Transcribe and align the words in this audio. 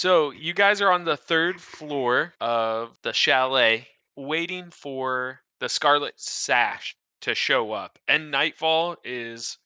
So 0.00 0.30
you 0.30 0.54
guys 0.54 0.80
are 0.80 0.90
on 0.90 1.04
the 1.04 1.18
third 1.18 1.60
floor 1.60 2.32
of 2.40 2.96
the 3.02 3.12
chalet, 3.12 3.86
waiting 4.16 4.70
for 4.70 5.42
the 5.58 5.68
Scarlet 5.68 6.18
Sash 6.18 6.96
to 7.20 7.34
show 7.34 7.72
up, 7.72 7.98
and 8.08 8.30
nightfall 8.30 8.96
is 9.04 9.58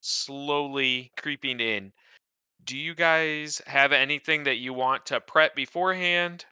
slowly 0.00 1.12
creeping 1.16 1.60
in. 1.60 1.92
Do 2.64 2.76
you 2.76 2.96
guys 2.96 3.62
have 3.68 3.92
anything 3.92 4.42
that 4.42 4.56
you 4.56 4.74
want 4.74 5.06
to 5.06 5.20
prep 5.20 5.54
beforehand? 5.54 6.44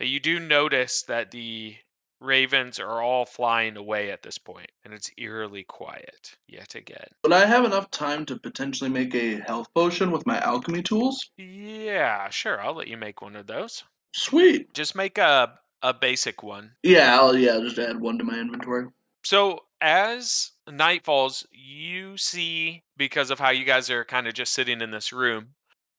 You 0.00 0.18
do 0.18 0.40
notice 0.40 1.02
that 1.02 1.30
the 1.30 1.76
ravens 2.22 2.78
are 2.78 3.02
all 3.02 3.26
flying 3.26 3.76
away 3.76 4.10
at 4.10 4.22
this 4.22 4.38
point, 4.38 4.70
and 4.84 4.94
it's 4.94 5.10
eerily 5.18 5.64
quiet 5.64 6.36
yet 6.48 6.74
again. 6.74 7.06
Would 7.24 7.32
I 7.32 7.44
have 7.46 7.64
enough 7.64 7.90
time 7.90 8.24
to 8.26 8.38
potentially 8.38 8.90
make 8.90 9.14
a 9.14 9.40
health 9.40 9.68
potion 9.74 10.10
with 10.10 10.26
my 10.26 10.38
alchemy 10.40 10.82
tools? 10.82 11.30
Yeah, 11.36 12.28
sure. 12.30 12.60
I'll 12.60 12.74
let 12.74 12.88
you 12.88 12.96
make 12.96 13.22
one 13.22 13.36
of 13.36 13.46
those. 13.46 13.84
Sweet. 14.14 14.72
Just 14.74 14.94
make 14.94 15.18
a 15.18 15.58
a 15.82 15.92
basic 15.92 16.42
one. 16.42 16.70
Yeah, 16.82 17.18
I'll 17.18 17.36
yeah, 17.36 17.58
just 17.60 17.78
add 17.78 18.00
one 18.00 18.18
to 18.18 18.24
my 18.24 18.38
inventory. 18.38 18.86
So 19.24 19.60
as 19.80 20.52
night 20.70 21.04
falls, 21.04 21.46
you 21.50 22.16
see 22.16 22.82
because 22.96 23.30
of 23.30 23.38
how 23.38 23.50
you 23.50 23.64
guys 23.64 23.90
are 23.90 24.04
kind 24.04 24.28
of 24.28 24.34
just 24.34 24.52
sitting 24.52 24.80
in 24.80 24.90
this 24.90 25.12
room, 25.12 25.48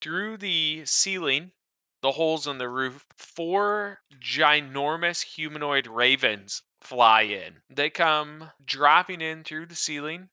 through 0.01 0.37
the 0.37 0.83
ceiling, 0.85 1.51
the 2.03 2.11
holes 2.11 2.47
in 2.47 2.57
the 2.57 2.67
roof, 2.67 3.05
four 3.15 4.01
ginormous 4.19 5.23
humanoid 5.23 5.87
ravens 5.87 6.61
fly 6.81 7.21
in. 7.21 7.63
They 7.69 7.89
come 7.89 8.51
dropping 8.65 9.21
in 9.21 9.45
through 9.45 9.67
the 9.67 9.75
ceiling 9.75 10.29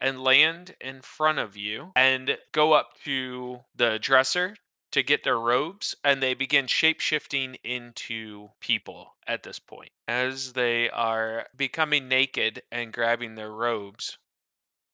and 0.00 0.22
land 0.22 0.76
in 0.80 1.02
front 1.02 1.40
of 1.40 1.56
you 1.56 1.90
and 1.96 2.38
go 2.52 2.72
up 2.72 2.94
to 3.04 3.58
the 3.74 3.98
dresser 3.98 4.54
to 4.92 5.02
get 5.02 5.24
their 5.24 5.40
robes 5.40 5.96
and 6.04 6.22
they 6.22 6.34
begin 6.34 6.68
shape-shifting 6.68 7.56
into 7.64 8.48
people 8.60 9.16
at 9.26 9.42
this 9.42 9.58
point 9.58 9.90
as 10.06 10.52
they 10.52 10.88
are 10.90 11.48
becoming 11.56 12.08
naked 12.08 12.62
and 12.70 12.92
grabbing 12.92 13.34
their 13.34 13.52
robes 13.52 14.18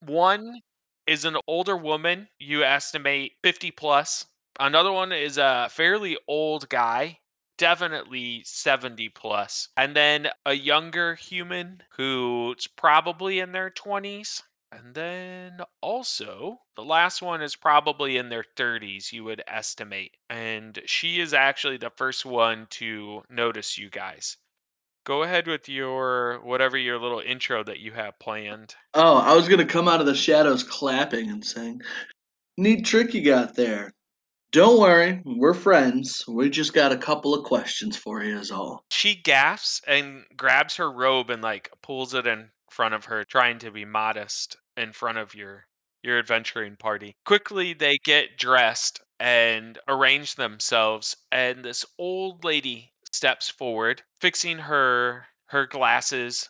one 0.01 0.61
is 1.07 1.25
an 1.25 1.37
older 1.47 1.77
woman 1.77 2.29
you 2.39 2.65
estimate 2.65 3.33
50 3.43 3.71
plus 3.71 4.27
another 4.59 4.93
one 4.93 5.13
is 5.13 5.39
a 5.39 5.69
fairly 5.71 6.17
old 6.29 6.69
guy 6.69 7.19
definitely 7.59 8.43
70 8.45 9.09
plus 9.11 9.69
and 9.77 9.97
then 9.97 10.29
a 10.45 10.53
younger 10.53 11.15
human 11.15 11.83
who's 11.97 12.67
probably 12.67 13.41
in 13.41 13.53
their 13.53 13.71
20s 13.71 14.43
and 14.73 14.95
then 14.95 15.61
also, 15.81 16.61
the 16.75 16.85
last 16.85 17.23
one 17.23 17.41
is 17.41 17.55
probably 17.55 18.17
in 18.17 18.29
their 18.29 18.45
30s, 18.57 19.13
you 19.13 19.25
would 19.25 19.43
estimate. 19.47 20.17
And 20.29 20.79
she 20.87 21.21
is 21.21 21.33
actually 21.33 21.77
the 21.77 21.93
first 21.97 22.27
one 22.27 22.67
to 22.71 23.23
notice 23.31 23.79
you 23.79 23.89
guys. 23.91 24.37
Go 25.05 25.23
ahead 25.23 25.47
with 25.47 25.69
your 25.69 26.41
whatever 26.43 26.77
your 26.77 26.99
little 26.99 27.21
intro 27.21 27.63
that 27.63 27.79
you 27.79 27.93
have 27.93 28.19
planned. 28.19 28.75
Oh, 28.93 29.19
I 29.19 29.35
was 29.35 29.49
gonna 29.49 29.65
come 29.65 29.87
out 29.87 30.01
of 30.01 30.07
the 30.07 30.17
shadows 30.17 30.65
clapping 30.65 31.31
and 31.31 31.45
saying, 31.45 31.83
Neat 32.57 32.85
trick 32.85 33.15
you 33.15 33.23
got 33.23 33.55
there. 33.55 33.95
Don't 34.57 34.81
worry, 34.81 35.21
we're 35.27 35.53
friends. 35.53 36.25
We 36.27 36.49
just 36.49 36.73
got 36.73 36.91
a 36.91 36.97
couple 36.97 37.35
of 37.35 37.45
questions 37.45 37.95
for 37.95 38.23
you 38.23 38.39
is 38.39 38.51
all. 38.51 38.87
She 38.91 39.15
gasps 39.15 39.83
and 39.87 40.25
grabs 40.35 40.77
her 40.77 40.91
robe 40.91 41.29
and 41.29 41.43
like 41.43 41.71
pulls 41.83 42.15
it 42.15 42.27
in 42.27 42.49
front 42.71 42.95
of 42.95 43.05
her, 43.05 43.23
trying 43.25 43.59
to 43.59 43.71
be 43.71 43.85
modest 43.85 44.57
in 44.79 44.95
front 44.95 45.19
of 45.19 45.35
your 45.35 45.67
your 46.03 46.19
adventuring 46.19 46.77
party. 46.77 47.15
Quickly 47.27 47.75
they 47.75 47.99
get 48.03 48.39
dressed 48.39 49.03
and 49.21 49.79
arrange 49.89 50.37
themselves 50.37 51.19
and 51.31 51.63
this 51.63 51.85
old 51.99 52.43
lady 52.43 52.95
steps 53.13 53.51
forward, 53.51 54.05
fixing 54.23 54.57
her 54.57 55.27
her 55.49 55.67
glasses 55.67 56.49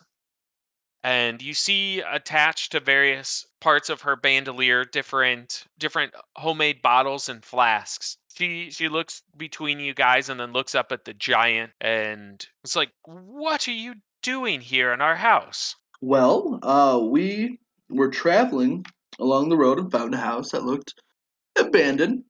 and 1.07 1.41
you 1.41 1.53
see 1.53 2.01
attached 2.01 2.73
to 2.73 2.79
various 2.79 3.45
parts 3.61 3.89
of 3.89 4.01
her 4.01 4.15
bandolier 4.15 4.83
different 4.83 5.65
different 5.79 6.13
homemade 6.35 6.81
bottles 6.81 7.29
and 7.29 7.43
flasks 7.45 8.17
she 8.35 8.69
she 8.69 8.89
looks 8.89 9.23
between 9.37 9.79
you 9.79 9.93
guys 9.93 10.29
and 10.29 10.39
then 10.39 10.51
looks 10.51 10.75
up 10.75 10.91
at 10.91 11.05
the 11.05 11.13
giant 11.13 11.71
and 11.81 12.47
it's 12.63 12.75
like 12.75 12.91
what 13.03 13.67
are 13.67 13.71
you 13.71 13.95
doing 14.21 14.61
here 14.61 14.91
in 14.91 15.01
our 15.01 15.15
house 15.15 15.75
Well, 16.01 16.59
uh, 16.61 16.99
we 17.01 17.59
were 17.89 18.09
traveling 18.09 18.85
along 19.19 19.49
the 19.49 19.57
road 19.57 19.79
and 19.79 19.91
found 19.91 20.13
a 20.13 20.17
house 20.17 20.51
that 20.51 20.63
looked 20.63 20.93
abandoned. 21.57 22.23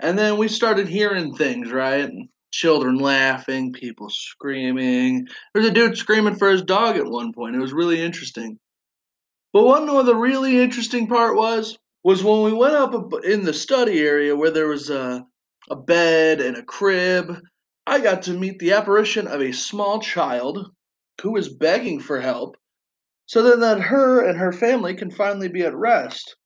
And 0.00 0.18
then 0.18 0.36
we 0.36 0.48
started 0.48 0.88
hearing 0.88 1.34
things, 1.34 1.70
right? 1.70 2.10
Children 2.52 2.98
laughing, 2.98 3.72
people 3.72 4.08
screaming. 4.10 5.26
There's 5.52 5.66
a 5.66 5.70
dude 5.70 5.96
screaming 5.96 6.36
for 6.36 6.50
his 6.50 6.62
dog 6.62 6.96
at 6.96 7.06
one 7.06 7.32
point. 7.32 7.56
It 7.56 7.60
was 7.60 7.72
really 7.72 8.00
interesting. 8.00 8.58
But 9.52 9.64
one 9.64 9.88
of 9.88 10.06
the 10.06 10.14
really 10.14 10.60
interesting 10.60 11.06
part 11.06 11.36
was 11.36 11.78
was 12.04 12.24
when 12.24 12.42
we 12.42 12.52
went 12.52 12.74
up 12.74 12.94
in 13.24 13.44
the 13.44 13.52
study 13.52 14.00
area 14.00 14.36
where 14.36 14.50
there 14.50 14.68
was 14.68 14.90
a 14.90 15.24
a 15.70 15.76
bed 15.76 16.40
and 16.40 16.56
a 16.56 16.62
crib. 16.62 17.38
I 17.86 18.00
got 18.00 18.22
to 18.22 18.32
meet 18.32 18.58
the 18.58 18.72
apparition 18.72 19.26
of 19.26 19.40
a 19.40 19.52
small 19.52 20.00
child 20.00 20.70
who 21.22 21.32
was 21.32 21.48
begging 21.48 22.00
for 22.00 22.20
help 22.20 22.56
so 23.32 23.42
then 23.42 23.60
that 23.60 23.80
her 23.80 24.28
and 24.28 24.38
her 24.38 24.52
family 24.52 24.94
can 24.94 25.10
finally 25.10 25.48
be 25.48 25.62
at 25.62 25.74
rest. 25.74 26.36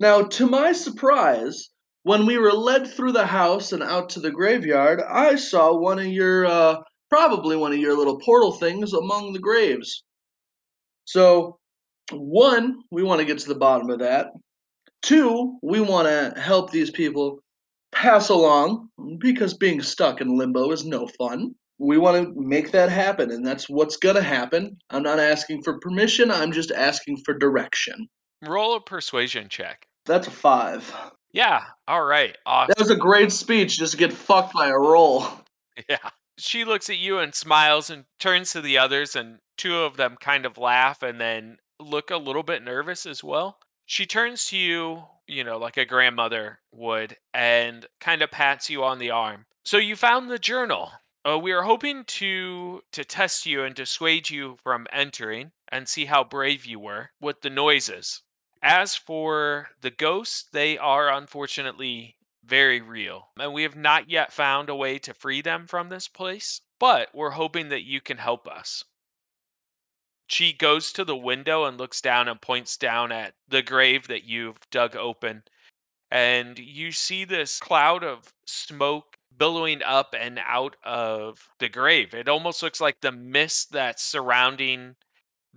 Now, 0.00 0.22
to 0.22 0.46
my 0.46 0.72
surprise, 0.72 1.70
when 2.08 2.24
we 2.24 2.38
were 2.38 2.54
led 2.54 2.86
through 2.86 3.12
the 3.12 3.26
house 3.26 3.72
and 3.72 3.82
out 3.82 4.08
to 4.08 4.18
the 4.18 4.30
graveyard, 4.30 5.02
I 5.06 5.36
saw 5.36 5.76
one 5.76 5.98
of 5.98 6.06
your, 6.06 6.46
uh, 6.46 6.76
probably 7.10 7.54
one 7.54 7.70
of 7.72 7.78
your 7.78 7.94
little 7.94 8.18
portal 8.18 8.52
things 8.52 8.94
among 8.94 9.34
the 9.34 9.38
graves. 9.38 10.04
So, 11.04 11.58
one, 12.10 12.78
we 12.90 13.02
want 13.02 13.20
to 13.20 13.26
get 13.26 13.40
to 13.40 13.48
the 13.48 13.58
bottom 13.58 13.90
of 13.90 13.98
that. 13.98 14.28
Two, 15.02 15.58
we 15.62 15.82
want 15.82 16.08
to 16.08 16.40
help 16.40 16.70
these 16.70 16.90
people 16.90 17.40
pass 17.92 18.30
along 18.30 18.88
because 19.18 19.52
being 19.52 19.82
stuck 19.82 20.22
in 20.22 20.38
limbo 20.38 20.70
is 20.70 20.86
no 20.86 21.08
fun. 21.18 21.54
We 21.78 21.98
want 21.98 22.24
to 22.24 22.32
make 22.34 22.72
that 22.72 22.88
happen, 22.88 23.30
and 23.30 23.46
that's 23.46 23.68
what's 23.68 23.98
going 23.98 24.16
to 24.16 24.22
happen. 24.22 24.78
I'm 24.88 25.02
not 25.02 25.20
asking 25.20 25.62
for 25.62 25.78
permission, 25.80 26.30
I'm 26.30 26.52
just 26.52 26.70
asking 26.70 27.18
for 27.26 27.36
direction. 27.36 28.08
roll 28.46 28.76
a 28.76 28.80
persuasion 28.80 29.50
check 29.50 29.86
That's 30.06 30.26
a 30.26 30.30
five. 30.30 30.90
Yeah 31.32 31.64
all 31.86 32.04
right 32.04 32.36
awesome 32.46 32.68
That 32.68 32.78
was 32.78 32.90
a 32.90 32.96
great 32.96 33.32
speech 33.32 33.78
just 33.78 33.92
to 33.92 33.98
get 33.98 34.12
fucked 34.12 34.54
by 34.54 34.68
a 34.68 34.78
roll. 34.78 35.26
Yeah. 35.88 36.10
She 36.38 36.64
looks 36.64 36.90
at 36.90 36.98
you 36.98 37.20
and 37.20 37.32
smiles 37.32 37.88
and 37.88 38.04
turns 38.18 38.50
to 38.52 38.60
the 38.60 38.78
others, 38.78 39.14
and 39.14 39.38
two 39.56 39.76
of 39.78 39.96
them 39.96 40.16
kind 40.16 40.44
of 40.44 40.58
laugh 40.58 41.04
and 41.04 41.20
then 41.20 41.58
look 41.78 42.10
a 42.10 42.16
little 42.16 42.42
bit 42.42 42.62
nervous 42.64 43.06
as 43.06 43.22
well. 43.22 43.60
She 43.86 44.06
turns 44.06 44.46
to 44.46 44.58
you, 44.58 45.06
you 45.28 45.44
know, 45.44 45.56
like 45.58 45.76
a 45.76 45.84
grandmother 45.84 46.60
would, 46.72 47.16
and 47.32 47.86
kind 48.00 48.22
of 48.22 48.30
pats 48.32 48.68
you 48.68 48.82
on 48.82 48.98
the 48.98 49.10
arm. 49.10 49.46
So 49.64 49.76
you 49.78 49.94
found 49.94 50.28
the 50.30 50.38
journal. 50.40 50.92
Uh, 51.24 51.38
we 51.38 51.52
are 51.52 51.62
hoping 51.62 52.04
to 52.06 52.82
to 52.92 53.04
test 53.04 53.46
you 53.46 53.62
and 53.62 53.74
dissuade 53.74 54.28
you 54.30 54.56
from 54.64 54.88
entering 54.92 55.52
and 55.68 55.88
see 55.88 56.06
how 56.06 56.24
brave 56.24 56.66
you 56.66 56.80
were 56.80 57.10
with 57.20 57.40
the 57.40 57.50
noises. 57.50 58.22
As 58.62 58.96
for 58.96 59.70
the 59.80 59.90
ghosts, 59.90 60.42
they 60.50 60.76
are 60.78 61.08
unfortunately 61.08 62.16
very 62.42 62.80
real. 62.80 63.30
And 63.38 63.52
we 63.52 63.62
have 63.62 63.76
not 63.76 64.10
yet 64.10 64.32
found 64.32 64.68
a 64.68 64.74
way 64.74 64.98
to 65.00 65.14
free 65.14 65.42
them 65.42 65.66
from 65.66 65.88
this 65.88 66.08
place, 66.08 66.60
but 66.78 67.14
we're 67.14 67.30
hoping 67.30 67.68
that 67.68 67.84
you 67.84 68.00
can 68.00 68.16
help 68.18 68.48
us. 68.48 68.84
She 70.26 70.52
goes 70.52 70.92
to 70.92 71.04
the 71.04 71.16
window 71.16 71.64
and 71.64 71.78
looks 71.78 72.00
down 72.00 72.28
and 72.28 72.40
points 72.40 72.76
down 72.76 73.12
at 73.12 73.34
the 73.46 73.62
grave 73.62 74.08
that 74.08 74.24
you've 74.24 74.58
dug 74.70 74.96
open. 74.96 75.44
And 76.10 76.58
you 76.58 76.92
see 76.92 77.24
this 77.24 77.60
cloud 77.60 78.02
of 78.02 78.32
smoke 78.44 79.16
billowing 79.36 79.82
up 79.82 80.14
and 80.14 80.38
out 80.40 80.76
of 80.82 81.48
the 81.58 81.68
grave. 81.68 82.12
It 82.12 82.28
almost 82.28 82.62
looks 82.62 82.80
like 82.80 83.00
the 83.00 83.12
mist 83.12 83.72
that's 83.72 84.02
surrounding 84.02 84.96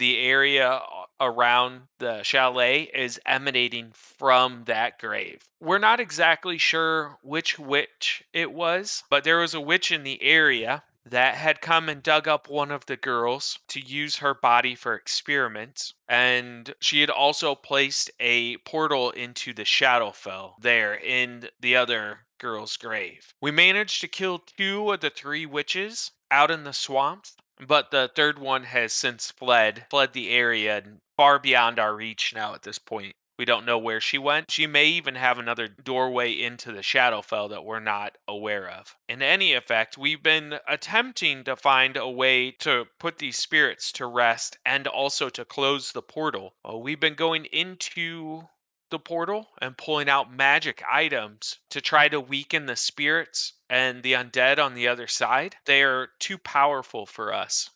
the 0.01 0.17
area 0.17 0.67
uh, 0.67 1.05
around 1.19 1.83
the 1.99 2.23
chalet 2.23 2.89
is 2.91 3.19
emanating 3.23 3.91
from 3.93 4.63
that 4.63 4.97
grave. 4.97 5.43
We're 5.59 5.77
not 5.77 5.99
exactly 5.99 6.57
sure 6.57 7.19
which 7.21 7.59
witch 7.59 8.23
it 8.33 8.51
was, 8.51 9.03
but 9.11 9.23
there 9.23 9.37
was 9.37 9.53
a 9.53 9.61
witch 9.61 9.91
in 9.91 10.01
the 10.01 10.19
area 10.23 10.81
that 11.05 11.35
had 11.35 11.61
come 11.61 11.87
and 11.87 12.01
dug 12.01 12.27
up 12.27 12.49
one 12.49 12.71
of 12.71 12.83
the 12.87 12.97
girls 12.97 13.59
to 13.67 13.79
use 13.79 14.15
her 14.15 14.33
body 14.33 14.73
for 14.73 14.95
experiments. 14.95 15.93
And 16.09 16.73
she 16.79 16.99
had 17.01 17.11
also 17.11 17.53
placed 17.53 18.09
a 18.19 18.57
portal 18.57 19.11
into 19.11 19.53
the 19.53 19.65
Shadowfell 19.65 20.55
there 20.61 20.95
in 20.95 21.47
the 21.59 21.75
other 21.75 22.25
girl's 22.39 22.75
grave. 22.75 23.35
We 23.39 23.51
managed 23.51 24.01
to 24.01 24.07
kill 24.07 24.39
two 24.39 24.91
of 24.91 25.01
the 25.01 25.11
three 25.11 25.45
witches 25.45 26.09
out 26.31 26.49
in 26.49 26.63
the 26.63 26.73
swamps 26.73 27.35
but 27.67 27.91
the 27.91 28.09
third 28.15 28.39
one 28.39 28.63
has 28.63 28.91
since 28.91 29.31
fled 29.31 29.85
fled 29.89 30.13
the 30.13 30.29
area 30.29 30.77
and 30.77 30.99
far 31.15 31.37
beyond 31.39 31.77
our 31.79 31.95
reach 31.95 32.33
now 32.33 32.53
at 32.55 32.63
this 32.63 32.79
point 32.79 33.15
We 33.37 33.45
don't 33.45 33.65
know 33.65 33.79
where 33.79 34.01
she 34.01 34.17
went. 34.19 34.51
She 34.51 34.67
may 34.67 34.85
even 34.85 35.15
have 35.15 35.39
another 35.39 35.67
doorway 35.67 36.31
into 36.33 36.71
the 36.71 36.81
Shadowfell 36.81 37.49
that 37.49 37.63
we're 37.63 37.79
not 37.79 38.17
aware 38.27 38.69
of. 38.69 38.95
In 39.09 39.21
any 39.23 39.53
effect, 39.53 39.97
we've 39.97 40.21
been 40.21 40.59
attempting 40.67 41.43
to 41.45 41.55
find 41.55 41.97
a 41.97 42.07
way 42.07 42.51
to 42.59 42.85
put 42.99 43.17
these 43.17 43.37
spirits 43.39 43.91
to 43.93 44.05
rest 44.05 44.57
and 44.65 44.85
also 44.85 45.29
to 45.29 45.45
close 45.45 45.91
the 45.91 46.03
portal. 46.03 46.53
Uh, 46.67 46.77
we've 46.77 46.99
been 46.99 47.15
going 47.15 47.45
into 47.45 48.47
the 48.91 48.99
portal 48.99 49.47
and 49.61 49.77
pulling 49.77 50.09
out 50.09 50.31
magic 50.31 50.83
items 50.89 51.57
to 51.71 51.81
try 51.81 52.07
to 52.07 52.19
weaken 52.19 52.65
the 52.65 52.75
spirits 52.75 53.53
and 53.69 54.03
the 54.03 54.13
undead 54.13 54.59
on 54.59 54.75
the 54.75 54.87
other 54.87 55.07
side. 55.07 55.55
They 55.65 55.81
are 55.83 56.09
too 56.19 56.37
powerful 56.37 57.05
for 57.05 57.33
us. 57.33 57.69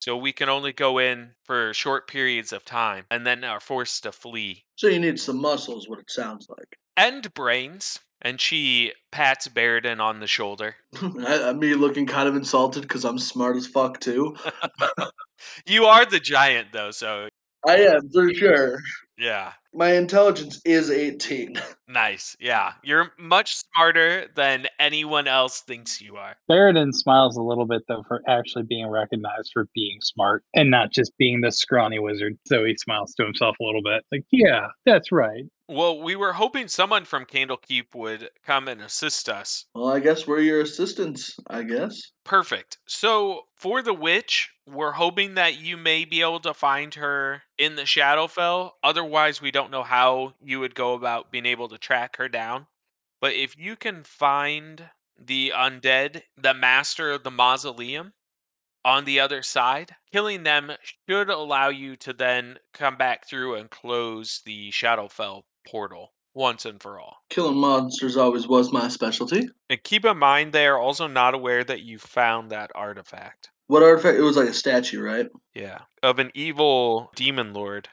So 0.00 0.16
we 0.16 0.32
can 0.32 0.48
only 0.48 0.72
go 0.72 0.98
in 0.98 1.30
for 1.44 1.72
short 1.74 2.08
periods 2.08 2.52
of 2.52 2.64
time 2.64 3.04
and 3.10 3.26
then 3.26 3.42
are 3.42 3.60
forced 3.60 4.02
to 4.02 4.12
flee. 4.12 4.64
So 4.76 4.86
you 4.86 5.00
need 5.00 5.18
some 5.18 5.40
muscles, 5.40 5.88
what 5.88 5.98
it 5.98 6.10
sounds 6.10 6.46
like. 6.48 6.78
And 6.96 7.32
brains. 7.34 7.98
And 8.22 8.40
she 8.40 8.92
pats 9.12 9.48
Baradin 9.48 10.00
on 10.00 10.20
the 10.20 10.26
shoulder. 10.26 10.76
Me 11.02 11.74
looking 11.74 12.06
kind 12.06 12.28
of 12.28 12.36
insulted 12.36 12.82
because 12.82 13.04
I'm 13.04 13.18
smart 13.18 13.56
as 13.56 13.66
fuck 13.66 14.00
too. 14.00 14.34
you 15.66 15.84
are 15.84 16.06
the 16.06 16.20
giant 16.20 16.68
though, 16.72 16.90
so 16.90 17.28
I 17.66 17.76
am 17.78 18.08
for 18.10 18.32
sure. 18.32 18.80
Yeah. 19.18 19.52
My 19.74 19.92
intelligence 19.94 20.60
is 20.64 20.90
18. 20.90 21.60
Nice. 21.86 22.36
Yeah. 22.40 22.72
You're 22.82 23.12
much 23.18 23.56
smarter 23.56 24.26
than 24.34 24.66
anyone 24.78 25.28
else 25.28 25.60
thinks 25.60 26.00
you 26.00 26.16
are. 26.16 26.36
Baradin 26.50 26.92
smiles 26.92 27.36
a 27.36 27.42
little 27.42 27.66
bit 27.66 27.82
though 27.88 28.02
for 28.08 28.22
actually 28.26 28.64
being 28.64 28.88
recognized 28.88 29.50
for 29.52 29.68
being 29.74 29.98
smart 30.00 30.44
and 30.54 30.70
not 30.70 30.92
just 30.92 31.16
being 31.18 31.42
the 31.42 31.52
scrawny 31.52 31.98
wizard. 31.98 32.38
So 32.46 32.64
he 32.64 32.76
smiles 32.76 33.14
to 33.14 33.24
himself 33.24 33.56
a 33.60 33.64
little 33.64 33.82
bit. 33.82 34.04
Like, 34.10 34.24
yeah, 34.30 34.68
that's 34.86 35.12
right. 35.12 35.44
Well, 35.68 36.02
we 36.02 36.14
were 36.14 36.34
hoping 36.34 36.68
someone 36.68 37.06
from 37.06 37.24
Candlekeep 37.24 37.94
would 37.94 38.28
come 38.44 38.68
and 38.68 38.82
assist 38.82 39.30
us. 39.30 39.64
Well, 39.74 39.88
I 39.88 39.98
guess 39.98 40.26
we're 40.26 40.40
your 40.40 40.60
assistants, 40.60 41.38
I 41.46 41.62
guess. 41.62 42.12
Perfect. 42.24 42.78
So, 42.86 43.44
for 43.54 43.80
the 43.80 43.94
witch, 43.94 44.50
we're 44.66 44.92
hoping 44.92 45.34
that 45.34 45.58
you 45.58 45.78
may 45.78 46.04
be 46.04 46.20
able 46.20 46.40
to 46.40 46.52
find 46.52 46.92
her 46.94 47.42
in 47.56 47.76
the 47.76 47.82
Shadowfell. 47.82 48.72
Otherwise, 48.82 49.40
we 49.40 49.50
don't 49.50 49.70
know 49.70 49.82
how 49.82 50.34
you 50.42 50.60
would 50.60 50.74
go 50.74 50.92
about 50.92 51.32
being 51.32 51.46
able 51.46 51.68
to 51.70 51.73
track 51.78 52.16
her 52.16 52.28
down. 52.28 52.66
But 53.20 53.34
if 53.34 53.56
you 53.56 53.76
can 53.76 54.04
find 54.04 54.82
the 55.18 55.52
undead, 55.54 56.22
the 56.36 56.54
master 56.54 57.10
of 57.10 57.22
the 57.22 57.30
mausoleum, 57.30 58.12
on 58.84 59.04
the 59.04 59.20
other 59.20 59.42
side, 59.42 59.94
killing 60.12 60.42
them 60.42 60.70
should 61.08 61.30
allow 61.30 61.68
you 61.70 61.96
to 61.96 62.12
then 62.12 62.58
come 62.74 62.96
back 62.96 63.26
through 63.26 63.54
and 63.54 63.70
close 63.70 64.42
the 64.44 64.70
Shadowfell 64.70 65.42
portal 65.66 66.12
once 66.34 66.66
and 66.66 66.82
for 66.82 67.00
all. 67.00 67.16
Killing 67.30 67.56
monsters 67.56 68.16
always 68.16 68.46
was 68.46 68.72
my 68.72 68.88
specialty. 68.88 69.48
And 69.70 69.82
keep 69.82 70.04
in 70.04 70.18
mind 70.18 70.52
they 70.52 70.66
are 70.66 70.78
also 70.78 71.06
not 71.06 71.34
aware 71.34 71.64
that 71.64 71.82
you 71.82 71.98
found 71.98 72.50
that 72.50 72.72
artifact. 72.74 73.50
What 73.68 73.82
artifact? 73.82 74.18
It 74.18 74.22
was 74.22 74.36
like 74.36 74.48
a 74.48 74.54
statue, 74.54 75.00
right? 75.00 75.30
Yeah. 75.54 75.78
Of 76.02 76.18
an 76.18 76.30
evil 76.34 77.10
demon 77.14 77.54
lord. 77.54 77.88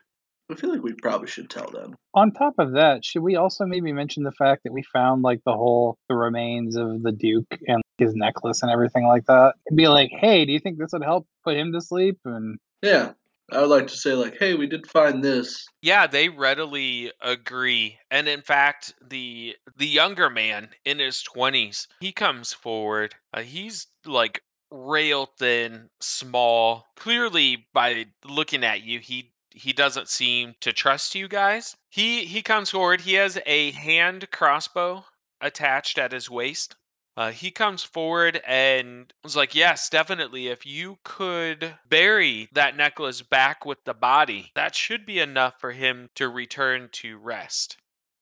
I 0.51 0.55
feel 0.55 0.71
like 0.71 0.83
we 0.83 0.93
probably 0.93 1.27
should 1.27 1.49
tell 1.49 1.69
them. 1.69 1.95
On 2.13 2.31
top 2.31 2.55
of 2.57 2.73
that, 2.73 3.05
should 3.05 3.21
we 3.21 3.35
also 3.35 3.65
maybe 3.65 3.93
mention 3.93 4.23
the 4.23 4.31
fact 4.31 4.63
that 4.63 4.73
we 4.73 4.83
found 4.83 5.21
like 5.21 5.41
the 5.45 5.53
whole 5.53 5.97
the 6.09 6.15
remains 6.15 6.75
of 6.75 7.03
the 7.03 7.11
Duke 7.11 7.57
and 7.67 7.81
his 7.97 8.13
necklace 8.15 8.61
and 8.61 8.71
everything 8.71 9.07
like 9.07 9.25
that? 9.25 9.55
And 9.67 9.77
be 9.77 9.87
like, 9.87 10.09
hey, 10.11 10.45
do 10.45 10.51
you 10.51 10.59
think 10.59 10.77
this 10.77 10.91
would 10.93 11.03
help 11.03 11.27
put 11.43 11.57
him 11.57 11.71
to 11.73 11.81
sleep? 11.81 12.19
And 12.25 12.57
Yeah. 12.81 13.13
I 13.53 13.59
would 13.59 13.69
like 13.69 13.87
to 13.87 13.97
say 13.97 14.13
like, 14.13 14.37
hey, 14.39 14.53
we 14.53 14.65
did 14.65 14.87
find 14.87 15.21
this. 15.21 15.65
Yeah, 15.81 16.07
they 16.07 16.29
readily 16.29 17.11
agree. 17.21 17.97
And 18.09 18.29
in 18.29 18.41
fact, 18.41 18.93
the 19.09 19.55
the 19.75 19.87
younger 19.87 20.29
man 20.29 20.69
in 20.85 20.99
his 20.99 21.21
20s, 21.35 21.87
he 21.99 22.13
comes 22.13 22.53
forward. 22.53 23.13
Uh, 23.33 23.41
he's 23.41 23.87
like 24.05 24.41
rail 24.71 25.27
thin, 25.37 25.89
small. 25.99 26.85
Clearly 26.95 27.67
by 27.73 28.05
looking 28.25 28.63
at 28.63 28.83
you, 28.83 28.99
he 28.99 29.30
he 29.53 29.73
doesn't 29.73 30.07
seem 30.07 30.55
to 30.61 30.73
trust 30.73 31.15
you 31.15 31.27
guys. 31.27 31.75
He 31.89 32.25
he 32.25 32.41
comes 32.41 32.69
forward. 32.69 33.01
He 33.01 33.13
has 33.13 33.37
a 33.45 33.71
hand 33.71 34.29
crossbow 34.31 35.05
attached 35.41 35.97
at 35.97 36.11
his 36.11 36.29
waist. 36.29 36.75
Uh, 37.17 37.31
he 37.31 37.51
comes 37.51 37.83
forward 37.83 38.41
and 38.47 39.13
was 39.23 39.35
like, 39.35 39.53
"Yes, 39.53 39.89
definitely. 39.89 40.47
If 40.47 40.65
you 40.65 40.97
could 41.03 41.77
bury 41.89 42.47
that 42.53 42.77
necklace 42.77 43.21
back 43.21 43.65
with 43.65 43.83
the 43.83 43.93
body, 43.93 44.51
that 44.55 44.75
should 44.75 45.05
be 45.05 45.19
enough 45.19 45.59
for 45.59 45.71
him 45.71 46.09
to 46.15 46.29
return 46.29 46.89
to 46.93 47.17
rest 47.17 47.77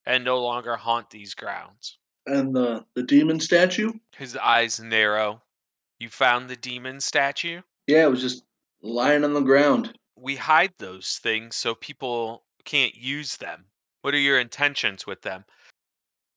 and 0.05 0.23
no 0.23 0.41
longer 0.41 0.75
haunt 0.75 1.11
these 1.11 1.35
grounds." 1.35 1.97
And 2.25 2.55
the 2.55 2.85
the 2.95 3.03
demon 3.03 3.39
statue? 3.39 3.93
His 4.15 4.35
eyes 4.35 4.79
narrow. 4.79 5.43
You 5.99 6.09
found 6.09 6.49
the 6.49 6.55
demon 6.55 7.01
statue? 7.01 7.61
Yeah, 7.85 8.05
it 8.05 8.09
was 8.09 8.21
just 8.21 8.43
lying 8.81 9.23
on 9.23 9.33
the 9.33 9.41
ground. 9.41 9.98
We 10.21 10.35
hide 10.35 10.73
those 10.77 11.19
things 11.21 11.55
so 11.55 11.75
people 11.75 12.43
can't 12.65 12.95
use 12.95 13.37
them. 13.37 13.65
What 14.01 14.13
are 14.13 14.19
your 14.19 14.39
intentions 14.39 15.05
with 15.05 15.21
them? 15.21 15.45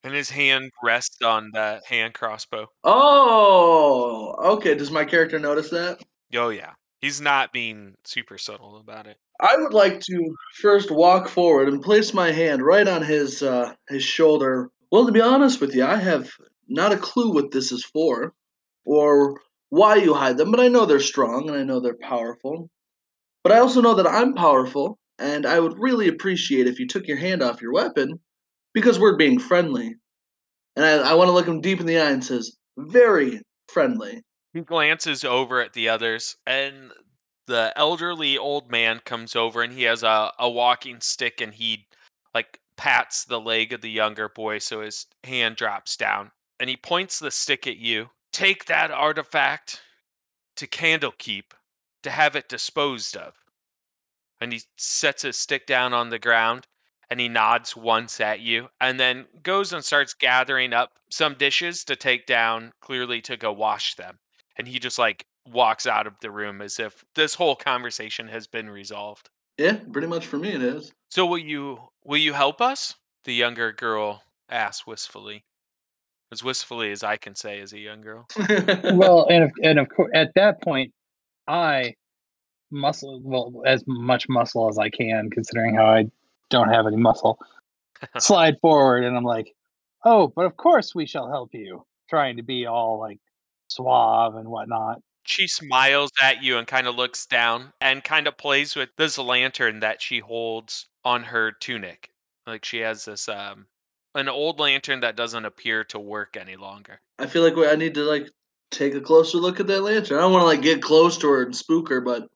And 0.05 0.14
his 0.14 0.31
hand 0.31 0.70
rests 0.82 1.23
on 1.23 1.50
the 1.52 1.81
hand 1.87 2.14
crossbow. 2.14 2.67
Oh, 2.84 4.34
okay. 4.56 4.75
Does 4.75 4.90
my 4.90 5.05
character 5.05 5.38
notice 5.38 5.70
that? 5.70 6.00
Oh 6.34 6.49
yeah. 6.49 6.73
He's 7.00 7.20
not 7.20 7.52
being 7.52 7.94
super 8.05 8.38
subtle 8.38 8.79
about 8.79 9.06
it. 9.06 9.17
I 9.40 9.56
would 9.56 9.73
like 9.73 10.00
to 10.00 10.37
first 10.55 10.90
walk 10.90 11.28
forward 11.28 11.69
and 11.69 11.82
place 11.82 12.14
my 12.14 12.31
hand 12.31 12.62
right 12.62 12.87
on 12.87 13.02
his 13.02 13.43
uh, 13.43 13.75
his 13.88 14.05
shoulder. 14.05 14.70
Well, 14.90 15.06
to 15.06 15.12
be 15.12 15.20
honest 15.20 15.61
with 15.61 15.75
you, 15.75 15.85
I 15.85 15.96
have 15.96 16.31
not 16.69 16.93
a 16.93 16.96
clue 16.96 17.32
what 17.32 17.50
this 17.50 17.73
is 17.73 17.85
for, 17.85 18.35
or 18.85 19.40
why 19.70 19.96
you 19.96 20.14
hide 20.14 20.37
them. 20.37 20.50
But 20.50 20.61
I 20.61 20.69
know 20.69 20.87
they're 20.87 21.00
strong 21.00 21.49
and 21.49 21.58
I 21.58 21.64
know 21.64 21.81
they're 21.81 21.96
powerful. 22.00 22.70
But 23.42 23.52
I 23.52 23.58
also 23.58 23.80
know 23.80 23.94
that 23.94 24.06
I'm 24.06 24.34
powerful, 24.34 24.98
and 25.18 25.46
I 25.46 25.58
would 25.58 25.78
really 25.78 26.08
appreciate 26.08 26.66
if 26.66 26.78
you 26.78 26.86
took 26.86 27.06
your 27.06 27.16
hand 27.16 27.42
off 27.42 27.60
your 27.60 27.72
weapon, 27.72 28.20
because 28.72 28.98
we're 28.98 29.16
being 29.16 29.38
friendly. 29.38 29.96
And 30.76 30.84
I, 30.84 31.10
I 31.10 31.14
want 31.14 31.28
to 31.28 31.32
look 31.32 31.46
him 31.46 31.60
deep 31.60 31.80
in 31.80 31.86
the 31.86 31.98
eye 31.98 32.10
and 32.10 32.24
says, 32.24 32.56
"Very 32.78 33.40
friendly." 33.68 34.22
He 34.54 34.60
glances 34.60 35.24
over 35.24 35.60
at 35.60 35.72
the 35.72 35.88
others, 35.88 36.36
and 36.46 36.92
the 37.46 37.72
elderly 37.76 38.38
old 38.38 38.70
man 38.70 39.00
comes 39.04 39.34
over 39.34 39.62
and 39.62 39.72
he 39.72 39.82
has 39.82 40.02
a, 40.02 40.32
a 40.38 40.48
walking 40.48 41.00
stick 41.00 41.40
and 41.40 41.52
he 41.52 41.86
like 42.34 42.60
pats 42.76 43.24
the 43.24 43.40
leg 43.40 43.72
of 43.72 43.80
the 43.80 43.90
younger 43.90 44.28
boy 44.28 44.58
so 44.58 44.80
his 44.80 45.06
hand 45.24 45.56
drops 45.56 45.96
down. 45.96 46.30
And 46.60 46.70
he 46.70 46.76
points 46.76 47.18
the 47.18 47.30
stick 47.30 47.66
at 47.66 47.78
you. 47.78 48.08
Take 48.32 48.66
that 48.66 48.90
artifact 48.90 49.82
to 50.56 50.66
Candlekeep 50.66 51.52
to 52.02 52.11
have 52.11 52.37
it 52.37 52.49
disposed 52.49 53.16
of. 53.16 53.35
And 54.40 54.52
he 54.52 54.61
sets 54.76 55.23
his 55.23 55.37
stick 55.37 55.66
down 55.66 55.92
on 55.92 56.11
the 56.11 56.18
ground 56.18 56.66
and 57.11 57.21
he 57.21 57.28
nods 57.28 57.76
once 57.76 58.21
at 58.21 58.40
you 58.40 58.68
and 58.80 58.99
then 58.99 59.26
goes 59.42 59.73
and 59.73 59.85
starts 59.85 60.14
gathering 60.14 60.73
up 60.73 60.92
some 61.11 61.35
dishes 61.35 61.85
to 61.85 61.94
take 61.94 62.26
down, 62.26 62.73
clearly 62.80 63.21
to 63.21 63.37
go 63.37 63.52
wash 63.52 63.94
them. 63.97 64.18
And 64.56 64.66
he 64.66 64.78
just 64.78 64.99
like 64.99 65.26
walks 65.50 65.87
out 65.87 66.06
of 66.06 66.14
the 66.21 66.30
room 66.30 66.61
as 66.62 66.80
if 66.80 67.04
this 67.14 67.35
whole 67.35 67.56
conversation 67.56 68.28
has 68.28 68.47
been 68.47 68.71
resolved. 68.71 69.28
Yeah, 69.59 69.78
pretty 69.92 70.09
much 70.09 70.26
for 70.26 70.38
me 70.38 70.50
it 70.50 70.62
is. 70.62 70.92
So 71.11 71.26
will 71.26 71.38
you 71.38 71.78
will 72.04 72.18
you 72.18 72.32
help 72.32 72.61
us? 72.61 72.94
The 73.25 73.35
younger 73.35 73.73
girl 73.73 74.23
asks 74.49 74.87
wistfully. 74.87 75.44
As 76.32 76.42
wistfully 76.42 76.92
as 76.92 77.02
I 77.02 77.18
can 77.18 77.35
say 77.35 77.61
as 77.61 77.75
a 77.75 77.78
young 77.78 78.00
girl. 78.00 78.26
well, 78.94 79.26
and 79.28 79.44
of, 79.44 79.52
and 79.62 79.78
of 79.78 79.88
course, 79.94 80.11
at 80.14 80.32
that 80.35 80.62
point, 80.62 80.92
I 81.52 81.94
muscle 82.71 83.21
well 83.23 83.62
as 83.66 83.85
much 83.87 84.28
muscle 84.28 84.68
as 84.68 84.78
I 84.78 84.88
can, 84.88 85.28
considering 85.30 85.75
how 85.75 85.85
I 85.87 86.06
don't 86.49 86.71
have 86.71 86.87
any 86.87 86.97
muscle. 86.97 87.38
slide 88.18 88.59
forward, 88.61 89.04
and 89.04 89.16
I'm 89.16 89.25
like, 89.25 89.54
"Oh, 90.04 90.32
but 90.35 90.47
of 90.47 90.56
course 90.56 90.94
we 90.94 91.06
shall 91.06 91.30
help 91.30 91.50
you." 91.52 91.85
Trying 92.09 92.38
to 92.38 92.42
be 92.42 92.66
all 92.66 92.99
like 92.99 93.18
suave 93.68 94.35
and 94.37 94.49
whatnot. 94.49 95.02
She 95.25 95.47
smiles 95.47 96.11
at 96.21 96.42
you 96.42 96.59
and 96.59 96.66
kind 96.66 96.87
of 96.88 96.97
looks 96.97 97.26
down 97.26 97.73
and 97.80 98.02
kind 98.02 98.26
of 98.26 98.37
plays 98.37 98.75
with 98.75 98.88
this 98.97 99.18
lantern 99.18 99.80
that 99.80 100.02
she 100.02 100.18
holds 100.18 100.88
on 101.04 101.23
her 101.23 101.52
tunic. 101.52 102.11
Like 102.47 102.64
she 102.64 102.78
has 102.78 103.04
this 103.04 103.28
um 103.28 103.66
an 104.14 104.28
old 104.28 104.59
lantern 104.59 105.00
that 105.00 105.16
doesn't 105.16 105.44
appear 105.44 105.85
to 105.85 105.99
work 105.99 106.37
any 106.37 106.56
longer. 106.56 107.00
I 107.18 107.26
feel 107.26 107.42
like 107.42 107.56
I 107.56 107.76
need 107.76 107.94
to 107.94 108.04
like 108.04 108.30
take 108.73 108.95
a 108.95 109.00
closer 109.00 109.38
look 109.38 109.61
at 109.61 109.67
that 109.69 109.83
lantern. 109.83 110.19
I 110.19 110.23
don't 110.23 110.33
want 110.33 110.43
to 110.43 110.47
like 110.47 110.62
get 110.62 110.83
close 110.83 111.19
to 111.19 111.29
her 111.29 111.43
and 111.43 111.55
spook 111.55 111.88
her, 111.91 112.00
but 112.00 112.29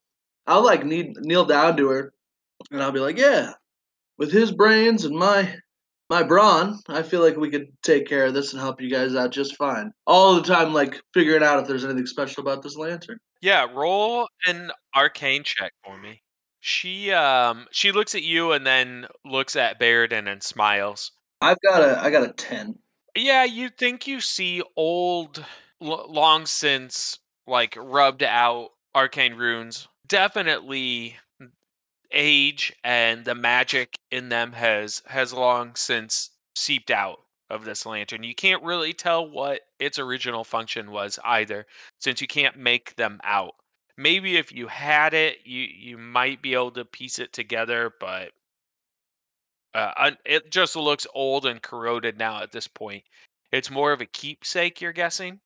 I'll 0.47 0.64
like 0.64 0.85
need 0.85 1.16
kneel 1.19 1.45
down 1.45 1.76
to 1.78 1.88
her, 1.88 2.12
and 2.71 2.83
I'll 2.83 2.93
be 2.93 3.00
like, 3.00 3.19
"Yeah, 3.19 3.52
with 4.19 4.31
his 4.31 4.52
brains 4.52 5.05
and 5.05 5.16
my 5.16 5.57
my 6.09 6.23
brawn, 6.23 6.78
I 6.88 7.02
feel 7.02 7.21
like 7.21 7.37
we 7.37 7.50
could 7.50 7.69
take 7.83 8.07
care 8.07 8.26
of 8.26 8.35
this 8.35 8.52
and 8.52 8.61
help 8.62 8.81
you 8.81 8.90
guys 8.90 9.16
out 9.16 9.33
just 9.33 9.57
fine." 9.57 9.93
All 10.07 10.35
the 10.37 10.43
time, 10.43 10.73
like 10.73 11.00
figuring 11.14 11.43
out 11.43 11.61
if 11.61 11.66
there's 11.66 11.85
anything 11.85 12.07
special 12.07 12.43
about 12.43 12.62
this 12.62 12.76
lantern. 12.76 13.19
Yeah, 13.40 13.66
roll 13.73 14.28
an 14.47 14.71
arcane 14.95 15.45
check 15.45 15.73
for 15.85 15.99
me. 15.99 16.23
She 16.61 17.12
um 17.12 17.66
she 17.71 17.93
looks 17.93 18.14
at 18.14 18.23
you 18.23 18.52
and 18.52 18.66
then 18.66 19.07
looks 19.25 19.57
at 19.57 19.81
Baradin 19.81 20.31
and 20.31 20.43
smiles. 20.43 21.12
I've 21.40 21.61
got 21.61 21.83
a 21.83 22.00
I 22.02 22.11
got 22.11 22.28
a 22.28 22.33
ten. 22.33 22.78
Yeah, 23.16 23.45
you 23.45 23.69
think 23.71 24.07
you 24.07 24.21
see 24.21 24.62
old, 24.76 25.45
long 25.80 26.47
since 26.47 27.18
like 27.47 27.76
rubbed 27.78 28.23
out 28.23 28.71
arcane 28.95 29.35
runes. 29.35 29.88
Definitely 30.06 31.16
age 32.12 32.73
and 32.85 33.25
the 33.25 33.35
magic 33.35 33.99
in 34.11 34.28
them 34.28 34.52
has 34.52 35.02
has 35.06 35.33
long 35.33 35.75
since 35.75 36.30
seeped 36.54 36.90
out 36.90 37.21
of 37.50 37.64
this 37.64 37.87
lantern. 37.87 38.23
You 38.23 38.35
can't 38.35 38.62
really 38.62 38.92
tell 38.92 39.28
what 39.28 39.62
its 39.78 39.99
original 39.99 40.45
function 40.45 40.90
was 40.90 41.18
either, 41.25 41.66
since 42.00 42.21
you 42.21 42.26
can't 42.26 42.56
make 42.56 42.97
them 42.97 43.21
out. 43.23 43.54
Maybe 43.97 44.37
if 44.37 44.52
you 44.52 44.66
had 44.66 45.14
it, 45.14 45.38
you 45.45 45.62
you 45.62 45.99
might 45.99 46.42
be 46.42 46.54
able 46.54 46.73
to 46.73 46.85
piece 46.85 47.18
it 47.18 47.33
together, 47.33 47.92
but 48.00 48.33
uh, 49.75 50.12
it 50.25 50.50
just 50.50 50.75
looks 50.75 51.06
old 51.14 51.45
and 51.47 51.62
corroded 51.62 52.18
now 52.18 52.42
at 52.42 52.50
this 52.50 52.66
point. 52.66 53.04
It's 53.52 53.71
more 53.71 53.92
of 53.92 54.00
a 54.00 54.06
keepsake, 54.06 54.80
you're 54.80 54.92
guessing? 54.92 55.40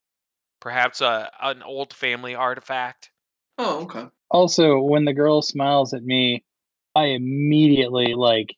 Perhaps 0.61 1.01
a 1.01 1.29
an 1.41 1.63
old 1.63 1.93
family 1.93 2.35
artifact. 2.35 3.11
Oh, 3.57 3.81
okay. 3.83 4.05
Also, 4.29 4.79
when 4.79 5.03
the 5.03 5.13
girl 5.13 5.41
smiles 5.41 5.93
at 5.93 6.03
me, 6.03 6.43
I 6.95 7.05
immediately 7.05 8.13
like, 8.13 8.55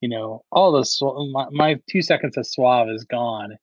you 0.00 0.08
know, 0.08 0.42
all 0.50 0.72
the 0.72 0.84
sw- 0.84 1.30
my, 1.30 1.46
my 1.50 1.80
two 1.88 2.02
seconds 2.02 2.36
of 2.36 2.46
suave 2.46 2.88
is 2.88 3.04
gone, 3.04 3.56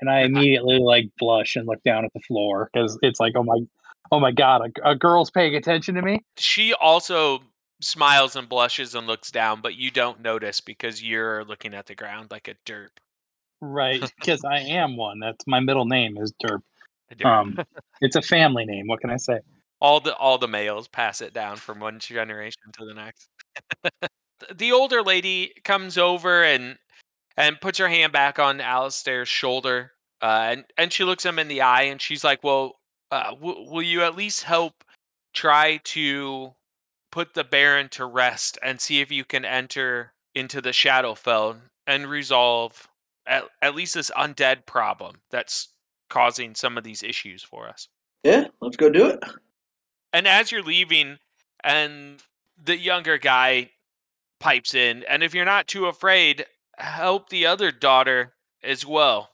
and 0.00 0.10
I 0.10 0.20
immediately 0.24 0.78
like 0.78 1.10
blush 1.18 1.56
and 1.56 1.66
look 1.66 1.82
down 1.82 2.04
at 2.04 2.12
the 2.12 2.20
floor 2.20 2.68
because 2.70 2.98
it's 3.00 3.20
like, 3.20 3.32
oh 3.36 3.44
my, 3.44 3.58
oh 4.12 4.20
my 4.20 4.32
god, 4.32 4.62
a, 4.84 4.90
a 4.90 4.94
girl's 4.94 5.30
paying 5.30 5.54
attention 5.54 5.94
to 5.94 6.02
me. 6.02 6.22
She 6.36 6.74
also 6.74 7.40
smiles 7.80 8.36
and 8.36 8.48
blushes 8.48 8.94
and 8.94 9.06
looks 9.06 9.30
down, 9.30 9.60
but 9.60 9.74
you 9.74 9.90
don't 9.90 10.20
notice 10.20 10.60
because 10.60 11.02
you're 11.02 11.44
looking 11.44 11.74
at 11.74 11.86
the 11.86 11.94
ground 11.94 12.30
like 12.30 12.48
a 12.48 12.54
derp. 12.66 12.88
Right, 13.60 14.00
because 14.18 14.44
I 14.44 14.58
am 14.60 14.96
one. 14.96 15.20
That's 15.20 15.46
my 15.46 15.60
middle 15.60 15.86
name 15.86 16.16
is 16.18 16.32
Derp. 16.44 16.62
Um, 17.24 17.56
it's 18.00 18.16
a 18.16 18.22
family 18.22 18.64
name. 18.66 18.86
What 18.86 19.00
can 19.00 19.10
I 19.10 19.16
say? 19.16 19.40
all 19.80 20.00
the 20.00 20.14
all 20.16 20.38
the 20.38 20.48
males 20.48 20.88
pass 20.88 21.20
it 21.20 21.32
down 21.32 21.56
from 21.56 21.80
one 21.80 21.98
generation 21.98 22.62
to 22.72 22.84
the 22.84 22.94
next. 22.94 23.28
the 24.54 24.72
older 24.72 25.02
lady 25.02 25.52
comes 25.64 25.98
over 25.98 26.42
and 26.44 26.78
and 27.36 27.60
puts 27.60 27.78
her 27.78 27.88
hand 27.88 28.12
back 28.12 28.38
on 28.38 28.60
Alistair's 28.60 29.28
shoulder, 29.28 29.92
uh, 30.22 30.48
and 30.50 30.64
and 30.78 30.92
she 30.92 31.04
looks 31.04 31.24
him 31.24 31.38
in 31.38 31.48
the 31.48 31.62
eye, 31.62 31.82
and 31.82 32.00
she's 32.00 32.24
like, 32.24 32.42
"Well, 32.42 32.76
uh, 33.10 33.30
w- 33.34 33.70
will 33.70 33.82
you 33.82 34.02
at 34.02 34.16
least 34.16 34.42
help 34.42 34.84
try 35.34 35.78
to 35.84 36.54
put 37.12 37.34
the 37.34 37.44
Baron 37.44 37.88
to 37.90 38.06
rest 38.06 38.58
and 38.62 38.80
see 38.80 39.00
if 39.00 39.12
you 39.12 39.24
can 39.24 39.44
enter 39.44 40.12
into 40.34 40.60
the 40.60 40.70
Shadowfell 40.70 41.60
and 41.86 42.06
resolve 42.06 42.88
at, 43.26 43.44
at 43.62 43.74
least 43.74 43.94
this 43.94 44.10
undead 44.16 44.66
problem 44.66 45.16
that's 45.30 45.68
causing 46.08 46.54
some 46.54 46.78
of 46.78 46.84
these 46.84 47.02
issues 47.02 47.42
for 47.42 47.68
us?" 47.68 47.88
Yeah, 48.22 48.46
let's 48.60 48.76
go 48.76 48.90
do 48.90 49.06
it. 49.06 49.22
And 50.12 50.26
as 50.26 50.50
you're 50.50 50.62
leaving, 50.62 51.18
and 51.62 52.22
the 52.62 52.76
younger 52.76 53.18
guy 53.18 53.70
pipes 54.40 54.74
in, 54.74 55.04
and 55.04 55.22
if 55.22 55.34
you're 55.34 55.44
not 55.44 55.68
too 55.68 55.86
afraid, 55.86 56.46
help 56.78 57.28
the 57.28 57.46
other 57.46 57.70
daughter 57.70 58.34
as 58.62 58.84
well. 58.84 59.30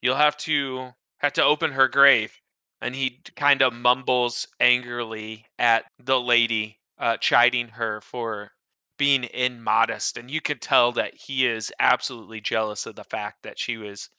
You'll 0.00 0.16
have 0.16 0.36
to 0.38 0.90
have 1.18 1.32
to 1.34 1.44
open 1.44 1.72
her 1.72 1.88
grave. 1.88 2.38
And 2.80 2.94
he 2.96 3.20
kind 3.36 3.62
of 3.62 3.72
mumbles 3.72 4.48
angrily 4.58 5.46
at 5.58 5.84
the 6.02 6.20
lady, 6.20 6.80
uh, 6.98 7.16
chiding 7.18 7.68
her 7.68 8.00
for 8.00 8.50
being 8.98 9.24
immodest. 9.24 10.16
And 10.16 10.28
you 10.28 10.40
could 10.40 10.60
tell 10.60 10.90
that 10.92 11.14
he 11.14 11.46
is 11.46 11.72
absolutely 11.78 12.40
jealous 12.40 12.86
of 12.86 12.96
the 12.96 13.04
fact 13.04 13.44
that 13.44 13.58
she 13.58 13.76
was 13.76 14.10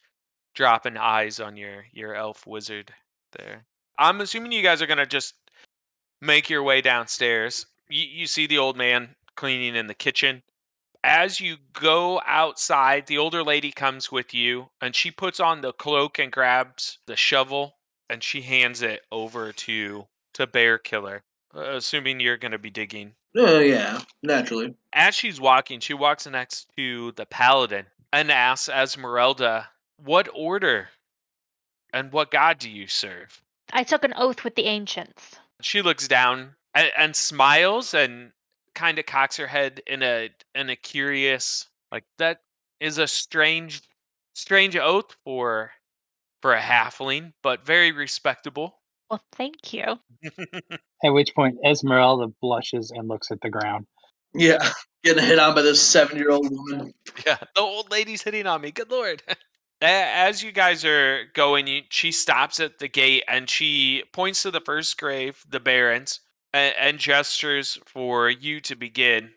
dropping 0.54 0.96
eyes 0.96 1.40
on 1.40 1.56
your 1.56 1.84
your 1.92 2.14
elf 2.14 2.46
wizard 2.46 2.92
there. 3.32 3.64
I'm 3.98 4.20
assuming 4.20 4.52
you 4.52 4.62
guys 4.62 4.82
are 4.82 4.86
gonna 4.86 5.06
just 5.06 5.34
make 6.20 6.48
your 6.48 6.62
way 6.62 6.80
downstairs. 6.80 7.66
You, 7.88 8.04
you 8.04 8.26
see 8.26 8.46
the 8.46 8.58
old 8.58 8.76
man 8.76 9.14
cleaning 9.36 9.76
in 9.76 9.86
the 9.86 9.94
kitchen. 9.94 10.42
As 11.02 11.38
you 11.38 11.56
go 11.74 12.22
outside, 12.24 13.06
the 13.06 13.18
older 13.18 13.42
lady 13.42 13.70
comes 13.70 14.10
with 14.10 14.32
you 14.32 14.70
and 14.80 14.96
she 14.96 15.10
puts 15.10 15.38
on 15.38 15.60
the 15.60 15.72
cloak 15.74 16.18
and 16.18 16.32
grabs 16.32 16.98
the 17.06 17.16
shovel 17.16 17.76
and 18.08 18.22
she 18.22 18.40
hands 18.40 18.82
it 18.82 19.02
over 19.12 19.52
to 19.52 20.06
to 20.34 20.46
Bear 20.46 20.78
Killer, 20.78 21.22
uh, 21.54 21.60
assuming 21.76 22.20
you're 22.20 22.36
going 22.36 22.52
to 22.52 22.58
be 22.58 22.70
digging. 22.70 23.14
Oh 23.36 23.58
yeah, 23.58 24.00
naturally. 24.22 24.74
As 24.92 25.14
she's 25.14 25.40
walking, 25.40 25.80
she 25.80 25.94
walks 25.94 26.26
next 26.26 26.68
to 26.76 27.12
the 27.12 27.26
paladin 27.26 27.86
and 28.12 28.30
asks 28.30 28.68
Esmeralda, 28.68 29.68
"What 29.96 30.28
order 30.34 30.88
and 31.92 32.12
what 32.12 32.30
god 32.30 32.58
do 32.58 32.68
you 32.70 32.86
serve?" 32.88 33.40
I 33.72 33.82
took 33.84 34.04
an 34.04 34.12
oath 34.16 34.44
with 34.44 34.54
the 34.56 34.64
ancients. 34.66 35.36
she 35.62 35.82
looks 35.82 36.08
down 36.08 36.56
and, 36.74 36.90
and 36.96 37.16
smiles 37.16 37.94
and 37.94 38.32
kind 38.74 38.98
of 38.98 39.06
cocks 39.06 39.36
her 39.36 39.46
head 39.46 39.80
in 39.86 40.02
a 40.02 40.30
in 40.54 40.68
a 40.70 40.76
curious 40.76 41.68
like 41.92 42.04
that 42.18 42.42
is 42.80 42.98
a 42.98 43.06
strange 43.06 43.80
strange 44.34 44.76
oath 44.76 45.14
for 45.24 45.70
for 46.42 46.52
a 46.54 46.60
halfling 46.60 47.32
but 47.42 47.64
very 47.64 47.92
respectable 47.92 48.80
Well, 49.10 49.22
thank 49.32 49.72
you. 49.72 50.00
At 51.04 51.10
which 51.12 51.34
point, 51.34 51.58
Esmeralda 51.64 52.26
blushes 52.42 52.90
and 52.90 53.06
looks 53.08 53.30
at 53.30 53.40
the 53.42 53.50
ground. 53.50 53.86
Yeah, 54.34 54.70
getting 55.04 55.22
hit 55.24 55.38
on 55.38 55.54
by 55.54 55.62
this 55.62 55.80
seven-year-old 55.80 56.48
woman. 56.50 56.92
yeah 57.24 57.38
the 57.54 57.60
old 57.60 57.90
lady's 57.92 58.22
hitting 58.22 58.46
on 58.48 58.60
me 58.60 58.72
good 58.72 58.90
lord 58.90 59.22
A- 59.28 59.36
as 59.86 60.42
you 60.42 60.52
guys 60.52 60.84
are 60.84 61.24
going 61.34 61.66
you, 61.66 61.82
she 61.90 62.12
stops 62.12 62.60
at 62.60 62.78
the 62.78 62.88
gate 62.88 63.24
and 63.28 63.48
she 63.50 64.04
points 64.12 64.42
to 64.42 64.50
the 64.50 64.60
first 64.60 64.98
grave 64.98 65.44
the 65.48 65.60
barons 65.60 66.20
and, 66.52 66.74
and 66.78 66.98
gestures 66.98 67.78
for 67.86 68.30
you 68.30 68.60
to 68.60 68.76
begin 68.76 69.32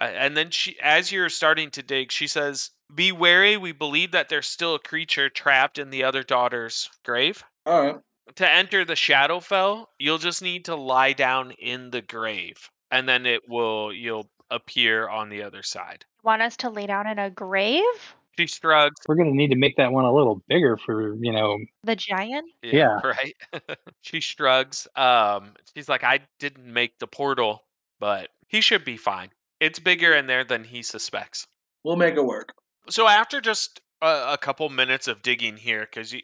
Uh, 0.00 0.04
and 0.04 0.36
then 0.36 0.50
she, 0.50 0.80
as 0.80 1.12
you're 1.12 1.28
starting 1.28 1.70
to 1.70 1.82
dig, 1.82 2.10
she 2.10 2.26
says, 2.26 2.70
"Be 2.94 3.12
wary. 3.12 3.56
We 3.58 3.72
believe 3.72 4.12
that 4.12 4.28
there's 4.28 4.48
still 4.48 4.74
a 4.74 4.78
creature 4.78 5.28
trapped 5.28 5.78
in 5.78 5.90
the 5.90 6.04
other 6.04 6.22
daughter's 6.22 6.88
grave. 7.04 7.44
All 7.66 7.86
right. 7.86 7.96
To 8.36 8.50
enter 8.50 8.84
the 8.84 8.94
Shadowfell, 8.94 9.86
you'll 9.98 10.18
just 10.18 10.40
need 10.40 10.64
to 10.64 10.76
lie 10.76 11.12
down 11.12 11.50
in 11.52 11.90
the 11.90 12.00
grave, 12.00 12.70
and 12.90 13.06
then 13.06 13.26
it 13.26 13.42
will 13.48 13.92
you'll 13.92 14.30
appear 14.50 15.08
on 15.08 15.28
the 15.28 15.42
other 15.42 15.62
side." 15.62 16.06
Want 16.22 16.40
us 16.40 16.56
to 16.58 16.70
lay 16.70 16.86
down 16.86 17.06
in 17.06 17.18
a 17.18 17.30
grave? 17.30 18.16
She 18.38 18.46
shrugs. 18.46 19.00
We're 19.06 19.16
gonna 19.16 19.32
need 19.32 19.50
to 19.50 19.56
make 19.56 19.76
that 19.76 19.92
one 19.92 20.04
a 20.04 20.12
little 20.12 20.42
bigger 20.48 20.76
for 20.76 21.14
you 21.16 21.32
know. 21.32 21.58
The 21.84 21.96
giant? 21.96 22.50
Yeah. 22.62 23.00
right. 23.04 23.36
she 24.00 24.20
shrugs. 24.20 24.88
Um, 24.96 25.52
she's 25.74 25.88
like, 25.88 26.04
"I 26.04 26.20
didn't 26.38 26.66
make 26.66 26.98
the 26.98 27.06
portal, 27.06 27.64
but 28.00 28.30
he 28.48 28.60
should 28.60 28.84
be 28.84 28.96
fine. 28.96 29.30
It's 29.60 29.78
bigger 29.78 30.14
in 30.14 30.26
there 30.26 30.44
than 30.44 30.64
he 30.64 30.82
suspects." 30.82 31.46
We'll 31.84 31.96
make 31.96 32.14
it 32.14 32.24
work. 32.24 32.54
So 32.88 33.08
after 33.08 33.40
just 33.40 33.80
a, 34.00 34.34
a 34.34 34.38
couple 34.38 34.68
minutes 34.68 35.08
of 35.08 35.22
digging 35.22 35.56
here, 35.56 35.80
because 35.80 36.12
you 36.12 36.20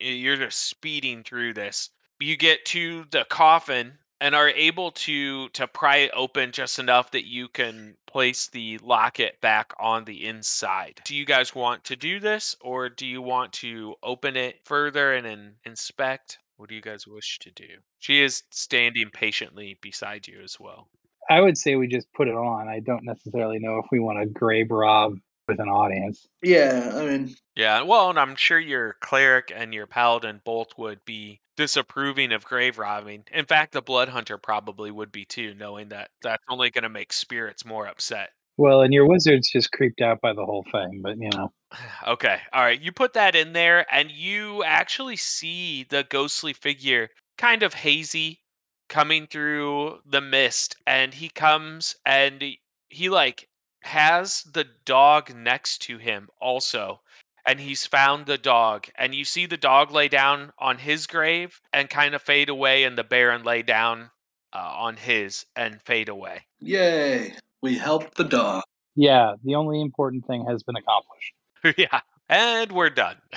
you're 0.00 0.36
just 0.36 0.68
speeding 0.68 1.22
through 1.22 1.54
this, 1.54 1.90
you 2.18 2.36
get 2.36 2.64
to 2.66 3.04
the 3.10 3.24
coffin 3.28 3.98
and 4.22 4.36
are 4.36 4.48
able 4.50 4.92
to 4.92 5.48
to 5.48 5.66
pry 5.66 5.96
it 5.96 6.12
open 6.14 6.52
just 6.52 6.78
enough 6.78 7.10
that 7.10 7.26
you 7.26 7.48
can 7.48 7.96
place 8.06 8.46
the 8.46 8.78
locket 8.78 9.40
back 9.40 9.72
on 9.80 10.04
the 10.04 10.26
inside. 10.26 11.00
Do 11.04 11.16
you 11.16 11.26
guys 11.26 11.54
want 11.56 11.82
to 11.84 11.96
do 11.96 12.20
this, 12.20 12.54
or 12.60 12.88
do 12.88 13.04
you 13.04 13.20
want 13.20 13.52
to 13.54 13.96
open 14.00 14.36
it 14.36 14.60
further 14.64 15.12
and, 15.12 15.26
and 15.26 15.54
inspect? 15.66 16.38
What 16.56 16.68
do 16.68 16.76
you 16.76 16.80
guys 16.80 17.04
wish 17.04 17.40
to 17.40 17.50
do? 17.50 17.66
She 17.98 18.22
is 18.22 18.44
standing 18.52 19.10
patiently 19.12 19.76
beside 19.82 20.28
you 20.28 20.40
as 20.44 20.56
well. 20.60 20.86
I 21.28 21.40
would 21.40 21.58
say 21.58 21.74
we 21.74 21.88
just 21.88 22.06
put 22.12 22.28
it 22.28 22.34
on. 22.34 22.68
I 22.68 22.78
don't 22.78 23.04
necessarily 23.04 23.58
know 23.58 23.78
if 23.78 23.86
we 23.90 23.98
want 23.98 24.20
to 24.20 24.26
grave 24.26 24.70
rob 24.70 25.14
with 25.48 25.60
an 25.60 25.68
audience. 25.68 26.26
Yeah, 26.42 26.92
I 26.94 27.06
mean, 27.06 27.34
Yeah, 27.54 27.82
well, 27.82 28.10
and 28.10 28.18
I'm 28.18 28.36
sure 28.36 28.58
your 28.58 28.94
cleric 29.00 29.52
and 29.54 29.72
your 29.74 29.86
paladin 29.86 30.40
both 30.44 30.76
would 30.78 31.04
be 31.04 31.40
disapproving 31.56 32.32
of 32.32 32.44
grave 32.44 32.78
robbing. 32.78 33.24
In 33.32 33.44
fact, 33.46 33.72
the 33.72 33.82
blood 33.82 34.08
hunter 34.08 34.38
probably 34.38 34.90
would 34.90 35.12
be 35.12 35.24
too, 35.24 35.54
knowing 35.54 35.88
that 35.90 36.10
that's 36.22 36.44
only 36.48 36.70
going 36.70 36.82
to 36.84 36.88
make 36.88 37.12
spirits 37.12 37.64
more 37.64 37.86
upset. 37.86 38.30
Well, 38.56 38.82
and 38.82 38.92
your 38.92 39.06
wizard's 39.06 39.50
just 39.50 39.72
creeped 39.72 40.00
out 40.00 40.20
by 40.20 40.32
the 40.34 40.44
whole 40.44 40.64
thing, 40.70 41.00
but 41.02 41.16
you 41.18 41.30
know. 41.30 41.52
Okay, 42.06 42.40
all 42.52 42.62
right, 42.62 42.80
you 42.80 42.92
put 42.92 43.12
that 43.14 43.34
in 43.36 43.52
there, 43.52 43.86
and 43.94 44.10
you 44.10 44.62
actually 44.64 45.16
see 45.16 45.84
the 45.84 46.04
ghostly 46.04 46.52
figure, 46.52 47.08
kind 47.38 47.62
of 47.62 47.72
hazy, 47.74 48.40
coming 48.88 49.26
through 49.26 50.00
the 50.04 50.20
mist, 50.20 50.76
and 50.86 51.14
he 51.14 51.28
comes 51.28 51.94
and 52.04 52.42
he- 52.42 52.60
he 52.90 53.08
like 53.08 53.48
has 53.82 54.42
the 54.52 54.66
dog 54.84 55.34
next 55.34 55.82
to 55.82 55.98
him 55.98 56.28
also 56.40 57.00
and 57.46 57.58
he's 57.58 57.86
found 57.86 58.26
the 58.26 58.38
dog 58.38 58.86
and 58.96 59.14
you 59.14 59.24
see 59.24 59.46
the 59.46 59.56
dog 59.56 59.90
lay 59.90 60.08
down 60.08 60.52
on 60.58 60.78
his 60.78 61.06
grave 61.06 61.60
and 61.72 61.90
kind 61.90 62.14
of 62.14 62.22
fade 62.22 62.48
away 62.48 62.84
and 62.84 62.96
the 62.96 63.04
baron 63.04 63.42
lay 63.42 63.62
down 63.62 64.10
uh, 64.52 64.58
on 64.58 64.96
his 64.96 65.46
and 65.56 65.80
fade 65.82 66.08
away. 66.08 66.42
Yay! 66.60 67.34
We 67.62 67.76
helped 67.76 68.16
the 68.16 68.24
dog. 68.24 68.62
Yeah, 68.94 69.34
the 69.44 69.54
only 69.54 69.80
important 69.80 70.26
thing 70.26 70.44
has 70.46 70.62
been 70.62 70.76
accomplished. 70.76 71.32
yeah, 71.78 72.00
and 72.28 72.70
we're 72.72 72.90
done. 72.90 73.16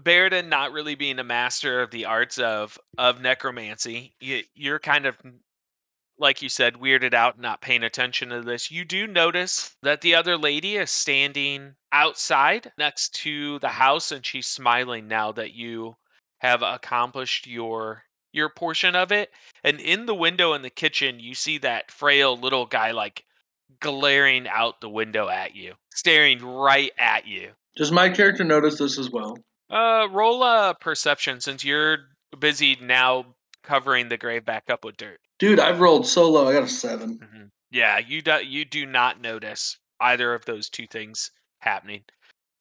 Baradin 0.00 0.48
not 0.48 0.72
really 0.72 0.94
being 0.94 1.18
a 1.18 1.24
master 1.24 1.82
of 1.82 1.90
the 1.90 2.04
arts 2.04 2.38
of 2.38 2.78
of 2.96 3.20
necromancy, 3.20 4.14
you, 4.20 4.42
you're 4.54 4.78
kind 4.78 5.06
of 5.06 5.16
like 6.18 6.42
you 6.42 6.48
said, 6.48 6.74
weirded 6.74 7.14
out, 7.14 7.38
not 7.38 7.60
paying 7.60 7.84
attention 7.84 8.30
to 8.30 8.42
this. 8.42 8.70
You 8.70 8.84
do 8.84 9.06
notice 9.06 9.76
that 9.82 10.00
the 10.00 10.14
other 10.14 10.36
lady 10.36 10.76
is 10.76 10.90
standing 10.90 11.74
outside 11.92 12.72
next 12.76 13.14
to 13.16 13.58
the 13.60 13.68
house, 13.68 14.12
and 14.12 14.24
she's 14.24 14.46
smiling 14.46 15.08
now 15.08 15.32
that 15.32 15.54
you 15.54 15.96
have 16.38 16.62
accomplished 16.62 17.46
your 17.46 18.02
your 18.32 18.50
portion 18.50 18.94
of 18.94 19.10
it. 19.10 19.30
And 19.64 19.80
in 19.80 20.06
the 20.06 20.14
window 20.14 20.52
in 20.52 20.62
the 20.62 20.70
kitchen, 20.70 21.18
you 21.18 21.34
see 21.34 21.58
that 21.58 21.90
frail 21.90 22.36
little 22.36 22.66
guy 22.66 22.90
like 22.90 23.24
glaring 23.80 24.46
out 24.48 24.80
the 24.80 24.88
window 24.88 25.28
at 25.28 25.54
you, 25.54 25.74
staring 25.94 26.44
right 26.44 26.92
at 26.98 27.26
you. 27.26 27.50
Does 27.76 27.92
my 27.92 28.08
character 28.08 28.44
notice 28.44 28.78
this 28.78 28.98
as 28.98 29.10
well? 29.10 29.38
Uh, 29.70 30.08
roll 30.10 30.42
a 30.42 30.74
perception 30.80 31.40
since 31.40 31.64
you're 31.64 31.98
busy 32.38 32.76
now 32.80 33.26
covering 33.62 34.08
the 34.08 34.16
grave 34.16 34.44
back 34.44 34.64
up 34.70 34.84
with 34.84 34.96
dirt. 34.96 35.20
Dude, 35.38 35.60
I've 35.60 35.80
rolled 35.80 36.06
so 36.06 36.28
low. 36.30 36.48
I 36.48 36.52
got 36.52 36.64
a 36.64 36.68
7 36.68 37.18
hmm 37.18 37.44
Yeah, 37.70 37.98
you 37.98 38.22
do, 38.22 38.44
you 38.44 38.64
do 38.64 38.86
not 38.86 39.20
notice 39.20 39.78
either 40.00 40.34
of 40.34 40.44
those 40.44 40.68
two 40.68 40.86
things 40.86 41.30
happening. 41.60 42.02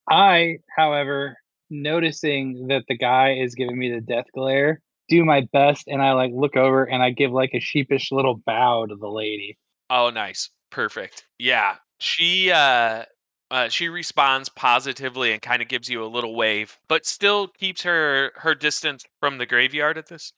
I, 0.09 0.57
however, 0.75 1.37
noticing 1.69 2.67
that 2.67 2.83
the 2.87 2.97
guy 2.97 3.33
is 3.33 3.55
giving 3.55 3.77
me 3.77 3.91
the 3.91 4.01
death 4.01 4.25
glare, 4.33 4.81
do 5.09 5.23
my 5.25 5.47
best 5.53 5.87
and 5.87 6.01
I 6.01 6.13
like 6.13 6.31
look 6.33 6.55
over 6.55 6.83
and 6.83 7.01
I 7.01 7.11
give 7.11 7.31
like 7.31 7.51
a 7.53 7.59
sheepish 7.59 8.11
little 8.11 8.35
bow 8.45 8.85
to 8.85 8.95
the 8.95 9.09
lady. 9.09 9.57
Oh, 9.89 10.09
nice, 10.09 10.49
perfect. 10.69 11.25
Yeah, 11.39 11.75
she 11.99 12.51
uh, 12.51 13.05
uh 13.49 13.69
she 13.69 13.89
responds 13.89 14.49
positively 14.49 15.31
and 15.31 15.41
kind 15.41 15.61
of 15.61 15.67
gives 15.67 15.89
you 15.89 16.03
a 16.03 16.07
little 16.07 16.35
wave, 16.35 16.77
but 16.87 17.05
still 17.05 17.47
keeps 17.47 17.83
her 17.83 18.33
her 18.35 18.53
distance 18.53 19.05
from 19.19 19.37
the 19.37 19.45
graveyard 19.45 19.97
at 19.97 20.07
this 20.07 20.33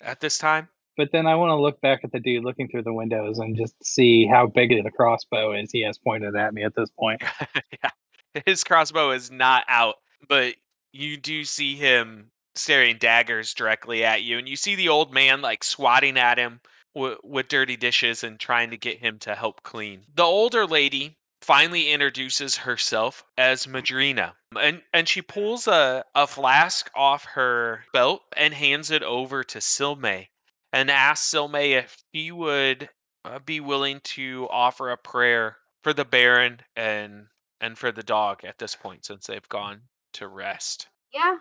at 0.00 0.20
this 0.20 0.38
time. 0.38 0.68
But 1.00 1.12
then 1.12 1.26
I 1.26 1.34
want 1.36 1.48
to 1.48 1.54
look 1.54 1.80
back 1.80 2.00
at 2.04 2.12
the 2.12 2.20
dude 2.20 2.44
looking 2.44 2.68
through 2.68 2.82
the 2.82 2.92
windows 2.92 3.38
and 3.38 3.56
just 3.56 3.74
see 3.82 4.26
how 4.26 4.46
big 4.46 4.68
the 4.68 4.90
crossbow 4.90 5.52
is 5.52 5.72
he 5.72 5.80
has 5.80 5.96
pointed 5.96 6.36
at 6.36 6.52
me 6.52 6.62
at 6.62 6.74
this 6.74 6.90
point. 6.90 7.22
yeah, 7.82 8.42
his 8.44 8.64
crossbow 8.64 9.12
is 9.12 9.30
not 9.30 9.64
out, 9.66 9.94
but 10.28 10.56
you 10.92 11.16
do 11.16 11.42
see 11.44 11.74
him 11.74 12.30
staring 12.54 12.98
daggers 12.98 13.54
directly 13.54 14.04
at 14.04 14.24
you, 14.24 14.36
and 14.36 14.46
you 14.46 14.56
see 14.56 14.74
the 14.74 14.90
old 14.90 15.10
man 15.10 15.40
like 15.40 15.64
swatting 15.64 16.18
at 16.18 16.36
him 16.36 16.60
with 16.94 17.48
dirty 17.48 17.78
dishes 17.78 18.22
and 18.22 18.38
trying 18.38 18.68
to 18.68 18.76
get 18.76 18.98
him 18.98 19.18
to 19.20 19.34
help 19.34 19.62
clean. 19.62 20.02
The 20.16 20.24
older 20.24 20.66
lady 20.66 21.16
finally 21.40 21.92
introduces 21.92 22.58
herself 22.58 23.24
as 23.38 23.66
Madrina, 23.66 24.34
and 24.60 24.82
and 24.92 25.08
she 25.08 25.22
pulls 25.22 25.66
a 25.66 26.04
a 26.14 26.26
flask 26.26 26.90
off 26.94 27.24
her 27.24 27.86
belt 27.94 28.20
and 28.36 28.52
hands 28.52 28.90
it 28.90 29.02
over 29.02 29.42
to 29.44 29.60
Silme, 29.60 30.26
and 30.72 30.90
asks 30.90 31.32
Silme 31.32 31.78
if 31.78 31.96
he 32.12 32.32
would 32.32 32.88
uh, 33.24 33.38
be 33.40 33.60
willing 33.60 34.00
to 34.04 34.46
offer 34.50 34.90
a 34.90 34.96
prayer 34.96 35.56
for 35.82 35.92
the 35.92 36.04
Baron 36.04 36.60
and 36.76 37.26
and 37.60 37.76
for 37.76 37.92
the 37.92 38.02
dog 38.02 38.44
at 38.44 38.58
this 38.58 38.74
point 38.74 39.04
since 39.04 39.26
they've 39.26 39.48
gone 39.48 39.82
to 40.14 40.28
rest. 40.28 40.88
Yeah, 41.12 41.36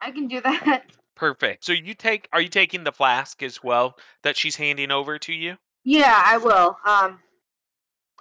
I 0.00 0.10
can 0.10 0.28
do 0.28 0.40
that. 0.40 0.84
Perfect. 1.16 1.64
So 1.64 1.72
you 1.72 1.94
take 1.94 2.28
are 2.32 2.40
you 2.40 2.48
taking 2.48 2.84
the 2.84 2.92
flask 2.92 3.42
as 3.42 3.62
well 3.62 3.96
that 4.22 4.36
she's 4.36 4.56
handing 4.56 4.90
over 4.90 5.18
to 5.20 5.32
you? 5.32 5.56
Yeah, 5.84 6.22
I 6.24 6.36
will. 6.38 6.76
Um, 6.84 7.20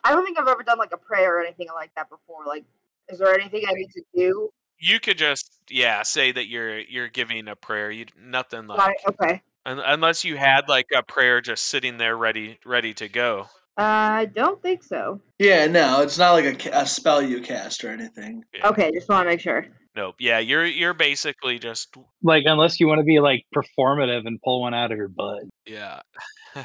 I 0.03 0.11
don't 0.11 0.23
think 0.23 0.39
I've 0.39 0.47
ever 0.47 0.63
done 0.63 0.77
like 0.77 0.93
a 0.93 0.97
prayer 0.97 1.37
or 1.37 1.41
anything 1.41 1.67
like 1.73 1.91
that 1.95 2.09
before. 2.09 2.45
Like, 2.45 2.63
is 3.09 3.19
there 3.19 3.33
anything 3.37 3.63
I 3.67 3.73
need 3.73 3.89
to 3.91 4.03
do? 4.15 4.49
You 4.79 4.99
could 4.99 5.17
just 5.17 5.61
yeah, 5.69 6.03
say 6.03 6.31
that 6.31 6.47
you're 6.47 6.79
you're 6.79 7.09
giving 7.09 7.47
a 7.47 7.55
prayer. 7.55 7.91
You 7.91 8.05
nothing 8.17 8.67
like 8.67 8.79
Right, 8.79 8.97
okay. 9.09 9.41
Un, 9.65 9.79
unless 9.79 10.23
you 10.23 10.37
had 10.37 10.67
like 10.67 10.87
a 10.95 11.03
prayer 11.03 11.41
just 11.41 11.65
sitting 11.65 11.97
there 11.97 12.15
ready 12.17 12.59
ready 12.65 12.93
to 12.95 13.07
go. 13.09 13.47
I 13.77 14.29
don't 14.33 14.61
think 14.61 14.83
so. 14.83 15.19
Yeah, 15.37 15.67
no, 15.67 16.01
it's 16.01 16.17
not 16.17 16.31
like 16.31 16.45
a, 16.45 16.55
ca- 16.55 16.81
a 16.81 16.85
spell 16.87 17.21
you 17.21 17.41
cast 17.41 17.83
or 17.83 17.89
anything. 17.89 18.45
Yeah. 18.53 18.69
Okay, 18.69 18.89
just 18.93 19.09
want 19.09 19.25
to 19.25 19.29
make 19.29 19.41
sure. 19.41 19.65
Nope. 19.97 20.15
Yeah, 20.19 20.39
you're 20.39 20.65
you're 20.65 20.93
basically 20.93 21.59
just 21.59 21.93
Like 22.23 22.43
unless 22.45 22.79
you 22.79 22.87
want 22.87 22.99
to 22.99 23.03
be 23.05 23.19
like 23.19 23.43
performative 23.53 24.25
and 24.25 24.41
pull 24.41 24.61
one 24.61 24.73
out 24.73 24.91
of 24.91 24.97
your 24.97 25.07
butt. 25.09 25.43
yeah. 25.65 26.01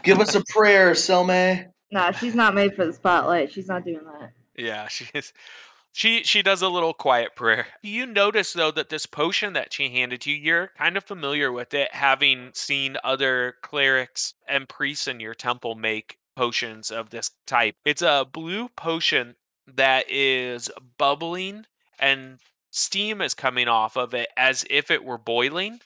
Give 0.05 0.21
us 0.21 0.35
a 0.37 0.43
prayer, 0.51 0.95
Selma. 0.95 1.65
No, 1.91 2.13
she's 2.13 2.37
not 2.37 2.55
made 2.55 2.77
for 2.77 2.87
the 2.87 2.93
spotlight. 2.93 3.53
She's 3.53 3.67
not 3.67 3.85
doing 3.85 4.03
that. 4.05 4.31
Yeah, 4.57 4.87
she 4.89 5.07
is. 5.15 5.33
She 5.93 6.23
she 6.23 6.43
does 6.43 6.63
a 6.63 6.69
little 6.69 6.95
quiet 6.95 7.35
prayer. 7.35 7.67
You 7.83 8.07
notice 8.07 8.53
though 8.53 8.71
that 8.71 8.91
this 8.91 9.07
potion 9.07 9.55
that 9.55 9.73
she 9.73 9.89
handed 9.91 10.25
you, 10.25 10.37
you're 10.37 10.69
kind 10.79 10.97
of 10.97 11.03
familiar 11.05 11.51
with 11.51 11.75
it, 11.75 11.93
having 11.93 12.55
seen 12.55 12.97
other 13.03 13.57
clerics 13.63 14.35
and 14.47 14.69
priests 14.69 15.09
in 15.09 15.19
your 15.19 15.35
temple 15.35 15.75
make 15.75 16.17
potions 16.37 16.93
of 16.93 17.11
this 17.11 17.33
type. 17.45 17.75
It's 17.85 18.03
a 18.03 18.25
blue 18.25 18.69
potion 18.69 19.35
that 19.67 20.09
is 20.09 20.71
bubbling 20.97 21.67
and 21.99 22.39
steam 22.71 23.21
is 23.21 23.35
coming 23.35 23.67
off 23.67 23.97
of 23.97 24.15
it 24.15 24.31
as 24.37 24.65
if 24.71 24.93
it 24.93 25.03
were 25.05 25.19
boiling, 25.19 25.81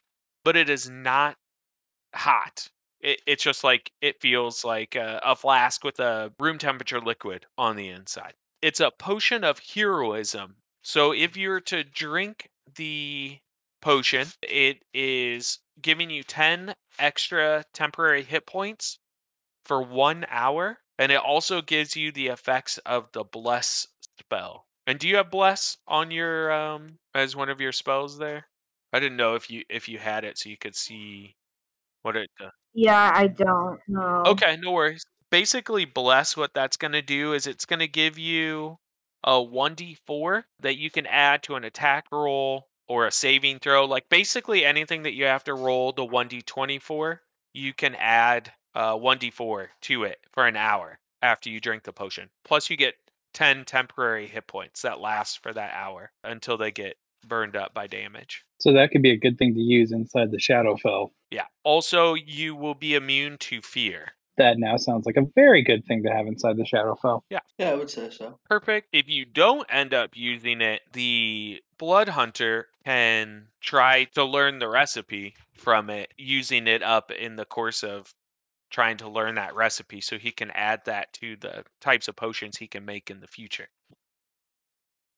but 0.44 0.54
it 0.54 0.68
is 0.68 0.88
not 0.88 1.38
hot. 2.14 2.68
It, 3.00 3.22
it's 3.26 3.42
just 3.42 3.64
like 3.64 3.90
it 4.02 4.20
feels 4.20 4.66
like 4.66 4.96
a, 4.96 5.18
a 5.24 5.34
flask 5.34 5.82
with 5.82 5.98
a 5.98 6.30
room 6.38 6.58
temperature 6.58 7.00
liquid 7.00 7.46
on 7.56 7.76
the 7.76 7.88
inside 7.88 8.34
it's 8.64 8.80
a 8.80 8.90
potion 8.90 9.44
of 9.44 9.58
heroism. 9.58 10.56
So 10.80 11.12
if 11.12 11.36
you're 11.36 11.60
to 11.60 11.84
drink 11.84 12.48
the 12.76 13.38
potion, 13.82 14.26
it 14.40 14.82
is 14.94 15.58
giving 15.82 16.08
you 16.08 16.22
10 16.22 16.74
extra 16.98 17.62
temporary 17.74 18.22
hit 18.22 18.46
points 18.46 18.98
for 19.66 19.82
one 19.82 20.24
hour. 20.30 20.78
And 20.98 21.12
it 21.12 21.20
also 21.20 21.60
gives 21.60 21.94
you 21.94 22.10
the 22.10 22.28
effects 22.28 22.78
of 22.86 23.12
the 23.12 23.22
bless 23.22 23.86
spell. 24.18 24.64
And 24.86 24.98
do 24.98 25.08
you 25.08 25.16
have 25.16 25.30
bless 25.30 25.76
on 25.86 26.10
your 26.10 26.50
um 26.50 26.96
as 27.14 27.36
one 27.36 27.50
of 27.50 27.60
your 27.60 27.72
spells 27.72 28.16
there? 28.16 28.46
I 28.94 29.00
didn't 29.00 29.18
know 29.18 29.34
if 29.34 29.50
you 29.50 29.64
if 29.68 29.90
you 29.90 29.98
had 29.98 30.24
it 30.24 30.38
so 30.38 30.48
you 30.48 30.56
could 30.56 30.74
see 30.74 31.36
what 32.00 32.16
it 32.16 32.30
does. 32.38 32.52
Yeah, 32.72 33.12
I 33.14 33.26
don't 33.26 33.78
know. 33.88 34.22
Okay, 34.24 34.56
no 34.56 34.72
worries. 34.72 35.04
Basically, 35.34 35.84
bless 35.84 36.36
what 36.36 36.54
that's 36.54 36.76
going 36.76 36.92
to 36.92 37.02
do 37.02 37.32
is 37.32 37.48
it's 37.48 37.64
going 37.64 37.80
to 37.80 37.88
give 37.88 38.20
you 38.20 38.78
a 39.24 39.32
1d4 39.32 40.44
that 40.60 40.76
you 40.76 40.92
can 40.92 41.06
add 41.06 41.42
to 41.42 41.56
an 41.56 41.64
attack 41.64 42.04
roll 42.12 42.68
or 42.86 43.08
a 43.08 43.10
saving 43.10 43.58
throw. 43.58 43.84
Like 43.84 44.08
basically 44.08 44.64
anything 44.64 45.02
that 45.02 45.14
you 45.14 45.24
have 45.24 45.42
to 45.44 45.54
roll 45.54 45.90
the 45.90 46.06
1d20 46.06 46.80
for, 46.80 47.20
you 47.52 47.74
can 47.74 47.96
add 47.96 48.52
uh, 48.76 48.94
1d4 48.94 49.66
to 49.82 50.04
it 50.04 50.18
for 50.30 50.46
an 50.46 50.54
hour 50.54 51.00
after 51.20 51.50
you 51.50 51.58
drink 51.58 51.82
the 51.82 51.92
potion. 51.92 52.30
Plus, 52.44 52.70
you 52.70 52.76
get 52.76 52.94
10 53.32 53.64
temporary 53.64 54.28
hit 54.28 54.46
points 54.46 54.82
that 54.82 55.00
last 55.00 55.42
for 55.42 55.52
that 55.52 55.74
hour 55.74 56.12
until 56.22 56.56
they 56.56 56.70
get 56.70 56.96
burned 57.26 57.56
up 57.56 57.74
by 57.74 57.88
damage. 57.88 58.44
So 58.60 58.72
that 58.74 58.92
could 58.92 59.02
be 59.02 59.10
a 59.10 59.18
good 59.18 59.36
thing 59.36 59.54
to 59.54 59.60
use 59.60 59.90
inside 59.90 60.30
the 60.30 60.38
Shadowfell. 60.38 61.10
Yeah. 61.32 61.46
Also, 61.64 62.14
you 62.14 62.54
will 62.54 62.76
be 62.76 62.94
immune 62.94 63.38
to 63.38 63.60
fear. 63.62 64.12
That 64.36 64.58
now 64.58 64.76
sounds 64.76 65.06
like 65.06 65.16
a 65.16 65.26
very 65.34 65.62
good 65.62 65.84
thing 65.86 66.02
to 66.02 66.10
have 66.10 66.26
inside 66.26 66.56
the 66.56 66.64
Shadowfell. 66.64 67.22
Yeah, 67.30 67.40
Yeah, 67.58 67.70
I 67.70 67.74
would 67.74 67.90
say 67.90 68.10
so. 68.10 68.38
Perfect. 68.48 68.88
If 68.92 69.08
you 69.08 69.24
don't 69.24 69.66
end 69.70 69.94
up 69.94 70.10
using 70.14 70.60
it, 70.60 70.82
the 70.92 71.62
blood 71.78 72.08
hunter 72.08 72.66
can 72.84 73.46
try 73.60 74.04
to 74.14 74.24
learn 74.24 74.58
the 74.58 74.68
recipe 74.68 75.34
from 75.52 75.88
it, 75.88 76.12
using 76.18 76.66
it 76.66 76.82
up 76.82 77.12
in 77.12 77.36
the 77.36 77.44
course 77.44 77.84
of 77.84 78.12
trying 78.70 78.96
to 78.96 79.08
learn 79.08 79.36
that 79.36 79.54
recipe 79.54 80.00
so 80.00 80.18
he 80.18 80.32
can 80.32 80.50
add 80.50 80.80
that 80.86 81.12
to 81.12 81.36
the 81.36 81.64
types 81.80 82.08
of 82.08 82.16
potions 82.16 82.56
he 82.56 82.66
can 82.66 82.84
make 82.84 83.10
in 83.10 83.20
the 83.20 83.28
future. 83.28 83.68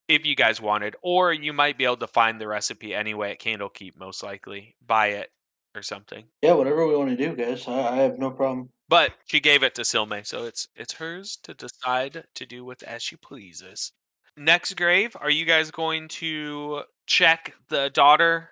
If 0.08 0.26
you 0.26 0.36
guys 0.36 0.60
wanted, 0.60 0.94
or 1.02 1.32
you 1.32 1.54
might 1.54 1.78
be 1.78 1.84
able 1.84 1.96
to 1.96 2.06
find 2.06 2.38
the 2.38 2.46
recipe 2.46 2.94
anyway 2.94 3.32
at 3.32 3.40
Candlekeep, 3.40 3.96
most 3.98 4.22
likely. 4.22 4.76
Buy 4.86 5.08
it 5.08 5.30
or 5.76 5.82
something. 5.82 6.24
Yeah, 6.42 6.54
whatever 6.54 6.86
we 6.86 6.96
want 6.96 7.10
to 7.10 7.16
do, 7.16 7.36
guys. 7.36 7.68
I, 7.68 7.88
I 7.88 7.96
have 7.96 8.18
no 8.18 8.30
problem. 8.30 8.70
But 8.88 9.12
she 9.26 9.40
gave 9.40 9.62
it 9.62 9.74
to 9.76 9.82
Silme, 9.82 10.24
so 10.26 10.44
it's 10.44 10.68
it's 10.76 10.92
hers 10.94 11.38
to 11.42 11.54
decide 11.54 12.24
to 12.36 12.46
do 12.46 12.64
with 12.64 12.82
as 12.82 13.02
she 13.02 13.16
pleases. 13.16 13.92
Next 14.36 14.74
grave, 14.74 15.16
are 15.20 15.30
you 15.30 15.44
guys 15.44 15.70
going 15.70 16.08
to 16.08 16.82
check 17.06 17.54
the 17.68 17.90
daughter, 17.90 18.50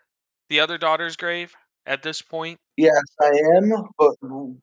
the 0.49 0.61
other 0.61 0.79
daughter's 0.79 1.17
grave 1.17 1.53
at 1.87 2.03
this 2.03 2.23
point? 2.23 2.59
Yes, 2.77 3.03
I 3.21 3.31
am. 3.57 3.71
But 3.99 4.15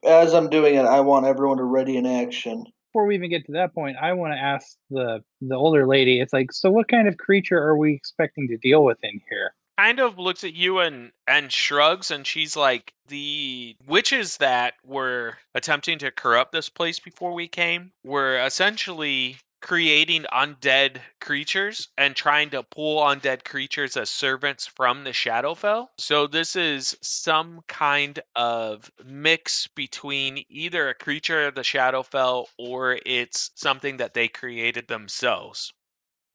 as 0.04 0.34
I'm 0.34 0.50
doing 0.50 0.76
it, 0.76 0.86
I 0.86 1.00
want 1.02 1.26
everyone 1.26 1.58
to 1.58 1.64
ready 1.64 1.96
in 1.96 2.06
action. 2.06 2.66
Before 2.92 3.06
we 3.06 3.16
even 3.16 3.30
get 3.30 3.46
to 3.46 3.54
that 3.54 3.74
point, 3.74 3.96
I 4.02 4.12
want 4.14 4.34
to 4.34 4.40
ask 4.40 4.76
the 4.90 5.22
the 5.40 5.56
older 5.56 5.88
lady. 5.88 6.20
It's 6.20 6.34
like, 6.34 6.52
so 6.52 6.70
what 6.70 6.90
kind 6.90 7.08
of 7.08 7.18
creature 7.18 7.62
are 7.62 7.78
we 7.78 7.94
expecting 7.94 8.50
to 8.50 8.58
deal 8.58 8.84
with 8.84 8.98
in 9.04 9.22
here? 9.30 9.54
Kind 9.82 10.00
of 10.00 10.20
looks 10.20 10.44
at 10.44 10.54
you 10.54 10.80
and 10.80 11.12
and 11.28 11.52
shrugs 11.52 12.12
and 12.12 12.28
she's 12.28 12.56
like 12.56 12.94
the 13.08 13.76
witches 13.88 14.38
that 14.38 14.76
were 14.86 15.34
attempting 15.56 15.98
to 15.98 16.12
corrupt 16.12 16.52
this 16.52 16.70
place 16.70 17.00
before 17.00 17.34
we 17.34 17.48
came 17.48 17.92
were 18.04 18.38
essentially 18.46 19.38
creating 19.60 20.24
undead 20.32 20.98
creatures 21.20 21.88
and 21.98 22.16
trying 22.16 22.52
to 22.52 22.62
pull 22.62 23.02
undead 23.02 23.44
creatures 23.44 23.98
as 23.98 24.10
servants 24.10 24.66
from 24.66 25.04
the 25.04 25.12
Shadowfell. 25.12 25.88
So 26.00 26.26
this 26.26 26.56
is 26.56 26.98
some 27.02 27.62
kind 27.68 28.20
of 28.36 28.92
mix 29.04 29.68
between 29.68 30.44
either 30.50 30.90
a 30.90 30.96
creature 30.96 31.48
of 31.48 31.56
the 31.56 31.62
Shadowfell 31.62 32.46
or 32.58 32.98
it's 33.06 33.52
something 33.56 33.98
that 33.98 34.16
they 34.16 34.28
created 34.28 34.88
themselves. 34.88 35.74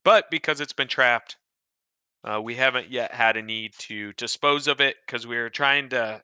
But 0.05 0.31
because 0.31 0.61
it's 0.61 0.73
been 0.73 0.87
trapped, 0.87 1.37
uh, 2.27 2.41
we 2.41 2.55
haven't 2.55 2.91
yet 2.91 3.13
had 3.13 3.37
a 3.37 3.43
need 3.43 3.73
to 3.79 4.13
dispose 4.15 4.67
of 4.67 4.81
it 4.81 4.97
because 5.07 5.27
we 5.27 5.37
were 5.37 5.51
trying 5.51 5.89
to 5.91 6.21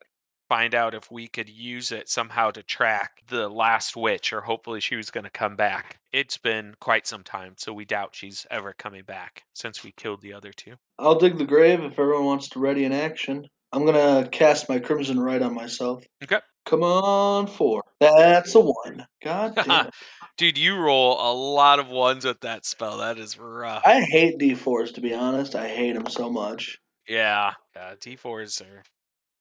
find 0.49 0.75
out 0.75 0.95
if 0.95 1.11
we 1.11 1.29
could 1.29 1.49
use 1.49 1.93
it 1.93 2.09
somehow 2.09 2.51
to 2.51 2.63
track 2.63 3.23
the 3.29 3.49
last 3.49 3.97
witch, 3.97 4.35
or 4.35 4.43
hopefully 4.43 4.81
she 4.81 4.97
was 4.97 5.11
going 5.11 5.25
to 5.25 5.31
come 5.31 5.57
back. 5.57 5.99
It's 6.13 6.37
been 6.37 6.75
quite 6.79 7.07
some 7.07 7.23
time, 7.23 7.55
so 7.57 7.73
we 7.73 7.87
doubt 7.87 8.15
she's 8.15 8.47
ever 8.51 8.75
coming 8.75 9.05
back 9.05 9.45
since 9.55 9.83
we 9.83 9.93
killed 9.93 10.21
the 10.21 10.35
other 10.35 10.53
two. 10.53 10.75
I'll 10.99 11.19
dig 11.19 11.39
the 11.39 11.47
grave 11.47 11.81
if 11.81 11.99
everyone 11.99 12.27
wants 12.27 12.51
to 12.51 12.59
ready 12.59 12.85
in 12.85 12.93
action. 12.93 13.47
I'm 13.73 13.87
gonna 13.87 14.29
cast 14.31 14.69
my 14.69 14.79
crimson 14.79 15.19
rite 15.19 15.41
on 15.41 15.55
myself. 15.55 16.05
Okay. 16.23 16.41
Come 16.65 16.83
on, 16.83 17.47
four. 17.47 17.83
That's 18.01 18.55
a 18.55 18.61
one. 18.85 19.07
God 19.23 19.55
damn. 19.57 19.87
it. 19.89 19.95
Dude, 20.39 20.59
you 20.59 20.77
roll 20.77 21.15
a 21.21 21.33
lot 21.33 21.79
of 21.79 21.89
ones 21.89 22.25
with 22.25 22.41
that 22.41 22.65
spell. 22.65 22.99
That 22.99 23.19
is 23.19 23.39
rough. 23.39 23.83
I 23.85 24.01
hate 24.01 24.39
D4s 24.39 24.95
to 24.95 25.01
be 25.01 25.15
honest. 25.15 25.55
I 25.55 25.69
hate 25.69 25.93
them 25.95 26.07
so 26.07 26.31
much. 26.31 26.79
Yeah, 27.09 27.53
yeah. 27.75 27.95
D4s 28.01 28.63
are 28.63 28.83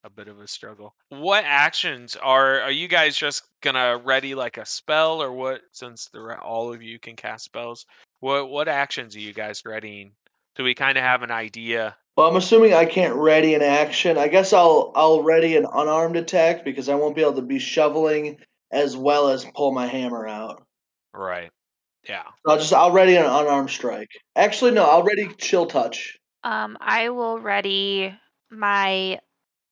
a 0.04 0.10
bit 0.10 0.28
of 0.28 0.40
a 0.40 0.48
struggle. 0.48 0.94
What 1.10 1.44
actions 1.46 2.16
are 2.16 2.60
are 2.60 2.70
you 2.70 2.88
guys 2.88 3.16
just 3.16 3.44
gonna 3.60 4.00
ready 4.04 4.34
like 4.34 4.58
a 4.58 4.66
spell, 4.66 5.22
or 5.22 5.32
what? 5.32 5.62
Since 5.70 6.08
the 6.12 6.38
all 6.40 6.72
of 6.72 6.82
you 6.82 6.98
can 6.98 7.16
cast 7.16 7.44
spells, 7.44 7.86
what 8.20 8.50
what 8.50 8.68
actions 8.68 9.14
are 9.16 9.20
you 9.20 9.32
guys 9.32 9.62
readying? 9.64 10.12
So 10.56 10.64
we 10.64 10.74
kind 10.74 10.98
of 10.98 11.04
have 11.04 11.22
an 11.22 11.30
idea. 11.30 11.96
Well, 12.16 12.28
I'm 12.28 12.36
assuming 12.36 12.74
I 12.74 12.84
can't 12.84 13.14
ready 13.14 13.54
an 13.54 13.62
action. 13.62 14.18
I 14.18 14.28
guess 14.28 14.52
I'll 14.52 14.92
I'll 14.94 15.22
ready 15.22 15.56
an 15.56 15.64
unarmed 15.64 16.16
attack 16.16 16.64
because 16.64 16.88
I 16.88 16.94
won't 16.94 17.16
be 17.16 17.22
able 17.22 17.34
to 17.34 17.42
be 17.42 17.58
shoveling 17.58 18.38
as 18.70 18.96
well 18.96 19.28
as 19.28 19.46
pull 19.54 19.72
my 19.72 19.86
hammer 19.86 20.26
out. 20.26 20.62
Right. 21.14 21.50
Yeah. 22.08 22.24
I'll 22.46 22.58
just 22.58 22.72
I'll 22.72 22.92
ready 22.92 23.16
an 23.16 23.24
unarmed 23.24 23.70
strike. 23.70 24.10
Actually, 24.36 24.72
no, 24.72 24.84
I'll 24.84 25.04
ready 25.04 25.28
chill 25.38 25.66
touch. 25.66 26.18
Um, 26.44 26.76
I 26.80 27.10
will 27.10 27.38
ready 27.38 28.14
my 28.50 29.20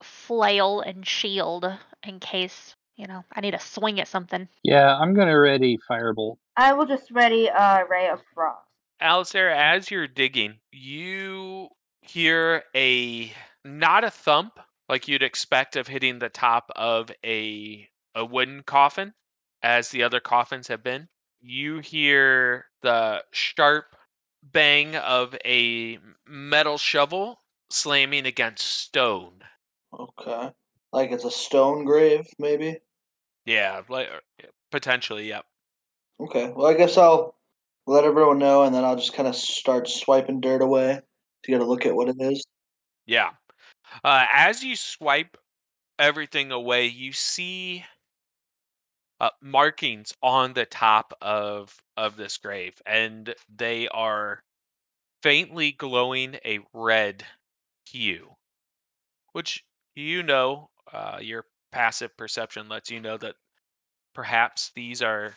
flail 0.03 0.81
and 0.81 1.07
shield 1.07 1.71
in 2.03 2.21
case 2.21 2.75
you 2.97 3.07
know 3.07 3.23
I 3.35 3.43
need 3.43 3.51
to 3.51 3.61
swing 3.61 4.01
at 4.01 4.09
something. 4.09 4.49
Yeah, 4.63 4.97
I'm 4.97 5.13
gonna 5.13 5.39
ready 5.39 5.79
firebolt. 5.91 6.37
I 6.57 6.73
will 6.73 6.87
just 6.87 7.11
ready 7.11 7.49
a 7.49 7.85
ray 7.91 8.09
of 8.09 8.21
frost. 8.35 8.65
Alistair, 8.99 9.51
as 9.51 9.91
you're 9.91 10.07
digging, 10.07 10.59
you 10.73 11.69
hear 12.03 12.65
a 12.75 13.33
not 13.65 14.05
a 14.05 14.11
thump 14.11 14.59
like 14.89 15.07
you'd 15.07 15.23
expect 15.23 15.77
of 15.77 15.87
hitting 15.87 16.19
the 16.19 16.29
top 16.29 16.71
of 16.75 17.11
a 17.25 17.89
a 18.15 18.25
wooden 18.25 18.63
coffin, 18.63 19.15
as 19.63 19.91
the 19.91 20.03
other 20.03 20.21
coffins 20.21 20.69
have 20.69 20.83
been. 20.83 21.09
You 21.41 21.79
hear 21.79 22.67
the 22.83 23.25
sharp 23.31 23.97
bang 24.43 24.97
of 24.97 25.37
a 25.45 25.99
metal 26.27 26.77
shovel 26.79 27.39
slamming 27.71 28.27
against 28.27 28.67
stone. 28.67 29.43
Okay. 29.99 30.51
Like 30.93 31.13
it's 31.13 31.25
a 31.25 31.31
stone 31.31 31.85
grave, 31.85 32.27
maybe. 32.39 32.79
Yeah, 33.45 33.83
like 33.89 34.09
uh, 34.11 34.47
potentially, 34.71 35.29
yep. 35.29 35.45
Okay. 36.19 36.51
Well, 36.55 36.67
I 36.67 36.75
guess 36.75 36.99
I'll 36.99 37.37
let 37.87 38.05
everyone 38.05 38.39
know, 38.39 38.65
and 38.65 38.75
then 38.75 38.85
I'll 38.85 38.97
just 38.97 39.15
kind 39.15 39.29
of 39.29 39.37
start 39.37 39.89
swiping 39.89 40.41
dirt 40.41 40.63
away 40.63 41.01
to 41.43 41.51
get 41.51 41.61
a 41.61 41.65
look 41.65 41.87
at 41.87 41.95
what 41.95 42.09
it 42.09 42.21
is. 42.21 42.45
Yeah. 43.07 43.31
Uh, 44.05 44.27
as 44.33 44.63
you 44.63 44.77
swipe 44.77 45.37
everything 45.99 46.53
away, 46.53 46.87
you 46.87 47.13
see 47.13 47.85
uh, 49.21 49.31
markings 49.43 50.15
on 50.23 50.53
the 50.55 50.65
top 50.65 51.13
of 51.21 51.77
of 51.97 52.17
this 52.17 52.39
grave, 52.39 52.81
and 52.87 53.35
they 53.55 53.89
are 53.89 54.43
faintly 55.23 55.73
glowing 55.73 56.37
a 56.45 56.61
red 56.73 57.25
hue, 57.87 58.31
which 59.33 59.65
you 59.95 60.23
know 60.23 60.71
uh, 60.93 61.19
your 61.21 61.45
passive 61.73 62.17
perception 62.17 62.69
lets 62.69 62.91
you 62.91 63.01
know 63.01 63.19
that 63.19 63.35
perhaps 64.15 64.73
these 64.75 65.03
are 65.03 65.35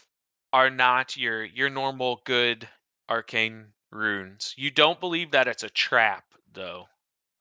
are 0.54 0.70
not 0.70 1.18
your 1.18 1.44
your 1.44 1.70
normal 1.70 2.22
good 2.26 2.68
arcane 3.10 3.66
runes. 3.94 4.54
You 4.58 4.72
don't 4.72 5.00
believe 5.00 5.32
that 5.32 5.48
it's 5.48 5.64
a 5.64 5.70
trap, 5.70 6.26
though. 6.54 6.86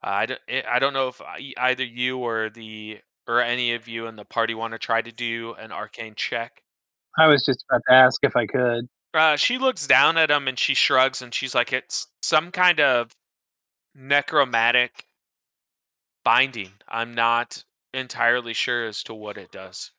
I 0.03 0.27
don't, 0.27 0.41
I 0.71 0.79
don't 0.79 0.93
know 0.93 1.09
if 1.09 1.21
either 1.59 1.85
you 1.85 2.19
or 2.19 2.51
the 2.51 2.99
or 3.29 3.41
any 3.41 3.75
of 3.75 3.87
you 3.87 4.07
in 4.07 4.17
the 4.17 4.25
party 4.25 4.55
want 4.55 4.73
to 4.73 4.79
try 4.79 5.01
to 5.01 5.13
do 5.13 5.55
an 5.55 5.71
arcane 5.71 6.15
check. 6.17 6.63
I 7.19 7.29
was 7.29 7.45
just 7.45 7.65
about 7.71 7.83
to 7.89 7.95
ask 7.95 8.19
if 8.23 8.35
I 8.37 8.47
could. 8.47 8.89
Uh, 9.15 9.37
she 9.37 9.59
looks 9.59 9.87
down 9.87 10.17
at 10.17 10.31
him 10.31 10.49
and 10.49 10.59
she 10.59 10.75
shrugs 10.75 11.23
and 11.23 11.33
she's 11.35 11.55
like, 11.55 11.73
"It's 11.73 12.09
some 12.23 12.51
kind 12.51 12.81
of 12.81 13.15
necromantic 13.95 15.05
binding. 16.25 16.73
I'm 16.89 17.15
not 17.15 17.63
entirely 17.93 18.55
sure 18.55 18.87
as 18.87 19.03
to 19.05 19.15
what 19.15 19.37
it 19.37 19.53
does." 19.53 19.93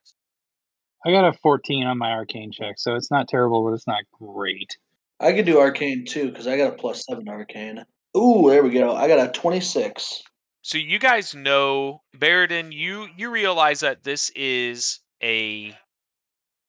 I 1.06 1.12
got 1.12 1.28
a 1.28 1.34
14 1.34 1.86
on 1.86 1.98
my 1.98 2.12
arcane 2.12 2.52
check, 2.52 2.76
so 2.78 2.96
it's 2.96 3.12
not 3.12 3.28
terrible, 3.28 3.63
but 3.63 3.74
it's 3.74 3.88
not 3.88 4.04
great. 4.12 4.78
I 5.24 5.34
could 5.34 5.46
do 5.46 5.60
arcane 5.60 6.06
too 6.06 6.30
because 6.30 6.48
I 6.48 6.58
got 6.58 6.74
a 6.74 6.76
plus 6.76 7.06
seven 7.10 7.28
arcane. 7.30 7.84
Ooh, 8.18 8.50
there 8.50 8.62
we 8.62 8.72
go. 8.72 8.94
I 8.94 9.08
got 9.08 9.26
a 9.26 9.32
twenty-six. 9.32 10.22
So 10.62 10.78
you 10.78 11.00
guys 11.00 11.34
know 11.34 12.02
Baradin, 12.18 12.74
you 12.74 13.08
you 13.16 13.30
realize 13.32 13.80
that 13.80 14.04
this 14.04 14.30
is 14.36 15.00
a 15.22 15.74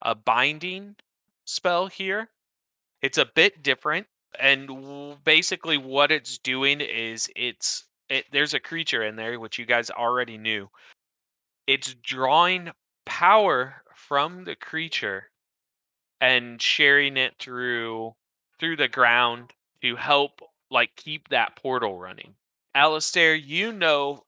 a 0.03 0.15
binding 0.15 0.95
spell 1.45 1.89
here. 1.89 2.29
It's 3.03 3.19
a 3.19 3.27
bit 3.35 3.63
different 3.63 4.07
and 4.39 5.17
basically 5.25 5.79
what 5.79 6.11
it's 6.11 6.39
doing 6.39 6.81
is 6.81 7.29
it's 7.37 7.85
it, 8.09 8.25
there's 8.33 8.55
a 8.55 8.61
creature 8.61 9.03
in 9.03 9.17
there 9.17 9.39
which 9.41 9.59
you 9.59 9.67
guys 9.67 9.91
already 9.91 10.39
knew. 10.39 10.69
It's 11.67 11.95
drawing 11.95 12.71
power 13.07 13.83
from 13.97 14.45
the 14.45 14.57
creature 14.57 15.31
and 16.21 16.61
sharing 16.61 17.17
it 17.17 17.35
through 17.39 18.15
through 18.59 18.77
the 18.77 18.89
ground 18.89 19.53
to 19.83 19.97
help 19.97 20.41
like 20.71 20.95
keep 20.97 21.29
that 21.29 21.57
portal 21.57 21.99
running. 21.99 22.35
Alistair, 22.75 23.35
you 23.35 23.73
know 23.73 24.25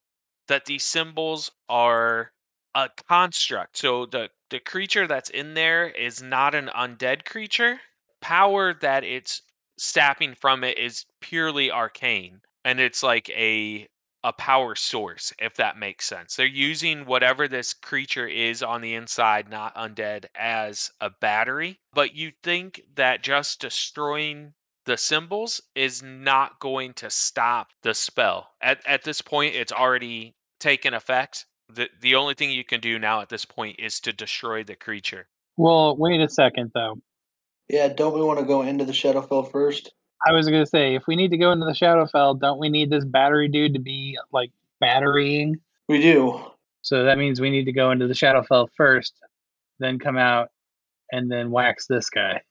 that 0.47 0.65
these 0.65 0.83
symbols 0.83 1.51
are 1.69 2.31
a 2.75 2.89
construct. 3.07 3.77
So 3.77 4.05
the 4.05 4.29
the 4.49 4.59
creature 4.59 5.07
that's 5.07 5.29
in 5.29 5.53
there 5.53 5.89
is 5.89 6.21
not 6.21 6.55
an 6.55 6.69
undead 6.75 7.25
creature. 7.25 7.79
Power 8.21 8.73
that 8.75 9.03
it's 9.03 9.41
sapping 9.77 10.35
from 10.35 10.63
it 10.63 10.77
is 10.77 11.05
purely 11.19 11.71
arcane, 11.71 12.41
and 12.63 12.79
it's 12.79 13.03
like 13.03 13.29
a 13.29 13.87
a 14.23 14.33
power 14.33 14.75
source, 14.75 15.33
if 15.39 15.55
that 15.55 15.77
makes 15.77 16.05
sense. 16.05 16.35
They're 16.35 16.45
using 16.45 17.05
whatever 17.05 17.47
this 17.47 17.73
creature 17.73 18.27
is 18.27 18.63
on 18.63 18.81
the 18.81 18.95
inside, 18.95 19.49
not 19.49 19.75
undead, 19.75 20.25
as 20.35 20.91
a 20.99 21.09
battery. 21.09 21.79
But 21.93 22.15
you 22.15 22.31
think 22.43 22.81
that 22.95 23.23
just 23.23 23.61
destroying 23.61 24.53
the 24.85 24.97
symbols 24.97 25.61
is 25.75 26.01
not 26.01 26.59
going 26.59 26.93
to 26.95 27.09
stop 27.09 27.69
the 27.83 27.93
spell. 27.93 28.49
At 28.61 28.85
at 28.87 29.03
this 29.03 29.21
point, 29.21 29.55
it's 29.55 29.71
already 29.71 30.35
taken 30.59 30.93
effect. 30.93 31.45
The 31.69 31.89
the 31.99 32.15
only 32.15 32.33
thing 32.33 32.51
you 32.51 32.63
can 32.63 32.79
do 32.79 32.97
now 32.97 33.21
at 33.21 33.29
this 33.29 33.45
point 33.45 33.79
is 33.79 33.99
to 34.01 34.13
destroy 34.13 34.63
the 34.63 34.75
creature. 34.75 35.27
Well, 35.57 35.95
wait 35.97 36.21
a 36.21 36.29
second 36.29 36.71
though. 36.73 37.01
Yeah, 37.69 37.89
don't 37.89 38.13
we 38.13 38.23
want 38.23 38.39
to 38.39 38.45
go 38.45 38.61
into 38.61 38.85
the 38.85 38.93
Shadowfell 38.93 39.51
first? 39.51 39.91
I 40.25 40.33
was 40.33 40.47
gonna 40.47 40.65
say 40.65 40.95
if 40.95 41.07
we 41.07 41.15
need 41.15 41.31
to 41.31 41.37
go 41.37 41.51
into 41.51 41.65
the 41.65 41.73
Shadowfell, 41.73 42.39
don't 42.39 42.59
we 42.59 42.69
need 42.69 42.89
this 42.89 43.05
battery 43.05 43.47
dude 43.47 43.73
to 43.73 43.79
be 43.79 44.17
like 44.31 44.51
batterying? 44.81 45.59
We 45.87 46.01
do. 46.01 46.41
So 46.81 47.03
that 47.03 47.17
means 47.17 47.41
we 47.41 47.49
need 47.49 47.65
to 47.65 47.71
go 47.71 47.91
into 47.91 48.07
the 48.07 48.13
Shadowfell 48.13 48.69
first, 48.75 49.13
then 49.79 49.99
come 49.99 50.17
out, 50.17 50.49
and 51.11 51.31
then 51.31 51.51
wax 51.51 51.85
this 51.87 52.09
guy. 52.09 52.41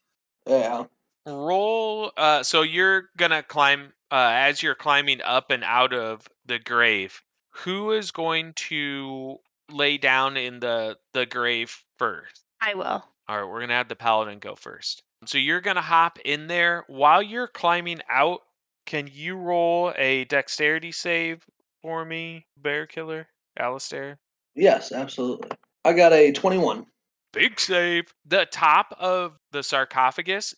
Yeah. 0.47 0.85
Roll. 1.27 2.13
Uh, 2.17 2.43
so 2.43 2.63
you're 2.63 3.11
gonna 3.17 3.43
climb 3.43 3.93
uh, 4.11 4.31
as 4.33 4.63
you're 4.63 4.75
climbing 4.75 5.21
up 5.23 5.51
and 5.51 5.65
out 5.65 5.93
of 5.93 6.29
the 6.47 6.59
grave. 6.59 7.23
Who 7.51 7.93
is 7.93 8.11
going 8.11 8.53
to 8.55 9.39
lay 9.71 9.99
down 9.99 10.37
in 10.37 10.61
the 10.61 10.99
the 11.13 11.27
grave 11.27 11.83
first? 11.99 12.45
I 12.61 12.75
will. 12.75 13.05
All 13.29 13.41
right, 13.41 13.49
we're 13.49 13.61
gonna 13.61 13.75
have 13.75 13.89
the 13.89 13.97
paladin 13.97 14.39
go 14.39 14.55
first. 14.55 15.03
So 15.25 15.39
you're 15.39 15.61
gonna 15.61 15.81
hop 15.81 16.19
in 16.25 16.47
there 16.47 16.85
while 16.89 17.23
you're 17.23 17.49
climbing 17.49 18.01
out. 18.09 18.41
Can 18.85 19.09
you 19.13 19.37
roll 19.37 19.93
a 19.97 20.25
dexterity 20.27 20.93
save 20.93 21.45
for 21.83 22.05
me, 22.05 22.47
Bear 22.59 22.87
Killer, 22.87 23.27
Alistair? 23.59 24.19
Yes, 24.55 24.93
absolutely. 24.93 25.51
I 25.85 25.93
got 25.93 26.13
a 26.13 26.33
21. 26.33 26.87
Big 27.33 27.59
save. 27.59 28.13
The 28.27 28.47
top 28.47 28.95
of 28.99 29.37
the 29.53 29.63
sarcophagus 29.63 30.55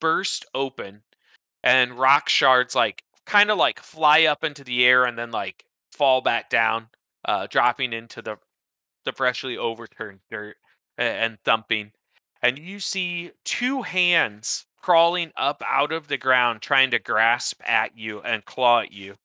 burst 0.00 0.46
open, 0.54 1.02
and 1.62 1.98
rock 1.98 2.28
shards 2.28 2.74
like 2.74 3.02
kind 3.26 3.50
of 3.50 3.58
like 3.58 3.80
fly 3.80 4.24
up 4.24 4.44
into 4.44 4.64
the 4.64 4.84
air 4.84 5.04
and 5.06 5.18
then 5.18 5.30
like 5.30 5.64
fall 5.92 6.20
back 6.20 6.50
down, 6.50 6.88
uh, 7.24 7.46
dropping 7.48 7.92
into 7.92 8.22
the 8.22 8.36
the 9.04 9.12
freshly 9.12 9.56
overturned 9.56 10.20
dirt 10.30 10.56
and 10.98 11.38
thumping. 11.44 11.92
And 12.44 12.58
you 12.58 12.78
see 12.78 13.32
two 13.44 13.80
hands 13.80 14.66
crawling 14.82 15.32
up 15.34 15.62
out 15.66 15.92
of 15.92 16.08
the 16.08 16.18
ground, 16.18 16.60
trying 16.60 16.90
to 16.90 16.98
grasp 16.98 17.62
at 17.64 17.96
you 17.96 18.20
and 18.20 18.44
claw 18.44 18.80
at 18.80 18.92
you. 18.92 19.16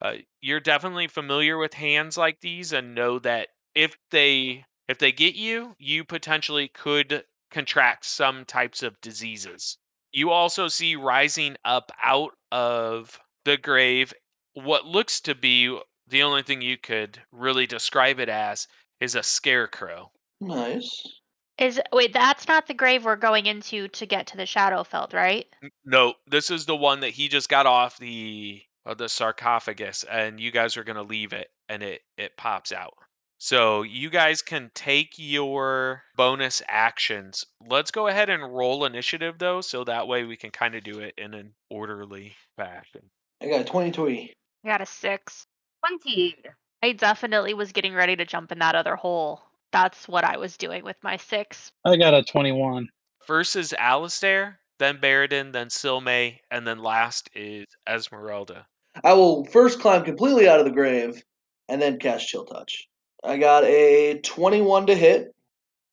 Uh, 0.00 0.18
you're 0.40 0.60
definitely 0.60 1.08
familiar 1.08 1.58
with 1.58 1.74
hands 1.74 2.16
like 2.16 2.38
these 2.40 2.72
and 2.72 2.94
know 2.94 3.18
that 3.18 3.48
if 3.74 3.96
they 4.12 4.64
if 4.86 4.98
they 4.98 5.10
get 5.10 5.34
you, 5.34 5.74
you 5.80 6.04
potentially 6.04 6.68
could 6.68 7.24
contract 7.50 8.04
some 8.04 8.44
types 8.44 8.84
of 8.84 9.00
diseases. 9.00 9.76
You 10.12 10.30
also 10.30 10.68
see 10.68 10.94
rising 10.94 11.56
up 11.64 11.90
out 12.00 12.38
of 12.52 13.18
the 13.44 13.56
grave 13.56 14.14
what 14.52 14.86
looks 14.86 15.20
to 15.22 15.34
be 15.34 15.76
the 16.06 16.22
only 16.22 16.44
thing 16.44 16.62
you 16.62 16.78
could 16.78 17.20
really 17.32 17.66
describe 17.66 18.20
it 18.20 18.28
as 18.28 18.68
is 19.00 19.16
a 19.16 19.22
scarecrow. 19.24 20.12
Nice. 20.40 21.21
Is 21.62 21.80
wait, 21.92 22.12
that's 22.12 22.48
not 22.48 22.66
the 22.66 22.74
grave 22.74 23.04
we're 23.04 23.14
going 23.14 23.46
into 23.46 23.86
to 23.86 24.04
get 24.04 24.26
to 24.28 24.36
the 24.36 24.42
Shadowfell, 24.42 25.12
right? 25.12 25.46
No, 25.84 26.14
this 26.26 26.50
is 26.50 26.66
the 26.66 26.74
one 26.74 26.98
that 27.00 27.10
he 27.10 27.28
just 27.28 27.48
got 27.48 27.66
off 27.66 27.98
the 27.98 28.60
uh, 28.84 28.94
the 28.94 29.08
sarcophagus, 29.08 30.02
and 30.10 30.40
you 30.40 30.50
guys 30.50 30.76
are 30.76 30.82
gonna 30.82 31.04
leave 31.04 31.32
it, 31.32 31.50
and 31.68 31.84
it 31.84 32.00
it 32.18 32.36
pops 32.36 32.72
out. 32.72 32.94
So 33.38 33.82
you 33.82 34.10
guys 34.10 34.42
can 34.42 34.72
take 34.74 35.14
your 35.18 36.02
bonus 36.16 36.62
actions. 36.68 37.44
Let's 37.64 37.92
go 37.92 38.08
ahead 38.08 38.28
and 38.28 38.52
roll 38.52 38.84
initiative 38.84 39.36
though, 39.38 39.60
so 39.60 39.84
that 39.84 40.08
way 40.08 40.24
we 40.24 40.36
can 40.36 40.50
kind 40.50 40.74
of 40.74 40.82
do 40.82 40.98
it 40.98 41.14
in 41.16 41.32
an 41.32 41.54
orderly 41.70 42.34
fashion. 42.56 43.02
I 43.40 43.46
got 43.46 43.60
a 43.60 43.64
23. 43.64 44.32
I 44.64 44.68
got 44.68 44.80
a 44.80 44.86
six. 44.86 45.46
20. 45.88 46.36
I 46.82 46.90
definitely 46.90 47.54
was 47.54 47.70
getting 47.70 47.94
ready 47.94 48.16
to 48.16 48.24
jump 48.24 48.50
in 48.50 48.58
that 48.58 48.74
other 48.74 48.96
hole. 48.96 49.42
That's 49.72 50.06
what 50.06 50.24
I 50.24 50.36
was 50.36 50.56
doing 50.56 50.84
with 50.84 50.96
my 51.02 51.16
six. 51.16 51.72
I 51.84 51.96
got 51.96 52.14
a 52.14 52.22
21. 52.22 52.88
First 53.26 53.56
is 53.56 53.72
Alistair, 53.72 54.58
then 54.78 54.98
Baradin, 54.98 55.52
then 55.52 55.68
Silme, 55.68 56.38
and 56.50 56.66
then 56.66 56.78
last 56.78 57.30
is 57.34 57.66
Esmeralda. 57.88 58.66
I 59.02 59.14
will 59.14 59.44
first 59.46 59.80
climb 59.80 60.04
completely 60.04 60.48
out 60.48 60.58
of 60.58 60.66
the 60.66 60.72
grave 60.72 61.22
and 61.68 61.80
then 61.80 61.98
cast 61.98 62.28
Chill 62.28 62.44
Touch. 62.44 62.88
I 63.24 63.38
got 63.38 63.64
a 63.64 64.20
21 64.22 64.86
to 64.86 64.94
hit. 64.94 65.34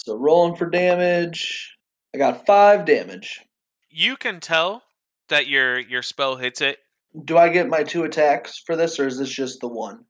So 0.03 0.15
rolling 0.15 0.55
for 0.55 0.69
damage. 0.69 1.75
I 2.13 2.17
got 2.17 2.45
5 2.45 2.85
damage. 2.85 3.41
You 3.89 4.17
can 4.17 4.39
tell 4.39 4.83
that 5.29 5.47
your 5.47 5.79
your 5.79 6.01
spell 6.01 6.35
hits 6.35 6.61
it 6.61 6.79
Do 7.25 7.37
I 7.37 7.49
get 7.49 7.69
my 7.69 7.83
two 7.83 8.03
attacks 8.03 8.59
for 8.65 8.75
this 8.75 8.99
or 8.99 9.07
is 9.07 9.19
this 9.19 9.29
just 9.29 9.61
the 9.61 9.67
one? 9.67 10.05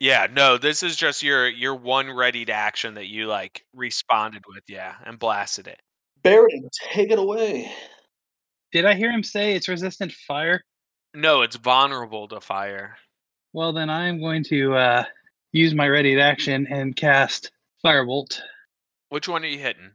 Yeah, 0.00 0.26
no, 0.30 0.58
this 0.58 0.82
is 0.82 0.96
just 0.96 1.22
your 1.22 1.48
your 1.48 1.74
one 1.74 2.10
ready 2.10 2.44
to 2.44 2.52
action 2.52 2.94
that 2.94 3.06
you 3.06 3.26
like 3.26 3.64
responded 3.72 4.42
with, 4.46 4.64
yeah, 4.68 4.94
and 5.04 5.18
blasted 5.18 5.66
it. 5.66 5.80
Baron, 6.22 6.68
take 6.92 7.10
it 7.10 7.18
away. 7.18 7.70
Did 8.72 8.86
I 8.86 8.94
hear 8.94 9.10
him 9.10 9.22
say 9.22 9.54
it's 9.54 9.68
resistant 9.68 10.10
to 10.10 10.16
fire? 10.26 10.62
No, 11.14 11.42
it's 11.42 11.56
vulnerable 11.56 12.26
to 12.28 12.40
fire. 12.40 12.96
Well, 13.52 13.72
then 13.72 13.88
I'm 13.88 14.18
going 14.18 14.42
to 14.44 14.74
uh, 14.74 15.04
use 15.52 15.74
my 15.74 15.88
ready 15.88 16.16
to 16.16 16.20
action 16.20 16.66
and 16.68 16.96
cast 16.96 17.52
Firebolt. 17.84 18.40
Which 19.10 19.28
one 19.28 19.44
are 19.44 19.48
you 19.48 19.58
hitting? 19.58 19.92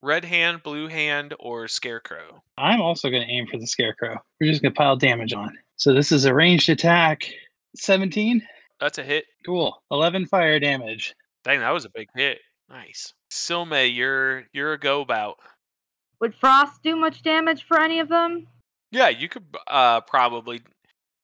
Red 0.00 0.24
hand, 0.24 0.62
blue 0.62 0.88
hand, 0.88 1.34
or 1.40 1.68
scarecrow? 1.68 2.42
I'm 2.56 2.80
also 2.80 3.10
going 3.10 3.22
to 3.22 3.32
aim 3.32 3.46
for 3.46 3.58
the 3.58 3.66
Scarecrow. 3.66 4.18
We're 4.40 4.50
just 4.50 4.62
going 4.62 4.72
to 4.72 4.78
pile 4.78 4.96
damage 4.96 5.32
on. 5.34 5.56
So 5.76 5.92
this 5.92 6.12
is 6.12 6.24
a 6.24 6.34
ranged 6.34 6.68
attack. 6.70 7.24
17. 7.76 8.46
That's 8.84 8.98
a 8.98 9.02
hit. 9.02 9.24
Cool. 9.46 9.82
11 9.90 10.26
fire 10.26 10.60
damage. 10.60 11.14
Dang, 11.42 11.60
that 11.60 11.70
was 11.70 11.86
a 11.86 11.88
big 11.88 12.08
hit. 12.14 12.40
Nice. 12.68 13.14
Silme, 13.32 13.96
you're 13.96 14.44
you're 14.52 14.74
a 14.74 14.78
go 14.78 15.06
bout. 15.06 15.38
Would 16.20 16.34
frost 16.34 16.82
do 16.82 16.94
much 16.94 17.22
damage 17.22 17.64
for 17.66 17.80
any 17.80 18.00
of 18.00 18.10
them? 18.10 18.46
Yeah, 18.90 19.08
you 19.08 19.30
could 19.30 19.46
uh 19.68 20.02
probably 20.02 20.60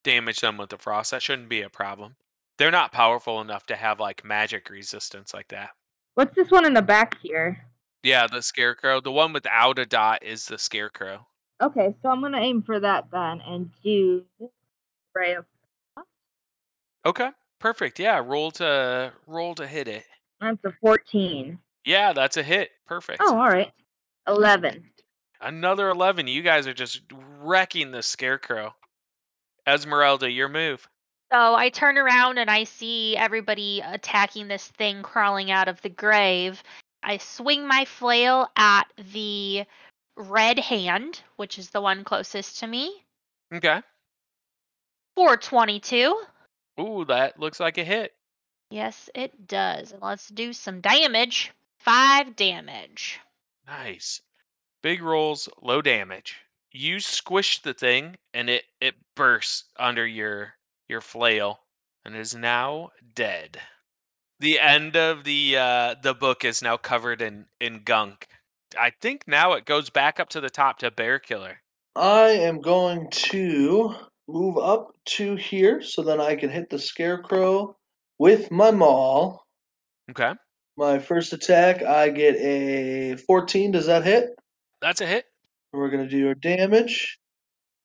damage 0.04 0.40
them 0.40 0.56
with 0.56 0.70
the 0.70 0.78
frost. 0.78 1.10
That 1.10 1.20
shouldn't 1.20 1.50
be 1.50 1.60
a 1.60 1.68
problem. 1.68 2.16
They're 2.56 2.70
not 2.70 2.92
powerful 2.92 3.42
enough 3.42 3.66
to 3.66 3.76
have 3.76 4.00
like 4.00 4.24
magic 4.24 4.70
resistance 4.70 5.34
like 5.34 5.48
that. 5.48 5.68
What's 6.14 6.34
this 6.34 6.50
one 6.50 6.64
in 6.64 6.72
the 6.72 6.80
back 6.80 7.18
here? 7.20 7.62
Yeah, 8.02 8.26
the 8.26 8.40
scarecrow. 8.40 9.02
The 9.02 9.12
one 9.12 9.34
without 9.34 9.78
a 9.78 9.84
dot 9.84 10.24
is 10.24 10.46
the 10.46 10.56
scarecrow. 10.56 11.26
Okay, 11.62 11.94
so 12.00 12.08
I'm 12.08 12.22
gonna 12.22 12.40
aim 12.40 12.62
for 12.62 12.80
that 12.80 13.10
then 13.12 13.42
and 13.42 13.68
do 13.84 14.24
spray 15.10 15.34
of 15.34 15.44
Okay, 17.06 17.30
perfect. 17.60 17.98
Yeah, 18.00 18.20
roll 18.24 18.50
to 18.52 19.12
roll 19.26 19.54
to 19.54 19.66
hit 19.66 19.86
it. 19.88 20.04
that's 20.40 20.64
a 20.64 20.72
14. 20.80 21.58
Yeah, 21.84 22.12
that's 22.12 22.36
a 22.36 22.42
hit. 22.42 22.70
Perfect. 22.86 23.20
Oh, 23.22 23.38
all 23.38 23.48
right. 23.48 23.70
11. 24.26 24.84
Another 25.40 25.88
11. 25.88 26.26
You 26.26 26.42
guys 26.42 26.66
are 26.66 26.74
just 26.74 27.02
wrecking 27.38 27.90
the 27.90 28.02
scarecrow. 28.02 28.74
Esmeralda, 29.66 30.30
your 30.30 30.48
move. 30.48 30.86
So 31.32 31.54
I 31.54 31.68
turn 31.70 31.96
around 31.96 32.38
and 32.38 32.50
I 32.50 32.64
see 32.64 33.16
everybody 33.16 33.82
attacking 33.86 34.48
this 34.48 34.66
thing 34.66 35.02
crawling 35.02 35.50
out 35.50 35.68
of 35.68 35.80
the 35.82 35.88
grave. 35.88 36.62
I 37.02 37.16
swing 37.18 37.66
my 37.66 37.84
flail 37.84 38.48
at 38.56 38.84
the 39.12 39.64
red 40.16 40.58
hand, 40.58 41.22
which 41.36 41.58
is 41.58 41.70
the 41.70 41.80
one 41.80 42.04
closest 42.04 42.58
to 42.58 42.66
me, 42.66 42.92
Okay. 43.54 43.80
for 45.16 45.36
22. 45.36 46.20
Ooh, 46.80 47.04
that 47.04 47.38
looks 47.38 47.60
like 47.60 47.76
a 47.76 47.84
hit. 47.84 48.14
Yes, 48.70 49.10
it 49.14 49.46
does. 49.46 49.92
And 49.92 50.00
let's 50.00 50.28
do 50.28 50.52
some 50.52 50.80
damage. 50.80 51.52
Five 51.78 52.36
damage. 52.36 53.20
Nice. 53.66 54.22
Big 54.82 55.02
rolls, 55.02 55.48
low 55.60 55.82
damage. 55.82 56.36
You 56.72 57.00
squish 57.00 57.60
the 57.60 57.74
thing 57.74 58.16
and 58.32 58.48
it 58.48 58.64
it 58.80 58.94
bursts 59.16 59.64
under 59.76 60.06
your 60.06 60.54
your 60.88 61.00
flail 61.00 61.60
and 62.04 62.16
is 62.16 62.34
now 62.34 62.90
dead. 63.14 63.60
The 64.38 64.60
end 64.60 64.96
of 64.96 65.24
the 65.24 65.56
uh 65.58 65.94
the 66.02 66.14
book 66.14 66.44
is 66.44 66.62
now 66.62 66.76
covered 66.76 67.20
in 67.20 67.46
in 67.60 67.82
gunk. 67.82 68.28
I 68.78 68.90
think 68.90 69.26
now 69.26 69.54
it 69.54 69.64
goes 69.64 69.90
back 69.90 70.20
up 70.20 70.28
to 70.30 70.40
the 70.40 70.50
top 70.50 70.78
to 70.78 70.90
Bear 70.90 71.18
Killer. 71.18 71.60
I 71.96 72.28
am 72.28 72.60
going 72.60 73.10
to 73.10 73.96
move 74.28 74.58
up 74.58 74.92
to 75.04 75.36
here 75.36 75.82
so 75.82 76.02
then 76.02 76.20
I 76.20 76.36
can 76.36 76.50
hit 76.50 76.70
the 76.70 76.78
scarecrow 76.78 77.76
with 78.18 78.50
my 78.50 78.70
maul. 78.70 79.44
Okay. 80.10 80.32
My 80.76 80.98
first 80.98 81.32
attack, 81.32 81.82
I 81.82 82.08
get 82.10 82.36
a 82.36 83.16
14. 83.16 83.72
Does 83.72 83.86
that 83.86 84.04
hit? 84.04 84.30
That's 84.80 85.00
a 85.00 85.06
hit. 85.06 85.26
We're 85.72 85.90
going 85.90 86.04
to 86.04 86.10
do 86.10 86.28
our 86.28 86.34
damage. 86.34 87.18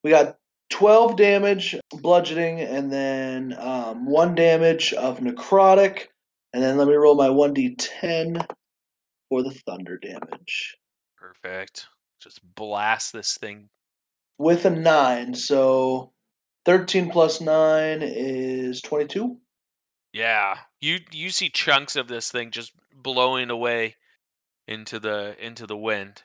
We 0.04 0.12
got 0.12 0.38
12 0.72 1.18
damage, 1.18 1.76
bludgeoning, 1.92 2.62
and 2.62 2.92
then 2.92 3.56
um, 3.60 4.06
1 4.06 4.36
damage 4.36 4.94
of 4.94 5.20
necrotic. 5.20 6.08
And 6.54 6.64
then 6.64 6.78
let 6.78 6.88
me 6.88 6.94
roll 6.94 7.16
my 7.16 7.28
1d10 7.28 8.46
for 9.30 9.44
the 9.44 9.52
thunder 9.66 9.98
damage. 9.98 10.78
Perfect. 11.18 11.88
Just 12.22 12.40
blast 12.56 13.14
this 13.14 13.38
thing. 13.38 13.70
With 14.38 14.66
a 14.66 14.70
9, 14.70 15.34
so 15.34 16.12
13 16.66 17.12
plus 17.12 17.42
9 17.42 18.00
is 18.02 18.82
22. 18.82 19.38
Yeah. 20.14 20.58
You 20.82 21.00
you 21.12 21.30
see 21.30 21.50
chunks 21.50 21.96
of 21.96 22.08
this 22.08 22.32
thing 22.32 22.52
just 22.52 22.74
blowing 22.94 23.50
away 23.50 23.96
into 24.68 25.00
the 25.00 25.36
into 25.44 25.68
the 25.68 25.78
wind. 25.78 26.24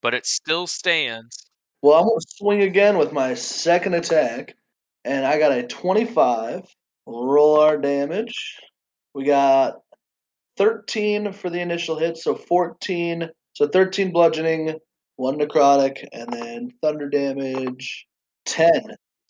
But 0.00 0.14
it 0.14 0.26
still 0.26 0.66
stands. 0.66 1.44
Well, 1.82 1.98
I'm 1.98 2.06
going 2.06 2.20
to 2.20 2.26
swing 2.36 2.62
again 2.62 2.98
with 2.98 3.12
my 3.12 3.34
second 3.34 3.94
attack, 3.94 4.54
and 5.04 5.26
I 5.26 5.38
got 5.38 5.52
a 5.52 5.66
25. 5.66 6.62
We'll 7.06 7.26
roll 7.26 7.60
our 7.60 7.76
damage. 7.76 8.56
We 9.14 9.24
got 9.24 9.80
13 10.56 11.32
for 11.32 11.50
the 11.50 11.60
initial 11.60 11.98
hit, 11.98 12.16
so 12.16 12.34
14. 12.34 13.28
So 13.54 13.66
13 13.66 14.12
bludgeoning, 14.12 14.78
1 15.16 15.38
necrotic, 15.38 16.06
and 16.12 16.32
then 16.32 16.70
thunder 16.80 17.08
damage 17.08 18.06
10. 18.46 18.70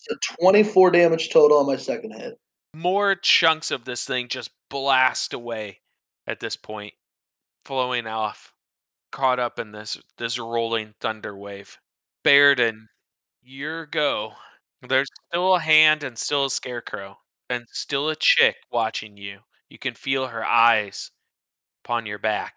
So 0.09 0.17
24 0.41 0.91
damage 0.93 1.31
total 1.31 1.59
on 1.59 1.67
my 1.67 1.77
second 1.77 2.13
hit. 2.13 2.39
More 2.75 3.15
chunks 3.15 3.71
of 3.71 3.85
this 3.85 4.05
thing 4.05 4.29
just 4.29 4.51
blast 4.71 5.33
away 5.35 5.81
at 6.27 6.41
this 6.41 6.57
point, 6.57 6.95
flowing 7.65 8.07
off, 8.07 8.53
caught 9.13 9.39
up 9.39 9.59
in 9.59 9.73
this 9.73 9.99
this 10.19 10.39
rolling 10.39 10.95
thunder 11.01 11.37
wave. 11.37 11.79
Baradin, 12.25 12.87
your 13.43 13.87
go. 13.87 14.35
There's 14.83 15.09
still 15.31 15.55
a 15.57 15.61
hand 15.61 16.03
and 16.05 16.19
still 16.19 16.47
a 16.47 16.51
scarecrow. 16.51 17.19
and 17.51 17.65
still 17.71 18.09
a 18.11 18.17
chick 18.17 18.57
watching 18.71 19.17
you. 19.17 19.41
You 19.69 19.79
can 19.79 19.95
feel 19.95 20.27
her 20.27 20.45
eyes 20.45 21.11
upon 21.85 22.07
your 22.07 22.19
back. 22.19 22.55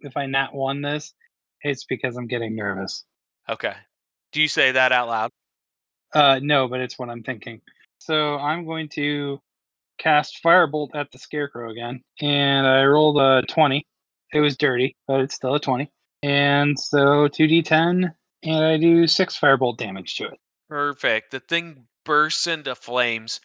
If 0.00 0.16
I 0.16 0.26
not 0.26 0.54
won 0.54 0.82
this, 0.82 1.14
it's 1.62 1.84
because 1.84 2.16
I'm 2.16 2.26
getting 2.26 2.54
nervous. 2.56 3.04
Okay. 3.48 3.74
Do 4.32 4.40
you 4.42 4.48
say 4.48 4.72
that 4.72 4.92
out 4.92 5.08
loud? 5.08 5.30
Uh, 6.14 6.40
no, 6.42 6.68
but 6.68 6.80
it's 6.80 6.98
what 6.98 7.10
I'm 7.10 7.22
thinking. 7.22 7.60
So 7.98 8.36
I'm 8.36 8.64
going 8.64 8.88
to 8.90 9.40
cast 9.98 10.42
Firebolt 10.44 10.90
at 10.94 11.10
the 11.10 11.18
Scarecrow 11.18 11.70
again, 11.70 12.02
and 12.20 12.66
I 12.66 12.84
rolled 12.84 13.18
a 13.18 13.42
20. 13.48 13.86
It 14.32 14.40
was 14.40 14.56
dirty, 14.56 14.96
but 15.06 15.20
it's 15.20 15.34
still 15.34 15.54
a 15.54 15.60
20. 15.60 15.90
And 16.22 16.78
so 16.78 17.28
2d10, 17.28 18.12
and 18.42 18.64
I 18.64 18.76
do 18.76 19.06
six 19.06 19.38
Firebolt 19.38 19.78
damage 19.78 20.16
to 20.16 20.26
it. 20.26 20.38
Perfect. 20.68 21.30
The 21.30 21.40
thing 21.40 21.86
bursts 22.04 22.46
into 22.46 22.74
flames 22.74 23.40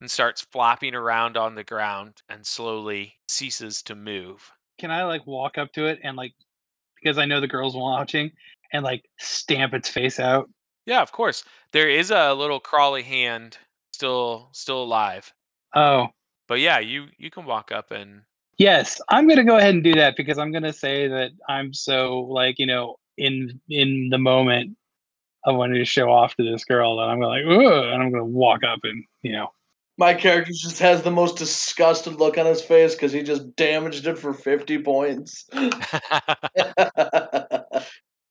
and 0.00 0.10
starts 0.10 0.46
flopping 0.52 0.94
around 0.94 1.36
on 1.36 1.54
the 1.54 1.64
ground 1.64 2.22
and 2.28 2.46
slowly 2.46 3.14
ceases 3.28 3.82
to 3.82 3.94
move. 3.94 4.50
Can 4.78 4.90
I 4.90 5.04
like 5.04 5.26
walk 5.26 5.56
up 5.58 5.72
to 5.72 5.86
it 5.86 6.00
and 6.02 6.16
like, 6.16 6.34
because 7.02 7.18
I 7.18 7.24
know 7.24 7.40
the 7.40 7.48
girl's 7.48 7.76
watching, 7.76 8.30
and 8.72 8.84
like 8.84 9.04
stamp 9.18 9.72
its 9.74 9.88
face 9.88 10.20
out? 10.20 10.50
Yeah, 10.86 11.02
of 11.02 11.12
course. 11.12 11.44
There 11.72 11.88
is 11.90 12.10
a 12.10 12.32
little 12.32 12.60
crawly 12.60 13.02
hand 13.02 13.58
still 13.92 14.48
still 14.52 14.82
alive. 14.82 15.32
Oh, 15.74 16.08
But 16.48 16.60
yeah, 16.60 16.78
you 16.78 17.06
you 17.18 17.30
can 17.30 17.44
walk 17.44 17.72
up 17.72 17.90
and 17.90 18.22
Yes, 18.58 19.00
I'm 19.08 19.28
gonna 19.28 19.44
go 19.44 19.58
ahead 19.58 19.74
and 19.74 19.84
do 19.84 19.94
that 19.94 20.16
because 20.16 20.38
I'm 20.38 20.52
gonna 20.52 20.72
say 20.72 21.08
that 21.08 21.32
I'm 21.48 21.74
so 21.74 22.20
like 22.20 22.58
you 22.58 22.66
know 22.66 22.96
in 23.18 23.60
in 23.68 24.08
the 24.10 24.18
moment 24.18 24.76
I 25.46 25.52
wanted 25.52 25.78
to 25.78 25.84
show 25.84 26.10
off 26.10 26.34
to 26.36 26.50
this 26.50 26.64
girl 26.64 26.96
that 26.96 27.04
I'm 27.08 27.20
gonna 27.20 27.28
like 27.28 27.44
Ugh, 27.46 27.84
and 27.92 28.02
I'm 28.02 28.10
gonna 28.10 28.24
walk 28.24 28.62
up 28.64 28.80
and 28.84 29.04
you 29.22 29.32
know 29.32 29.48
My 29.98 30.14
character 30.14 30.52
just 30.52 30.78
has 30.78 31.02
the 31.02 31.10
most 31.10 31.36
disgusted 31.36 32.14
look 32.14 32.38
on 32.38 32.46
his 32.46 32.62
face 32.62 32.94
because 32.94 33.12
he 33.12 33.22
just 33.22 33.56
damaged 33.56 34.06
it 34.06 34.18
for 34.18 34.32
50 34.32 34.78
points. 34.78 35.48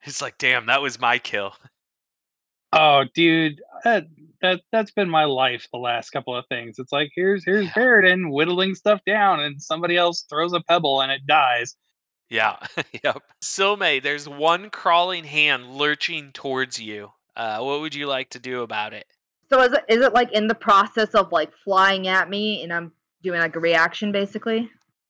It's 0.07 0.21
like, 0.21 0.37
damn, 0.37 0.67
that 0.67 0.81
was 0.83 0.99
my 0.99 1.17
kill. 1.17 1.55
Oh 2.75 3.03
dude 3.15 3.61
that 3.83 4.05
that 4.41 4.61
that's 4.71 4.91
been 4.91 5.09
my 5.09 5.23
life 5.23 5.67
the 5.71 5.79
last 5.79 6.11
couple 6.11 6.35
of 6.35 6.45
things. 6.47 6.75
It's 6.77 6.91
like 6.91 7.09
here's 7.15 7.43
here's 7.43 7.69
Yeah. 7.75 8.15
Whittling 8.29 8.75
stuff 8.75 9.01
down 9.05 9.39
and 9.39 9.61
somebody 9.61 9.97
else 9.97 10.25
throws 10.29 10.53
a 10.53 10.61
pebble 10.61 11.01
and 11.01 11.11
it 11.11 11.25
dies. 11.25 11.75
Yeah, 12.29 12.57
yep. 13.03 13.21
Silme, 13.43 14.01
there's 14.01 14.27
one 14.27 14.69
crawling 14.69 15.23
hand 15.23 15.71
lurching 15.77 16.31
towards 16.31 16.79
you. 16.79 17.11
Uh, 17.35 17.59
what 17.59 17.81
would 17.81 17.93
you 17.93 18.07
like 18.07 18.29
to 18.31 18.39
do 18.39 18.61
about 18.61 18.93
it? 18.93 19.05
So 19.49 19.61
is 19.61 19.73
it 19.73 19.85
is 19.87 20.01
it 20.01 20.13
like 20.13 20.31
in 20.31 20.47
the 20.47 20.55
process 20.55 21.09
of 21.09 21.31
like 21.31 21.51
flying 21.63 22.07
at 22.07 22.29
me 22.29 22.63
and 22.63 22.73
I'm 22.73 22.91
doing 23.21 23.39
like 23.39 23.55
a 23.55 23.59
reaction 23.59 24.11
basically? 24.11 24.69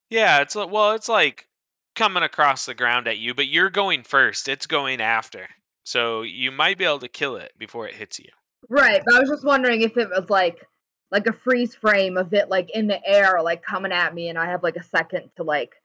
Yeah, 0.10 0.41
it's 0.41 0.56
li- 0.56 0.67
well, 0.69 0.91
it's 0.91 1.10
like 1.10 1.47
coming 1.95 2.23
across 2.23 2.65
the 2.65 2.73
ground 2.73 3.08
at 3.08 3.17
you, 3.17 3.34
but 3.34 3.47
you're 3.47 3.69
going 3.69 4.04
first. 4.04 4.47
It's 4.49 4.67
going 4.67 5.01
after. 5.01 5.47
So 5.86 6.24
you 6.24 6.52
might 6.52 6.80
be 6.80 6.84
able 6.84 7.00
to 7.00 7.08
kill 7.08 7.38
it 7.38 7.54
before 7.58 7.88
it 7.88 7.93
hits 7.93 8.19
you. 8.19 8.30
Right, 8.69 9.02
but 9.06 9.15
I 9.15 9.19
was 9.19 9.30
just 9.30 9.45
wondering 9.45 9.84
if 9.84 9.95
it 9.98 10.10
was 10.10 10.30
like 10.30 10.65
like 11.12 11.28
a 11.28 11.34
freeze 11.34 11.76
frame 11.76 12.17
of 12.17 12.34
it 12.34 12.50
like 12.50 12.71
in 12.71 12.88
the 12.88 13.00
air 13.08 13.39
like 13.41 13.62
coming 13.62 13.91
at 13.91 14.13
me 14.13 14.28
and 14.28 14.39
I 14.39 14.48
have 14.48 14.63
like 14.63 14.76
a 14.76 14.84
second 14.84 15.30
to 15.38 15.43
like 15.43 15.76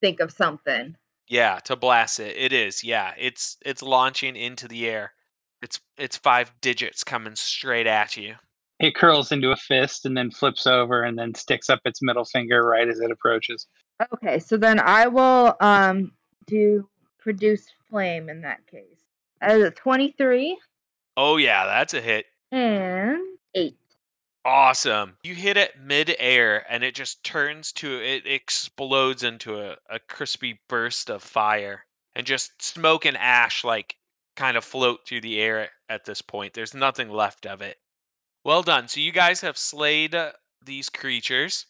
think 0.00 0.20
of 0.20 0.32
something. 0.32 0.96
Yeah, 1.28 1.60
to 1.64 1.76
blast 1.76 2.18
it. 2.18 2.36
It 2.36 2.52
is. 2.54 2.82
Yeah, 2.82 3.12
it's 3.18 3.58
it's 3.64 3.82
launching 3.82 4.36
into 4.36 4.66
the 4.66 4.88
air. 4.88 5.12
It's 5.60 5.80
it's 5.98 6.16
five 6.16 6.52
digits 6.62 7.04
coming 7.04 7.36
straight 7.36 7.86
at 7.86 8.16
you. 8.16 8.34
It 8.80 8.94
curls 8.94 9.32
into 9.32 9.52
a 9.52 9.56
fist 9.56 10.06
and 10.06 10.16
then 10.16 10.30
flips 10.30 10.66
over 10.66 11.02
and 11.02 11.16
then 11.16 11.34
sticks 11.34 11.68
up 11.68 11.80
its 11.84 12.02
middle 12.02 12.24
finger 12.24 12.66
right 12.66 12.88
as 12.88 13.00
it 13.00 13.10
approaches. 13.10 13.66
Okay, 14.14 14.38
so 14.38 14.56
then 14.56 14.80
I 14.80 15.08
will 15.08 15.54
um 15.60 16.12
do 16.46 16.88
produce 17.18 17.66
flame 17.90 18.30
in 18.30 18.40
that 18.40 18.66
case. 18.66 19.01
As 19.42 19.60
a 19.60 19.70
23 19.70 20.56
Oh 21.16 21.36
yeah, 21.36 21.66
that's 21.66 21.94
a 21.94 22.00
hit. 22.00 22.26
and 22.52 23.20
8. 23.54 23.76
Awesome. 24.44 25.16
You 25.22 25.34
hit 25.34 25.56
it 25.56 25.78
mid-air 25.78 26.64
and 26.72 26.82
it 26.82 26.94
just 26.94 27.22
turns 27.22 27.72
to 27.72 28.00
it 28.02 28.26
explodes 28.26 29.22
into 29.22 29.60
a, 29.60 29.76
a 29.90 29.98
crispy 29.98 30.60
burst 30.68 31.10
of 31.10 31.22
fire. 31.22 31.84
And 32.14 32.26
just 32.26 32.62
smoke 32.62 33.04
and 33.04 33.16
ash 33.16 33.64
like 33.64 33.96
kind 34.36 34.56
of 34.56 34.64
float 34.64 35.00
through 35.06 35.22
the 35.22 35.40
air 35.40 35.70
at 35.88 36.04
this 36.04 36.22
point. 36.22 36.54
There's 36.54 36.74
nothing 36.74 37.10
left 37.10 37.46
of 37.46 37.62
it. 37.62 37.78
Well 38.44 38.62
done. 38.62 38.88
So 38.88 39.00
you 39.00 39.12
guys 39.12 39.40
have 39.42 39.56
slayed 39.58 40.14
uh, 40.14 40.32
these 40.64 40.88
creatures. 40.88 41.66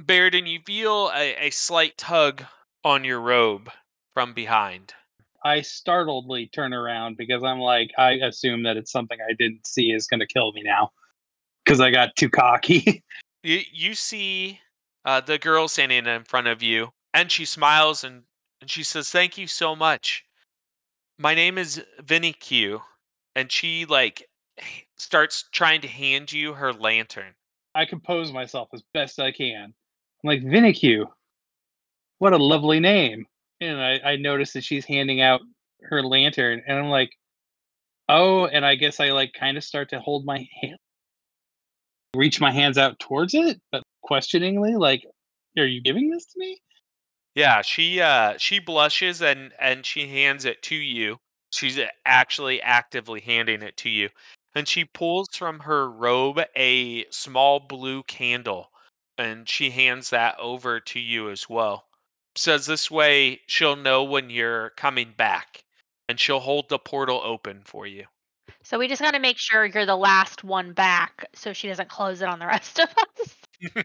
Baradin, 0.00 0.46
you 0.46 0.60
feel 0.64 1.10
a, 1.14 1.46
a 1.46 1.50
slight 1.50 1.96
tug 1.98 2.44
on 2.84 3.04
your 3.04 3.20
robe 3.20 3.70
from 4.14 4.32
behind. 4.32 4.94
I 5.44 5.58
startledly 5.58 6.50
turn 6.52 6.72
around 6.72 7.16
because 7.16 7.44
I'm 7.44 7.60
like, 7.60 7.90
I 7.96 8.12
assume 8.12 8.64
that 8.64 8.76
it's 8.76 8.90
something 8.90 9.18
I 9.20 9.34
didn't 9.34 9.66
see 9.66 9.92
is 9.92 10.06
going 10.06 10.20
to 10.20 10.26
kill 10.26 10.52
me 10.52 10.62
now 10.62 10.90
because 11.64 11.80
I 11.80 11.90
got 11.90 12.16
too 12.16 12.30
cocky. 12.30 13.02
You, 13.44 13.60
you 13.72 13.94
see 13.94 14.58
uh, 15.04 15.20
the 15.20 15.38
girl 15.38 15.68
standing 15.68 16.06
in 16.06 16.24
front 16.24 16.48
of 16.48 16.60
you, 16.60 16.88
and 17.14 17.30
she 17.30 17.44
smiles 17.44 18.02
and, 18.02 18.24
and 18.60 18.68
she 18.68 18.82
says, 18.82 19.10
Thank 19.10 19.38
you 19.38 19.46
so 19.46 19.76
much. 19.76 20.24
My 21.18 21.34
name 21.34 21.56
is 21.56 21.80
Vinny 22.04 22.32
Q. 22.32 22.82
And 23.36 23.50
she, 23.50 23.86
like, 23.86 24.28
starts 24.96 25.44
trying 25.52 25.80
to 25.82 25.88
hand 25.88 26.32
you 26.32 26.52
her 26.52 26.72
lantern. 26.72 27.32
I 27.74 27.84
compose 27.84 28.32
myself 28.32 28.68
as 28.74 28.82
best 28.92 29.20
I 29.20 29.30
can. 29.30 29.72
I'm 29.72 30.28
like, 30.28 30.42
Vinicue, 30.42 31.06
what 32.18 32.32
a 32.32 32.38
lovely 32.38 32.80
name. 32.80 33.26
And 33.60 33.80
I, 33.80 33.98
I 34.12 34.16
notice 34.16 34.52
that 34.52 34.64
she's 34.64 34.84
handing 34.84 35.20
out 35.20 35.40
her 35.82 36.02
lantern, 36.02 36.62
and 36.66 36.78
I'm 36.78 36.90
like, 36.90 37.10
oh, 38.08 38.46
and 38.46 38.64
I 38.64 38.74
guess 38.76 39.00
I 39.00 39.10
like 39.12 39.32
kind 39.32 39.56
of 39.56 39.64
start 39.64 39.90
to 39.90 40.00
hold 40.00 40.24
my 40.24 40.46
hand, 40.60 40.78
reach 42.14 42.40
my 42.40 42.52
hands 42.52 42.78
out 42.78 42.98
towards 42.98 43.34
it, 43.34 43.60
but 43.72 43.82
questioningly, 44.02 44.76
like, 44.76 45.04
are 45.58 45.66
you 45.66 45.80
giving 45.80 46.10
this 46.10 46.26
to 46.26 46.38
me? 46.38 46.58
Yeah, 47.34 47.62
she 47.62 48.00
uh 48.00 48.36
she 48.38 48.58
blushes 48.58 49.22
and 49.22 49.52
and 49.58 49.86
she 49.86 50.06
hands 50.08 50.44
it 50.44 50.62
to 50.64 50.74
you. 50.74 51.18
She's 51.52 51.78
actually 52.04 52.60
actively 52.62 53.20
handing 53.20 53.62
it 53.62 53.76
to 53.78 53.88
you. 53.88 54.10
And 54.54 54.68
she 54.68 54.84
pulls 54.84 55.28
from 55.34 55.60
her 55.60 55.90
robe 55.90 56.40
a 56.56 57.06
small 57.10 57.60
blue 57.60 58.02
candle 58.04 58.70
and 59.16 59.48
she 59.48 59.70
hands 59.70 60.10
that 60.10 60.38
over 60.38 60.80
to 60.80 61.00
you 61.00 61.30
as 61.30 61.48
well. 61.48 61.87
Says 62.38 62.66
this 62.66 62.88
way 62.88 63.40
she'll 63.48 63.74
know 63.74 64.04
when 64.04 64.30
you're 64.30 64.70
coming 64.76 65.12
back 65.16 65.64
and 66.08 66.20
she'll 66.20 66.38
hold 66.38 66.68
the 66.68 66.78
portal 66.78 67.20
open 67.24 67.62
for 67.64 67.84
you. 67.84 68.04
So 68.62 68.78
we 68.78 68.86
just 68.86 69.02
got 69.02 69.14
to 69.14 69.18
make 69.18 69.38
sure 69.38 69.66
you're 69.66 69.84
the 69.84 69.96
last 69.96 70.44
one 70.44 70.72
back 70.72 71.26
so 71.34 71.52
she 71.52 71.66
doesn't 71.66 71.88
close 71.88 72.22
it 72.22 72.28
on 72.28 72.38
the 72.38 72.46
rest 72.46 72.78
of 72.78 72.88
us. 73.18 73.34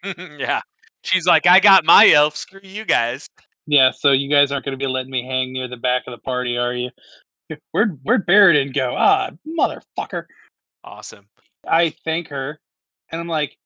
yeah. 0.37 0.61
She's 1.01 1.25
like, 1.25 1.47
I 1.47 1.59
got 1.59 1.83
my 1.83 2.07
elf, 2.11 2.35
screw 2.35 2.59
you 2.61 2.85
guys. 2.85 3.27
Yeah, 3.65 3.89
so 3.89 4.11
you 4.11 4.29
guys 4.29 4.51
aren't 4.51 4.65
going 4.65 4.77
to 4.77 4.85
be 4.85 4.87
letting 4.87 5.11
me 5.11 5.25
hang 5.25 5.51
near 5.51 5.67
the 5.67 5.75
back 5.75 6.03
of 6.05 6.11
the 6.11 6.19
party, 6.19 6.55
are 6.55 6.75
you? 6.75 6.91
Where'd, 7.71 7.97
where'd 8.03 8.27
Barrett 8.27 8.71
go? 8.75 8.93
Ah, 8.95 9.31
motherfucker. 9.47 10.25
Awesome. 10.83 11.25
I 11.67 11.95
thank 12.05 12.27
her, 12.27 12.59
and 13.11 13.19
I'm 13.19 13.27
like, 13.27 13.57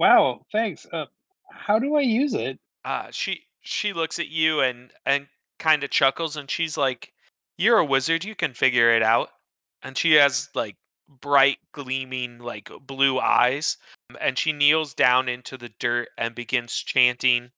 "Wow, 0.00 0.44
thanks. 0.50 0.86
Uh, 0.92 1.06
how 1.50 1.78
do 1.78 1.94
I 1.94 2.00
use 2.00 2.34
it?" 2.34 2.58
uh, 2.86 3.08
she 3.10 3.42
she 3.66 3.92
looks 3.92 4.18
at 4.18 4.28
you 4.28 4.60
and 4.60 4.90
and 5.04 5.26
kind 5.58 5.82
of 5.84 5.90
chuckles 5.90 6.36
and 6.36 6.50
she's 6.50 6.76
like 6.76 7.12
you're 7.58 7.78
a 7.78 7.84
wizard 7.84 8.24
you 8.24 8.34
can 8.34 8.52
figure 8.52 8.90
it 8.90 9.02
out. 9.02 9.30
And 9.82 9.96
she 9.96 10.12
has 10.12 10.48
like 10.54 10.76
bright 11.20 11.58
gleaming 11.72 12.38
like 12.38 12.70
blue 12.86 13.20
eyes 13.20 13.76
um, 14.10 14.16
and 14.20 14.38
she 14.38 14.52
kneels 14.52 14.94
down 14.94 15.28
into 15.28 15.56
the 15.56 15.70
dirt 15.78 16.08
and 16.18 16.34
begins 16.34 16.74
chanting 16.74 17.50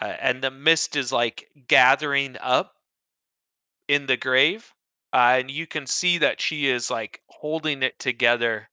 uh, 0.00 0.14
and 0.20 0.42
the 0.42 0.50
mist 0.50 0.94
is 0.94 1.10
like 1.10 1.48
gathering 1.66 2.36
up 2.40 2.76
in 3.88 4.06
the 4.06 4.16
grave 4.16 4.72
uh, 5.12 5.36
and 5.38 5.50
you 5.50 5.66
can 5.66 5.86
see 5.86 6.18
that 6.18 6.40
she 6.40 6.68
is 6.68 6.90
like 6.90 7.20
holding 7.28 7.82
it 7.82 7.98
together 7.98 8.68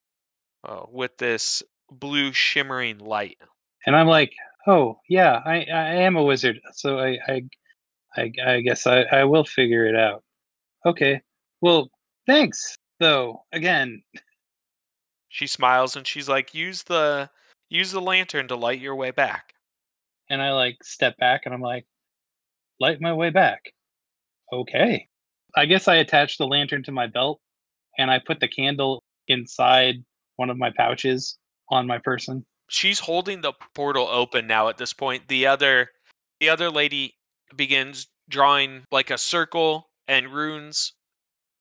uh, 0.64 0.82
with 0.90 1.16
this 1.18 1.62
blue 1.90 2.32
shimmering 2.32 2.98
light. 2.98 3.38
And 3.86 3.96
I'm 3.96 4.08
like, 4.08 4.34
"Oh, 4.66 5.00
yeah, 5.08 5.42
I, 5.44 5.64
I 5.64 5.94
am 6.04 6.16
a 6.16 6.22
wizard, 6.22 6.60
so 6.74 6.98
I 6.98 7.18
I 7.28 7.42
I, 8.16 8.32
I 8.46 8.60
guess 8.62 8.86
I, 8.86 9.02
I 9.02 9.24
will 9.24 9.44
figure 9.44 9.86
it 9.86 9.96
out." 9.96 10.24
Okay. 10.86 11.22
Well, 11.62 11.90
thanks, 12.26 12.76
though. 13.00 13.44
Again, 13.52 14.02
She 15.28 15.46
smiles 15.46 15.94
and 15.94 16.04
she's 16.04 16.28
like, 16.28 16.52
"Use 16.52 16.82
the 16.82 17.30
use 17.68 17.92
the 17.92 18.00
lantern 18.00 18.48
to 18.48 18.56
light 18.56 18.80
your 18.80 18.96
way 18.96 19.12
back." 19.12 19.54
and 20.30 20.42
I 20.42 20.52
like 20.52 20.82
step 20.84 21.16
back, 21.18 21.42
and 21.46 21.54
I'm 21.54 21.60
like, 21.60 21.86
"Light 22.80 23.00
my 23.00 23.12
way 23.12 23.30
back." 23.30 23.74
Okay. 24.52 25.08
I 25.56 25.66
guess 25.66 25.88
I 25.88 25.96
attach 25.96 26.38
the 26.38 26.46
lantern 26.46 26.82
to 26.84 26.92
my 26.92 27.06
belt, 27.06 27.40
and 27.98 28.10
I 28.10 28.18
put 28.20 28.40
the 28.40 28.48
candle 28.48 29.04
inside 29.28 30.04
one 30.36 30.50
of 30.50 30.58
my 30.58 30.70
pouches 30.70 31.38
on 31.70 31.86
my 31.86 31.98
person. 31.98 32.46
She's 32.68 32.98
holding 32.98 33.40
the 33.40 33.52
portal 33.74 34.08
open 34.08 34.46
now 34.46 34.68
at 34.68 34.76
this 34.76 34.92
point. 34.92 35.28
The 35.28 35.46
other 35.46 35.90
the 36.40 36.48
other 36.50 36.70
lady 36.70 37.14
begins 37.54 38.08
drawing 38.28 38.84
like 38.90 39.10
a 39.10 39.18
circle 39.18 39.88
and 40.08 40.32
runes 40.32 40.92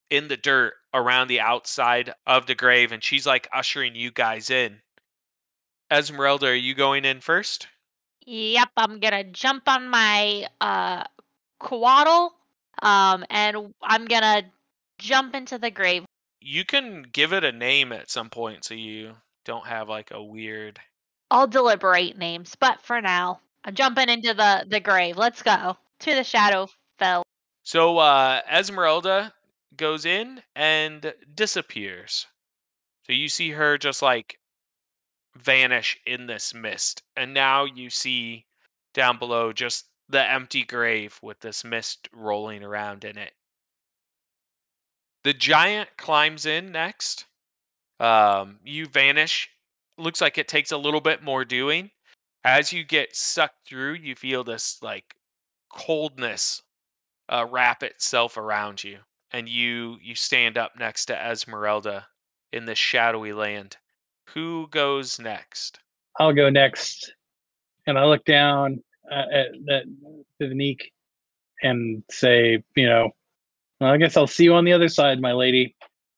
in 0.09 0.27
the 0.27 0.37
dirt 0.37 0.73
around 0.93 1.27
the 1.27 1.39
outside 1.39 2.13
of 2.25 2.45
the 2.45 2.55
grave 2.55 2.91
and 2.91 3.03
she's 3.03 3.25
like 3.25 3.47
ushering 3.53 3.95
you 3.95 4.11
guys 4.11 4.49
in. 4.49 4.79
Esmeralda, 5.91 6.47
are 6.47 6.55
you 6.55 6.73
going 6.73 7.05
in 7.05 7.21
first? 7.21 7.67
Yep, 8.25 8.69
I'm 8.75 8.99
gonna 8.99 9.23
jump 9.23 9.67
on 9.67 9.87
my 9.87 10.47
uh 10.59 11.03
quaddle, 11.61 12.31
um, 12.81 13.23
and 13.29 13.73
I'm 13.81 14.05
gonna 14.05 14.43
jump 14.97 15.35
into 15.35 15.59
the 15.59 15.69
grave. 15.69 16.05
You 16.41 16.65
can 16.65 17.03
give 17.11 17.33
it 17.33 17.43
a 17.43 17.51
name 17.51 17.91
at 17.91 18.09
some 18.09 18.29
point 18.29 18.65
so 18.65 18.73
you 18.73 19.13
don't 19.45 19.67
have 19.67 19.89
like 19.89 20.09
a 20.11 20.21
weird 20.21 20.79
I'll 21.31 21.47
deliberate 21.47 22.17
names, 22.17 22.55
but 22.55 22.81
for 22.81 23.01
now, 23.01 23.41
I'm 23.63 23.73
jumping 23.73 24.09
into 24.09 24.33
the 24.33 24.65
the 24.67 24.79
grave. 24.79 25.17
Let's 25.17 25.41
go 25.41 25.77
to 25.99 26.13
the 26.13 26.23
shadow 26.23 26.69
fell. 26.97 27.23
So 27.63 27.97
uh 27.97 28.41
Esmeralda 28.49 29.33
goes 29.75 30.05
in 30.05 30.41
and 30.55 31.13
disappears. 31.33 32.27
So 33.05 33.13
you 33.13 33.29
see 33.29 33.51
her 33.51 33.77
just 33.77 34.01
like 34.01 34.39
vanish 35.35 35.99
in 36.05 36.27
this 36.27 36.53
mist. 36.53 37.03
And 37.15 37.33
now 37.33 37.65
you 37.65 37.89
see 37.89 38.45
down 38.93 39.19
below 39.19 39.51
just 39.53 39.85
the 40.09 40.23
empty 40.23 40.63
grave 40.63 41.19
with 41.21 41.39
this 41.39 41.63
mist 41.63 42.07
rolling 42.13 42.63
around 42.63 43.03
in 43.03 43.17
it. 43.17 43.33
The 45.23 45.33
giant 45.33 45.89
climbs 45.97 46.45
in 46.45 46.71
next. 46.71 47.25
Um, 47.99 48.59
you 48.63 48.85
vanish. 48.85 49.49
Looks 49.97 50.21
like 50.21 50.37
it 50.37 50.47
takes 50.47 50.71
a 50.71 50.77
little 50.77 51.01
bit 51.01 51.23
more 51.23 51.45
doing. 51.45 51.89
As 52.43 52.71
you 52.71 52.83
get 52.83 53.15
sucked 53.15 53.67
through, 53.67 53.93
you 53.93 54.15
feel 54.15 54.43
this 54.43 54.77
like 54.81 55.15
coldness 55.69 56.61
uh, 57.29 57.45
wrap 57.49 57.81
itself 57.81 58.37
around 58.37 58.83
you, 58.83 58.99
and 59.31 59.49
you 59.49 59.97
you 60.01 60.15
stand 60.15 60.57
up 60.57 60.73
next 60.77 61.05
to 61.05 61.15
Esmeralda 61.15 62.05
in 62.53 62.65
this 62.65 62.77
shadowy 62.77 63.33
land. 63.33 63.77
Who 64.29 64.67
goes 64.69 65.19
next? 65.19 65.79
I'll 66.19 66.33
go 66.33 66.49
next, 66.49 67.13
and 67.87 67.97
I 67.97 68.05
look 68.05 68.23
down 68.25 68.83
uh, 69.11 69.25
at 69.31 69.47
that 69.65 69.83
Vivinique 70.39 70.91
and 71.63 72.03
say, 72.11 72.63
you 72.75 72.87
know, 72.87 73.11
well, 73.79 73.91
I 73.91 73.97
guess 73.97 74.17
I'll 74.17 74.27
see 74.27 74.43
you 74.43 74.53
on 74.53 74.65
the 74.65 74.73
other 74.73 74.89
side, 74.89 75.19
my 75.19 75.33
lady. 75.33 75.75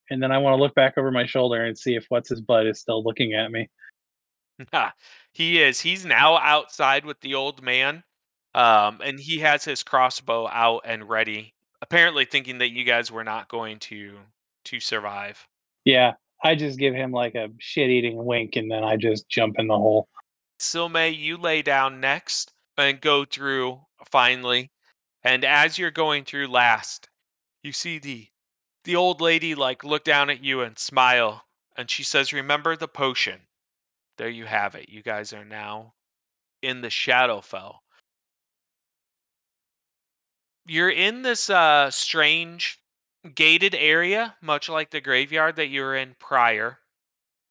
And 0.09 0.21
then 0.21 0.31
I 0.31 0.37
want 0.37 0.57
to 0.57 0.61
look 0.61 0.75
back 0.75 0.97
over 0.97 1.11
my 1.11 1.25
shoulder 1.25 1.63
and 1.63 1.77
see 1.77 1.95
if 1.95 2.05
what's 2.09 2.29
his 2.29 2.41
butt 2.41 2.65
is 2.65 2.79
still 2.79 3.03
looking 3.03 3.33
at 3.33 3.51
me. 3.51 3.69
he 5.33 5.61
is. 5.61 5.79
He's 5.79 6.05
now 6.05 6.37
outside 6.37 7.05
with 7.05 7.19
the 7.21 7.35
old 7.35 7.61
man, 7.61 8.03
um, 8.55 9.01
and 9.03 9.19
he 9.19 9.39
has 9.39 9.63
his 9.63 9.83
crossbow 9.83 10.47
out 10.47 10.81
and 10.85 11.07
ready. 11.07 11.53
Apparently, 11.81 12.25
thinking 12.25 12.57
that 12.59 12.71
you 12.71 12.83
guys 12.83 13.11
were 13.11 13.23
not 13.23 13.49
going 13.49 13.79
to 13.79 14.17
to 14.65 14.79
survive. 14.79 15.45
Yeah, 15.85 16.13
I 16.43 16.55
just 16.55 16.79
give 16.79 16.93
him 16.93 17.11
like 17.11 17.35
a 17.35 17.49
shit 17.59 17.89
eating 17.89 18.23
wink 18.23 18.55
and 18.55 18.69
then 18.69 18.83
I 18.83 18.97
just 18.97 19.29
jump 19.29 19.55
in 19.57 19.67
the 19.67 19.77
hole. 19.77 20.07
Silme, 20.59 21.15
you 21.15 21.37
lay 21.37 21.61
down 21.61 21.99
next 21.99 22.51
and 22.77 22.99
go 22.99 23.25
through 23.25 23.79
finally. 24.11 24.71
And 25.23 25.43
as 25.43 25.77
you're 25.77 25.91
going 25.91 26.25
through 26.25 26.47
last, 26.47 27.09
you 27.63 27.71
see 27.71 27.99
the 27.99 28.27
the 28.87 28.95
old 28.95 29.19
lady 29.19 29.53
like 29.53 29.83
look 29.83 30.05
down 30.05 30.29
at 30.29 30.41
you 30.41 30.61
and 30.61 30.79
smile 30.79 31.43
and 31.75 31.91
she 31.91 32.03
says, 32.03 32.31
"Remember 32.31 32.77
the 32.77 32.87
potion." 32.87 33.45
There 34.15 34.29
you 34.29 34.45
have 34.45 34.75
it. 34.75 34.87
You 34.87 35.03
guys 35.03 35.33
are 35.33 35.43
now 35.43 35.93
in 36.61 36.79
the 36.79 36.87
Shadowfell. 36.87 37.79
You're 40.65 40.89
in 40.89 41.21
this 41.21 41.49
uh 41.49 41.91
strange 41.91 42.79
gated 43.35 43.75
area, 43.75 44.37
much 44.39 44.69
like 44.69 44.89
the 44.91 45.01
graveyard 45.01 45.57
that 45.57 45.67
you 45.67 45.81
were 45.81 45.97
in 45.97 46.15
prior. 46.17 46.79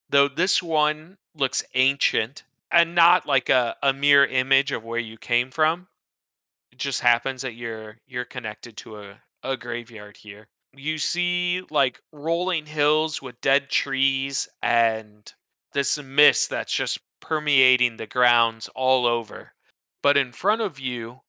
Though 0.08 0.28
this 0.28 0.62
one 0.62 1.18
looks 1.34 1.62
ancient 1.74 2.44
and 2.70 2.94
not 2.94 3.26
like 3.26 3.50
a, 3.50 3.76
a 3.82 3.92
mere 3.92 4.24
image 4.24 4.72
of 4.72 4.84
where 4.84 4.98
you 4.98 5.18
came 5.18 5.50
from. 5.50 5.86
It 6.72 6.78
just 6.78 7.02
happens 7.02 7.42
that 7.42 7.56
you're 7.56 7.98
you're 8.06 8.24
connected 8.24 8.78
to 8.78 9.00
a, 9.00 9.20
a 9.42 9.58
graveyard 9.58 10.16
here. 10.16 10.48
You 10.76 10.98
see 10.98 11.62
like 11.70 12.00
rolling 12.12 12.66
hills 12.66 13.22
with 13.22 13.40
dead 13.40 13.70
trees 13.70 14.48
and 14.62 15.32
this 15.72 15.98
mist 15.98 16.50
that's 16.50 16.72
just 16.72 17.00
permeating 17.20 17.96
the 17.96 18.06
grounds 18.06 18.68
all 18.74 19.06
over. 19.06 19.52
But 20.02 20.16
in 20.16 20.32
front 20.32 20.60
of 20.62 20.78
you, 20.78 21.20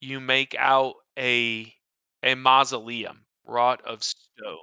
you 0.00 0.20
make 0.20 0.54
out 0.58 0.94
a 1.18 1.72
a 2.22 2.34
mausoleum 2.34 3.24
wrought 3.46 3.80
of 3.84 4.02
stone. 4.02 4.58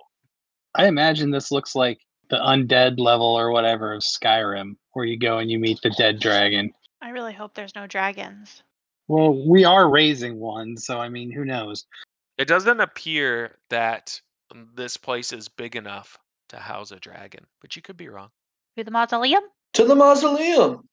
I 0.75 0.87
imagine 0.87 1.31
this 1.31 1.51
looks 1.51 1.75
like 1.75 1.99
the 2.29 2.37
undead 2.37 2.99
level 2.99 3.27
or 3.27 3.51
whatever 3.51 3.93
of 3.93 4.01
Skyrim, 4.01 4.75
where 4.93 5.05
you 5.05 5.17
go 5.17 5.39
and 5.39 5.49
you 5.49 5.59
meet 5.59 5.81
the 5.81 5.89
dead 5.91 6.19
dragon. 6.19 6.71
I 7.01 7.09
really 7.09 7.33
hope 7.33 7.53
there's 7.53 7.75
no 7.75 7.87
dragons. 7.87 8.63
Well, 9.07 9.47
we 9.47 9.63
are 9.63 9.89
raising 9.89 10.39
one, 10.39 10.77
so 10.77 10.99
I 10.99 11.09
mean, 11.09 11.31
who 11.31 11.45
knows? 11.45 11.85
It 12.37 12.47
doesn't 12.47 12.79
appear 12.79 13.57
that 13.69 14.21
this 14.75 14.97
place 14.97 15.33
is 15.33 15.47
big 15.47 15.75
enough 15.75 16.17
to 16.49 16.57
house 16.57 16.91
a 16.91 16.99
dragon, 16.99 17.45
but 17.61 17.75
you 17.75 17.81
could 17.81 17.97
be 17.97 18.09
wrong. 18.09 18.29
To 18.77 18.83
the 18.83 18.91
mausoleum? 18.91 19.43
To 19.73 19.85
the 19.85 19.95
mausoleum. 19.95 20.83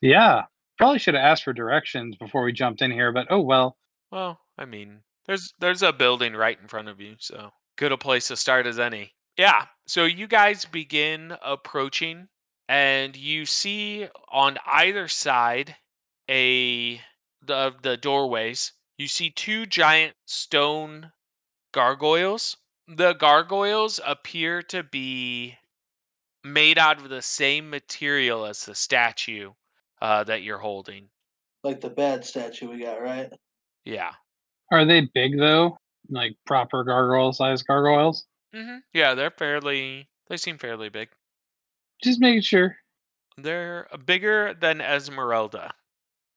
Yeah, 0.00 0.42
probably 0.78 0.98
should 0.98 1.14
have 1.14 1.24
asked 1.24 1.44
for 1.44 1.52
directions 1.52 2.16
before 2.16 2.44
we 2.44 2.52
jumped 2.52 2.82
in 2.82 2.90
here, 2.90 3.12
but 3.12 3.26
oh 3.30 3.40
well. 3.40 3.76
Well, 4.12 4.38
I 4.56 4.64
mean, 4.66 5.00
there's 5.26 5.52
there's 5.58 5.82
a 5.82 5.92
building 5.92 6.34
right 6.34 6.58
in 6.60 6.68
front 6.68 6.88
of 6.88 7.00
you, 7.00 7.16
so 7.18 7.50
good 7.76 7.92
a 7.92 7.98
place 7.98 8.28
to 8.28 8.36
start 8.36 8.66
as 8.66 8.78
any. 8.78 9.12
Yeah. 9.36 9.66
So 9.86 10.04
you 10.04 10.26
guys 10.26 10.64
begin 10.64 11.36
approaching 11.42 12.28
and 12.68 13.16
you 13.16 13.46
see 13.46 14.08
on 14.30 14.58
either 14.66 15.08
side 15.08 15.76
a 16.28 17.00
the 17.42 17.54
of 17.54 17.82
the 17.82 17.96
doorways, 17.96 18.72
you 18.98 19.08
see 19.08 19.30
two 19.30 19.66
giant 19.66 20.14
stone 20.26 21.12
gargoyles. 21.72 22.56
The 22.88 23.14
gargoyles 23.14 24.00
appear 24.04 24.62
to 24.64 24.82
be 24.82 25.56
made 26.44 26.78
out 26.78 26.98
of 26.98 27.08
the 27.08 27.22
same 27.22 27.68
material 27.68 28.46
as 28.46 28.64
the 28.64 28.74
statue 28.74 29.52
uh, 30.00 30.24
that 30.24 30.42
you're 30.42 30.58
holding. 30.58 31.08
Like 31.64 31.80
the 31.80 31.90
bad 31.90 32.24
statue 32.24 32.70
we 32.70 32.78
got, 32.78 33.02
right? 33.02 33.32
Yeah. 33.84 34.12
Are 34.70 34.84
they 34.84 35.02
big 35.12 35.38
though? 35.38 35.78
Like 36.08 36.36
proper 36.46 36.84
gargoyle 36.84 37.32
sized 37.32 37.66
gargoyles? 37.66 38.24
Mm-hmm. 38.54 38.78
Yeah, 38.94 39.14
they're 39.14 39.30
fairly. 39.30 40.08
They 40.28 40.36
seem 40.36 40.58
fairly 40.58 40.88
big. 40.88 41.08
Just 42.02 42.20
making 42.20 42.42
sure. 42.42 42.76
They're 43.36 43.88
bigger 44.06 44.54
than 44.54 44.80
Esmeralda, 44.80 45.74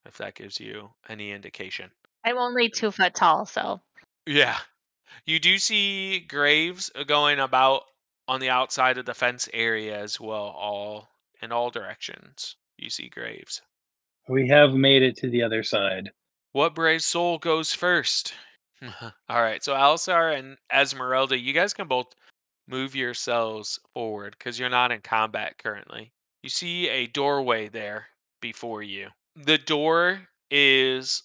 if 0.05 0.17
that 0.17 0.35
gives 0.35 0.59
you 0.59 0.89
any 1.07 1.31
indication. 1.31 1.91
I'm 2.23 2.37
only 2.37 2.69
two 2.69 2.91
foot 2.91 3.15
tall, 3.15 3.45
so 3.45 3.81
Yeah. 4.25 4.57
You 5.25 5.39
do 5.39 5.57
see 5.57 6.19
graves 6.19 6.91
uh, 6.95 7.03
going 7.03 7.39
about 7.39 7.83
on 8.27 8.39
the 8.39 8.49
outside 8.49 8.97
of 8.97 9.05
the 9.05 9.13
fence 9.13 9.49
area 9.53 9.99
as 9.99 10.19
well, 10.19 10.53
all 10.57 11.09
in 11.41 11.51
all 11.51 11.69
directions. 11.69 12.55
You 12.77 12.89
see 12.89 13.09
graves. 13.09 13.61
We 14.27 14.47
have 14.49 14.73
made 14.73 15.03
it 15.03 15.17
to 15.17 15.29
the 15.29 15.43
other 15.43 15.63
side. 15.63 16.11
What 16.51 16.75
brave 16.75 17.03
soul 17.03 17.37
goes 17.37 17.73
first? 17.73 18.33
all 19.01 19.41
right, 19.41 19.63
so 19.63 19.75
Alistair 19.75 20.29
and 20.29 20.57
Esmeralda, 20.73 21.37
you 21.37 21.53
guys 21.53 21.73
can 21.73 21.87
both 21.87 22.13
move 22.67 22.95
yourselves 22.95 23.79
forward 23.93 24.35
because 24.37 24.59
you're 24.59 24.69
not 24.69 24.91
in 24.91 25.01
combat 25.01 25.57
currently. 25.57 26.11
You 26.43 26.49
see 26.49 26.87
a 26.87 27.07
doorway 27.07 27.67
there 27.67 28.07
before 28.41 28.83
you. 28.83 29.09
The 29.35 29.57
door 29.57 30.21
is 30.49 31.23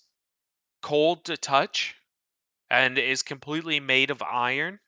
cold 0.84 1.24
to 1.24 1.36
touch 1.36 1.96
and 2.70 2.98
is 2.98 3.22
completely 3.22 3.80
made 3.80 4.10
of 4.10 4.22
iron. 4.22 4.80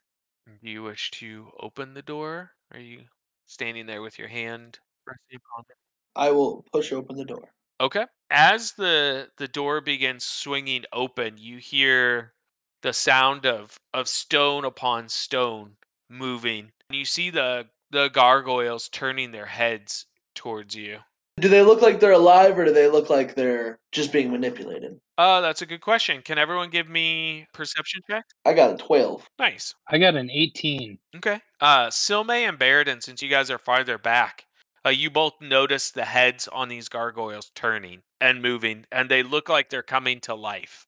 Do 0.47 0.70
you 0.70 0.82
wish 0.82 1.11
to 1.12 1.53
open 1.59 1.94
the 1.94 2.03
door? 2.03 2.53
Are 2.70 2.78
you 2.80 3.07
standing 3.47 3.86
there 3.86 4.03
with 4.03 4.18
your 4.18 4.28
hand 4.28 4.78
resting 5.07 5.38
upon 5.38 5.64
it? 5.70 5.78
I 6.16 6.32
will 6.32 6.64
push 6.72 6.92
open 6.92 7.16
the 7.16 7.24
door. 7.24 7.55
Okay. 7.80 8.07
As 8.28 8.72
the 8.74 9.32
the 9.38 9.49
door 9.49 9.80
begins 9.80 10.26
swinging 10.26 10.84
open, 10.92 11.38
you 11.38 11.57
hear 11.57 12.34
the 12.82 12.92
sound 12.92 13.47
of 13.47 13.78
of 13.94 14.09
stone 14.11 14.66
upon 14.66 15.09
stone 15.09 15.78
moving. 16.11 16.74
And 16.90 16.99
you 16.99 17.07
see 17.07 17.30
the 17.30 17.70
the 17.88 18.09
gargoyles 18.09 18.90
turning 18.90 19.30
their 19.30 19.47
heads 19.47 20.05
towards 20.34 20.74
you. 20.74 21.01
Do 21.39 21.49
they 21.49 21.61
look 21.62 21.82
like 21.82 22.01
they're 22.01 22.12
alive 22.12 22.59
or 22.59 22.64
do 22.64 22.72
they 22.72 22.89
look 22.89 23.11
like 23.11 23.34
they're 23.34 23.78
just 23.93 24.11
being 24.11 24.30
manipulated? 24.30 24.99
Uh, 25.18 25.43
that's 25.43 25.61
a 25.61 25.66
good 25.66 25.82
question. 25.82 26.22
Can 26.22 26.39
everyone 26.39 26.70
give 26.70 26.89
me 26.89 27.47
perception 27.53 28.01
check? 28.09 28.24
I 28.47 28.55
got 28.55 28.72
a 28.72 28.76
12. 28.78 29.28
Nice. 29.39 29.74
I 29.89 29.99
got 29.99 30.16
an 30.16 30.30
18. 30.30 30.99
Okay. 31.16 31.41
Uh, 31.61 31.89
Silme 31.89 32.49
and 32.49 32.59
Baradin, 32.59 33.03
since 33.03 33.20
you 33.20 33.28
guys 33.28 33.51
are 33.51 33.59
farther 33.59 33.99
back, 33.99 34.45
Uh, 34.87 34.91
you 34.91 35.11
both 35.11 35.34
notice 35.41 35.91
the 35.91 36.05
heads 36.05 36.47
on 36.49 36.68
these 36.68 36.89
gargoyles 36.89 37.51
turning 37.57 38.01
and 38.20 38.41
moving, 38.41 38.87
and 38.93 39.11
they 39.11 39.24
look 39.24 39.49
like 39.49 39.68
they're 39.68 39.82
coming 39.82 40.20
to 40.20 40.32
life. 40.34 40.87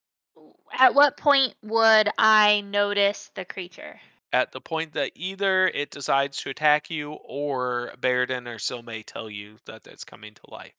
At 0.72 0.94
what 0.94 1.16
point 1.16 1.56
would 1.62 2.08
I 2.16 2.60
notice 2.60 3.30
the 3.34 3.44
creature? 3.44 4.00
At 4.32 4.52
the 4.52 4.60
point 4.60 4.92
that 4.92 5.12
either 5.14 5.68
it 5.68 5.90
decides 5.90 6.36
to 6.38 6.50
attack 6.50 6.90
you 6.90 7.12
or 7.12 7.92
Baradin 8.00 8.46
or 8.46 8.56
Silmay 8.56 9.04
tell 9.06 9.30
you 9.30 9.56
that 9.66 9.86
it's 9.86 10.04
coming 10.04 10.34
to 10.34 10.42
life. 10.48 10.74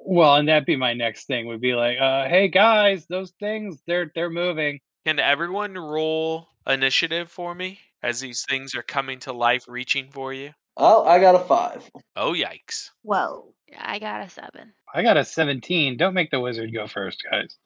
Well, 0.00 0.36
and 0.36 0.48
that'd 0.48 0.64
be 0.66 0.76
my 0.76 0.94
next 0.94 1.26
thing. 1.26 1.46
Would 1.46 1.60
be 1.60 1.74
like, 1.74 1.98
uh, 2.00 2.28
hey 2.28 2.48
guys, 2.48 3.06
those 3.06 3.32
things, 3.38 3.80
they're 3.86 4.10
they're 4.14 4.30
moving. 4.30 4.80
Can 5.04 5.18
everyone 5.18 5.74
roll 5.74 6.48
initiative 6.66 7.30
for 7.30 7.54
me 7.54 7.80
as 8.02 8.20
these 8.20 8.44
things 8.48 8.74
are 8.74 8.82
coming 8.82 9.18
to 9.20 9.32
life, 9.32 9.64
reaching 9.68 10.10
for 10.10 10.32
you? 10.32 10.52
Oh, 10.76 11.04
I 11.04 11.18
got 11.18 11.34
a 11.34 11.40
five. 11.40 11.90
Oh, 12.14 12.32
yikes. 12.32 12.90
Whoa. 13.02 13.52
I 13.76 13.98
got 13.98 14.22
a 14.22 14.30
seven. 14.30 14.72
I 14.94 15.02
got 15.02 15.16
a 15.16 15.24
17. 15.24 15.96
Don't 15.96 16.14
make 16.14 16.30
the 16.30 16.40
wizard 16.40 16.72
go 16.72 16.86
first, 16.86 17.22
guys. 17.30 17.56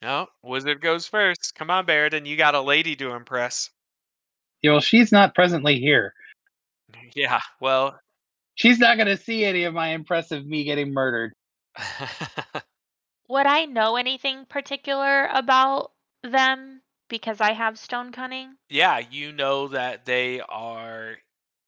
No, 0.00 0.26
wizard 0.42 0.80
goes 0.80 1.06
first. 1.06 1.54
Come 1.54 1.70
on, 1.70 1.86
Baradin. 1.86 2.26
You 2.26 2.36
got 2.36 2.54
a 2.54 2.60
lady 2.60 2.96
to 2.96 3.12
impress. 3.12 3.70
Yeah, 4.62 4.72
well, 4.72 4.80
she's 4.80 5.12
not 5.12 5.34
presently 5.34 5.78
here. 5.80 6.14
Yeah, 7.14 7.40
well, 7.60 7.98
She's 8.54 8.78
not 8.78 8.96
going 8.96 9.08
to 9.08 9.16
see 9.16 9.44
any 9.44 9.64
of 9.64 9.74
my 9.74 9.88
impressive 9.88 10.46
me 10.46 10.64
getting 10.64 10.92
murdered. 10.92 11.32
Would 13.28 13.46
I 13.46 13.64
know 13.64 13.96
anything 13.96 14.44
particular 14.46 15.26
about 15.26 15.92
them 16.22 16.82
because 17.08 17.40
I 17.40 17.52
have 17.52 17.78
stone 17.78 18.12
cunning? 18.12 18.56
yeah, 18.68 18.98
you 18.98 19.32
know 19.32 19.68
that 19.68 20.04
they 20.04 20.40
are 20.40 21.16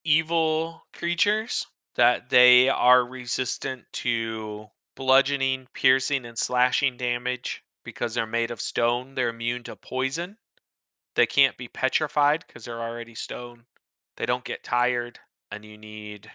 evil 0.04 0.86
creatures, 0.92 1.66
that 1.96 2.28
they 2.30 2.68
are 2.68 3.04
resistant 3.04 3.84
to 3.92 4.68
bludgeoning, 4.94 5.66
piercing, 5.74 6.26
and 6.26 6.38
slashing 6.38 6.96
damage 6.96 7.64
because 7.84 8.14
they're 8.14 8.26
made 8.26 8.50
of 8.50 8.60
stone. 8.60 9.14
They're 9.14 9.30
immune 9.30 9.64
to 9.64 9.76
poison. 9.76 10.36
They 11.14 11.26
can't 11.26 11.56
be 11.56 11.68
petrified 11.68 12.44
because 12.46 12.64
they're 12.64 12.82
already 12.82 13.14
stone. 13.14 13.64
They 14.16 14.26
don't 14.26 14.44
get 14.44 14.64
tired, 14.64 15.18
and 15.50 15.64
you 15.64 15.78
need 15.78 16.30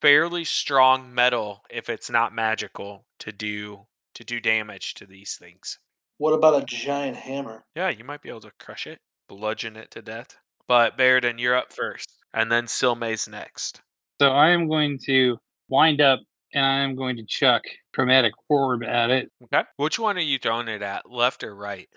fairly 0.00 0.44
strong 0.44 1.12
metal 1.14 1.64
if 1.70 1.88
it's 1.88 2.10
not 2.10 2.34
magical 2.34 3.04
to 3.20 3.32
do 3.32 3.86
to 4.14 4.24
do 4.24 4.40
damage 4.40 4.94
to 4.94 5.06
these 5.06 5.36
things. 5.36 5.78
What 6.18 6.32
about 6.32 6.62
a 6.62 6.66
giant 6.66 7.16
hammer? 7.16 7.64
Yeah, 7.74 7.88
you 7.88 8.04
might 8.04 8.22
be 8.22 8.28
able 8.28 8.40
to 8.40 8.52
crush 8.58 8.86
it, 8.86 8.98
bludgeon 9.28 9.76
it 9.76 9.90
to 9.92 10.02
death. 10.02 10.36
But 10.68 10.98
Baradin, 10.98 11.38
you're 11.38 11.56
up 11.56 11.72
first, 11.72 12.12
and 12.34 12.52
then 12.52 12.66
Silmay's 12.66 13.26
next. 13.26 13.80
So 14.20 14.30
I 14.30 14.50
am 14.50 14.68
going 14.68 14.98
to 15.06 15.38
wind 15.68 16.00
up 16.00 16.20
and 16.52 16.64
I 16.64 16.80
am 16.80 16.96
going 16.96 17.16
to 17.16 17.24
chuck 17.24 17.62
chromatic 17.94 18.32
orb 18.48 18.82
at 18.82 19.10
it. 19.10 19.30
Okay. 19.44 19.62
Which 19.76 19.98
one 19.98 20.18
are 20.18 20.20
you 20.20 20.38
throwing 20.38 20.68
it 20.68 20.82
at, 20.82 21.10
left 21.10 21.44
or 21.44 21.54
right? 21.54 21.88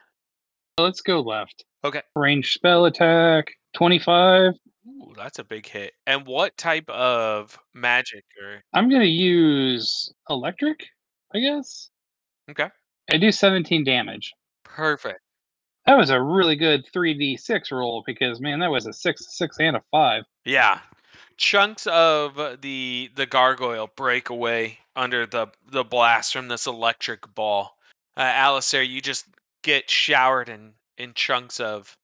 Let's 0.80 1.02
go 1.02 1.20
left. 1.20 1.66
Okay. 1.84 2.02
Range 2.16 2.50
spell 2.54 2.86
attack 2.86 3.52
25. 3.76 4.54
Ooh, 4.88 5.14
that's 5.18 5.40
a 5.40 5.44
big 5.44 5.68
hit. 5.68 5.94
And 6.08 6.26
what 6.26 6.56
type 6.58 6.90
of 6.90 7.58
magic 7.74 8.24
or 8.42 8.62
I'm 8.74 8.90
going 8.90 9.02
to 9.02 9.08
use 9.08 10.14
electric, 10.30 10.86
I 11.34 11.40
guess. 11.40 11.90
Okay. 12.50 12.70
I 13.12 13.18
do 13.18 13.32
17 13.32 13.84
damage. 13.84 14.34
perfect. 14.64 15.20
That 15.86 15.98
was 15.98 16.10
a 16.10 16.22
really 16.22 16.56
good 16.56 16.86
3d6 16.96 17.72
roll 17.72 18.04
because 18.06 18.40
man, 18.40 18.60
that 18.60 18.72
was 18.72 18.86
a 18.86 18.94
6 18.94 19.38
6 19.38 19.58
and 19.60 19.76
a 19.76 19.82
5. 19.92 20.24
Yeah. 20.46 20.80
Chunks 21.36 21.88
of 21.88 22.62
the 22.62 23.12
the 23.16 23.26
gargoyle 23.26 23.90
break 23.98 24.30
away 24.30 24.80
under 24.96 25.26
the 25.26 25.48
the 25.70 25.84
blast 25.84 26.32
from 26.32 26.48
this 26.48 26.68
electric 26.68 27.34
ball. 27.36 27.76
Uh, 28.16 28.22
Alistair, 28.22 28.84
you 28.84 29.02
just 29.02 29.26
get 29.64 29.90
showered 29.90 30.48
in 30.48 30.74
in 30.98 31.14
chunks 31.14 31.60
of 31.60 31.98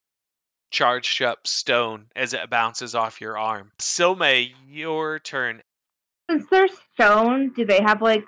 charged 0.71 1.21
up 1.21 1.47
stone 1.47 2.05
as 2.15 2.33
it 2.33 2.49
bounces 2.49 2.95
off 2.95 3.21
your 3.21 3.37
arm. 3.37 3.71
Silmay, 3.79 4.53
your 4.67 5.19
turn. 5.19 5.61
Since 6.29 6.45
they're 6.49 6.67
stone, 6.93 7.51
do 7.55 7.65
they 7.65 7.81
have 7.81 8.01
like 8.01 8.25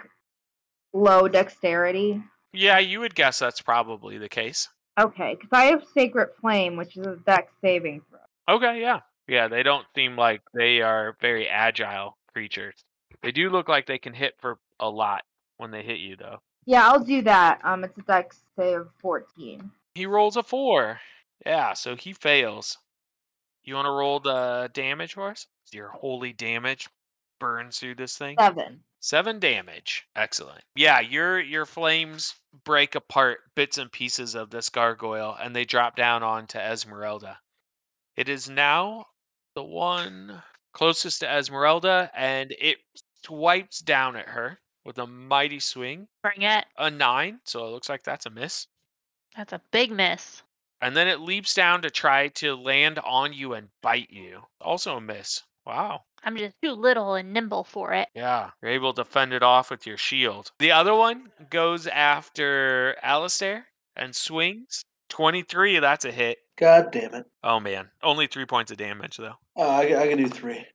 low 0.94 1.28
dexterity? 1.28 2.22
Yeah, 2.54 2.80
you 2.80 3.00
would 3.00 3.16
guess 3.16 3.40
that's 3.40 3.62
probably 3.62 4.18
the 4.18 4.30
case. 4.30 4.68
Okay, 5.00 5.36
because 5.36 5.50
I 5.54 5.66
have 5.66 5.84
Sacred 5.94 6.30
Flame, 6.42 6.76
which 6.76 6.98
is 6.98 7.06
a 7.06 7.16
dex 7.26 7.52
saving 7.62 8.02
throw. 8.10 8.56
Okay, 8.56 8.82
yeah. 8.82 9.00
Yeah, 9.28 9.48
they 9.48 9.64
don't 9.64 9.86
seem 9.96 10.18
like 10.18 10.42
they 10.54 10.82
are 10.82 11.16
very 11.22 11.48
agile 11.48 12.18
creatures. 12.34 12.76
They 13.22 13.32
do 13.32 13.50
look 13.50 13.70
like 13.70 13.86
they 13.86 14.00
can 14.00 14.14
hit 14.14 14.34
for 14.42 14.58
a 14.80 14.90
lot 14.90 15.24
when 15.58 15.72
they 15.72 15.84
hit 15.84 16.00
you, 16.00 16.18
though. 16.18 16.40
Yeah, 16.66 16.88
I'll 16.88 17.04
do 17.04 17.22
that. 17.22 17.62
Um, 17.64 17.84
it's 17.84 17.98
a 17.98 18.02
dex 18.02 18.42
save 18.58 18.88
14. 19.02 19.72
He 19.96 20.06
rolls 20.06 20.38
a 20.38 20.44
four. 20.44 21.00
Yeah, 21.46 21.74
so 21.74 21.96
he 21.96 22.14
fails. 22.14 22.78
You 23.64 23.76
want 23.76 23.86
to 23.86 23.92
roll 23.92 24.20
the 24.20 24.70
damage 24.74 25.14
for 25.14 25.30
us? 25.30 25.48
Your 25.72 25.90
holy 25.90 26.34
damage 26.34 26.88
burns 27.40 27.80
through 27.80 27.96
this 27.96 28.18
thing. 28.18 28.38
Seven. 28.40 28.84
Seven 29.00 29.40
damage. 29.40 30.06
Excellent. 30.16 30.64
Yeah, 30.76 31.00
your 31.00 31.40
your 31.40 31.66
flames 31.66 32.36
break 32.64 32.96
apart 32.96 33.40
bits 33.56 33.78
and 33.78 33.92
pieces 33.92 34.36
of 34.36 34.50
this 34.50 34.70
gargoyle 34.70 35.36
and 35.40 35.56
they 35.56 35.66
drop 35.66 35.96
down 35.96 36.24
onto 36.24 36.60
Esmeralda. 36.60 37.40
It 38.16 38.30
is 38.30 38.50
now 38.50 39.08
the 39.56 39.64
one 39.64 40.42
closest 40.74 41.22
to 41.22 41.30
Esmeralda 41.30 42.12
and 42.16 42.52
it 42.52 42.78
swipes 43.26 43.80
down 43.80 44.16
at 44.16 44.28
her 44.28 44.60
with 44.86 45.00
a 45.00 45.08
mighty 45.08 45.60
swing. 45.60 46.08
Bring 46.22 46.44
it. 46.44 46.66
A 46.78 46.90
nine, 46.92 47.40
so 47.46 47.66
it 47.66 47.72
looks 47.72 47.90
like 47.90 48.04
that's 48.04 48.26
a 48.26 48.30
miss. 48.30 48.68
That's 49.36 49.54
a 49.54 49.62
big 49.72 49.92
miss. 49.92 50.44
And 50.82 50.96
then 50.96 51.08
it 51.08 51.20
leaps 51.20 51.54
down 51.54 51.84
to 51.84 51.90
try 51.90 52.30
to 52.30 52.56
land 52.56 53.00
on 53.00 53.34
you 53.34 53.54
and 53.54 53.70
bite 53.82 54.10
you. 54.10 54.42
Also 54.60 54.98
a 54.98 55.02
miss. 55.02 55.44
Wow. 55.66 56.02
I'm 56.24 56.38
just 56.38 56.56
too 56.62 56.72
little 56.72 57.16
and 57.16 57.34
nimble 57.34 57.64
for 57.64 57.94
it. 57.94 58.10
Yeah, 58.14 58.52
you're 58.62 58.72
able 58.72 58.94
to 58.94 59.06
fend 59.06 59.34
it 59.34 59.44
off 59.44 59.70
with 59.70 59.86
your 59.86 59.98
shield. 59.98 60.52
The 60.60 60.72
other 60.72 60.94
one 60.94 61.32
goes 61.50 61.88
after 61.88 62.96
Alistair 63.02 63.68
and 63.96 64.16
swings. 64.16 64.84
23, 65.10 65.80
that's 65.80 66.06
a 66.06 66.12
hit. 66.12 66.38
God 66.58 66.92
damn 66.92 67.14
it. 67.14 67.26
Oh 67.44 67.60
man, 67.60 67.90
only 68.04 68.28
three 68.28 68.46
points 68.46 68.72
of 68.72 68.78
damage 68.78 69.18
though. 69.18 69.36
Uh, 69.58 69.68
I, 69.68 70.04
I 70.04 70.08
can 70.08 70.18
do 70.18 70.28
three. 70.28 70.66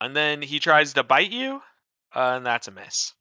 And 0.00 0.14
then 0.14 0.42
he 0.42 0.58
tries 0.60 0.92
to 0.94 1.02
bite 1.02 1.32
you, 1.32 1.62
uh, 2.14 2.34
and 2.36 2.46
that's 2.46 2.68
a 2.68 2.70
miss. 2.70 3.14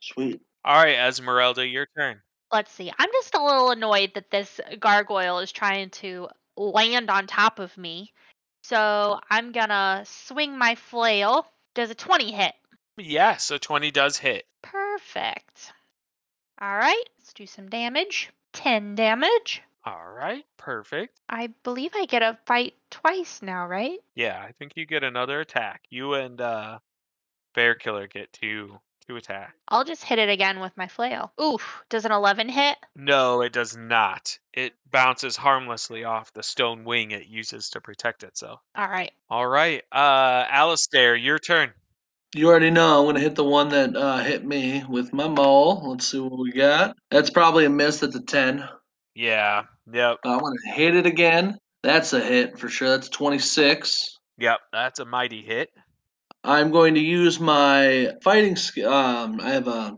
Sweet. 0.00 0.40
All 0.64 0.76
right, 0.76 0.96
Esmeralda, 0.96 1.66
your 1.66 1.86
turn. 1.96 2.20
Let's 2.52 2.72
see. 2.72 2.92
I'm 2.98 3.10
just 3.12 3.34
a 3.34 3.42
little 3.42 3.70
annoyed 3.70 4.12
that 4.14 4.30
this 4.30 4.60
gargoyle 4.78 5.38
is 5.38 5.52
trying 5.52 5.90
to 5.90 6.28
land 6.56 7.10
on 7.10 7.26
top 7.26 7.58
of 7.58 7.76
me. 7.78 8.12
So 8.62 9.18
I'm 9.30 9.52
gonna 9.52 10.04
swing 10.06 10.58
my 10.58 10.74
flail. 10.74 11.46
Does 11.74 11.90
a 11.90 11.94
20 11.94 12.32
hit? 12.32 12.54
Yeah, 12.96 13.36
so 13.36 13.56
20 13.56 13.90
does 13.90 14.16
hit. 14.16 14.46
Perfect. 14.62 15.72
All 16.60 16.76
right, 16.76 17.04
let's 17.18 17.32
do 17.32 17.46
some 17.46 17.68
damage. 17.68 18.30
10 18.52 18.96
damage. 18.96 19.62
All 19.84 20.10
right, 20.10 20.44
perfect. 20.58 21.18
I 21.28 21.48
believe 21.62 21.92
I 21.94 22.04
get 22.04 22.22
a 22.22 22.38
fight 22.44 22.74
twice 22.90 23.40
now, 23.40 23.66
right? 23.66 23.98
Yeah, 24.14 24.38
I 24.38 24.52
think 24.52 24.72
you 24.76 24.84
get 24.84 25.04
another 25.04 25.40
attack. 25.40 25.82
You 25.88 26.14
and 26.14 26.38
uh, 26.38 26.80
Bear 27.54 27.74
Killer 27.76 28.06
get 28.06 28.32
two 28.32 28.78
two 29.06 29.16
attack. 29.16 29.54
I'll 29.68 29.84
just 29.84 30.04
hit 30.04 30.18
it 30.18 30.28
again 30.28 30.60
with 30.60 30.76
my 30.76 30.86
flail. 30.88 31.32
Oof, 31.40 31.82
does 31.88 32.04
an 32.04 32.12
11 32.12 32.48
hit? 32.48 32.76
No, 32.96 33.42
it 33.42 33.52
does 33.52 33.76
not. 33.76 34.38
It 34.52 34.74
bounces 34.90 35.36
harmlessly 35.36 36.04
off 36.04 36.32
the 36.32 36.42
stone 36.42 36.84
wing 36.84 37.10
it 37.10 37.26
uses 37.26 37.70
to 37.70 37.80
protect 37.80 38.22
itself. 38.22 38.60
All 38.76 38.88
right. 38.88 39.12
All 39.28 39.46
right, 39.46 39.82
uh, 39.92 40.44
Alistair, 40.48 41.14
your 41.16 41.38
turn. 41.38 41.72
You 42.34 42.48
already 42.48 42.70
know 42.70 43.00
I'm 43.00 43.06
gonna 43.06 43.20
hit 43.20 43.34
the 43.34 43.44
one 43.44 43.70
that 43.70 43.96
uh, 43.96 44.18
hit 44.18 44.44
me 44.44 44.84
with 44.88 45.12
my 45.12 45.26
maul. 45.26 45.90
Let's 45.90 46.06
see 46.06 46.20
what 46.20 46.38
we 46.38 46.52
got. 46.52 46.96
That's 47.10 47.30
probably 47.30 47.64
a 47.64 47.70
miss. 47.70 48.02
at 48.04 48.12
the 48.12 48.20
ten. 48.20 48.68
Yeah, 49.16 49.64
yep, 49.92 50.18
I'm 50.24 50.38
gonna 50.38 50.74
hit 50.74 50.94
it 50.94 51.06
again. 51.06 51.58
That's 51.82 52.12
a 52.12 52.20
hit 52.20 52.58
for 52.58 52.68
sure. 52.68 52.90
That's 52.90 53.08
26. 53.08 54.18
yep. 54.38 54.60
That's 54.72 55.00
a 55.00 55.04
mighty 55.04 55.42
hit. 55.42 55.70
I'm 56.44 56.70
going 56.70 56.94
to 56.94 57.00
use 57.00 57.38
my 57.38 58.12
fighting 58.22 58.56
skill. 58.56 58.92
Um, 58.92 59.40
I 59.40 59.50
have 59.50 59.68
a, 59.68 59.96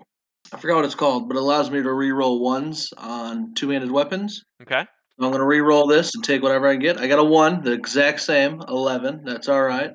I 0.53 0.59
forgot 0.59 0.77
what 0.77 0.85
it's 0.85 0.95
called, 0.95 1.29
but 1.29 1.37
it 1.37 1.41
allows 1.41 1.71
me 1.71 1.83
to 1.83 1.93
re-roll 1.93 2.41
ones 2.41 2.93
on 2.97 3.55
two-handed 3.55 3.91
weapons. 3.91 4.45
Okay. 4.63 4.81
I'm 5.21 5.31
going 5.31 5.39
to 5.39 5.47
re-roll 5.47 5.87
this 5.87 6.15
and 6.15 6.25
take 6.25 6.43
whatever 6.43 6.69
I 6.69 6.77
get. 6.77 6.99
I 6.99 7.07
got 7.07 7.19
a 7.21 7.25
one, 7.25 7.63
the 7.63 7.73
exact 7.73 8.21
same, 8.21 8.61
11. 8.69 9.23
That's 9.25 9.49
all 9.49 9.63
right. 9.63 9.93